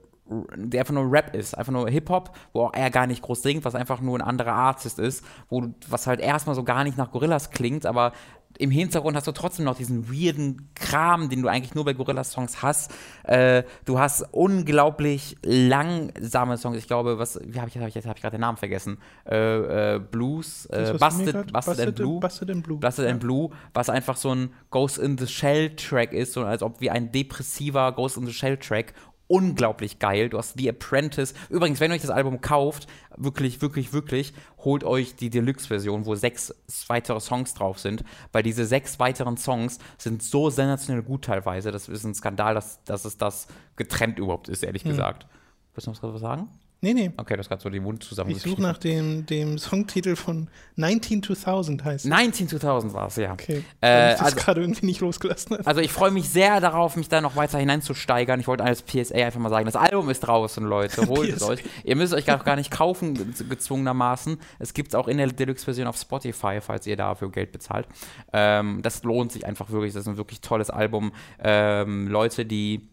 der 0.55 0.82
einfach 0.82 0.93
nur 0.93 1.11
Rap 1.11 1.36
ist, 1.36 1.57
einfach 1.57 1.71
nur 1.71 1.89
Hip-Hop, 1.89 2.36
wo 2.53 2.65
auch 2.65 2.73
er 2.73 2.89
gar 2.89 3.07
nicht 3.07 3.21
groß 3.21 3.41
singt, 3.41 3.65
was 3.65 3.75
einfach 3.75 4.01
nur 4.01 4.17
ein 4.17 4.21
anderer 4.21 4.53
Artist 4.53 4.99
ist, 4.99 5.23
wo 5.49 5.67
was 5.88 6.07
halt 6.07 6.19
erstmal 6.19 6.55
so 6.55 6.63
gar 6.63 6.84
nicht 6.84 6.97
nach 6.97 7.11
Gorillas 7.11 7.51
klingt, 7.51 7.86
aber 7.86 8.11
im 8.59 8.71
Hintergrund 8.71 9.15
hast 9.15 9.28
du 9.28 9.32
trotzdem 9.32 9.65
noch 9.65 9.75
diesen 9.75 10.11
weirden 10.11 10.69
Kram, 10.75 11.30
den 11.30 11.41
du 11.41 11.47
eigentlich 11.47 11.75
nur 11.75 11.86
bei 11.86 11.93
Gorilla-Songs 11.93 12.61
hast. 12.61 12.91
Äh, 13.23 13.63
du 13.86 13.99
hast 13.99 14.25
unglaublich 14.32 15.38
langsame 15.43 16.57
Songs. 16.57 16.78
Ich 16.78 16.88
glaube, 16.88 17.19
was, 17.19 17.39
wie 17.43 17.59
habe 17.59 17.69
ich, 17.69 17.78
hab 17.78 17.88
ich, 17.88 17.95
hab 17.95 18.15
ich 18.15 18.21
gerade 18.21 18.38
den 18.38 18.41
Namen 18.41 18.57
vergessen? 18.57 18.97
Äh, 19.25 19.95
äh, 19.95 19.99
Blues, 19.99 20.65
äh, 20.67 20.95
Busted, 20.97 20.99
Busted, 20.99 21.53
Busted, 21.53 21.80
and 21.88 21.95
Blue. 21.95 22.19
Busted 22.19 22.49
and 22.49 22.63
Blue. 22.63 22.78
Busted 22.78 23.07
and 23.07 23.19
Blue, 23.19 23.49
was 23.73 23.89
einfach 23.89 24.17
so 24.17 24.34
ein 24.34 24.49
Ghost 24.71 24.97
in 24.97 25.17
the 25.17 25.28
Shell 25.28 25.75
Track 25.75 26.13
ist, 26.13 26.34
so 26.34 26.43
als 26.43 26.63
ob 26.63 26.82
wie 26.82 26.89
ein 26.89 27.11
depressiver 27.11 27.91
Ghost 27.91 28.17
in 28.17 28.25
the 28.25 28.34
Shell 28.34 28.57
Track 28.57 28.93
unglaublich 29.28 29.99
geil. 29.99 30.30
Du 30.30 30.38
hast 30.38 30.57
The 30.57 30.69
Apprentice. 30.69 31.34
Übrigens, 31.49 31.80
wenn 31.80 31.91
ihr 31.91 31.95
euch 31.95 32.01
das 32.01 32.09
Album 32.09 32.41
kauft, 32.41 32.88
wirklich, 33.15 33.61
wirklich, 33.61 33.93
wirklich, 33.93 34.34
holt 34.59 34.84
euch 34.84 35.15
die 35.15 35.30
Deluxe-Version, 35.30 36.05
wo 36.05 36.15
sechs 36.15 36.53
weitere 36.88 37.19
Songs 37.19 37.53
drauf 37.53 37.80
sind, 37.80 38.03
weil 38.32 38.43
diese 38.43 38.65
sechs 38.65 38.99
weiteren 38.99 39.38
Songs 39.38 39.80
sind 39.97 40.23
so 40.23 40.49
sensationell 40.49 41.03
gut 41.03 41.25
teilweise. 41.25 41.71
Das 41.71 41.89
ist 41.89 42.03
ein 42.03 42.15
Skandal, 42.15 42.53
dass, 42.53 42.84
dass 42.84 43.05
es 43.05 43.17
das 43.17 43.47
getrennt 43.75 44.19
überhaupt 44.19 44.49
ist, 44.49 44.63
ehrlich 44.63 44.84
hm. 44.84 44.91
gesagt. 44.91 45.28
Willst 45.73 45.88
du 45.88 45.91
noch 45.91 46.13
was 46.13 46.21
sagen? 46.21 46.49
Nee, 46.80 46.93
nee. 46.93 47.11
Okay, 47.17 47.36
das 47.36 47.49
hat 47.49 47.59
so 47.59 47.71
die 47.71 47.80
Mund 47.80 48.03
zusammen. 48.03 48.30
Ich 48.30 48.41
suche 48.41 48.61
nach 48.61 48.78
dem, 48.78 49.25
dem 49.25 49.57
Songtitel 49.57 50.15
von 50.15 50.47
192000 50.78 51.84
heißt 51.84 52.05
es. 52.05 52.11
192000 52.11 52.93
war 52.93 53.07
es, 53.07 53.15
ja. 53.15 53.34
Okay. 53.34 53.63
Äh, 53.82 54.13
ich 54.13 54.21
also, 54.21 54.36
gerade 54.36 54.61
irgendwie 54.61 54.86
nicht 54.86 55.01
losgelassen. 55.01 55.57
Also 55.65 55.82
ich 55.82 55.91
freue 55.91 56.11
mich 56.11 56.30
sehr 56.30 56.61
darauf, 56.61 56.95
mich 56.95 57.09
da 57.09 57.19
noch 57.19 57.36
weiter 57.36 57.57
hineinzusteigern. 57.57 58.39
Ich 58.39 58.47
wollte 58.47 58.63
als 58.63 58.84
PSA 58.84 59.15
einfach 59.15 59.39
mal 59.39 59.49
sagen, 59.49 59.65
das 59.65 59.75
Album 59.75 60.09
ist 60.11 60.19
draußen, 60.19 60.63
Leute. 60.63 61.07
Holt 61.07 61.30
es 61.30 61.41
euch. 61.41 61.63
Ihr 61.84 61.95
müsst 61.95 62.13
euch 62.13 62.25
gar 62.25 62.55
nicht 62.55 62.69
kaufen, 62.69 63.34
gezwungenermaßen. 63.49 64.38
Es 64.59 64.73
gibt 64.75 64.89
es 64.89 64.95
auch 64.95 65.07
in 65.07 65.17
der 65.17 65.28
Deluxe-Version 65.28 65.88
auf 65.88 65.97
Spotify, 65.97 66.59
falls 66.61 66.86
ihr 66.86 66.95
dafür 66.95 67.32
Geld 67.32 67.51
bezahlt. 67.51 67.88
Ähm, 68.34 68.82
das 68.84 69.01
lohnt 69.01 69.32
sich 69.32 69.47
einfach 69.47 69.71
wirklich. 69.71 69.93
Das 69.93 70.01
ist 70.01 70.07
ein 70.09 70.17
wirklich 70.17 70.41
tolles 70.41 70.69
Album. 70.69 71.11
Ähm, 71.43 72.07
Leute, 72.07 72.45
die 72.45 72.88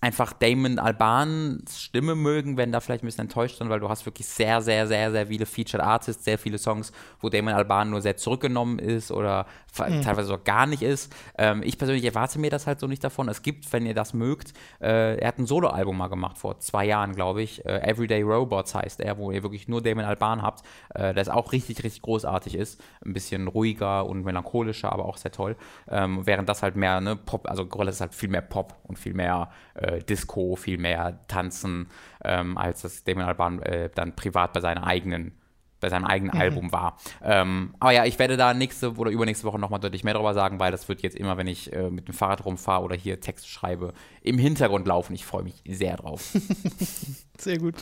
einfach 0.00 0.32
Damon 0.32 0.78
Albans 0.78 1.80
Stimme 1.80 2.14
mögen, 2.14 2.56
wenn 2.56 2.72
da 2.72 2.80
vielleicht 2.80 3.04
ein 3.04 3.06
bisschen 3.06 3.26
enttäuscht 3.26 3.58
sind, 3.58 3.68
weil 3.68 3.80
du 3.80 3.88
hast 3.88 4.06
wirklich 4.06 4.26
sehr, 4.26 4.62
sehr, 4.62 4.86
sehr, 4.86 5.10
sehr 5.10 5.26
viele 5.26 5.44
Featured 5.44 5.82
Artists, 5.82 6.24
sehr 6.24 6.38
viele 6.38 6.58
Songs, 6.58 6.92
wo 7.20 7.28
Damon 7.28 7.52
Alban 7.52 7.90
nur 7.90 8.00
sehr 8.00 8.16
zurückgenommen 8.16 8.78
ist 8.78 9.10
oder 9.12 9.46
mhm. 9.78 10.00
teilweise 10.00 10.34
auch 10.34 10.44
gar 10.44 10.66
nicht 10.66 10.82
ist. 10.82 11.14
Ähm, 11.36 11.62
ich 11.62 11.76
persönlich 11.76 12.04
erwarte 12.04 12.38
mir 12.38 12.50
das 12.50 12.66
halt 12.66 12.80
so 12.80 12.86
nicht 12.86 13.04
davon. 13.04 13.28
Es 13.28 13.42
gibt, 13.42 13.70
wenn 13.72 13.84
ihr 13.84 13.94
das 13.94 14.14
mögt, 14.14 14.54
äh, 14.80 15.16
er 15.16 15.28
hat 15.28 15.38
ein 15.38 15.46
Soloalbum 15.46 15.98
mal 15.98 16.08
gemacht 16.08 16.38
vor 16.38 16.58
zwei 16.60 16.86
Jahren, 16.86 17.14
glaube 17.14 17.42
ich. 17.42 17.64
Äh, 17.66 17.80
Everyday 17.82 18.22
Robots 18.22 18.74
heißt 18.74 19.00
er, 19.00 19.18
wo 19.18 19.30
ihr 19.30 19.42
wirklich 19.42 19.68
nur 19.68 19.82
Damon 19.82 20.06
Alban 20.06 20.40
habt, 20.40 20.64
äh, 20.94 21.12
der 21.12 21.30
auch 21.36 21.52
richtig, 21.52 21.84
richtig 21.84 22.02
großartig 22.02 22.54
ist. 22.54 22.82
Ein 23.04 23.12
bisschen 23.12 23.46
ruhiger 23.48 24.06
und 24.06 24.24
melancholischer, 24.24 24.90
aber 24.90 25.04
auch 25.04 25.18
sehr 25.18 25.30
toll. 25.30 25.56
Ähm, 25.88 26.26
während 26.26 26.48
das 26.48 26.62
halt 26.62 26.74
mehr, 26.74 27.00
ne, 27.02 27.16
Pop, 27.16 27.48
also 27.48 27.66
Gorilla 27.66 27.90
ist 27.90 28.00
halt 28.00 28.14
viel 28.14 28.30
mehr 28.30 28.40
Pop 28.40 28.74
und 28.84 28.98
viel 28.98 29.14
mehr 29.14 29.50
äh, 29.74 29.89
Disco, 29.98 30.56
viel 30.56 30.78
mehr 30.78 31.20
Tanzen, 31.28 31.88
ähm, 32.24 32.56
als 32.56 32.82
das 32.82 33.04
Damon 33.04 33.24
Alban 33.24 33.62
äh, 33.62 33.90
dann 33.94 34.14
privat 34.14 34.52
bei 34.52 34.60
seiner 34.60 34.86
eigenen 34.86 35.32
bei 35.80 35.88
seinem 35.88 36.04
eigenen 36.04 36.34
mhm. 36.34 36.40
Album 36.40 36.72
war. 36.72 36.98
Ähm, 37.22 37.74
aber 37.80 37.92
ja, 37.92 38.04
ich 38.04 38.18
werde 38.18 38.36
da 38.36 38.54
nächste 38.54 38.92
oder 38.94 39.10
übernächste 39.10 39.46
Woche 39.46 39.58
nochmal 39.58 39.80
deutlich 39.80 40.04
mehr 40.04 40.12
darüber 40.14 40.34
sagen, 40.34 40.60
weil 40.60 40.70
das 40.70 40.88
wird 40.88 41.02
jetzt 41.02 41.16
immer, 41.16 41.36
wenn 41.36 41.46
ich 41.46 41.72
äh, 41.72 41.90
mit 41.90 42.06
dem 42.06 42.14
Fahrrad 42.14 42.44
rumfahre 42.44 42.84
oder 42.84 42.96
hier 42.96 43.20
Text 43.20 43.48
schreibe, 43.48 43.94
im 44.22 44.38
Hintergrund 44.38 44.86
laufen. 44.86 45.14
Ich 45.14 45.24
freue 45.24 45.42
mich 45.42 45.62
sehr 45.66 45.96
drauf. 45.96 46.36
sehr 47.38 47.58
gut. 47.58 47.76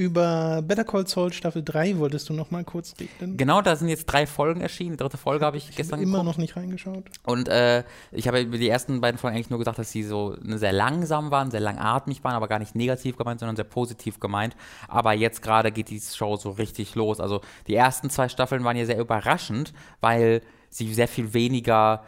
Über 0.00 0.62
Better 0.62 0.84
Call 0.84 1.06
Saul 1.06 1.30
Staffel 1.30 1.62
3 1.62 1.98
wolltest 1.98 2.26
du 2.30 2.32
noch 2.32 2.50
mal 2.50 2.64
kurz 2.64 2.94
reden. 2.98 3.36
Genau, 3.36 3.60
da 3.60 3.76
sind 3.76 3.90
jetzt 3.90 4.06
drei 4.06 4.26
Folgen 4.26 4.62
erschienen. 4.62 4.92
Die 4.92 4.96
dritte 4.96 5.18
Folge 5.18 5.44
habe 5.44 5.58
ich, 5.58 5.68
ich 5.68 5.76
gestern 5.76 6.00
immer 6.00 6.20
geguckt. 6.20 6.24
noch 6.24 6.38
nicht 6.38 6.56
reingeschaut. 6.56 7.04
Und 7.24 7.50
äh, 7.50 7.84
ich 8.10 8.26
habe 8.26 8.40
über 8.40 8.56
die 8.56 8.70
ersten 8.70 9.02
beiden 9.02 9.18
Folgen 9.18 9.36
eigentlich 9.36 9.50
nur 9.50 9.58
gesagt, 9.58 9.78
dass 9.78 9.92
sie 9.92 10.02
so 10.02 10.38
sehr 10.42 10.72
langsam 10.72 11.30
waren, 11.30 11.50
sehr 11.50 11.60
langatmig 11.60 12.24
waren, 12.24 12.32
aber 12.32 12.48
gar 12.48 12.58
nicht 12.58 12.74
negativ 12.74 13.18
gemeint, 13.18 13.40
sondern 13.40 13.56
sehr 13.56 13.66
positiv 13.66 14.20
gemeint. 14.20 14.56
Aber 14.88 15.12
jetzt 15.12 15.42
gerade 15.42 15.70
geht 15.70 15.90
die 15.90 16.00
Show 16.00 16.34
so 16.36 16.52
richtig 16.52 16.94
los. 16.94 17.20
Also 17.20 17.42
die 17.66 17.74
ersten 17.74 18.08
zwei 18.08 18.30
Staffeln 18.30 18.64
waren 18.64 18.78
ja 18.78 18.86
sehr 18.86 18.98
überraschend, 18.98 19.74
weil 20.00 20.40
sie 20.70 20.94
sehr 20.94 21.08
viel 21.08 21.34
weniger 21.34 22.04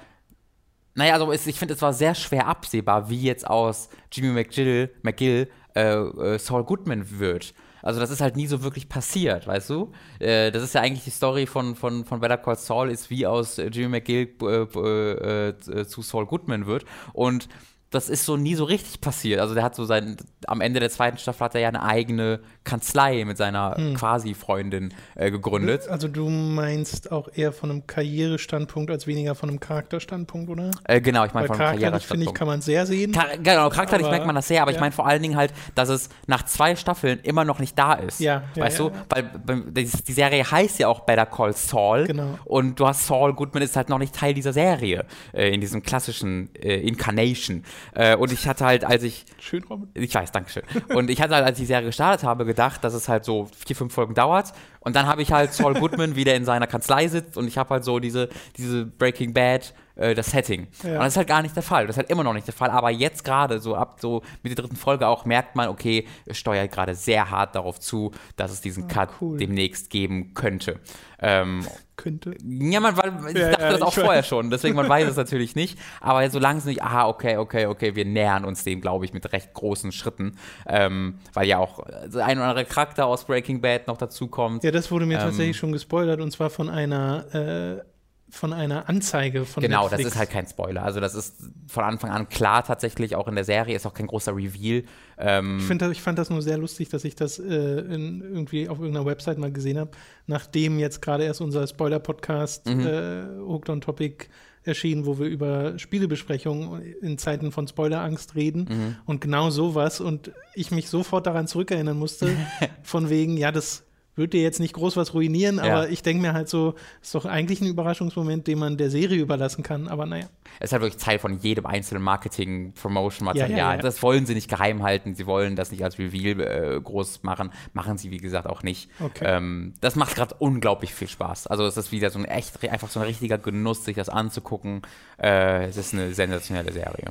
naja, 0.95 1.15
also 1.15 1.31
ich 1.33 1.59
finde, 1.59 1.73
es 1.73 1.81
war 1.81 1.95
sehr 1.95 2.15
schwer 2.15 2.47
absehbar, 2.47 3.09
wie 3.09 3.23
jetzt 3.23 3.47
aus 3.47 3.89
Jimmy 4.11 4.29
McGill, 4.29 4.91
McGill 5.03 5.49
äh, 5.75 5.95
äh, 5.95 6.39
Saul 6.39 6.65
Goodman 6.65 7.19
wird. 7.19 7.55
Also 7.83 8.01
das 8.01 8.11
ist 8.11 8.21
halt 8.21 8.37
nie 8.37 8.47
so 8.47 8.63
wirklich 8.63 8.89
passiert, 8.89 9.47
weißt 9.47 9.71
du? 9.71 9.93
Äh, 10.19 10.51
das 10.51 10.63
ist 10.63 10.75
ja 10.75 10.81
eigentlich 10.81 11.05
die 11.05 11.11
Story 11.11 11.47
von, 11.47 11.75
von, 11.75 12.05
von 12.05 12.21
Better 12.21 12.39
Call 12.39 12.57
Saul, 12.57 12.91
ist 12.91 13.11
wie 13.11 13.27
aus 13.27 13.57
Jimmy 13.57 13.89
McGill 13.89 14.29
äh, 14.43 14.47
äh, 14.47 15.49
äh, 15.49 15.87
zu 15.87 16.03
Saul 16.03 16.27
Goodman 16.27 16.67
wird. 16.67 16.85
Und 17.13 17.49
das 17.93 18.09
ist 18.09 18.25
so 18.25 18.37
nie 18.37 18.55
so 18.55 18.65
richtig 18.65 19.01
passiert. 19.01 19.41
Also 19.41 19.55
der 19.55 19.63
hat 19.63 19.75
so 19.75 19.85
sein, 19.85 20.17
am 20.47 20.61
Ende 20.61 20.81
der 20.81 20.91
zweiten 20.91 21.19
Staffel 21.19 21.45
hat 21.45 21.55
er 21.55 21.61
ja 21.61 21.69
eine 21.69 21.83
eigene 21.83 22.41
Kanzlei 22.65 23.25
mit 23.25 23.37
seiner 23.37 23.77
hm. 23.77 23.95
Quasi-Freundin 23.95 24.95
äh, 25.15 25.31
gegründet. 25.31 25.89
Also 25.89 26.09
du 26.09 26.29
meinst 26.29 27.13
auch 27.13 27.29
eher 27.35 27.53
von 27.53 27.71
einem 27.71 27.87
Karrierestandpunkt 27.87 28.91
als 28.91 29.07
weniger 29.07 29.35
von 29.35 29.51
einem 29.51 29.61
Charakterstandpunkt, 29.61 30.49
oder? 30.49 30.71
Äh, 30.85 31.01
genau, 31.03 31.27
ich 31.27 31.35
meine 31.35 31.47
von 31.47 31.57
einem 31.57 31.67
Karrierestandpunkt. 31.67 32.07
finde 32.07 32.27
ich, 32.27 32.35
kann 32.35 32.47
man 32.47 32.63
sehr 32.63 32.87
sehen. 32.87 33.13
Char 33.13 33.37
genau, 33.37 33.69
charakterlich 33.69 34.09
merkt 34.09 34.27
man 34.27 34.35
das 34.35 34.49
sehr, 34.49 34.63
aber 34.63 34.71
ja. 34.71 34.77
ich 34.77 34.81
meine 34.81 34.93
vor 34.93 35.07
allen 35.07 35.23
Dingen 35.23 35.37
halt, 35.37 35.53
dass 35.75 35.91
es 35.91 36.09
nach 36.27 36.45
zwei 36.45 36.75
Staffeln 36.77 37.21
immer 37.23 37.45
noch 37.45 37.59
nicht 37.59 37.79
da 37.79 37.93
ist. 37.95 38.21
Ja. 38.21 38.45
Weißt 38.55 38.79
ja, 38.79 38.89
du? 38.89 38.95
Ja. 38.95 39.05
Weil 39.11 39.63
die 39.73 39.85
Serie 39.87 40.51
heißt 40.51 40.79
ja 40.79 40.89
auch 40.89 41.01
Better 41.01 41.27
Call 41.27 41.53
Saul. 41.53 42.07
Genau. 42.07 42.39
Und 42.45 42.81
du 42.81 42.87
hast 42.87 43.07
Saul 43.07 43.35
Goodman 43.35 43.63
ist 43.63 43.77
halt 43.77 43.91
noch 43.91 43.99
nicht 43.99 44.15
Teil 44.15 44.33
dieser 44.33 44.55
Serie, 44.55 45.05
äh, 45.35 45.53
in 45.53 45.61
diesem 45.61 45.83
klassischen 45.83 46.55
äh, 46.55 46.81
Incarnation. 46.81 47.65
Äh, 47.95 48.17
und 48.17 48.33
ich 48.33 48.47
hatte 48.49 48.65
halt, 48.65 48.85
als 48.85 49.03
ich. 49.03 49.25
Schön, 49.39 49.65
Robin. 49.65 49.89
Ich 49.95 50.15
weiß, 50.15 50.33
danke 50.33 50.51
schön. 50.51 50.63
Und 50.95 51.11
ich 51.11 51.21
hatte 51.21 51.35
halt, 51.35 51.45
als 51.45 51.59
ich 51.59 51.63
die 51.63 51.67
Serie 51.67 51.87
gestartet 51.87 52.25
habe, 52.27 52.45
gedacht, 52.45 52.85
dass 52.85 52.95
es 52.95 53.09
halt 53.09 53.25
so 53.25 53.49
vier, 53.67 53.77
fünf 53.77 53.93
Folgen 53.95 54.15
dauert. 54.15 54.53
Und 54.81 54.97
dann 54.97 55.07
habe 55.07 55.23
ich 55.23 55.33
halt 55.33 55.53
Saul 55.53 55.75
Goodman, 55.75 56.17
wie 56.17 56.25
der 56.25 56.37
in 56.37 56.45
seiner 56.45 56.67
Kanzlei 56.67 57.09
sitzt 57.09 57.37
und 57.37 57.47
ich 57.47 57.59
habe 57.59 57.71
halt 57.71 57.85
so 57.85 57.99
diese, 57.99 58.29
diese 58.57 58.85
Breaking 58.85 59.33
Bad 59.33 59.75
äh, 59.97 60.15
das 60.15 60.31
Setting. 60.31 60.69
Ja. 60.83 60.93
Und 60.93 60.99
das 61.01 61.09
ist 61.09 61.17
halt 61.17 61.29
gar 61.29 61.43
nicht 61.43 61.55
der 61.57 61.63
Fall. 61.63 61.87
Das 61.87 61.95
ist 61.95 61.99
halt 61.99 62.11
immer 62.11 62.25
noch 62.25 62.35
nicht 62.35 62.47
der 62.47 62.55
Fall. 62.55 62.71
Aber 62.71 62.91
jetzt 62.91 63.25
gerade, 63.25 63.61
so 63.61 63.75
ab 63.75 63.99
so 64.01 64.23
mit 64.43 64.57
der 64.57 64.63
dritten 64.63 64.77
Folge 64.77 65.07
auch, 65.07 65.25
merkt 65.25 65.57
man, 65.57 65.69
okay, 65.69 66.07
es 66.27 66.39
steuert 66.39 66.73
gerade 66.73 66.95
sehr 66.95 67.31
hart 67.31 67.55
darauf 67.55 67.81
zu, 67.81 68.13
dass 68.37 68.53
es 68.53 68.61
diesen 68.61 68.85
ah, 68.85 68.89
Cut 68.89 69.11
cool. 69.21 69.39
demnächst 69.39 69.91
geben 69.91 70.35
könnte. 70.35 70.81
Ähm, 71.21 71.67
könnte. 71.97 72.35
Ja, 72.45 72.81
man, 72.81 72.97
weil 72.97 73.13
ich 73.31 73.39
ja, 73.39 73.51
dachte 73.51 73.65
ja, 73.65 73.73
das 73.73 73.83
auch 73.83 73.93
vorher 73.93 74.23
schon, 74.23 74.51
deswegen 74.51 74.75
man 74.75 74.89
weiß 74.89 75.09
es 75.09 75.17
natürlich 75.25 75.55
nicht. 75.55 75.79
Aber 76.01 76.29
so 76.31 76.39
langsam 76.39 76.71
nicht, 76.71 76.83
aha, 76.83 77.07
okay, 77.07 77.37
okay, 77.37 77.67
okay, 77.67 77.95
wir 77.95 78.05
nähern 78.05 78.45
uns 78.45 78.65
dem, 78.65 78.81
glaube 78.81 79.05
ich, 79.05 79.13
mit 79.13 79.33
recht 79.33 79.53
großen 79.55 79.93
Schritten. 79.93 80.37
Ähm, 80.67 81.19
weil 81.33 81.47
ja 81.47 81.59
auch 81.59 81.81
ein 81.81 82.39
oder 82.39 82.49
andere 82.49 82.65
Charakter 82.65 83.07
aus 83.07 83.25
Breaking 83.25 83.61
Bad 83.61 83.87
noch 83.87 83.99
dazu 83.99 84.27
kommt. 84.27 84.65
Ja, 84.65 84.71
das 84.71 84.91
wurde 84.91 85.07
mir 85.07 85.19
ähm, 85.19 85.25
tatsächlich 85.25 85.57
schon 85.57 85.73
gespoilert 85.73 86.21
und 86.21 86.31
zwar 86.33 86.51
von 86.51 86.69
einer 86.69 87.35
äh, 87.35 87.92
von 88.33 88.55
einer 88.55 88.89
Anzeige 88.89 89.45
von 89.45 89.63
Genau, 89.63 89.83
Netflix. 89.83 90.05
das 90.05 90.13
ist 90.13 90.19
halt 90.19 90.31
kein 90.31 90.47
Spoiler. 90.47 90.83
Also 90.83 91.01
das 91.01 91.15
ist 91.15 91.37
von 91.69 91.85
Anfang 91.85 92.11
an 92.11 92.31
klar 92.31 92.65
tatsächlich, 92.65 93.15
auch 93.15 93.29
in 93.29 93.35
der 93.35 93.45
Serie 93.45 93.77
ist 93.77 93.85
auch 93.85 93.93
kein 93.93 94.07
großer 94.07 94.35
Reveal. 94.35 94.85
Ähm 95.19 95.59
ich, 95.59 95.65
find, 95.65 95.83
ich 95.83 96.01
fand 96.01 96.19
das 96.19 96.31
nur 96.31 96.41
sehr 96.41 96.57
lustig, 96.57 96.89
dass 96.89 97.05
ich 97.05 97.15
das 97.15 97.39
äh, 97.39 97.45
in, 97.45 98.23
irgendwie 98.23 98.71
auf 98.71 98.79
irgendeiner 98.79 99.05
Website 99.05 99.37
mal 99.37 99.53
gesehen 99.53 99.79
habe, 99.79 99.91
nachdem 100.27 100.79
jetzt 100.79 101.03
gerade 101.03 101.25
erst 101.25 101.43
unser 101.43 101.67
Spoiler-Podcast 101.67 102.67
mhm. 102.67 102.87
äh, 102.87 103.23
Hooked 103.47 103.69
on 103.69 103.83
Topic 103.83 104.29
erschienen, 104.65 105.05
wo 105.05 105.19
wir 105.19 105.27
über 105.27 105.79
Spielebesprechungen 105.79 106.81
in 107.03 107.19
Zeiten 107.19 107.53
von 107.53 107.69
Spoilerangst 107.69 108.35
reden 108.35 108.67
mhm. 108.69 108.97
und 109.05 109.21
genau 109.21 109.51
sowas 109.51 110.01
und 110.01 110.33
ich 110.55 110.71
mich 110.71 110.89
sofort 110.89 111.27
daran 111.27 111.47
zurückerinnern 111.47 111.99
musste, 111.99 112.35
von 112.83 113.11
wegen, 113.11 113.37
ja, 113.37 113.53
das 113.53 113.85
wird 114.15 114.35
dir 114.35 114.43
jetzt 114.43 114.61
nicht 114.61 114.75
groß 114.75 114.97
was 114.97 115.15
ruinieren, 115.15 115.57
ja. 115.57 115.65
aber 115.65 115.89
ich 115.89 116.03
denke 116.03 116.23
mir 116.23 116.33
halt 116.35 116.49
so, 116.49 116.75
ist 117.01 117.15
doch 117.15 117.25
eigentlich 117.25 117.61
ein 117.61 117.67
Überraschungsmoment, 117.67 118.47
den 118.47 118.59
man 118.59 118.77
der 118.77 118.91
Serie 118.91 119.21
überlassen 119.21 119.63
kann, 119.63 119.89
aber 119.89 120.05
naja. 120.07 120.27
Es 120.61 120.67
ist 120.67 120.73
halt 120.73 120.83
wirklich 120.83 121.03
Teil 121.03 121.19
von 121.19 121.39
jedem 121.39 121.65
einzelnen 121.65 122.03
Marketing, 122.03 122.73
Promotion-Material. 122.75 123.51
Ja, 123.51 123.75
ja, 123.75 123.81
das 123.81 124.03
wollen 124.03 124.27
sie 124.27 124.35
nicht 124.35 124.51
geheim 124.51 124.83
halten, 124.83 125.15
sie 125.15 125.27
wollen 125.27 125.57
das 125.57 125.71
nicht 125.71 125.83
als 125.83 125.99
Reveal 125.99 126.41
äh, 126.41 126.81
groß 126.81 127.23
machen, 127.23 127.51
machen 127.73 127.97
sie 127.97 128.11
wie 128.11 128.19
gesagt 128.19 128.47
auch 128.47 128.63
nicht. 128.63 128.91
Okay. 129.01 129.25
Ähm, 129.27 129.75
das 129.81 129.97
macht 129.97 130.15
gerade 130.15 130.35
unglaublich 130.39 130.93
viel 130.93 131.09
Spaß. 131.09 131.47
Also 131.47 131.65
es 131.65 131.77
ist 131.77 131.91
wieder 131.91 132.11
so 132.11 132.19
ein 132.19 132.27
echt, 132.27 132.63
einfach 132.71 132.91
so 132.91 133.01
ein 133.01 133.07
richtiger 133.07 133.39
Genuss, 133.39 133.85
sich 133.85 133.97
das 133.97 134.11
anzugucken. 134.11 134.83
Äh, 135.19 135.67
es 135.67 135.77
ist 135.79 135.95
eine 135.95 136.13
sensationelle 136.13 136.73
Serie. 136.73 137.07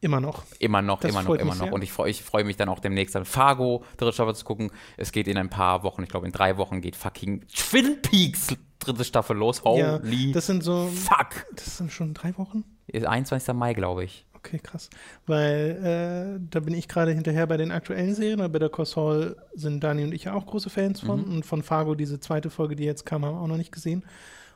Immer 0.00 0.20
noch. 0.20 0.44
Immer 0.58 0.80
noch, 0.80 1.00
das 1.00 1.10
immer 1.10 1.22
noch, 1.22 1.34
immer 1.34 1.54
noch. 1.54 1.64
Sehr. 1.64 1.72
Und 1.72 1.82
ich 1.82 1.92
freue 1.92 2.10
ich 2.10 2.22
freu 2.22 2.44
mich 2.44 2.56
dann 2.56 2.68
auch 2.68 2.78
demnächst 2.78 3.16
an 3.16 3.24
Fargo, 3.24 3.84
dritte 3.96 4.12
Staffel 4.12 4.34
zu 4.34 4.44
gucken. 4.44 4.70
Es 4.96 5.10
geht 5.10 5.26
in 5.26 5.36
ein 5.36 5.50
paar 5.50 5.82
Wochen, 5.82 6.02
ich 6.04 6.08
glaube 6.08 6.26
in 6.26 6.32
drei 6.32 6.56
Wochen 6.56 6.80
geht 6.80 6.94
fucking 6.94 7.44
Twin 7.48 8.00
Peaks 8.00 8.56
dritte 8.78 9.04
Staffel 9.04 9.36
los. 9.36 9.64
Holy 9.64 9.80
ja, 9.80 10.32
das 10.32 10.46
sind 10.46 10.62
so. 10.62 10.88
Fuck. 10.88 11.46
Das 11.54 11.78
sind 11.78 11.92
schon 11.92 12.14
drei 12.14 12.36
Wochen? 12.38 12.64
21. 12.92 13.54
Mai, 13.54 13.74
glaube 13.74 14.04
ich. 14.04 14.24
Okay, 14.34 14.60
krass. 14.62 14.88
Weil 15.26 16.38
äh, 16.38 16.46
da 16.50 16.60
bin 16.60 16.74
ich 16.74 16.88
gerade 16.88 17.12
hinterher 17.12 17.46
bei 17.46 17.56
den 17.56 17.72
aktuellen 17.72 18.14
Serien. 18.14 18.38
Bei 18.38 18.48
Better 18.48 18.68
Call 18.68 18.86
Saul 18.86 19.36
sind 19.54 19.82
Dani 19.82 20.04
und 20.04 20.12
ich 20.12 20.24
ja 20.24 20.34
auch 20.34 20.46
große 20.46 20.70
Fans 20.70 21.00
von. 21.00 21.26
Mhm. 21.26 21.32
Und 21.34 21.46
von 21.46 21.62
Fargo, 21.62 21.94
diese 21.94 22.20
zweite 22.20 22.50
Folge, 22.50 22.76
die 22.76 22.84
jetzt 22.84 23.04
kam, 23.04 23.24
haben 23.24 23.34
wir 23.34 23.40
auch 23.40 23.48
noch 23.48 23.56
nicht 23.56 23.72
gesehen. 23.72 24.04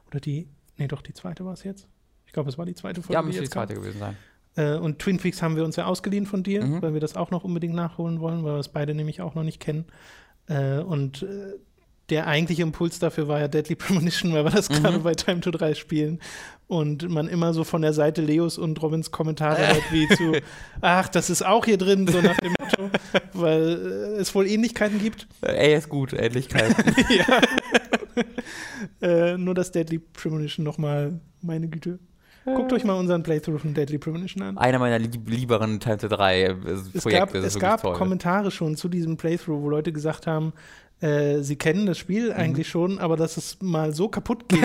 Oder 0.06 0.20
die, 0.20 0.48
nee, 0.76 0.86
doch, 0.86 1.02
die 1.02 1.12
zweite 1.12 1.44
war 1.44 1.54
es 1.54 1.64
jetzt. 1.64 1.88
Ich 2.26 2.32
glaube, 2.32 2.48
es 2.48 2.56
war 2.56 2.64
die 2.64 2.74
zweite 2.74 3.02
Folge. 3.02 3.14
Ja, 3.14 3.22
müsste 3.22 3.42
die 3.42 3.50
zweite 3.50 3.74
gewesen 3.74 3.98
sein. 3.98 4.16
Äh, 4.56 4.76
und 4.76 4.98
Twin 4.98 5.18
Peaks 5.18 5.42
haben 5.42 5.56
wir 5.56 5.64
uns 5.64 5.76
ja 5.76 5.86
ausgeliehen 5.86 6.26
von 6.26 6.42
dir, 6.42 6.64
mhm. 6.64 6.82
weil 6.82 6.94
wir 6.94 7.00
das 7.00 7.16
auch 7.16 7.30
noch 7.30 7.44
unbedingt 7.44 7.74
nachholen 7.74 8.20
wollen, 8.20 8.44
weil 8.44 8.54
wir 8.54 8.60
es 8.60 8.68
beide 8.68 8.94
nämlich 8.94 9.20
auch 9.20 9.34
noch 9.34 9.44
nicht 9.44 9.60
kennen. 9.60 9.86
Äh, 10.48 10.78
und 10.78 11.22
äh, 11.22 11.54
der 12.10 12.26
eigentliche 12.26 12.62
Impuls 12.62 12.98
dafür 12.98 13.28
war 13.28 13.40
ja 13.40 13.48
Deadly 13.48 13.74
Premonition, 13.76 14.32
weil 14.32 14.44
wir 14.44 14.50
das 14.50 14.68
mhm. 14.68 14.74
gerade 14.74 14.98
bei 14.98 15.14
Time 15.14 15.40
to 15.40 15.50
3 15.50 15.74
spielen 15.74 16.20
und 16.66 17.08
man 17.08 17.28
immer 17.28 17.54
so 17.54 17.64
von 17.64 17.82
der 17.82 17.92
Seite 17.92 18.22
Leos 18.22 18.58
und 18.58 18.80
Robins 18.82 19.10
Kommentare 19.10 19.66
hört, 19.74 19.92
wie 19.92 20.08
zu, 20.08 20.32
ach, 20.80 21.08
das 21.08 21.30
ist 21.30 21.44
auch 21.44 21.64
hier 21.64 21.78
drin, 21.78 22.06
so 22.06 22.20
nach 22.20 22.36
dem 22.38 22.54
Motto, 22.60 22.90
weil 23.32 24.16
äh, 24.16 24.20
es 24.20 24.34
wohl 24.34 24.46
Ähnlichkeiten 24.46 24.98
gibt. 24.98 25.26
Ey, 25.42 25.74
ist 25.74 25.88
gut, 25.88 26.12
Ähnlichkeiten. 26.12 26.94
ja. 27.16 27.40
äh, 29.00 29.36
nur 29.36 29.54
das 29.54 29.70
Deadly 29.70 29.98
Premonition 29.98 30.64
nochmal, 30.64 31.20
meine 31.40 31.68
Güte. 31.68 31.98
Guckt 32.44 32.72
euch 32.72 32.84
mal 32.84 32.94
unseren 32.94 33.22
Playthrough 33.22 33.60
von 33.60 33.74
Deadly 33.74 33.98
Premonition 33.98 34.42
an. 34.42 34.58
Einer 34.58 34.78
meiner 34.78 34.98
lieb 34.98 35.28
lieberen 35.28 35.78
Time 35.78 35.96
3 35.96 36.42
äh, 36.42 36.54
Projekte. 37.00 37.38
Es 37.38 37.58
gab, 37.58 37.84
es 37.84 37.84
gab 37.84 37.94
Kommentare 37.94 38.50
schon 38.50 38.76
zu 38.76 38.88
diesem 38.88 39.16
Playthrough, 39.16 39.62
wo 39.62 39.70
Leute 39.70 39.92
gesagt 39.92 40.26
haben, 40.26 40.52
äh, 41.00 41.40
sie 41.40 41.56
kennen 41.56 41.86
das 41.86 41.98
Spiel 41.98 42.30
mhm. 42.30 42.36
eigentlich 42.36 42.68
schon, 42.68 42.98
aber 42.98 43.16
dass 43.16 43.36
es 43.36 43.58
mal 43.60 43.92
so 43.92 44.08
kaputt 44.08 44.48
geht. 44.48 44.64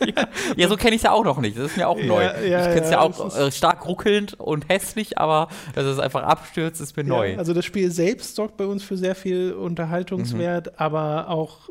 ja, 0.00 0.28
ja, 0.56 0.68
so 0.68 0.76
kenne 0.76 0.94
ich 0.94 1.00
es 1.00 1.04
ja 1.04 1.12
auch 1.12 1.24
noch 1.24 1.40
nicht. 1.40 1.58
Das 1.58 1.72
ist 1.72 1.76
mir 1.76 1.88
auch 1.88 2.00
neu. 2.00 2.22
Ja, 2.22 2.68
ich 2.68 2.74
kenne 2.74 2.82
es 2.82 2.90
ja, 2.90 3.00
auch 3.00 3.36
äh, 3.36 3.50
stark 3.50 3.86
ruckelnd 3.86 4.34
und 4.34 4.68
hässlich, 4.68 5.18
aber 5.18 5.48
dass 5.74 5.86
es 5.86 5.98
einfach 5.98 6.22
abstürzt, 6.22 6.80
ist 6.80 6.96
mir 6.96 7.04
neu. 7.04 7.36
Also 7.36 7.52
das 7.52 7.64
Spiel 7.64 7.90
selbst 7.90 8.36
sorgt 8.36 8.56
bei 8.56 8.66
uns 8.66 8.84
für 8.84 8.96
sehr 8.96 9.14
viel 9.14 9.52
Unterhaltungswert, 9.52 10.66
mhm. 10.66 10.72
aber 10.76 11.28
auch 11.30 11.70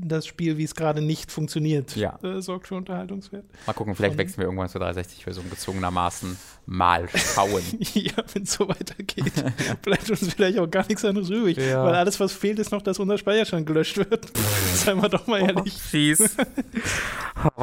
das 0.00 0.26
Spiel, 0.26 0.58
wie 0.58 0.64
es 0.64 0.74
gerade 0.74 1.00
nicht 1.00 1.30
funktioniert, 1.30 1.96
ja. 1.96 2.18
äh, 2.22 2.40
sorgt 2.40 2.68
für 2.68 2.76
Unterhaltungswert. 2.76 3.44
Mal 3.66 3.72
gucken, 3.72 3.94
vielleicht 3.94 4.12
Von, 4.12 4.18
wechseln 4.18 4.38
wir 4.38 4.44
irgendwann 4.44 4.68
zur 4.68 4.80
360-Version 4.82 5.50
gezwungenermaßen 5.50 6.36
mal 6.66 7.08
schauen. 7.08 7.62
ja, 7.94 8.12
wenn 8.32 8.42
es 8.42 8.52
so 8.52 8.68
weitergeht, 8.68 9.32
bleibt 9.82 10.10
uns 10.10 10.32
vielleicht 10.34 10.58
auch 10.58 10.70
gar 10.70 10.86
nichts 10.86 11.04
anderes 11.04 11.30
übrig. 11.30 11.56
Ja. 11.56 11.84
Weil 11.84 11.94
alles, 11.94 12.20
was 12.20 12.32
fehlt, 12.32 12.58
ist 12.58 12.72
noch, 12.72 12.82
dass 12.82 12.98
unser 12.98 13.18
Speicherstand 13.18 13.66
gelöscht 13.66 13.96
wird. 13.96 14.30
Seien 14.74 15.00
wir 15.00 15.08
doch 15.08 15.26
mal 15.26 15.40
ehrlich. 15.40 15.74
Oh, 15.76 15.88
fies. 15.88 16.36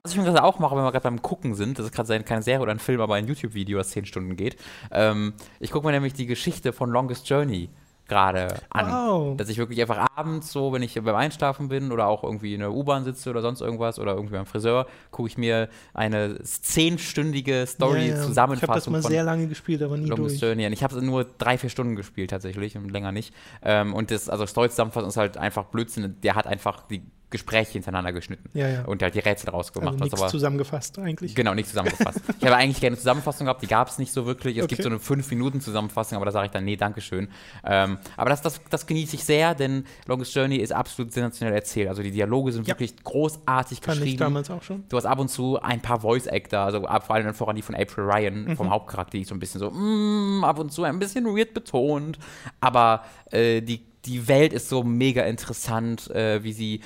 was 0.04 0.14
ich 0.14 0.16
gerade 0.16 0.44
auch 0.44 0.60
mache, 0.60 0.76
wenn 0.76 0.84
wir 0.84 0.92
gerade 0.92 1.04
beim 1.04 1.22
Gucken 1.22 1.56
sind, 1.56 1.80
das 1.80 1.88
ist 1.88 1.92
gerade 1.94 2.24
keine 2.24 2.42
Serie 2.42 2.62
oder 2.62 2.72
ein 2.72 2.80
Film, 2.80 3.02
aber 3.02 3.16
ein 3.16 3.28
YouTube-Video, 3.28 3.78
das 3.78 3.90
10 3.90 4.06
Stunden 4.06 4.36
geht. 4.36 4.58
Ähm, 4.92 5.34
ich 5.60 5.72
gucke 5.72 5.86
mir 5.86 5.94
nämlich 5.94 6.14
die 6.14 6.26
Geschichte 6.26 6.74
von 6.74 6.90
Longest 6.90 7.30
Journey 7.30 7.70
gerade 8.08 8.48
an. 8.70 8.88
Wow. 8.88 9.38
Dass 9.38 9.50
ich 9.50 9.58
wirklich 9.58 9.82
einfach 9.82 10.08
abends 10.16 10.52
so, 10.52 10.72
wenn 10.74 10.82
ich 10.82 10.96
beim 10.96 11.16
Einschlafen 11.16 11.70
bin 11.70 11.92
oder 11.92 12.08
auch 12.08 12.24
irgendwie 12.24 12.54
in 12.54 12.60
der 12.60 12.72
U-Bahn 12.72 13.04
sitze 13.04 13.30
oder 13.30 13.42
sonst 13.42 13.62
irgendwas 13.62 14.00
oder 14.00 14.14
irgendwie 14.14 14.34
beim 14.36 14.46
Friseur, 14.46 14.88
gucke 15.12 15.28
ich 15.30 15.38
mir 15.38 15.70
eine 15.94 16.42
zehnstündige 16.44 17.66
Story-Zusammenfassung 17.66 18.56
Ich 18.56 18.70
habe 18.70 18.74
das 18.74 18.90
mal 18.90 19.02
sehr 19.02 19.24
lange 19.24 19.48
gespielt, 19.48 19.82
aber 19.82 19.98
nie 19.98 20.10
durch. 20.10 20.40
Journey. 20.40 20.68
Ich 20.68 20.84
habe 20.84 20.96
es 20.96 21.02
nur 21.02 21.26
drei, 21.38 21.58
vier 21.58 21.70
Stunden 21.70 21.96
gespielt 21.96 22.30
tatsächlich 22.30 22.78
und 22.78 22.90
länger 22.90 23.12
nicht. 23.12 23.34
Ähm, 23.62 23.94
und 23.94 24.12
das, 24.12 24.30
also 24.30 24.46
Story-Zusammenfassung 24.46 25.10
ist 25.10 25.18
halt 25.18 25.38
einfach 25.38 25.66
Blödsinn. 25.66 26.18
Der 26.22 26.36
hat 26.36 26.48
einfach 26.48 26.84
die 26.88 27.04
Gespräche 27.32 27.74
hintereinander 27.74 28.14
geschnitten 28.14 28.50
ja, 28.54 28.70
ja. 28.70 28.86
und 28.86 29.02
halt 29.02 29.16
die 29.16 29.20
Rätsel 29.20 29.50
rausgemacht. 29.50 30.00
Also 30.02 30.16
nichts 30.16 30.32
zusammengefasst 30.32 31.00
eigentlich. 31.00 31.34
Genau, 31.34 31.54
nicht 31.54 31.68
zusammengefasst. 31.68 32.22
ich 32.40 32.46
habe 32.46 32.56
eigentlich 32.56 32.80
gerne 32.80 32.98
Zusammenfassung 32.98 33.46
gehabt, 33.46 33.64
die 33.64 33.68
gab 33.68 33.88
es 33.88 33.98
nicht 33.98 34.14
so 34.14 34.26
wirklich. 34.26 34.58
Es 34.58 34.66
okay. 34.66 34.76
gibt 34.76 34.84
so 34.84 34.90
eine 34.90 35.00
5-Minuten-Zusammenfassung, 35.00 36.18
aber 36.18 36.26
da 36.26 36.32
sage 36.32 36.46
ich 36.46 36.52
dann, 36.52 36.64
nee, 36.66 36.76
danke 36.76 37.02
schön. 37.02 37.28
Ähm, 37.64 37.98
aber 38.16 38.30
das, 38.30 38.42
das, 38.42 38.62
das 38.70 38.86
genieße 38.86 39.16
ich 39.16 39.24
sehr, 39.26 39.56
denn 39.56 39.86
Longest 40.06 40.36
Journey 40.36 40.58
ist 40.58 40.72
absolut 40.72 41.14
sensationell 41.14 41.56
erzählt. 41.56 41.90
Also 41.90 42.04
die 42.04 42.12
Dialoge 42.12 42.52
sind 42.52 42.68
ja. 42.68 42.74
wirklich 42.74 42.96
großartig 43.04 43.82
Kann 43.82 43.96
geschrieben. 43.96 44.12
Ich 44.12 44.18
damals 44.18 44.52
auch 44.52 44.62
schon. 44.62 44.84
Du 44.90 44.98
hast 44.98 45.06
ab 45.06 45.20
und 45.20 45.30
zu 45.30 45.60
ein 45.62 45.82
paar 45.82 46.02
Voice-Actor, 46.02 46.60
also 46.60 46.82
vor 46.82 47.16
allem 47.16 47.34
voran 47.34 47.56
die 47.56 47.64
von 47.64 47.76
April 47.76 48.04
Ryan, 48.06 48.46
mhm. 48.46 48.56
vom 48.56 48.70
Hauptcharakter, 48.70 49.18
die 49.18 49.24
so 49.24 49.34
ein 49.34 49.40
bisschen 49.40 49.60
so, 49.60 49.72
mm, 49.72 50.44
ab 50.44 50.60
und 50.60 50.72
zu 50.72 50.84
ein 50.84 51.00
bisschen 51.00 51.26
weird 51.26 51.54
betont. 51.54 52.20
Aber 52.62 53.04
äh, 53.32 53.62
die, 53.62 53.84
die 54.06 54.28
Welt 54.28 54.54
ist 54.54 54.70
so 54.70 54.84
mega 54.84 55.24
interessant, 55.24 56.10
äh, 56.12 56.44
wie 56.44 56.54
sie 56.54 56.82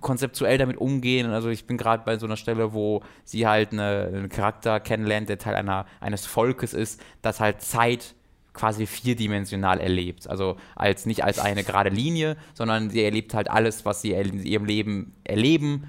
konzeptuell 0.00 0.58
damit 0.58 0.76
umgehen. 0.76 1.30
Also 1.30 1.48
ich 1.48 1.66
bin 1.66 1.76
gerade 1.76 2.02
bei 2.04 2.18
so 2.18 2.26
einer 2.26 2.36
Stelle, 2.36 2.72
wo 2.72 3.02
sie 3.24 3.46
halt 3.46 3.72
eine, 3.72 4.10
einen 4.12 4.28
Charakter 4.28 4.80
kennenlernt, 4.80 5.28
der 5.28 5.38
Teil 5.38 5.54
einer, 5.54 5.86
eines 6.00 6.26
Volkes 6.26 6.74
ist, 6.74 7.00
das 7.22 7.40
halt 7.40 7.62
Zeit 7.62 8.14
quasi 8.52 8.86
vierdimensional 8.86 9.80
erlebt. 9.80 10.28
Also 10.28 10.56
als 10.74 11.06
nicht 11.06 11.24
als 11.24 11.38
eine 11.38 11.62
gerade 11.64 11.90
Linie, 11.90 12.36
sondern 12.54 12.90
sie 12.90 13.04
erlebt 13.04 13.32
halt 13.34 13.50
alles, 13.50 13.84
was 13.84 14.02
sie 14.02 14.12
in 14.12 14.42
ihrem 14.42 14.64
Leben 14.64 15.14
erleben, 15.24 15.84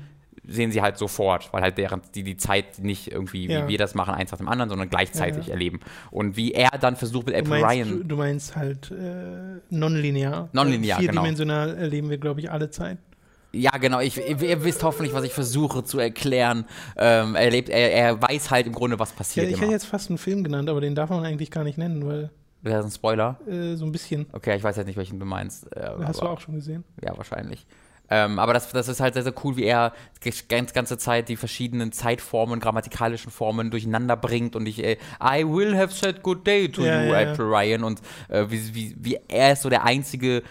sehen 0.47 0.71
sie 0.71 0.81
halt 0.81 0.97
sofort, 0.97 1.51
weil 1.53 1.61
halt 1.61 1.77
deren, 1.77 2.01
die 2.15 2.23
die 2.23 2.37
Zeit 2.37 2.79
nicht 2.79 3.11
irgendwie, 3.11 3.47
ja. 3.47 3.65
wie 3.65 3.71
wir 3.71 3.77
das 3.77 3.93
machen, 3.93 4.13
eins 4.13 4.31
nach 4.31 4.37
dem 4.37 4.47
anderen, 4.47 4.69
sondern 4.69 4.89
gleichzeitig 4.89 5.43
ja, 5.43 5.47
ja. 5.47 5.53
erleben. 5.53 5.79
Und 6.11 6.37
wie 6.37 6.53
er 6.53 6.71
dann 6.79 6.95
versucht 6.95 7.27
mit 7.27 7.35
du 7.35 7.49
meinst, 7.49 7.65
Ryan. 7.65 7.89
Du, 7.89 8.03
du 8.03 8.15
meinst 8.15 8.55
halt 8.55 8.91
äh, 8.91 9.59
nonlinear. 9.69 10.49
Nonlinear, 10.53 10.99
genau. 10.99 11.11
Vierdimensional 11.11 11.77
erleben 11.77 12.09
wir, 12.09 12.17
glaube 12.17 12.39
ich, 12.39 12.51
alle 12.51 12.69
Zeit. 12.69 12.97
Ja, 13.51 13.71
genau. 13.71 13.99
Ich, 13.99 14.17
ihr 14.17 14.63
wisst 14.63 14.83
hoffentlich, 14.83 15.13
was 15.13 15.23
ich 15.23 15.33
versuche 15.33 15.83
zu 15.83 15.99
erklären. 15.99 16.65
Ähm, 16.97 17.35
er, 17.35 17.49
lebt, 17.49 17.69
er, 17.69 17.91
er, 17.91 18.21
weiß 18.21 18.51
halt 18.51 18.67
im 18.67 18.73
Grunde, 18.73 18.99
was 18.99 19.11
passiert. 19.11 19.47
Ja, 19.47 19.53
ich 19.53 19.61
hätte 19.61 19.71
jetzt 19.71 19.87
fast 19.87 20.09
einen 20.09 20.17
Film 20.17 20.43
genannt, 20.43 20.69
aber 20.69 20.81
den 20.81 20.93
darf 20.93 21.09
man 21.09 21.23
eigentlich 21.23 21.49
gar 21.49 21.63
nicht 21.63 21.77
nennen, 21.77 22.05
weil. 22.05 22.29
Wäre 22.61 22.77
das 22.77 22.85
ein 22.85 22.91
Spoiler? 22.91 23.39
Äh, 23.47 23.75
so 23.75 23.85
ein 23.85 23.91
bisschen. 23.91 24.27
Okay, 24.33 24.55
ich 24.55 24.63
weiß 24.63 24.75
jetzt 24.75 24.85
nicht, 24.85 24.97
welchen 24.97 25.19
du 25.19 25.25
meinst. 25.25 25.75
Äh, 25.75 25.89
Hast 26.03 26.21
du 26.21 26.25
auch 26.25 26.39
schon 26.39 26.55
gesehen? 26.55 26.83
Ja, 27.01 27.17
wahrscheinlich. 27.17 27.65
Ähm, 28.11 28.39
aber 28.39 28.53
das, 28.53 28.71
das 28.71 28.87
ist 28.87 28.99
halt 28.99 29.13
sehr, 29.13 29.23
sehr 29.23 29.33
cool, 29.43 29.55
wie 29.55 29.65
er 29.65 29.93
die 30.23 30.31
ganze, 30.47 30.97
Zeit 30.97 31.29
die 31.29 31.35
verschiedenen 31.35 31.91
Zeitformen, 31.91 32.59
grammatikalischen 32.59 33.31
Formen 33.31 33.69
durcheinander 33.69 34.15
bringt 34.15 34.55
und 34.55 34.65
ich, 34.67 34.83
äh, 34.83 34.97
I 35.23 35.45
will 35.45 35.77
have 35.77 35.93
said 35.93 36.23
good 36.23 36.45
day 36.45 36.69
to 36.69 36.83
ja, 36.83 37.03
you, 37.03 37.13
ja, 37.13 37.31
April 37.31 37.45
Ryan 37.45 37.83
und 37.83 38.01
äh, 38.29 38.45
wie, 38.49 38.73
wie, 38.73 38.95
wie 38.99 39.19
er 39.27 39.53
ist 39.53 39.61
so 39.61 39.69
der 39.69 39.83
einzige 39.83 40.41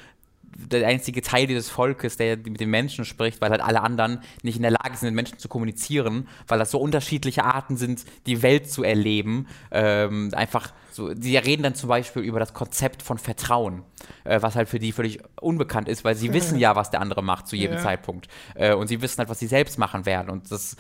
der 0.59 0.87
einzige 0.87 1.23
Teil 1.23 1.47
dieses 1.47 1.71
Volkes, 1.71 2.17
der 2.17 2.37
mit 2.37 2.61
den 2.61 2.71
Menschen 2.71 3.05
spricht, 3.05 3.41
weil 3.41 3.51
halt 3.51 3.63
alle 3.63 3.81
anderen 3.81 4.21
nicht 4.43 4.57
in 4.57 4.63
der 4.63 4.73
Lage 4.73 4.97
sind, 4.97 5.09
mit 5.09 5.15
Menschen 5.15 5.39
zu 5.39 5.49
kommunizieren, 5.49 6.29
weil 6.49 6.59
das 6.59 6.73
so 6.73 6.79
unterschiedliche 6.79 7.45
Arten 7.45 7.77
sind, 7.77 8.05
die 8.27 8.43
Welt 8.43 8.71
zu 8.71 8.83
erleben. 8.83 9.47
Ähm, 9.71 10.31
einfach 10.35 10.73
so, 10.99 11.15
die 11.15 11.37
reden 11.37 11.63
dann 11.63 11.77
zum 11.77 11.89
Beispiel 11.89 12.23
über 12.23 12.41
das 12.41 12.53
Konzept 12.53 13.03
von 13.03 13.19
Vertrauen, 13.19 13.85
äh, 14.25 14.43
was 14.43 14.57
halt 14.57 14.69
für 14.69 14.81
die 14.81 14.91
völlig 14.91 15.21
unbekannt 15.41 15.89
ist, 15.89 16.05
weil 16.05 16.17
sie 16.17 16.33
wissen 16.33 16.59
ja, 16.59 16.75
was 16.75 16.91
der 16.91 17.01
andere 17.01 17.23
macht 17.23 17.47
zu 17.47 17.55
jedem 17.55 17.77
ja. 17.77 17.83
Zeitpunkt. 17.83 18.27
Äh, 18.57 18.75
und 18.75 18.89
sie 18.89 19.01
wissen 19.01 19.19
halt, 19.19 19.29
was 19.29 19.39
sie 19.39 19.47
selbst 19.47 19.79
machen 19.79 20.07
werden. 20.07 20.29
Und 20.29 20.51
das 20.51 20.77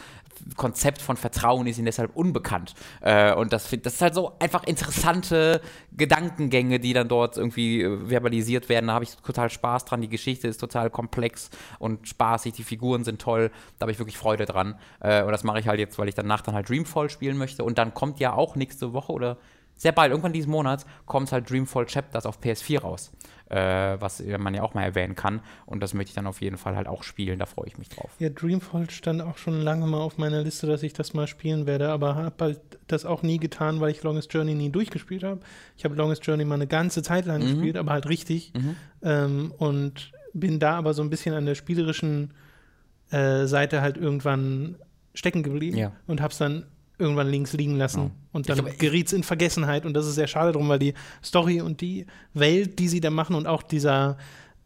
Konzept 0.56 1.02
von 1.02 1.16
Vertrauen 1.16 1.68
ist 1.68 1.78
ihnen 1.78 1.86
deshalb 1.86 2.16
unbekannt. 2.16 2.74
Äh, 3.00 3.32
und 3.32 3.52
das, 3.52 3.70
das 3.82 3.94
ist 3.94 4.02
halt 4.02 4.14
so 4.14 4.32
einfach 4.40 4.64
interessante 4.64 5.60
Gedankengänge, 5.92 6.80
die 6.80 6.92
dann 6.92 7.06
dort 7.06 7.36
irgendwie 7.36 7.82
äh, 7.82 8.08
verbalisiert 8.08 8.68
werden. 8.68 8.88
Da 8.88 8.94
habe 8.94 9.04
ich 9.04 9.14
total 9.18 9.50
Spaß 9.50 9.84
dran. 9.84 10.00
Die 10.00 10.08
Geschichte 10.08 10.48
ist 10.48 10.58
total 10.58 10.90
komplex 10.90 11.50
und 11.78 12.08
spaßig. 12.08 12.54
Die 12.54 12.64
Figuren 12.64 13.04
sind 13.04 13.20
toll. 13.20 13.52
Da 13.78 13.84
habe 13.84 13.92
ich 13.92 14.00
wirklich 14.00 14.18
Freude 14.18 14.46
dran. 14.46 14.74
Äh, 14.98 15.22
und 15.22 15.30
das 15.30 15.44
mache 15.44 15.60
ich 15.60 15.68
halt 15.68 15.78
jetzt, 15.78 15.96
weil 15.96 16.08
ich 16.08 16.16
danach 16.16 16.40
dann 16.40 16.56
halt 16.56 16.68
Dreamfall 16.68 17.08
spielen 17.08 17.36
möchte. 17.36 17.62
Und 17.62 17.78
dann 17.78 17.94
kommt 17.94 18.18
ja 18.18 18.32
auch 18.32 18.56
nächste 18.56 18.92
Woche 18.92 19.12
oder 19.12 19.38
sehr 19.79 19.93
bald, 19.93 20.11
irgendwann 20.11 20.35
diesen 20.35 20.51
Monat, 20.51 20.85
kommt 21.07 21.33
halt 21.33 21.49
Dreamfall 21.49 21.87
Chapters 21.87 22.26
auf 22.26 22.41
PS4 22.41 22.81
raus 22.81 23.12
äh, 23.51 24.01
was 24.01 24.22
man 24.39 24.55
ja 24.55 24.62
auch 24.62 24.74
mal 24.74 24.83
erwähnen 24.83 25.14
kann. 25.14 25.41
Und 25.66 25.83
das 25.83 25.95
möchte 25.95 26.11
ich 26.11 26.14
dann 26.14 26.26
auf 26.26 26.41
jeden 26.41 26.59
Fall 26.59 26.76
halt 26.76 26.87
auch 26.87 27.03
spielen, 27.03 27.39
da 27.39 27.47
freue 27.47 27.66
ich 27.66 27.79
mich 27.79 27.89
drauf. 27.89 28.11
Ja, 28.18 28.29
Dreamfall 28.29 28.91
stand 28.91 29.22
auch 29.22 29.39
schon 29.39 29.61
lange 29.61 29.87
mal 29.87 29.99
auf 29.99 30.18
meiner 30.18 30.43
Liste, 30.43 30.66
dass 30.66 30.83
ich 30.83 30.93
das 30.93 31.14
mal 31.14 31.26
spielen 31.26 31.66
werde, 31.66 31.89
aber 31.91 32.14
habe 32.14 32.45
halt 32.45 32.61
das 32.87 33.05
auch 33.05 33.22
nie 33.22 33.39
getan, 33.39 33.81
weil 33.81 33.91
ich 33.91 34.03
Longest 34.03 34.33
Journey 34.33 34.55
nie 34.55 34.70
durchgespielt 34.70 35.24
habe. 35.24 35.41
Ich 35.76 35.85
habe 35.85 35.95
Longest 35.95 36.26
Journey 36.26 36.45
mal 36.45 36.57
eine 36.57 36.66
ganze 36.66 37.03
Zeit 37.03 37.26
lang 37.26 37.43
mhm. 37.43 37.47
gespielt, 37.47 37.76
aber 37.76 37.93
halt 37.93 38.09
richtig. 38.09 38.53
Mhm. 38.55 38.76
Ähm, 39.03 39.55
und 39.57 40.12
bin 40.35 40.59
da 40.59 40.76
aber 40.76 40.95
so 40.95 41.03
ein 41.03 41.11
bisschen 41.11 41.35
an 41.35 41.47
der 41.47 41.55
spielerischen 41.55 42.35
äh, 43.11 43.47
Seite 43.47 43.81
halt 43.81 43.97
irgendwann 43.97 44.76
stecken 45.14 45.43
geblieben 45.43 45.79
ja. 45.79 45.93
und 46.07 46.20
habe 46.20 46.33
es 46.33 46.39
dann 46.39 46.66
irgendwann 46.99 47.28
links 47.28 47.53
liegen 47.53 47.76
lassen. 47.76 48.03
Ja. 48.03 48.11
Und 48.32 48.49
dann 48.49 48.64
geriet 48.78 49.07
es 49.09 49.12
in 49.12 49.22
Vergessenheit. 49.22 49.86
Und 49.86 49.94
das 49.94 50.07
ist 50.07 50.16
sehr 50.16 50.26
schade 50.26 50.53
drum, 50.53 50.68
weil 50.68 50.78
die 50.78 50.94
Story 51.24 51.61
und 51.61 51.80
die 51.80 52.07
Welt, 52.34 52.78
die 52.78 52.88
sie 52.88 53.01
da 53.01 53.11
machen 53.11 53.36
und 53.36 53.46
auch 53.46 53.62
dieser 53.62 54.16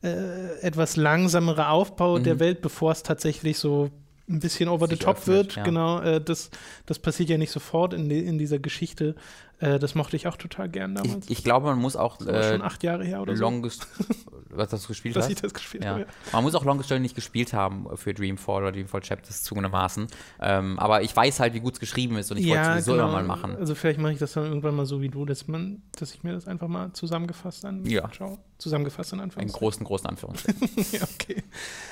äh, 0.03 0.59
etwas 0.61 0.97
langsamere 0.97 1.69
Aufbau 1.69 2.19
mhm. 2.19 2.25
der 2.25 2.41
Welt, 2.41 2.63
bevor 2.63 2.93
es 2.93 3.03
tatsächlich 3.03 3.59
so 3.59 3.91
ein 4.29 4.41
bisschen 4.41 4.69
over 4.69 4.89
the 4.89 4.97
top 4.97 5.19
öffnet, 5.19 5.37
wird, 5.37 5.57
ja. 5.57 5.63
genau, 5.63 6.01
äh, 6.01 6.21
das, 6.21 6.51
das 6.87 6.99
passiert 6.99 7.29
ja 7.29 7.39
nicht 7.39 7.51
sofort 7.51 7.93
in, 7.93 8.09
die, 8.09 8.21
in 8.21 8.39
dieser 8.39 8.59
Geschichte. 8.59 9.15
Äh, 9.63 9.79
das 9.79 9.95
mochte 9.95 10.17
ich 10.17 10.27
auch 10.27 10.37
total 10.37 10.69
gern 10.69 10.97
damals. 10.97 11.27
Ich, 11.27 11.39
ich 11.39 11.45
glaube, 11.45 11.67
man 11.67 11.79
muss 11.79 11.95
auch. 11.95 12.17
Das 12.17 12.27
äh, 12.27 12.53
schon 12.53 12.63
acht 12.63 12.83
Jahre 12.83 13.05
her 13.05 13.23
oder 13.23 13.35
longest, 13.35 13.87
so. 13.97 14.05
Was 14.55 14.69
du 14.69 14.89
gespielt 14.89 15.17
Dass 15.17 15.25
hast? 15.25 15.33
ich 15.33 15.41
das 15.41 15.55
gespielt 15.55 15.85
ja. 15.85 15.91
habe. 15.91 16.01
Ja. 16.01 16.07
Man 16.33 16.43
muss 16.43 16.55
auch 16.55 16.65
Longest 16.65 16.91
Journey 16.91 17.03
nicht 17.03 17.15
gespielt 17.15 17.55
haben 17.55 17.87
für 17.97 18.13
Dreamfall 18.13 18.63
oder 18.63 18.73
Dreamfall 18.73 19.01
Chapters 19.01 19.43
zugegebenermaßen. 19.43 20.09
Ähm, 20.41 20.79
aber 20.79 21.03
ich 21.03 21.15
weiß 21.17 21.41
halt, 21.41 21.55
wie 21.55 21.61
gut 21.61 21.75
es 21.75 21.81
geschrieben 21.81 22.17
ist 22.17 22.31
und 22.31 22.39
ich 22.39 22.47
ja, 22.47 22.57
wollte 22.57 22.79
es 22.79 22.85
sowieso 22.85 22.93
genau. 22.93 23.05
immer 23.05 23.23
mal 23.23 23.25
machen. 23.25 23.57
Also 23.57 23.75
vielleicht 23.75 23.99
mache 23.99 24.13
ich 24.13 24.19
das 24.19 24.33
dann 24.33 24.45
irgendwann 24.45 24.75
mal 24.75 24.85
so 24.85 25.01
wie 25.01 25.09
du, 25.09 25.25
dass 25.25 25.49
man, 25.49 25.83
dass 25.99 26.13
ich 26.13 26.23
mir 26.23 26.33
das 26.33 26.47
einfach 26.47 26.69
mal 26.69 26.93
zusammengefasst 26.93 27.65
dann 27.65 27.87
ja. 27.87 28.13
schaue. 28.13 28.39
Zusammengefasst 28.59 29.13
in 29.13 29.21
Anführungszeichen. 29.21 29.55
Einen 29.55 29.59
großen, 29.59 29.85
großen 29.85 30.07
Anführungszeichen. 30.09 30.69
ja, 30.93 31.01
okay. 31.03 31.43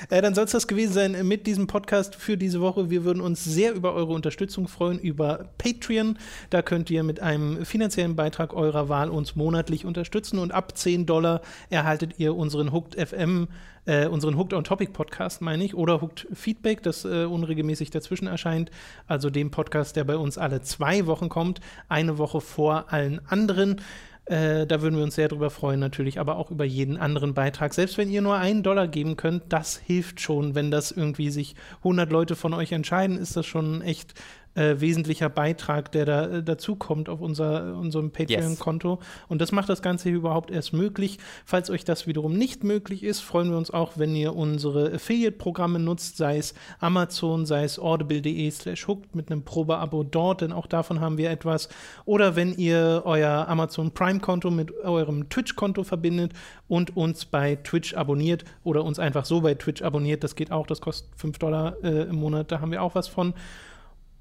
Äh, 0.09 0.21
dann 0.21 0.35
soll 0.35 0.45
es 0.45 0.51
das 0.51 0.67
gewesen 0.67 0.93
sein 0.93 1.27
mit 1.27 1.45
diesem 1.45 1.67
Podcast 1.67 2.15
für 2.15 2.37
diese 2.37 2.61
Woche. 2.61 2.89
Wir 2.89 3.03
würden 3.03 3.21
uns 3.21 3.43
sehr 3.43 3.73
über 3.73 3.93
eure 3.93 4.13
Unterstützung 4.13 4.69
freuen, 4.69 4.97
über 4.97 5.49
Patreon. 5.57 6.17
Da 6.49 6.61
könnt 6.61 6.89
ihr 6.89 7.03
mit 7.03 7.19
einem 7.19 7.60
finanziellen 7.63 8.15
Beitrag 8.15 8.53
eurer 8.53 8.89
Wahl 8.89 9.09
uns 9.09 9.35
monatlich 9.35 9.85
unterstützen 9.85 10.39
und 10.39 10.51
ab 10.51 10.77
10 10.77 11.05
Dollar 11.05 11.41
erhaltet 11.69 12.19
ihr 12.19 12.35
unseren 12.35 12.71
Hooked 12.71 12.95
FM 12.95 13.47
äh, 13.85 14.07
unseren 14.07 14.37
Hooked 14.37 14.53
on 14.53 14.63
Topic 14.63 14.91
Podcast, 14.91 15.41
meine 15.41 15.63
ich, 15.63 15.75
oder 15.75 16.01
Hooked 16.01 16.27
Feedback, 16.33 16.83
das 16.83 17.05
äh, 17.05 17.25
unregelmäßig 17.25 17.89
dazwischen 17.89 18.27
erscheint. 18.27 18.71
Also 19.07 19.29
dem 19.29 19.51
Podcast, 19.51 19.95
der 19.95 20.03
bei 20.03 20.17
uns 20.17 20.37
alle 20.37 20.61
zwei 20.61 21.07
Wochen 21.07 21.29
kommt, 21.29 21.61
eine 21.89 22.17
Woche 22.17 22.41
vor 22.41 22.91
allen 22.93 23.25
anderen. 23.27 23.81
Äh, 24.25 24.67
da 24.67 24.81
würden 24.81 24.95
wir 24.97 25.03
uns 25.03 25.15
sehr 25.15 25.27
drüber 25.27 25.49
freuen, 25.49 25.79
natürlich, 25.79 26.19
aber 26.19 26.37
auch 26.37 26.51
über 26.51 26.63
jeden 26.63 26.97
anderen 26.97 27.33
Beitrag. 27.33 27.73
Selbst 27.73 27.97
wenn 27.97 28.09
ihr 28.09 28.21
nur 28.21 28.35
einen 28.35 28.61
Dollar 28.61 28.87
geben 28.87 29.17
könnt, 29.17 29.43
das 29.49 29.77
hilft 29.77 30.21
schon. 30.21 30.53
Wenn 30.53 30.69
das 30.69 30.91
irgendwie 30.91 31.31
sich 31.31 31.55
100 31.79 32.11
Leute 32.11 32.35
von 32.35 32.53
euch 32.53 32.71
entscheiden, 32.71 33.17
ist 33.17 33.35
das 33.35 33.47
schon 33.47 33.81
echt 33.81 34.13
äh, 34.55 34.75
wesentlicher 34.79 35.29
Beitrag, 35.29 35.91
der 35.91 36.05
da 36.05 36.25
äh, 36.27 36.43
dazukommt 36.43 37.07
auf 37.09 37.21
unser, 37.21 37.77
unserem 37.77 38.11
Patreon-Konto. 38.11 38.95
Yes. 38.99 39.07
Und 39.29 39.41
das 39.41 39.51
macht 39.51 39.69
das 39.69 39.81
Ganze 39.81 40.09
hier 40.09 40.17
überhaupt 40.17 40.51
erst 40.51 40.73
möglich. 40.73 41.19
Falls 41.45 41.69
euch 41.69 41.85
das 41.85 42.05
wiederum 42.07 42.33
nicht 42.37 42.63
möglich 42.63 43.03
ist, 43.03 43.21
freuen 43.21 43.49
wir 43.49 43.57
uns 43.57 43.71
auch, 43.71 43.93
wenn 43.95 44.15
ihr 44.15 44.35
unsere 44.35 44.93
Affiliate-Programme 44.93 45.79
nutzt, 45.79 46.17
sei 46.17 46.37
es 46.37 46.53
Amazon, 46.79 47.45
sei 47.45 47.63
es 47.63 47.79
audible.de 47.79 48.51
slash 48.51 48.87
hooked 48.87 49.15
mit 49.15 49.31
einem 49.31 49.43
Probeabo 49.43 50.03
dort, 50.03 50.41
denn 50.41 50.51
auch 50.51 50.67
davon 50.67 50.99
haben 50.99 51.17
wir 51.17 51.29
etwas. 51.29 51.69
Oder 52.05 52.35
wenn 52.35 52.53
ihr 52.53 53.03
euer 53.05 53.47
Amazon 53.47 53.91
Prime-Konto 53.91 54.51
mit 54.51 54.77
eurem 54.83 55.29
Twitch-Konto 55.29 55.83
verbindet 55.83 56.33
und 56.67 56.97
uns 56.97 57.25
bei 57.25 57.55
Twitch 57.55 57.93
abonniert 57.93 58.43
oder 58.63 58.83
uns 58.83 58.99
einfach 58.99 59.23
so 59.23 59.41
bei 59.41 59.53
Twitch 59.55 59.81
abonniert, 59.81 60.23
das 60.23 60.35
geht 60.35 60.51
auch, 60.51 60.67
das 60.67 60.81
kostet 60.81 61.09
5 61.15 61.39
Dollar 61.39 61.75
äh, 61.83 62.03
im 62.03 62.15
Monat, 62.17 62.51
da 62.51 62.59
haben 62.59 62.71
wir 62.71 62.81
auch 62.81 62.95
was 62.95 63.07
von. 63.07 63.33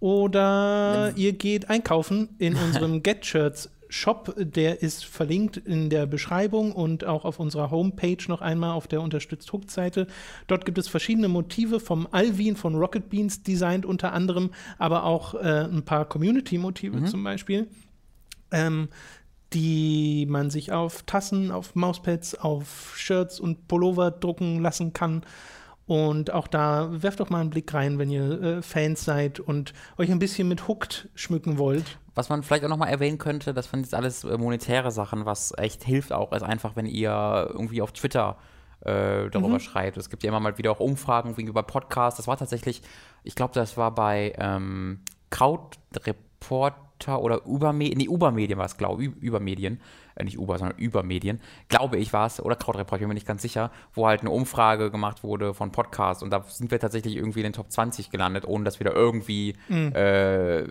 Oder 0.01 1.13
ihr 1.17 1.35
geht 1.35 1.69
einkaufen 1.69 2.31
in 2.39 2.57
unserem 2.57 3.03
Get 3.03 3.25
Shirts 3.27 3.71
Shop, 3.91 4.35
der 4.39 4.83
ist 4.83 5.05
verlinkt 5.05 5.57
in 5.57 5.91
der 5.91 6.07
Beschreibung 6.07 6.73
und 6.73 7.05
auch 7.05 7.25
auf 7.25 7.41
unserer 7.41 7.71
Homepage 7.71 8.23
noch 8.29 8.41
einmal 8.41 8.73
auf 8.73 8.87
der 8.87 9.03
Unterstützt 9.03 9.53
Hooked 9.53 9.71
Seite. 9.71 10.07
Dort 10.47 10.65
gibt 10.65 10.79
es 10.79 10.89
verschiedene 10.89 11.29
Motive 11.29 11.81
vom 11.81 12.07
Alvin 12.13 12.57
von 12.57 12.77
Rocket 12.77 13.11
Beans 13.11 13.43
designt 13.43 13.85
unter 13.85 14.13
anderem, 14.13 14.51
aber 14.79 15.05
auch 15.05 15.35
äh, 15.35 15.65
ein 15.65 15.85
paar 15.85 16.05
Community-Motive 16.05 16.99
mhm. 16.99 17.07
zum 17.07 17.25
Beispiel, 17.25 17.67
ähm, 18.53 18.89
die 19.53 20.25
man 20.29 20.51
sich 20.51 20.71
auf 20.71 21.03
Tassen, 21.03 21.51
auf 21.51 21.75
Mauspads, 21.75 22.37
auf 22.37 22.95
Shirts 22.97 23.41
und 23.41 23.67
Pullover 23.67 24.13
drucken 24.13 24.63
lassen 24.63 24.93
kann. 24.93 25.23
Und 25.91 26.32
auch 26.32 26.47
da 26.47 27.03
werft 27.03 27.18
doch 27.18 27.30
mal 27.30 27.41
einen 27.41 27.51
Blick 27.51 27.74
rein, 27.74 27.99
wenn 27.99 28.12
ihr 28.12 28.41
äh, 28.41 28.62
Fans 28.62 29.05
seid 29.05 29.41
und 29.41 29.72
euch 29.99 30.09
ein 30.12 30.20
bisschen 30.20 30.47
mit 30.47 30.68
Hooked 30.68 31.09
schmücken 31.16 31.59
wollt. 31.59 31.99
Was 32.14 32.28
man 32.28 32.45
vielleicht 32.45 32.64
auch 32.64 32.68
nochmal 32.68 32.91
erwähnen 32.91 33.18
könnte, 33.18 33.53
das 33.53 33.68
sind 33.68 33.80
jetzt 33.80 33.97
alles 33.97 34.22
äh, 34.22 34.38
monetäre 34.38 34.93
Sachen, 34.93 35.26
was 35.26 35.53
echt 35.59 35.82
hilft 35.82 36.12
auch, 36.12 36.30
ist 36.30 36.45
einfach, 36.45 36.76
wenn 36.76 36.86
ihr 36.86 37.49
irgendwie 37.51 37.82
auf 37.82 37.91
Twitter 37.91 38.36
äh, 38.82 39.28
darüber 39.30 39.55
mhm. 39.55 39.59
schreibt. 39.59 39.97
Es 39.97 40.11
gibt 40.11 40.22
ja 40.22 40.28
immer 40.28 40.38
mal 40.38 40.59
wieder 40.59 40.70
auch 40.70 40.78
Umfragen 40.78 41.34
gegenüber 41.34 41.64
Podcasts. 41.64 42.18
Das 42.18 42.28
war 42.28 42.36
tatsächlich, 42.36 42.82
ich 43.24 43.34
glaube, 43.34 43.55
das 43.55 43.76
war 43.76 43.93
bei 43.93 44.32
ähm, 44.38 45.01
Crowdreporter 45.30 47.20
oder 47.20 47.45
Übermedien, 47.47 47.99
nee, 47.99 48.05
Übermedien 48.05 48.61
war 48.61 48.66
es, 48.66 48.76
glaube 48.76 49.03
ich, 49.03 49.11
Übermedien 49.16 49.80
äh, 50.21 50.25
nicht 50.25 50.39
Uber, 50.39 50.59
sondern 50.59 50.79
Übermedien, 50.79 51.41
glaube 51.68 51.97
ich 51.97 52.12
war 52.12 52.27
es, 52.27 52.41
oder 52.41 52.57
Crowdreport, 52.57 53.01
ich 53.01 53.03
bin 53.03 53.09
mir 53.09 53.14
nicht 53.14 53.27
ganz 53.27 53.43
sicher, 53.43 53.71
wo 53.95 54.07
halt 54.07 54.21
eine 54.21 54.31
Umfrage 54.31 54.91
gemacht 54.91 55.23
wurde 55.25 55.55
von 55.55 55.73
Podcasts 55.73 56.23
und 56.23 56.31
da 56.31 56.45
sind 56.47 56.71
wir 56.71 56.79
tatsächlich 56.79 57.16
irgendwie 57.16 57.41
in 57.41 57.45
den 57.45 57.53
Top 57.53 57.71
20 57.71 58.11
gelandet, 58.11 58.47
ohne 58.47 58.64
dass 58.64 58.81
wir 58.81 58.85
da 58.85 58.93
irgendwie 58.93 59.57
mhm. 59.68 59.93
äh, 59.95 60.64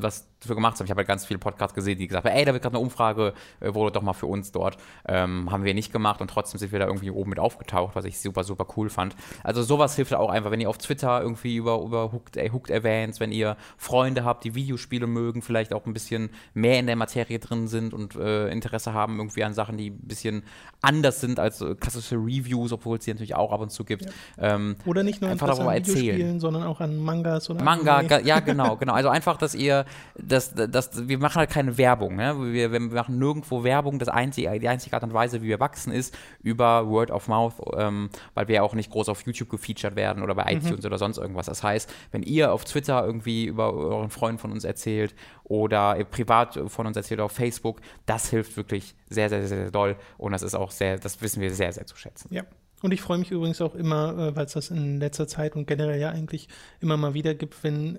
was 0.00 0.28
dafür 0.40 0.54
gemacht 0.54 0.78
haben. 0.78 0.84
Ich 0.84 0.90
habe 0.90 0.98
halt 0.98 1.08
ganz 1.08 1.26
viele 1.26 1.38
Podcasts 1.38 1.74
gesehen, 1.74 1.98
die 1.98 2.06
gesagt 2.06 2.26
haben, 2.26 2.34
ey, 2.34 2.44
da 2.44 2.52
wird 2.52 2.62
gerade 2.62 2.76
eine 2.76 2.84
Umfrage, 2.84 3.34
äh, 3.60 3.74
wurde 3.74 3.92
doch 3.92 4.02
mal 4.02 4.12
für 4.12 4.26
uns 4.26 4.52
dort. 4.52 4.76
Ähm, 5.06 5.50
haben 5.50 5.64
wir 5.64 5.74
nicht 5.74 5.92
gemacht 5.92 6.20
und 6.20 6.28
trotzdem 6.28 6.58
sind 6.58 6.72
wir 6.72 6.78
da 6.78 6.86
irgendwie 6.86 7.10
oben 7.10 7.30
mit 7.30 7.38
aufgetaucht, 7.38 7.96
was 7.96 8.04
ich 8.04 8.20
super, 8.20 8.44
super 8.44 8.66
cool 8.76 8.90
fand. 8.90 9.16
Also 9.42 9.62
sowas 9.62 9.96
hilft 9.96 10.14
auch 10.14 10.30
einfach, 10.30 10.50
wenn 10.50 10.60
ihr 10.60 10.68
auf 10.68 10.78
Twitter 10.78 11.20
irgendwie 11.20 11.56
über, 11.56 11.80
über 11.82 12.12
Hooked, 12.12 12.36
äh, 12.36 12.50
Hooked 12.50 12.70
Events, 12.70 13.20
wenn 13.20 13.32
ihr 13.32 13.56
Freunde 13.76 14.24
habt, 14.24 14.44
die 14.44 14.54
Videospiele 14.54 15.06
mögen, 15.06 15.42
vielleicht 15.42 15.72
auch 15.72 15.86
ein 15.86 15.92
bisschen 15.92 16.30
mehr 16.54 16.78
in 16.78 16.86
der 16.86 16.96
Materie 16.96 17.38
drin 17.38 17.68
sind 17.68 17.94
und 17.94 18.16
äh, 18.16 18.48
Interesse 18.48 18.92
haben 18.92 19.18
irgendwie 19.18 19.44
an 19.44 19.54
Sachen, 19.54 19.76
die 19.76 19.90
ein 19.90 20.06
bisschen 20.06 20.42
anders 20.82 21.20
sind 21.20 21.40
als 21.40 21.64
klassische 21.80 22.16
Reviews, 22.16 22.72
obwohl 22.72 22.98
es 22.98 23.04
die 23.04 23.12
natürlich 23.12 23.34
auch 23.34 23.52
ab 23.52 23.60
und 23.60 23.70
zu 23.70 23.84
gibt. 23.84 24.04
Ja. 24.04 24.54
Ähm, 24.54 24.76
oder 24.86 25.02
nicht 25.02 25.20
nur 25.20 25.30
einfach 25.30 25.48
darüber 25.48 25.74
erzählen, 25.74 26.40
sondern 26.40 26.62
auch 26.62 26.80
an 26.80 26.98
Mangas 26.98 27.50
oder 27.50 27.62
Manga, 27.62 28.20
ja 28.20 28.40
genau, 28.40 28.76
genau. 28.76 28.92
Also 28.92 29.08
einfach, 29.08 29.36
dass 29.36 29.54
ihr, 29.54 29.84
dass, 30.28 30.54
dass 30.54 31.08
wir 31.08 31.18
machen 31.18 31.38
halt 31.38 31.50
keine 31.50 31.78
Werbung, 31.78 32.16
ne? 32.16 32.36
wir, 32.52 32.72
wir 32.72 32.80
machen 32.80 33.18
nirgendwo 33.18 33.64
Werbung. 33.64 33.98
Das 33.98 34.08
einzige, 34.08 34.58
die 34.58 34.68
einzige 34.68 34.94
Art 34.94 35.02
und 35.02 35.14
Weise, 35.14 35.42
wie 35.42 35.48
wir 35.48 35.60
wachsen, 35.60 35.92
ist 35.92 36.16
über 36.42 36.88
Word 36.88 37.10
of 37.10 37.28
Mouth, 37.28 37.54
ähm, 37.76 38.10
weil 38.34 38.48
wir 38.48 38.56
ja 38.56 38.62
auch 38.62 38.74
nicht 38.74 38.90
groß 38.90 39.08
auf 39.08 39.22
YouTube 39.22 39.48
gefeatured 39.48 39.96
werden 39.96 40.22
oder 40.22 40.34
bei 40.34 40.44
mhm. 40.44 40.58
iTunes 40.58 40.80
mhm. 40.82 40.86
oder 40.86 40.98
sonst 40.98 41.18
irgendwas. 41.18 41.46
Das 41.46 41.62
heißt, 41.62 41.92
wenn 42.12 42.22
ihr 42.22 42.52
auf 42.52 42.64
Twitter 42.64 43.04
irgendwie 43.04 43.46
über 43.46 43.72
euren 43.72 44.10
Freund 44.10 44.40
von 44.40 44.52
uns 44.52 44.64
erzählt 44.64 45.14
oder 45.44 45.96
privat 46.04 46.60
von 46.66 46.86
uns 46.86 46.96
erzählt 46.96 47.20
auf 47.20 47.32
Facebook, 47.32 47.80
das 48.06 48.30
hilft 48.30 48.56
wirklich 48.56 48.94
sehr, 49.08 49.28
sehr, 49.28 49.46
sehr, 49.46 49.58
sehr 49.58 49.70
doll 49.70 49.96
und 50.18 50.32
das 50.32 50.42
ist 50.42 50.54
auch 50.54 50.70
sehr, 50.70 50.98
das 50.98 51.22
wissen 51.22 51.40
wir 51.40 51.52
sehr, 51.52 51.72
sehr 51.72 51.86
zu 51.86 51.96
schätzen. 51.96 52.28
Ja. 52.32 52.44
Und 52.80 52.92
ich 52.92 53.00
freue 53.00 53.18
mich 53.18 53.30
übrigens 53.30 53.60
auch 53.60 53.74
immer, 53.74 54.16
äh, 54.16 54.36
weil 54.36 54.46
es 54.46 54.52
das 54.52 54.70
in 54.70 55.00
letzter 55.00 55.26
Zeit 55.26 55.56
und 55.56 55.66
generell 55.66 56.00
ja 56.00 56.10
eigentlich 56.10 56.48
immer 56.80 56.96
mal 56.96 57.14
wieder 57.14 57.34
gibt, 57.34 57.64
wenn 57.64 57.98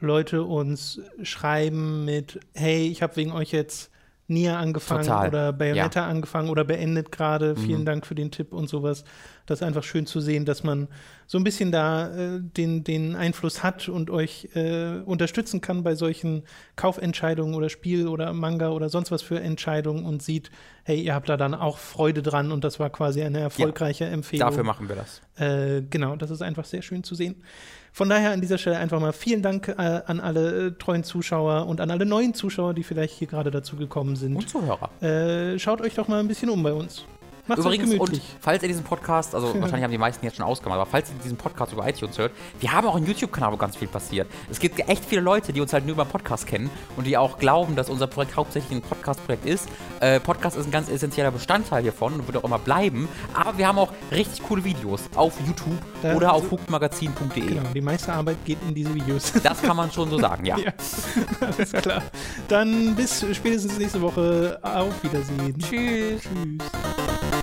Leute 0.00 0.42
uns 0.42 1.00
schreiben 1.22 2.04
mit, 2.04 2.40
hey, 2.54 2.88
ich 2.88 3.02
habe 3.02 3.16
wegen 3.16 3.32
euch 3.32 3.52
jetzt 3.52 3.90
Nia 4.26 4.58
angefangen 4.58 5.04
Total. 5.04 5.28
oder 5.28 5.52
Bayonetta 5.52 6.00
ja. 6.00 6.08
angefangen 6.08 6.48
oder 6.48 6.64
beendet 6.64 7.12
gerade. 7.12 7.56
Vielen 7.56 7.82
mhm. 7.82 7.86
Dank 7.86 8.06
für 8.06 8.14
den 8.14 8.30
Tipp 8.30 8.54
und 8.54 8.70
sowas. 8.70 9.04
Das 9.44 9.60
ist 9.60 9.66
einfach 9.66 9.82
schön 9.82 10.06
zu 10.06 10.20
sehen, 10.20 10.46
dass 10.46 10.64
man 10.64 10.88
so 11.26 11.36
ein 11.36 11.44
bisschen 11.44 11.70
da 11.70 12.08
äh, 12.08 12.40
den, 12.40 12.84
den 12.84 13.16
Einfluss 13.16 13.62
hat 13.62 13.90
und 13.90 14.08
euch 14.08 14.48
äh, 14.54 15.00
unterstützen 15.04 15.60
kann 15.60 15.82
bei 15.82 15.94
solchen 15.94 16.44
Kaufentscheidungen 16.76 17.54
oder 17.54 17.68
Spiel 17.68 18.08
oder 18.08 18.32
Manga 18.32 18.70
oder 18.70 18.88
sonst 18.88 19.10
was 19.10 19.20
für 19.20 19.40
Entscheidungen 19.40 20.06
und 20.06 20.22
sieht, 20.22 20.50
hey, 20.84 21.02
ihr 21.02 21.14
habt 21.14 21.28
da 21.28 21.36
dann 21.36 21.54
auch 21.54 21.76
Freude 21.76 22.22
dran 22.22 22.50
und 22.50 22.64
das 22.64 22.80
war 22.80 22.88
quasi 22.88 23.22
eine 23.22 23.40
erfolgreiche 23.40 24.04
ja, 24.04 24.10
Empfehlung. 24.10 24.48
Dafür 24.48 24.64
machen 24.64 24.88
wir 24.88 24.96
das. 24.96 25.20
Äh, 25.36 25.82
genau, 25.82 26.16
das 26.16 26.30
ist 26.30 26.40
einfach 26.40 26.64
sehr 26.64 26.80
schön 26.80 27.04
zu 27.04 27.14
sehen. 27.14 27.42
Von 27.94 28.08
daher 28.08 28.32
an 28.32 28.40
dieser 28.40 28.58
Stelle 28.58 28.78
einfach 28.78 28.98
mal 28.98 29.12
vielen 29.12 29.40
Dank 29.40 29.68
äh, 29.68 29.72
an 30.06 30.18
alle 30.18 30.66
äh, 30.66 30.70
treuen 30.72 31.04
Zuschauer 31.04 31.68
und 31.68 31.80
an 31.80 31.92
alle 31.92 32.04
neuen 32.04 32.34
Zuschauer, 32.34 32.74
die 32.74 32.82
vielleicht 32.82 33.14
hier 33.16 33.28
gerade 33.28 33.52
dazu 33.52 33.76
gekommen 33.76 34.16
sind. 34.16 34.34
Und 34.34 34.48
Zuhörer. 34.48 34.90
Äh, 35.00 35.60
schaut 35.60 35.80
euch 35.80 35.94
doch 35.94 36.08
mal 36.08 36.18
ein 36.18 36.26
bisschen 36.26 36.50
um 36.50 36.60
bei 36.60 36.72
uns. 36.72 37.04
Macht's 37.46 37.64
Übrigens, 37.64 37.94
und 37.94 38.20
falls 38.40 38.62
ihr 38.62 38.68
diesen 38.68 38.84
Podcast, 38.84 39.34
also 39.34 39.48
wahrscheinlich 39.60 39.84
haben 39.84 39.90
die 39.90 39.98
meisten 39.98 40.24
jetzt 40.24 40.36
schon 40.36 40.46
ausgemacht, 40.46 40.80
aber 40.80 40.90
falls 40.90 41.10
ihr 41.10 41.16
diesen 41.22 41.36
Podcast 41.36 41.72
über 41.72 41.86
iTunes 41.86 42.16
hört, 42.16 42.32
wir 42.60 42.72
haben 42.72 42.86
auch 42.86 42.96
einen 42.96 43.06
YouTube-Kanal, 43.06 43.52
wo 43.52 43.56
ganz 43.56 43.76
viel 43.76 43.88
passiert. 43.88 44.28
Es 44.50 44.58
gibt 44.58 44.78
echt 44.88 45.04
viele 45.04 45.20
Leute, 45.20 45.52
die 45.52 45.60
uns 45.60 45.72
halt 45.72 45.84
nur 45.84 45.94
über 45.94 46.06
Podcast 46.06 46.46
kennen 46.46 46.70
und 46.96 47.06
die 47.06 47.18
auch 47.18 47.38
glauben, 47.38 47.76
dass 47.76 47.90
unser 47.90 48.06
Projekt 48.06 48.36
hauptsächlich 48.36 48.78
ein 48.78 48.82
Podcast-Projekt 48.82 49.44
ist. 49.44 49.68
Äh, 50.00 50.20
Podcast 50.20 50.56
ist 50.56 50.66
ein 50.66 50.70
ganz 50.70 50.88
essentieller 50.88 51.30
Bestandteil 51.30 51.82
hiervon 51.82 52.14
und 52.14 52.26
wird 52.26 52.38
auch 52.38 52.44
immer 52.44 52.58
bleiben. 52.58 53.08
Aber 53.34 53.58
wir 53.58 53.68
haben 53.68 53.78
auch 53.78 53.92
richtig 54.10 54.42
coole 54.44 54.64
Videos 54.64 55.02
auf 55.14 55.34
YouTube 55.46 55.78
da 56.02 56.14
oder 56.14 56.32
auf 56.32 56.50
hookmagazin.de. 56.50 57.46
Genau, 57.46 57.62
die 57.74 57.80
meiste 57.80 58.12
Arbeit 58.12 58.38
geht 58.44 58.58
in 58.66 58.74
diese 58.74 58.94
Videos. 58.94 59.32
Das 59.44 59.60
kann 59.60 59.76
man 59.76 59.92
schon 59.92 60.08
so 60.08 60.18
sagen, 60.18 60.46
ja. 60.46 60.56
ja. 60.58 60.72
Alles 61.40 61.72
klar. 61.72 62.02
Dann 62.48 62.94
bis 62.94 63.24
spätestens 63.34 63.78
nächste 63.78 64.00
Woche. 64.00 64.58
Auf 64.62 65.02
Wiedersehen. 65.02 65.58
Tschüss. 65.58 66.22
Tschüss. 66.22 67.33